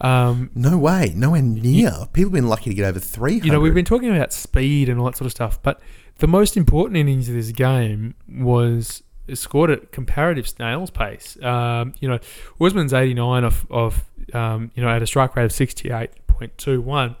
Um, 0.00 0.50
No 0.54 0.76
way, 0.76 1.12
nowhere 1.14 1.42
near. 1.42 2.08
People 2.12 2.30
have 2.30 2.32
been 2.32 2.48
lucky 2.48 2.70
to 2.70 2.74
get 2.74 2.84
over 2.84 2.98
300. 2.98 3.44
you 3.44 3.52
know, 3.52 3.60
we've 3.60 3.74
been 3.74 3.84
talking 3.84 4.14
about 4.14 4.32
speed 4.32 4.88
and 4.88 4.98
all 4.98 5.06
that 5.06 5.16
sort 5.16 5.26
of 5.26 5.32
stuff, 5.32 5.62
but 5.62 5.80
the 6.18 6.26
most 6.26 6.56
important 6.56 6.96
innings 6.96 7.28
of 7.28 7.34
this 7.34 7.50
game 7.52 8.14
was 8.28 9.02
scored 9.32 9.70
at 9.70 9.90
comparative 9.92 10.46
snail's 10.48 10.90
pace. 10.90 11.42
Um, 11.42 11.94
you 12.00 12.08
know, 12.08 12.18
Usman's 12.60 12.92
89 12.92 13.44
of, 13.44 13.66
of 13.70 14.04
um, 14.32 14.70
you 14.74 14.82
know, 14.82 14.88
at 14.88 15.02
a 15.02 15.06
strike 15.06 15.34
rate 15.36 15.44
of 15.44 15.50
68.21 15.50 17.16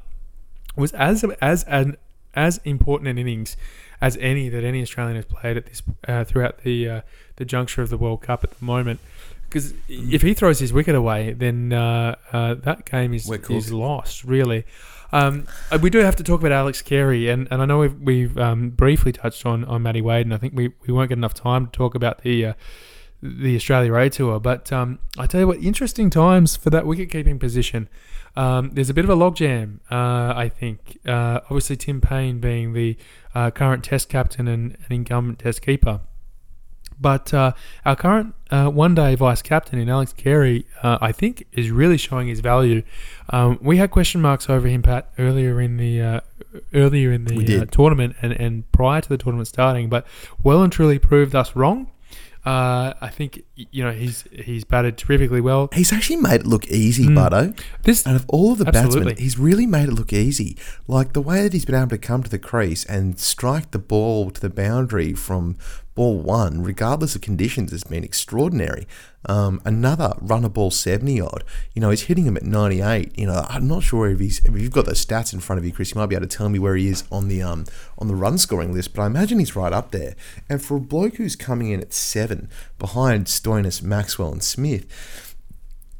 was 0.76 0.92
as 0.92 1.24
as 1.40 1.62
an 1.64 1.96
as 2.34 2.60
important 2.64 3.08
an 3.08 3.16
innings 3.16 3.56
as 4.00 4.16
any 4.20 4.48
that 4.48 4.64
any 4.64 4.82
Australian 4.82 5.16
has 5.16 5.24
played 5.24 5.56
at 5.56 5.66
this 5.66 5.82
uh, 6.08 6.24
throughout 6.24 6.58
the 6.58 6.88
uh, 6.88 7.00
the 7.36 7.44
juncture 7.44 7.80
of 7.80 7.90
the 7.90 7.96
World 7.96 8.22
Cup 8.22 8.42
at 8.44 8.50
the 8.50 8.64
moment. 8.64 9.00
Because 9.54 9.72
if 9.88 10.22
he 10.22 10.34
throws 10.34 10.58
his 10.58 10.72
wicket 10.72 10.96
away, 10.96 11.32
then 11.32 11.72
uh, 11.72 12.16
uh, 12.32 12.54
that 12.54 12.90
game 12.90 13.14
is 13.14 13.30
is 13.30 13.72
lost. 13.72 14.24
Really, 14.24 14.64
um, 15.12 15.46
uh, 15.70 15.78
we 15.80 15.90
do 15.90 15.98
have 15.98 16.16
to 16.16 16.24
talk 16.24 16.40
about 16.40 16.50
Alex 16.50 16.82
Carey, 16.82 17.28
and, 17.28 17.46
and 17.52 17.62
I 17.62 17.64
know 17.64 17.78
we've, 17.78 18.00
we've 18.00 18.36
um, 18.36 18.70
briefly 18.70 19.12
touched 19.12 19.46
on 19.46 19.64
on 19.66 19.80
Matty 19.80 20.00
Wade, 20.00 20.26
and 20.26 20.34
I 20.34 20.38
think 20.38 20.54
we, 20.56 20.72
we 20.84 20.92
won't 20.92 21.08
get 21.08 21.18
enough 21.18 21.34
time 21.34 21.66
to 21.66 21.70
talk 21.72 21.94
about 21.94 22.22
the 22.22 22.46
uh, 22.46 22.52
the 23.22 23.54
Australia 23.54 23.94
A 23.94 24.10
Tour. 24.10 24.40
But 24.40 24.72
um, 24.72 24.98
I 25.16 25.28
tell 25.28 25.42
you 25.42 25.46
what, 25.46 25.62
interesting 25.62 26.10
times 26.10 26.56
for 26.56 26.70
that 26.70 26.84
wicket 26.84 27.08
keeping 27.08 27.38
position. 27.38 27.88
Um, 28.34 28.70
there's 28.72 28.90
a 28.90 28.94
bit 28.94 29.04
of 29.04 29.10
a 29.10 29.14
logjam, 29.14 29.78
uh, 29.88 30.34
I 30.36 30.48
think. 30.48 30.98
Uh, 31.06 31.42
obviously, 31.44 31.76
Tim 31.76 32.00
Paine 32.00 32.40
being 32.40 32.72
the 32.72 32.96
uh, 33.36 33.52
current 33.52 33.84
Test 33.84 34.08
captain 34.08 34.48
and, 34.48 34.76
and 34.82 34.90
incumbent 34.90 35.38
Test 35.38 35.62
keeper. 35.62 36.00
But 37.00 37.34
uh, 37.34 37.52
our 37.84 37.96
current 37.96 38.34
uh, 38.50 38.68
one-day 38.68 39.14
vice 39.16 39.42
captain 39.42 39.78
in 39.78 39.88
Alex 39.88 40.12
Carey, 40.12 40.66
uh, 40.82 40.98
I 41.00 41.12
think, 41.12 41.46
is 41.52 41.70
really 41.70 41.96
showing 41.96 42.28
his 42.28 42.40
value. 42.40 42.82
Um, 43.30 43.58
we 43.60 43.78
had 43.78 43.90
question 43.90 44.20
marks 44.20 44.48
over 44.48 44.68
him, 44.68 44.82
Pat, 44.82 45.10
earlier 45.18 45.60
in 45.60 45.76
the 45.76 46.00
uh, 46.00 46.20
earlier 46.72 47.12
in 47.12 47.24
the 47.24 47.62
uh, 47.62 47.64
tournament 47.66 48.16
and, 48.22 48.32
and 48.32 48.70
prior 48.72 49.00
to 49.00 49.08
the 49.08 49.18
tournament 49.18 49.48
starting, 49.48 49.88
but 49.88 50.06
well 50.42 50.62
and 50.62 50.72
truly 50.72 50.98
proved 50.98 51.34
us 51.34 51.56
wrong. 51.56 51.90
Uh, 52.44 52.92
I 53.00 53.08
think 53.08 53.42
you 53.56 53.82
know 53.82 53.90
he's 53.92 54.24
he's 54.30 54.64
batted 54.64 54.98
terrifically 54.98 55.40
well. 55.40 55.68
He's 55.72 55.92
actually 55.92 56.16
made 56.16 56.40
it 56.42 56.46
look 56.46 56.66
easy, 56.68 57.06
Mm. 57.06 57.16
Butto. 57.16 57.58
This 57.84 58.06
Out 58.06 58.16
of 58.16 58.26
all 58.28 58.52
of 58.52 58.58
the 58.58 58.66
Absolutely. 58.66 59.12
batsmen, 59.12 59.16
he's 59.16 59.38
really 59.38 59.66
made 59.66 59.88
it 59.88 59.92
look 59.94 60.12
easy. 60.12 60.56
Like 60.86 61.14
the 61.14 61.22
way 61.22 61.42
that 61.42 61.52
he's 61.54 61.64
been 61.64 61.74
able 61.74 61.88
to 61.88 61.98
come 61.98 62.22
to 62.22 62.28
the 62.30 62.38
crease 62.38 62.84
and 62.84 63.18
strike 63.18 63.70
the 63.70 63.78
ball 63.78 64.30
to 64.30 64.40
the 64.40 64.50
boundary 64.50 65.14
from 65.14 65.56
ball 65.94 66.18
one, 66.18 66.62
regardless 66.62 67.14
of 67.14 67.22
conditions, 67.22 67.70
has 67.70 67.84
been 67.84 68.04
extraordinary. 68.04 68.86
Um, 69.26 69.60
another 69.64 70.14
runner 70.20 70.48
ball 70.48 70.70
70 70.70 71.20
odd. 71.20 71.44
You 71.72 71.80
know, 71.80 71.90
he's 71.90 72.02
hitting 72.02 72.24
him 72.24 72.36
at 72.36 72.42
98. 72.42 73.18
You 73.18 73.26
know, 73.26 73.46
I'm 73.48 73.66
not 73.66 73.82
sure 73.82 74.08
if 74.10 74.20
he's 74.20 74.44
if 74.44 74.54
you've 74.54 74.72
got 74.72 74.86
those 74.86 75.04
stats 75.04 75.32
in 75.32 75.40
front 75.40 75.58
of 75.58 75.64
you, 75.64 75.72
Chris. 75.72 75.94
You 75.94 76.00
might 76.00 76.06
be 76.06 76.16
able 76.16 76.26
to 76.26 76.36
tell 76.36 76.48
me 76.48 76.58
where 76.58 76.76
he 76.76 76.88
is 76.88 77.04
on 77.10 77.28
the 77.28 77.42
um 77.42 77.64
on 77.98 78.08
the 78.08 78.14
run 78.14 78.38
scoring 78.38 78.72
list, 78.72 78.94
but 78.94 79.02
I 79.02 79.06
imagine 79.06 79.38
he's 79.38 79.56
right 79.56 79.72
up 79.72 79.90
there. 79.90 80.14
And 80.48 80.62
for 80.62 80.76
a 80.76 80.80
bloke 80.80 81.16
who's 81.16 81.36
coming 81.36 81.70
in 81.70 81.80
at 81.80 81.92
seven 81.92 82.48
behind 82.78 83.26
Stoinis, 83.26 83.82
Maxwell, 83.82 84.32
and 84.32 84.42
Smith. 84.42 84.86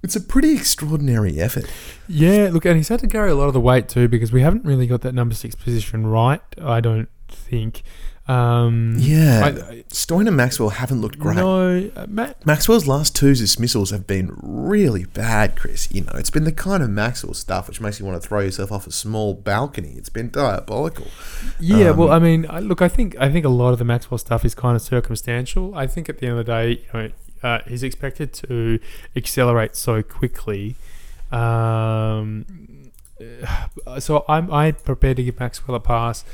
It's 0.02 0.16
a 0.16 0.20
pretty 0.20 0.54
extraordinary 0.54 1.40
effort. 1.40 1.64
Yeah, 2.06 2.50
look, 2.52 2.66
and 2.66 2.76
he's 2.76 2.88
had 2.88 3.00
to 3.00 3.06
carry 3.06 3.30
a 3.30 3.34
lot 3.34 3.46
of 3.46 3.54
the 3.54 3.60
weight 3.60 3.88
too 3.88 4.06
because 4.06 4.32
we 4.32 4.42
haven't 4.42 4.66
really 4.66 4.86
got 4.86 5.00
that 5.00 5.14
number 5.14 5.34
six 5.34 5.54
position 5.54 6.06
right. 6.06 6.42
I 6.60 6.82
don't 6.82 7.08
think. 7.26 7.82
Um, 8.26 8.94
Yeah. 8.98 9.52
I- 9.70 9.84
Stoin 9.92 10.26
and 10.26 10.36
Maxwell 10.36 10.70
haven't 10.70 11.02
looked 11.02 11.18
great. 11.18 11.36
No, 11.36 11.90
uh, 11.94 12.06
Matt. 12.08 12.44
Maxwell's 12.46 12.86
last 12.86 13.14
two 13.14 13.34
dismissals 13.34 13.90
have 13.90 14.06
been 14.06 14.32
really 14.42 15.04
bad, 15.04 15.56
Chris. 15.56 15.88
You 15.92 16.02
know, 16.04 16.12
it's 16.14 16.30
been 16.30 16.44
the 16.44 16.52
kind 16.52 16.82
of 16.82 16.88
Maxwell 16.88 17.34
stuff 17.34 17.68
which 17.68 17.82
makes 17.82 18.00
you 18.00 18.06
want 18.06 18.20
to 18.22 18.26
throw 18.26 18.40
yourself 18.40 18.72
off 18.72 18.86
a 18.86 18.92
small 18.92 19.34
balcony. 19.34 19.94
It's 19.98 20.08
been 20.08 20.30
diabolical. 20.30 21.08
Yeah, 21.60 21.90
well, 21.90 22.08
Um, 22.08 22.14
I 22.14 22.18
mean, 22.18 22.46
I, 22.48 22.60
look, 22.60 22.80
I 22.80 22.88
think 22.88 23.14
I 23.20 23.30
think 23.30 23.44
a 23.44 23.50
lot 23.50 23.72
of 23.74 23.78
the 23.78 23.84
Maxwell 23.84 24.16
stuff 24.16 24.42
is 24.44 24.54
kind 24.54 24.74
of 24.74 24.80
circumstantial. 24.80 25.74
I 25.74 25.86
think 25.86 26.08
at 26.08 26.18
the 26.18 26.26
end 26.26 26.38
of 26.38 26.46
the 26.46 26.50
day, 26.52 26.70
you 26.70 26.78
know, 27.00 27.10
uh, 27.42 27.58
he's 27.68 27.82
expected 27.82 28.32
to 28.32 28.78
accelerate 29.14 29.76
so 29.76 30.02
quickly. 30.02 30.76
Um, 31.30 32.46
so 33.98 34.24
I'm 34.28 34.52
I 34.52 34.72
prepared 34.72 35.16
to 35.18 35.22
give 35.24 35.38
Maxwell 35.40 35.74
a 35.76 35.80
pass. 35.80 36.24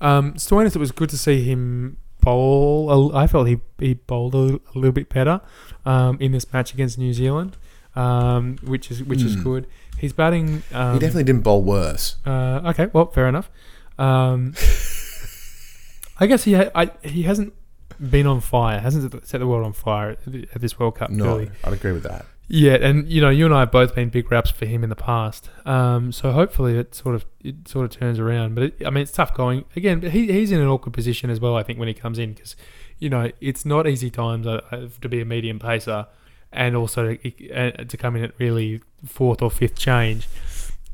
Um, 0.00 0.34
Stoinis, 0.34 0.74
it 0.74 0.78
was 0.78 0.92
good 0.92 1.10
to 1.10 1.18
see 1.18 1.42
him 1.42 1.96
bowl. 2.22 3.14
I 3.16 3.26
felt 3.26 3.48
he 3.48 3.60
he 3.78 3.94
bowled 3.94 4.34
a, 4.34 4.38
a 4.38 4.74
little 4.74 4.92
bit 4.92 5.08
better 5.08 5.40
um, 5.84 6.16
in 6.20 6.32
this 6.32 6.50
match 6.52 6.72
against 6.74 6.98
New 6.98 7.12
Zealand, 7.12 7.56
um, 7.96 8.56
which 8.64 8.90
is 8.90 9.02
which 9.04 9.22
is 9.22 9.34
Hmm. 9.34 9.42
good. 9.42 9.66
He's 9.98 10.12
batting. 10.14 10.62
Um, 10.72 10.94
he 10.94 10.98
definitely 10.98 11.24
didn't 11.24 11.42
bowl 11.42 11.62
worse. 11.62 12.16
uh, 12.24 12.62
okay, 12.66 12.88
well, 12.92 13.06
fair 13.06 13.28
enough. 13.28 13.50
Um, 13.98 14.54
I 16.18 16.26
guess 16.26 16.44
he 16.44 16.54
ha- 16.54 16.70
I, 16.74 16.90
he 17.02 17.22
hasn't 17.24 17.54
been 17.98 18.26
on 18.26 18.40
fire, 18.40 18.78
hasn't 18.80 19.26
set 19.26 19.38
the 19.38 19.46
world 19.46 19.64
on 19.66 19.72
fire 19.72 20.10
at 20.10 20.18
at 20.54 20.60
this 20.60 20.78
World 20.78 20.96
Cup. 20.96 21.10
No, 21.10 21.36
Really. 21.36 21.50
I'd 21.64 21.72
agree 21.74 21.92
with 21.92 22.02
that. 22.04 22.24
Yeah, 22.52 22.78
and 22.80 23.08
you 23.08 23.20
know, 23.20 23.30
you 23.30 23.44
and 23.44 23.54
I 23.54 23.60
have 23.60 23.70
both 23.70 23.94
been 23.94 24.08
big 24.08 24.28
raps 24.32 24.50
for 24.50 24.66
him 24.66 24.82
in 24.82 24.90
the 24.90 24.96
past. 24.96 25.48
Um, 25.64 26.10
so 26.10 26.32
hopefully 26.32 26.76
it 26.76 26.96
sort 26.96 27.14
of 27.14 27.24
it 27.44 27.68
sort 27.68 27.84
of 27.84 27.92
turns 27.92 28.18
around. 28.18 28.56
But 28.56 28.64
it, 28.64 28.82
I 28.84 28.90
mean, 28.90 29.02
it's 29.02 29.12
tough 29.12 29.32
going 29.32 29.66
again. 29.76 30.02
He, 30.02 30.32
he's 30.32 30.50
in 30.50 30.60
an 30.60 30.66
awkward 30.66 30.92
position 30.92 31.30
as 31.30 31.38
well. 31.38 31.54
I 31.54 31.62
think 31.62 31.78
when 31.78 31.86
he 31.86 31.94
comes 31.94 32.18
in 32.18 32.32
because 32.32 32.56
you 32.98 33.08
know 33.08 33.30
it's 33.40 33.64
not 33.64 33.86
easy 33.86 34.10
times 34.10 34.48
uh, 34.48 34.62
uh, 34.72 34.88
to 35.00 35.08
be 35.08 35.20
a 35.20 35.24
medium 35.24 35.60
pacer, 35.60 36.08
and 36.52 36.74
also 36.74 37.14
to, 37.14 37.50
uh, 37.52 37.84
to 37.84 37.96
come 37.96 38.16
in 38.16 38.24
at 38.24 38.32
really 38.38 38.80
fourth 39.06 39.42
or 39.42 39.50
fifth 39.52 39.78
change, 39.78 40.28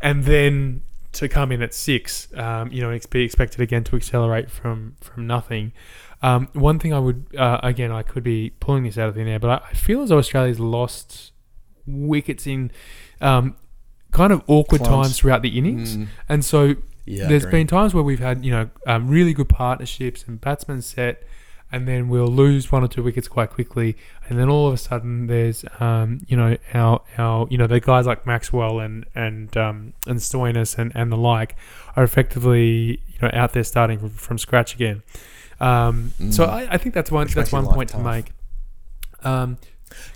and 0.02 0.24
then 0.24 0.82
to 1.12 1.26
come 1.26 1.50
in 1.52 1.62
at 1.62 1.72
six, 1.72 2.28
um, 2.36 2.70
you 2.70 2.82
know, 2.82 2.98
be 3.08 3.22
expected 3.22 3.62
again 3.62 3.82
to 3.84 3.96
accelerate 3.96 4.50
from 4.50 4.96
from 5.00 5.26
nothing. 5.26 5.72
Um, 6.20 6.48
one 6.52 6.78
thing 6.78 6.92
I 6.92 6.98
would 6.98 7.34
uh, 7.34 7.60
again, 7.62 7.92
I 7.92 8.02
could 8.02 8.24
be 8.24 8.50
pulling 8.60 8.84
this 8.84 8.98
out 8.98 9.08
of 9.08 9.14
thin 9.14 9.26
air, 9.26 9.38
but 9.38 9.48
I, 9.48 9.68
I 9.70 9.72
feel 9.72 10.02
as 10.02 10.10
though 10.10 10.18
Australia's 10.18 10.60
lost 10.60 11.32
wickets 11.86 12.46
in 12.46 12.70
um, 13.20 13.56
kind 14.12 14.32
of 14.32 14.42
awkward 14.46 14.80
Clumps. 14.82 15.08
times 15.08 15.18
throughout 15.18 15.42
the 15.42 15.56
innings, 15.58 15.96
Mm, 15.96 16.06
and 16.28 16.44
so 16.44 16.74
yeah, 17.04 17.28
there's 17.28 17.46
been 17.46 17.66
times 17.66 17.94
where 17.94 18.02
we've 18.02 18.18
had 18.20 18.44
you 18.44 18.50
know 18.50 18.70
um, 18.86 19.08
really 19.08 19.32
good 19.32 19.48
partnerships 19.48 20.24
and 20.26 20.40
batsmen 20.40 20.82
set, 20.82 21.22
and 21.70 21.86
then 21.86 22.08
we'll 22.08 22.26
lose 22.26 22.70
one 22.72 22.82
or 22.82 22.88
two 22.88 23.02
wickets 23.02 23.28
quite 23.28 23.50
quickly, 23.50 23.96
and 24.28 24.38
then 24.38 24.48
all 24.48 24.66
of 24.68 24.74
a 24.74 24.76
sudden 24.76 25.26
there's 25.26 25.64
um, 25.80 26.20
you 26.26 26.36
know 26.36 26.56
our 26.74 27.02
our 27.18 27.46
you 27.50 27.58
know 27.58 27.66
the 27.66 27.78
guys 27.80 28.06
like 28.06 28.26
Maxwell 28.26 28.80
and 28.80 29.04
and 29.14 29.56
um, 29.56 29.92
and 30.06 30.18
Stoinis 30.18 30.78
and, 30.78 30.90
and 30.94 31.12
the 31.12 31.16
like 31.16 31.54
are 31.94 32.02
effectively 32.04 33.00
you 33.08 33.18
know 33.22 33.30
out 33.32 33.52
there 33.52 33.64
starting 33.64 33.98
from, 33.98 34.10
from 34.10 34.38
scratch 34.38 34.74
again. 34.74 35.02
Um, 35.60 36.12
So 36.30 36.44
Mm. 36.46 36.48
I, 36.50 36.68
I 36.72 36.76
think 36.78 36.94
that's 36.94 37.10
one 37.10 37.26
Which 37.26 37.34
that's 37.34 37.52
one 37.52 37.66
point 37.66 37.88
to 37.90 37.96
tough. 37.96 38.04
make. 38.04 38.32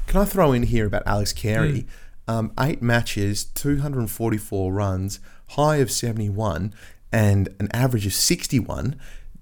Can 0.06 0.20
I 0.20 0.24
throw 0.24 0.52
in 0.52 0.64
here 0.64 0.86
about 0.86 1.02
Alex 1.06 1.32
Carey? 1.32 1.86
Mm. 2.28 2.32
Um, 2.32 2.52
eight 2.60 2.80
matches, 2.80 3.44
244 3.44 4.72
runs, 4.72 5.18
high 5.50 5.76
of 5.76 5.90
71, 5.90 6.72
and 7.12 7.48
an 7.58 7.68
average 7.72 8.06
of 8.06 8.12
61. 8.14 8.94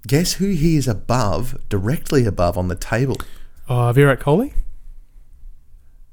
Guess 0.07 0.33
who 0.33 0.47
he 0.49 0.75
is 0.75 0.87
above, 0.87 1.57
directly 1.69 2.25
above 2.25 2.57
on 2.57 2.67
the 2.67 2.75
table? 2.75 3.17
uh, 3.67 3.93
Virat 3.93 4.19
Kohli. 4.19 4.53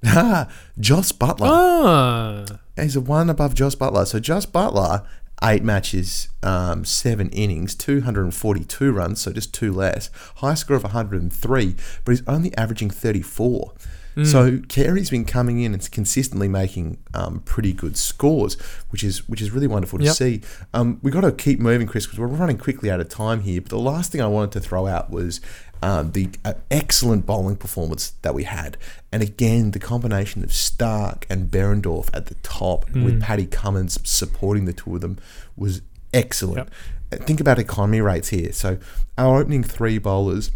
Ah, 0.05 0.49
Joss 0.79 1.13
Buttler. 1.13 1.49
Ah, 1.51 2.45
He's 2.77 2.97
a 2.97 3.01
one 3.01 3.31
above 3.31 3.55
Joss 3.55 3.75
Buttler. 3.75 4.07
So 4.07 4.21
Joss 4.21 4.45
Buttler 4.45 5.07
eight 5.43 5.63
matches, 5.63 6.29
um, 6.43 6.85
seven 6.85 7.29
innings, 7.31 7.75
242 7.75 8.93
runs, 8.93 9.21
so 9.21 9.33
just 9.33 9.53
two 9.53 9.73
less. 9.73 10.11
High 10.37 10.55
score 10.55 10.77
of 10.77 10.83
103, 10.85 11.75
but 12.05 12.13
he's 12.13 12.23
only 12.27 12.57
averaging 12.57 12.91
34. 12.91 13.73
So 14.25 14.61
Carey's 14.69 15.11
been 15.11 15.27
coming 15.27 15.61
in 15.61 15.75
and 15.75 15.91
consistently 15.91 16.49
making 16.49 16.97
um, 17.13 17.41
pretty 17.45 17.75
good 17.75 17.99
scores, 17.99 18.55
which 18.89 19.05
is 19.05 19.29
which 19.29 19.43
is 19.43 19.51
really 19.51 19.67
wonderful 19.67 19.99
to 19.99 20.07
Yep. 20.07 20.15
see. 20.15 20.41
Um, 20.73 20.99
we 21.03 21.11
got 21.11 21.21
to 21.21 21.33
keep 21.33 21.61
moving, 21.61 21.87
Chris, 21.87 22.07
because 22.07 22.19
we're 22.19 22.27
running 22.27 22.57
quickly 22.57 22.91
out 22.91 22.99
of 23.01 23.11
time 23.11 23.43
here. 23.43 23.61
But 23.61 23.69
the 23.71 23.79
last 23.79 24.13
thing 24.13 24.23
I 24.23 24.27
wanted 24.27 24.53
to 24.53 24.61
throw 24.61 24.87
out 24.87 25.11
was 25.11 25.43
um, 25.83 26.13
the 26.13 26.31
uh, 26.47 26.55
excellent 26.71 27.27
bowling 27.27 27.57
performance 27.57 28.15
that 28.23 28.35
we 28.35 28.45
had, 28.45 28.79
and 29.13 29.23
again 29.23 29.73
the 29.73 29.79
combination 29.79 30.43
of 30.43 30.49
Starc 30.49 31.25
and 31.29 31.51
Behrendorff 31.51 32.09
at 32.15 32.27
the 32.27 32.37
top, 32.37 32.91
with 32.95 33.21
Paddy 33.21 33.45
Cummins 33.47 33.99
supporting 34.03 34.65
the 34.65 34.73
two 34.73 34.95
of 34.95 35.03
them, 35.03 35.19
was 35.57 35.83
excellent. 36.15 36.71
Uh, 37.13 37.17
Think 37.19 37.39
about 37.41 37.59
economy 37.59 38.01
rates 38.01 38.31
here. 38.31 38.51
So 38.53 38.79
our 39.19 39.41
opening 39.41 39.63
three 39.63 39.99
bowlers 39.99 40.51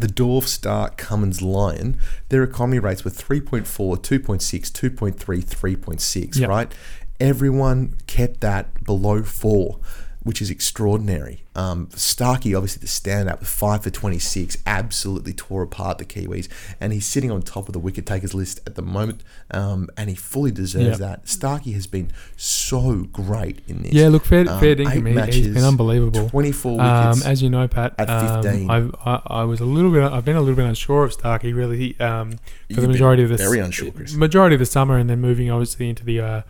the 0.00 0.08
Dorf, 0.08 0.46
Starc, 0.46 0.96
Cummins, 0.96 1.40
Lyon, 1.42 1.96
their 2.28 2.42
economy 2.42 2.78
rates 2.78 3.04
were 3.04 3.10
3.4, 3.10 3.64
2.6, 3.98 4.70
2.3, 4.72 5.44
3.6, 5.44 6.36
Yep. 6.38 6.48
right? 6.48 6.72
Everyone 7.20 7.94
kept 8.06 8.40
that 8.40 8.82
below 8.84 9.22
four, 9.22 9.78
which 10.24 10.42
is 10.42 10.50
extraordinary. 10.50 11.44
Um, 11.54 11.88
Starkey, 11.94 12.54
obviously, 12.54 12.80
the 12.80 12.86
standout 12.88 13.38
with 13.38 13.48
5 13.48 13.84
for 13.84 13.90
26, 13.90 14.56
absolutely 14.66 15.32
tore 15.32 15.62
apart 15.62 15.98
the 15.98 16.04
Kiwis, 16.04 16.48
and 16.80 16.92
he's 16.92 17.06
sitting 17.06 17.30
on 17.30 17.42
top 17.42 17.68
of 17.68 17.72
the 17.74 17.78
wicket 17.78 18.06
takers 18.06 18.34
list 18.34 18.60
at 18.66 18.74
the 18.74 18.82
moment, 18.82 19.22
um, 19.52 19.88
and 19.96 20.08
he 20.10 20.16
fully 20.16 20.50
deserves 20.50 20.98
Yep. 20.98 20.98
that. 20.98 21.28
Starkey 21.28 21.72
has 21.72 21.86
been 21.86 22.10
so 22.36 23.04
great 23.12 23.60
in 23.68 23.82
this. 23.82 23.92
Yeah, 23.92 24.08
look, 24.08 24.24
fair, 24.24 24.48
Um, 24.48 24.58
fair 24.60 24.74
dinkum. 24.74 24.92
He, 24.92 24.96
he's 25.08 25.14
matches, 25.14 25.54
been 25.54 25.62
unbelievable. 25.64 26.28
24 26.28 26.80
Um, 26.80 27.08
wickets. 27.10 27.26
as 27.26 27.42
you 27.42 27.50
know, 27.50 27.68
Pat, 27.68 27.94
at 27.98 28.10
um, 28.10 28.42
15. 28.42 28.70
I've, 28.70 28.94
I, 29.04 29.20
I 29.26 29.44
was 29.44 29.60
a 29.60 29.64
little 29.64 29.90
bit. 29.92 30.02
I've 30.02 30.24
been 30.24 30.36
a 30.36 30.40
little 30.40 30.56
bit 30.56 30.64
unsure 30.66 31.04
of 31.04 31.12
Starkey. 31.12 31.52
Really, 31.52 31.98
um, 32.00 32.32
for 32.32 32.38
You've 32.68 32.80
the 32.80 32.88
majority 32.88 33.22
of 33.22 33.28
the 33.28 33.36
very 33.36 33.60
unsure, 33.60 33.92
Chris. 33.92 34.14
majority 34.14 34.54
of 34.56 34.60
the 34.60 34.66
summer, 34.66 34.96
and 34.96 35.08
then 35.08 35.20
moving 35.20 35.50
obviously 35.50 35.88
into 35.88 36.04
the 36.04 36.20
uh, 36.20 36.42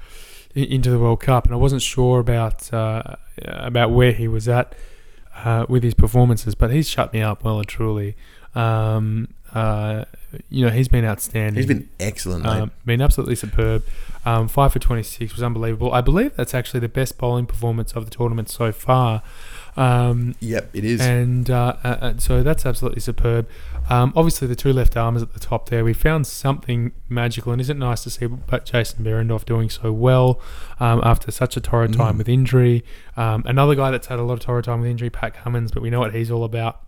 into 0.55 0.89
the 0.91 0.99
World 1.01 1.21
Cup, 1.21 1.45
and 1.47 1.53
I 1.53 1.57
wasn't 1.57 1.83
sure 1.83 2.21
about 2.21 2.73
uh, 2.73 3.17
about 3.43 3.91
where 3.91 4.13
he 4.13 4.29
was 4.29 4.49
at 4.49 4.75
uh, 5.37 5.67
with 5.69 5.83
his 5.83 5.95
performances, 5.95 6.55
but 6.55 6.71
he's 6.71 6.89
shut 6.89 7.13
me 7.13 7.21
up 7.21 7.45
well 7.45 7.59
and 7.59 7.69
truly. 7.69 8.17
Um, 8.55 9.29
uh, 9.55 10.05
you 10.49 10.65
know, 10.65 10.71
he's 10.71 10.89
been 10.89 11.05
outstanding. 11.05 11.55
He's 11.55 11.67
been 11.67 11.89
excellent, 12.01 12.45
mate. 12.45 12.51
Um, 12.51 12.71
been 12.85 13.01
absolutely 13.01 13.37
superb. 13.37 13.85
Um, 14.25 14.49
five 14.49 14.73
for 14.73 14.79
26 14.79 15.33
was 15.35 15.43
unbelievable. 15.43 15.93
I 15.93 16.01
believe 16.01 16.35
that's 16.35 16.55
actually 16.55 16.81
the 16.81 16.89
best 16.89 17.19
bowling 17.19 17.47
performance 17.47 17.93
of 17.93 18.05
the 18.05 18.11
tournament 18.11 18.49
so 18.49 18.73
far. 18.73 19.23
Um, 19.77 20.37
yep, 20.41 20.71
it 20.73 20.85
is. 20.85 21.01
and 21.01 21.51
uh, 21.51 21.75
uh, 21.83 21.89
uh, 22.01 22.15
so 22.19 22.43
that's 22.43 22.65
absolutely 22.65 23.01
superb. 23.01 23.49
Um, 23.91 24.13
obviously, 24.15 24.47
the 24.49 24.55
two 24.55 24.73
left 24.73 24.97
armers 24.97 25.21
at 25.23 25.33
the 25.35 25.41
top 25.41 25.69
there, 25.69 25.85
we 25.85 25.93
found 25.93 26.27
something 26.27 26.93
magical, 27.09 27.51
and 27.53 27.61
isn't 27.61 27.77
it 27.77 27.81
nice 27.81 28.03
to 28.05 28.11
see 28.11 28.27
but 28.27 28.65
Jason 28.65 29.05
Behrendorff 29.05 29.45
doing 29.45 29.69
so 29.69 29.93
well 29.93 30.41
um, 30.81 31.01
after 31.05 31.31
such 31.33 31.57
a 31.57 31.61
torrid 31.61 31.93
time 31.93 32.15
Mm. 32.15 32.19
with 32.19 32.29
injury? 32.29 32.85
Um, 33.17 33.43
another 33.47 33.75
guy 33.75 33.91
that's 33.91 34.07
had 34.07 34.19
a 34.19 34.23
lot 34.23 34.35
of 34.35 34.41
torrid 34.41 34.65
time 34.67 34.81
with 34.81 34.91
injury, 34.91 35.11
Pat 35.11 35.35
Cummins, 35.35 35.73
but 35.73 35.83
we 35.83 35.91
know 35.91 36.01
what 36.01 36.15
he's 36.15 36.31
all 36.31 36.45
about. 36.45 36.81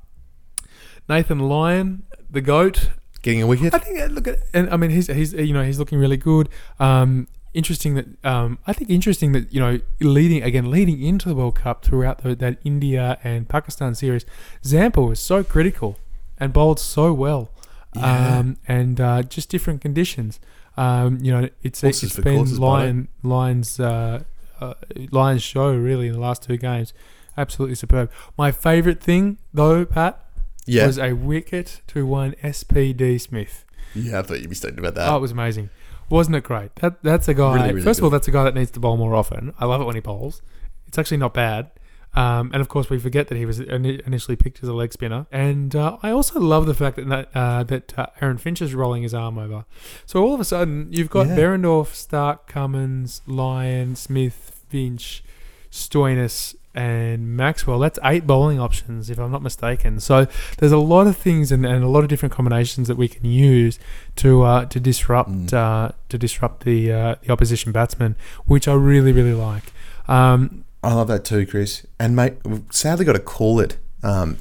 Nathan 1.08 1.38
Lyon, 1.40 2.04
the 2.30 2.40
goat, 2.40 2.90
Getting 3.22 3.42
a 3.42 3.46
wicket. 3.48 3.74
I 3.74 3.78
think 3.78 3.98
uh, 4.00 4.04
look 4.06 4.28
at 4.28 4.38
and 4.54 4.70
I 4.70 4.76
mean 4.76 4.90
he's 4.90 5.08
he's 5.08 5.32
you 5.32 5.52
know 5.52 5.64
he's 5.64 5.80
looking 5.80 5.98
really 5.98 6.16
good. 6.16 6.48
Um, 6.78 7.26
interesting 7.56 7.94
that 7.94 8.06
um, 8.24 8.58
I 8.66 8.72
think 8.72 8.90
interesting 8.90 9.32
that 9.32 9.52
you 9.52 9.58
know 9.60 9.80
leading 10.00 10.42
again 10.42 10.70
leading 10.70 11.02
into 11.02 11.28
the 11.28 11.34
World 11.34 11.56
Cup 11.56 11.84
throughout 11.84 12.18
the, 12.22 12.36
that 12.36 12.58
India 12.64 13.18
and 13.24 13.48
Pakistan 13.48 13.94
series, 13.94 14.24
Zampa 14.64 15.00
was 15.00 15.18
so 15.18 15.42
critical 15.42 15.98
and 16.38 16.52
bowled 16.52 16.78
so 16.78 17.12
well, 17.12 17.50
Yeah. 17.94 18.38
um, 18.38 18.56
and 18.68 19.00
uh, 19.00 19.22
just 19.22 19.48
different 19.48 19.80
conditions. 19.80 20.38
Um, 20.76 21.18
you 21.22 21.32
know 21.32 21.48
it's 21.62 21.80
Horses 21.80 22.02
it's 22.16 22.20
been 22.22 22.36
courses, 22.36 22.58
Lyon 22.60 23.08
Lyon's 23.22 23.80
uh, 23.80 24.22
uh, 24.60 24.74
Lyon's 25.10 25.42
show 25.42 25.74
really 25.74 26.06
in 26.08 26.12
the 26.12 26.20
last 26.20 26.42
two 26.42 26.58
games. 26.58 26.92
Absolutely 27.38 27.74
superb. 27.76 28.10
My 28.38 28.52
favourite 28.52 29.00
thing 29.02 29.38
though, 29.54 29.84
Pat, 29.86 30.24
yeah. 30.66 30.86
was 30.86 30.98
a 30.98 31.12
wicket 31.14 31.80
to 31.88 32.06
one 32.06 32.32
SPD 32.42 33.18
Smith. 33.20 33.64
yeah, 33.94 34.18
I 34.18 34.22
thought 34.22 34.40
you'd 34.40 34.50
be 34.50 34.54
stoked 34.56 34.78
about 34.78 34.94
that. 34.96 35.08
Oh, 35.10 35.16
it 35.16 35.20
was 35.20 35.32
amazing. 35.32 35.70
Wasn't 36.08 36.36
it 36.36 36.44
great? 36.44 36.74
That 36.76 37.02
that's 37.02 37.28
a 37.28 37.34
guy. 37.34 37.54
Really, 37.56 37.68
really 37.68 37.82
first 37.82 37.98
of 38.00 38.04
all, 38.04 38.10
that's 38.10 38.28
a 38.28 38.30
guy 38.30 38.44
that 38.44 38.54
needs 38.54 38.70
to 38.72 38.80
bowl 38.80 38.96
more 38.96 39.14
often. 39.14 39.52
I 39.58 39.64
love 39.66 39.80
it 39.80 39.84
when 39.84 39.94
he 39.96 40.00
bowls. 40.00 40.42
It's 40.86 40.98
actually 40.98 41.16
not 41.18 41.34
bad. 41.34 41.70
Um, 42.14 42.50
and 42.54 42.62
of 42.62 42.68
course, 42.68 42.88
we 42.88 42.98
forget 42.98 43.28
that 43.28 43.36
he 43.36 43.44
was 43.44 43.60
initially 43.60 44.36
picked 44.36 44.62
as 44.62 44.68
a 44.70 44.72
leg 44.72 44.90
spinner. 44.92 45.26
And 45.30 45.76
uh, 45.76 45.98
I 46.02 46.10
also 46.10 46.40
love 46.40 46.64
the 46.64 46.72
fact 46.74 46.96
that 46.96 47.28
uh, 47.34 47.62
that 47.64 47.98
uh, 47.98 48.06
Aaron 48.22 48.38
Finch 48.38 48.62
is 48.62 48.74
rolling 48.74 49.02
his 49.02 49.12
arm 49.12 49.36
over. 49.36 49.66
So 50.06 50.22
all 50.24 50.32
of 50.32 50.40
a 50.40 50.44
sudden, 50.44 50.88
you've 50.90 51.10
got 51.10 51.26
Yeah. 51.26 51.36
Behrendorff, 51.36 51.88
Starc, 51.92 52.46
Cummins, 52.46 53.20
Lyon, 53.26 53.96
Smith, 53.96 54.62
Finch, 54.68 55.22
Stoinis, 55.70 56.54
and 56.76 57.36
Maxwell. 57.36 57.78
That's 57.78 57.98
eight 58.04 58.26
bowling 58.26 58.60
options, 58.60 59.10
if 59.10 59.18
I'm 59.18 59.32
not 59.32 59.42
mistaken. 59.42 59.98
So 59.98 60.26
there's 60.58 60.72
a 60.72 60.78
lot 60.78 61.06
of 61.06 61.16
things 61.16 61.50
and, 61.50 61.64
and 61.66 61.82
a 61.82 61.88
lot 61.88 62.04
of 62.04 62.08
different 62.08 62.34
combinations 62.34 62.86
that 62.88 62.96
we 62.96 63.08
can 63.08 63.24
use 63.24 63.78
to 64.16 64.42
uh, 64.42 64.64
to 64.66 64.78
disrupt 64.78 65.30
Mm. 65.30 65.52
uh, 65.52 65.92
to 66.10 66.18
disrupt 66.18 66.64
the 66.64 66.92
uh, 66.92 67.14
the 67.22 67.32
opposition 67.32 67.72
batsman, 67.72 68.14
which 68.44 68.68
I 68.68 68.74
really 68.74 69.12
really 69.12 69.34
like. 69.34 69.72
Um, 70.06 70.64
I 70.82 70.92
love 70.92 71.08
that 71.08 71.24
too, 71.24 71.46
Chris. 71.46 71.84
And 71.98 72.14
mate, 72.14 72.34
we've 72.44 72.62
sadly 72.70 73.04
got 73.04 73.14
to 73.14 73.18
call 73.18 73.58
it. 73.60 73.78
Um, 74.02 74.36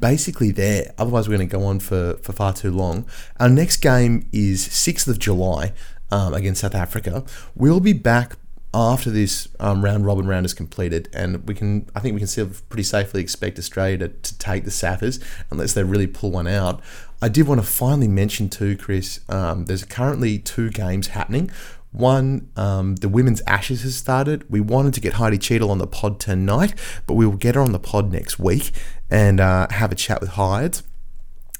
basically 0.00 0.50
there. 0.50 0.92
Otherwise, 0.98 1.28
we're 1.28 1.36
going 1.36 1.48
to 1.48 1.56
go 1.56 1.64
on 1.64 1.78
for, 1.78 2.14
for 2.14 2.32
far 2.32 2.52
too 2.52 2.72
long. 2.72 3.06
Our 3.38 3.48
next 3.48 3.76
game 3.76 4.26
is 4.32 4.64
sixth 4.64 5.06
of 5.06 5.20
July 5.20 5.72
um, 6.10 6.34
against 6.34 6.62
South 6.62 6.74
Africa. 6.74 7.22
We'll 7.54 7.78
be 7.78 7.92
back 7.92 8.34
after 8.74 9.10
this 9.10 9.48
um, 9.60 9.84
round 9.84 10.04
robin 10.04 10.26
round 10.26 10.44
is 10.44 10.52
completed, 10.52 11.08
and 11.14 11.46
we 11.46 11.54
can. 11.54 11.88
I 11.94 12.00
think 12.00 12.14
we 12.14 12.20
can 12.20 12.26
still 12.26 12.50
pretty 12.68 12.82
safely 12.82 13.22
expect 13.22 13.58
Australia 13.58 13.98
to, 13.98 14.08
to 14.08 14.38
take 14.38 14.64
the 14.64 14.70
Saffers 14.70 15.22
unless 15.50 15.72
they 15.72 15.84
really 15.84 16.08
pull 16.08 16.32
one 16.32 16.48
out. 16.48 16.82
I 17.22 17.28
did 17.28 17.46
want 17.46 17.60
to 17.60 17.66
finally 17.66 18.08
mention 18.08 18.50
too, 18.50 18.76
Chris. 18.76 19.20
Um, 19.28 19.64
there's 19.66 19.84
currently 19.84 20.38
two 20.38 20.70
games 20.70 21.08
happening. 21.08 21.50
One, 21.92 22.50
um, 22.56 22.96
the 22.96 23.08
women's 23.08 23.40
Ashes 23.46 23.82
has 23.82 23.94
started. 23.94 24.50
We 24.50 24.60
wanted 24.60 24.94
to 24.94 25.00
get 25.00 25.14
Heidi 25.14 25.38
Cheadle 25.38 25.70
on 25.70 25.78
the 25.78 25.86
pod 25.86 26.18
tonight, 26.18 26.74
but 27.06 27.14
we 27.14 27.24
will 27.24 27.36
get 27.36 27.54
her 27.54 27.60
on 27.60 27.70
the 27.70 27.78
pod 27.78 28.12
next 28.12 28.36
week 28.36 28.72
and 29.08 29.38
uh, 29.38 29.68
have 29.70 29.92
a 29.92 29.94
chat 29.94 30.20
with 30.20 30.30
Hyde 30.30 30.78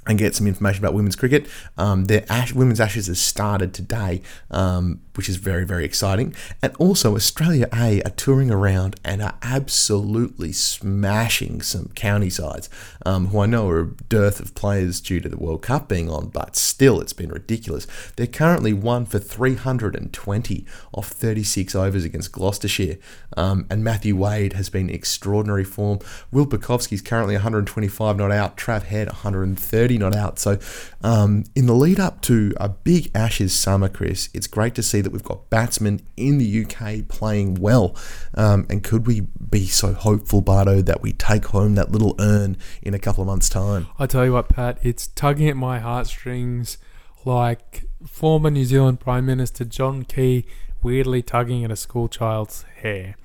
and 0.07 0.19
get 0.19 0.35
some 0.35 0.47
information 0.47 0.85
about 0.85 0.93
women's 0.93 1.17
cricket. 1.17 1.47
Um, 1.79 2.07
their 2.07 2.25
Ash, 2.29 2.53
women's 2.53 2.81
Ashes 2.81 3.07
has 3.07 3.21
started 3.21 3.73
today, 3.73 4.23
um, 4.51 5.01
which 5.15 5.29
is 5.29 5.37
very, 5.37 5.65
very 5.65 5.85
exciting. 5.85 6.35
And 6.63 6.75
also, 6.77 7.15
Australia 7.15 7.69
A 7.73 8.03
are 8.03 8.11
touring 8.11 8.51
around 8.51 8.97
and 9.05 9.23
are 9.23 9.39
absolutely 9.43 10.53
smashing 10.53 11.63
some 11.63 11.89
county 11.95 12.31
sides, 12.31 12.69
um, 13.07 13.29
who 13.29 13.41
I 13.41 13.47
know 13.47 13.69
are 13.69 13.81
a 13.81 13.87
dearth 14.09 14.41
of 14.41 14.55
players 14.55 15.01
due 15.01 15.21
to 15.21 15.29
the 15.29 15.37
World 15.37 15.63
Cup 15.63 15.89
being 15.89 16.11
on, 16.11 16.29
but 16.29 16.57
still, 16.57 17.01
it's 17.01 17.13
been 17.13 17.31
ridiculous. 17.31 17.87
They're 18.17 18.27
currently 18.27 18.73
one 18.73 19.07
for 19.07 19.19
320 19.19 20.67
off 20.93 21.09
36 21.09 21.75
overs 21.75 22.05
against 22.05 22.33
Gloucestershire, 22.33 22.99
um, 23.37 23.67
and 23.71 23.85
Matthew 23.85 24.17
Wade 24.17 24.55
has 24.55 24.69
been 24.69 24.91
extraordinary 24.91 25.65
form. 25.65 25.99
Will 26.31 26.47
Pucovski's 26.47 27.03
currently 27.03 27.35
125 27.35 28.17
not 28.17 28.31
out, 28.31 28.57
Trav 28.57 28.85
Head 28.85 29.09
130 29.09 29.99
not 29.99 30.15
out. 30.15 30.39
So, 30.39 30.59
um, 31.03 31.45
in 31.55 31.67
the 31.67 31.75
lead 31.75 32.01
up 32.01 32.21
to 32.23 32.53
a 32.57 32.69
big 32.69 33.11
Ashes 33.15 33.55
summer, 33.55 33.89
Chris, 33.89 34.29
it's 34.35 34.47
great 34.47 34.75
to 34.75 34.83
see 34.83 35.01
that 35.05 35.11
we've 35.11 35.23
got 35.23 35.49
batsmen 35.51 36.01
in 36.17 36.39
the 36.39 36.65
UK 36.65 37.09
playing 37.09 37.55
well. 37.55 37.97
Um, 38.35 38.67
and 38.69 38.83
could 38.83 39.07
we 39.07 39.21
be 39.21 39.67
so 39.67 39.93
hopeful, 39.93 40.41
Bardo, 40.41 40.83
that 40.83 41.03
we 41.03 41.13
take 41.13 41.47
home 41.47 41.75
that 41.77 41.93
little 41.93 42.15
urn 42.19 42.57
in 42.83 42.95
a 42.95 42.99
couple 42.99 43.23
of 43.23 43.27
months' 43.27 43.49
time? 43.49 43.87
I 43.99 44.07
tell 44.07 44.25
you 44.25 44.33
what, 44.33 44.49
Pat, 44.49 44.79
it's 44.83 45.07
tugging 45.07 45.49
at 45.49 45.57
my 45.57 45.79
heartstrings 45.79 46.79
like 47.25 47.85
former 48.07 48.51
New 48.51 48.65
Zealand 48.65 49.01
Prime 49.01 49.25
Minister 49.25 49.65
John 49.65 50.05
Key 50.05 50.45
weirdly 50.83 51.23
tugging 51.23 51.65
at 51.65 51.71
a 51.71 51.77
schoolchild's 51.77 52.65
hair. 52.77 53.17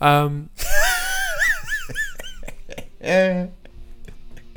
Um, 0.00 0.50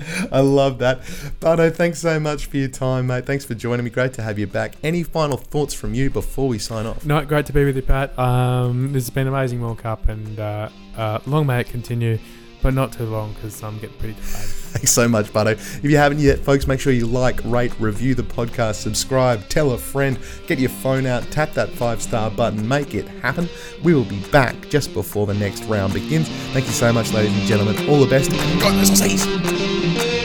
I 0.31 0.39
love 0.39 0.79
that. 0.79 1.01
Bardo, 1.39 1.69
thanks 1.69 1.99
so 1.99 2.19
much 2.19 2.45
for 2.45 2.57
your 2.57 2.67
time, 2.67 3.07
mate. 3.07 3.25
Thanks 3.25 3.45
for 3.45 3.55
joining 3.55 3.83
me. 3.83 3.89
Great 3.89 4.13
to 4.13 4.21
have 4.21 4.39
you 4.39 4.47
back. 4.47 4.75
Any 4.83 5.03
final 5.03 5.37
thoughts 5.37 5.73
from 5.73 5.93
you 5.93 6.09
before 6.09 6.47
we 6.47 6.59
sign 6.59 6.85
off? 6.85 7.05
no, 7.05 7.23
great 7.25 7.45
to 7.47 7.53
be 7.53 7.65
with 7.65 7.75
you, 7.75 7.81
Pat. 7.81 8.17
Um, 8.17 8.93
this 8.93 9.03
has 9.03 9.09
been 9.09 9.27
an 9.27 9.33
amazing 9.33 9.61
World 9.61 9.79
Cup, 9.79 10.07
and 10.07 10.39
uh, 10.39 10.69
uh, 10.97 11.19
long 11.25 11.47
may 11.47 11.61
it 11.61 11.67
continue. 11.67 12.17
But 12.61 12.73
not 12.73 12.93
too 12.93 13.05
long 13.05 13.33
because 13.33 13.61
I'm 13.63 13.79
getting 13.79 13.97
pretty 13.97 14.13
tired. 14.15 14.25
Thanks 14.69 14.91
so 14.91 15.07
much, 15.07 15.33
Butto. 15.33 15.53
If 15.53 15.83
you 15.83 15.97
haven't 15.97 16.19
yet, 16.19 16.39
folks, 16.39 16.67
make 16.67 16.79
sure 16.79 16.93
you 16.93 17.07
like, 17.07 17.39
rate, 17.43 17.73
review 17.79 18.13
the 18.13 18.23
podcast, 18.23 18.75
subscribe, 18.75 19.47
tell 19.49 19.71
a 19.71 19.77
friend, 19.77 20.19
get 20.47 20.59
your 20.59 20.69
phone 20.69 21.05
out, 21.05 21.23
tap 21.31 21.53
that 21.53 21.69
five 21.69 22.01
star 22.01 22.29
button, 22.29 22.67
make 22.67 22.93
it 22.93 23.07
happen. 23.07 23.49
We 23.83 23.93
will 23.93 24.05
be 24.05 24.19
back 24.29 24.69
just 24.69 24.93
before 24.93 25.25
the 25.25 25.33
next 25.33 25.63
round 25.63 25.93
begins. 25.93 26.27
Thank 26.53 26.65
you 26.65 26.73
so 26.73 26.93
much, 26.93 27.11
ladies 27.13 27.35
and 27.37 27.47
gentlemen. 27.47 27.89
All 27.89 27.99
the 27.99 28.09
best. 28.09 28.29
God 28.31 28.73
bless 28.73 29.01
us. 29.01 30.18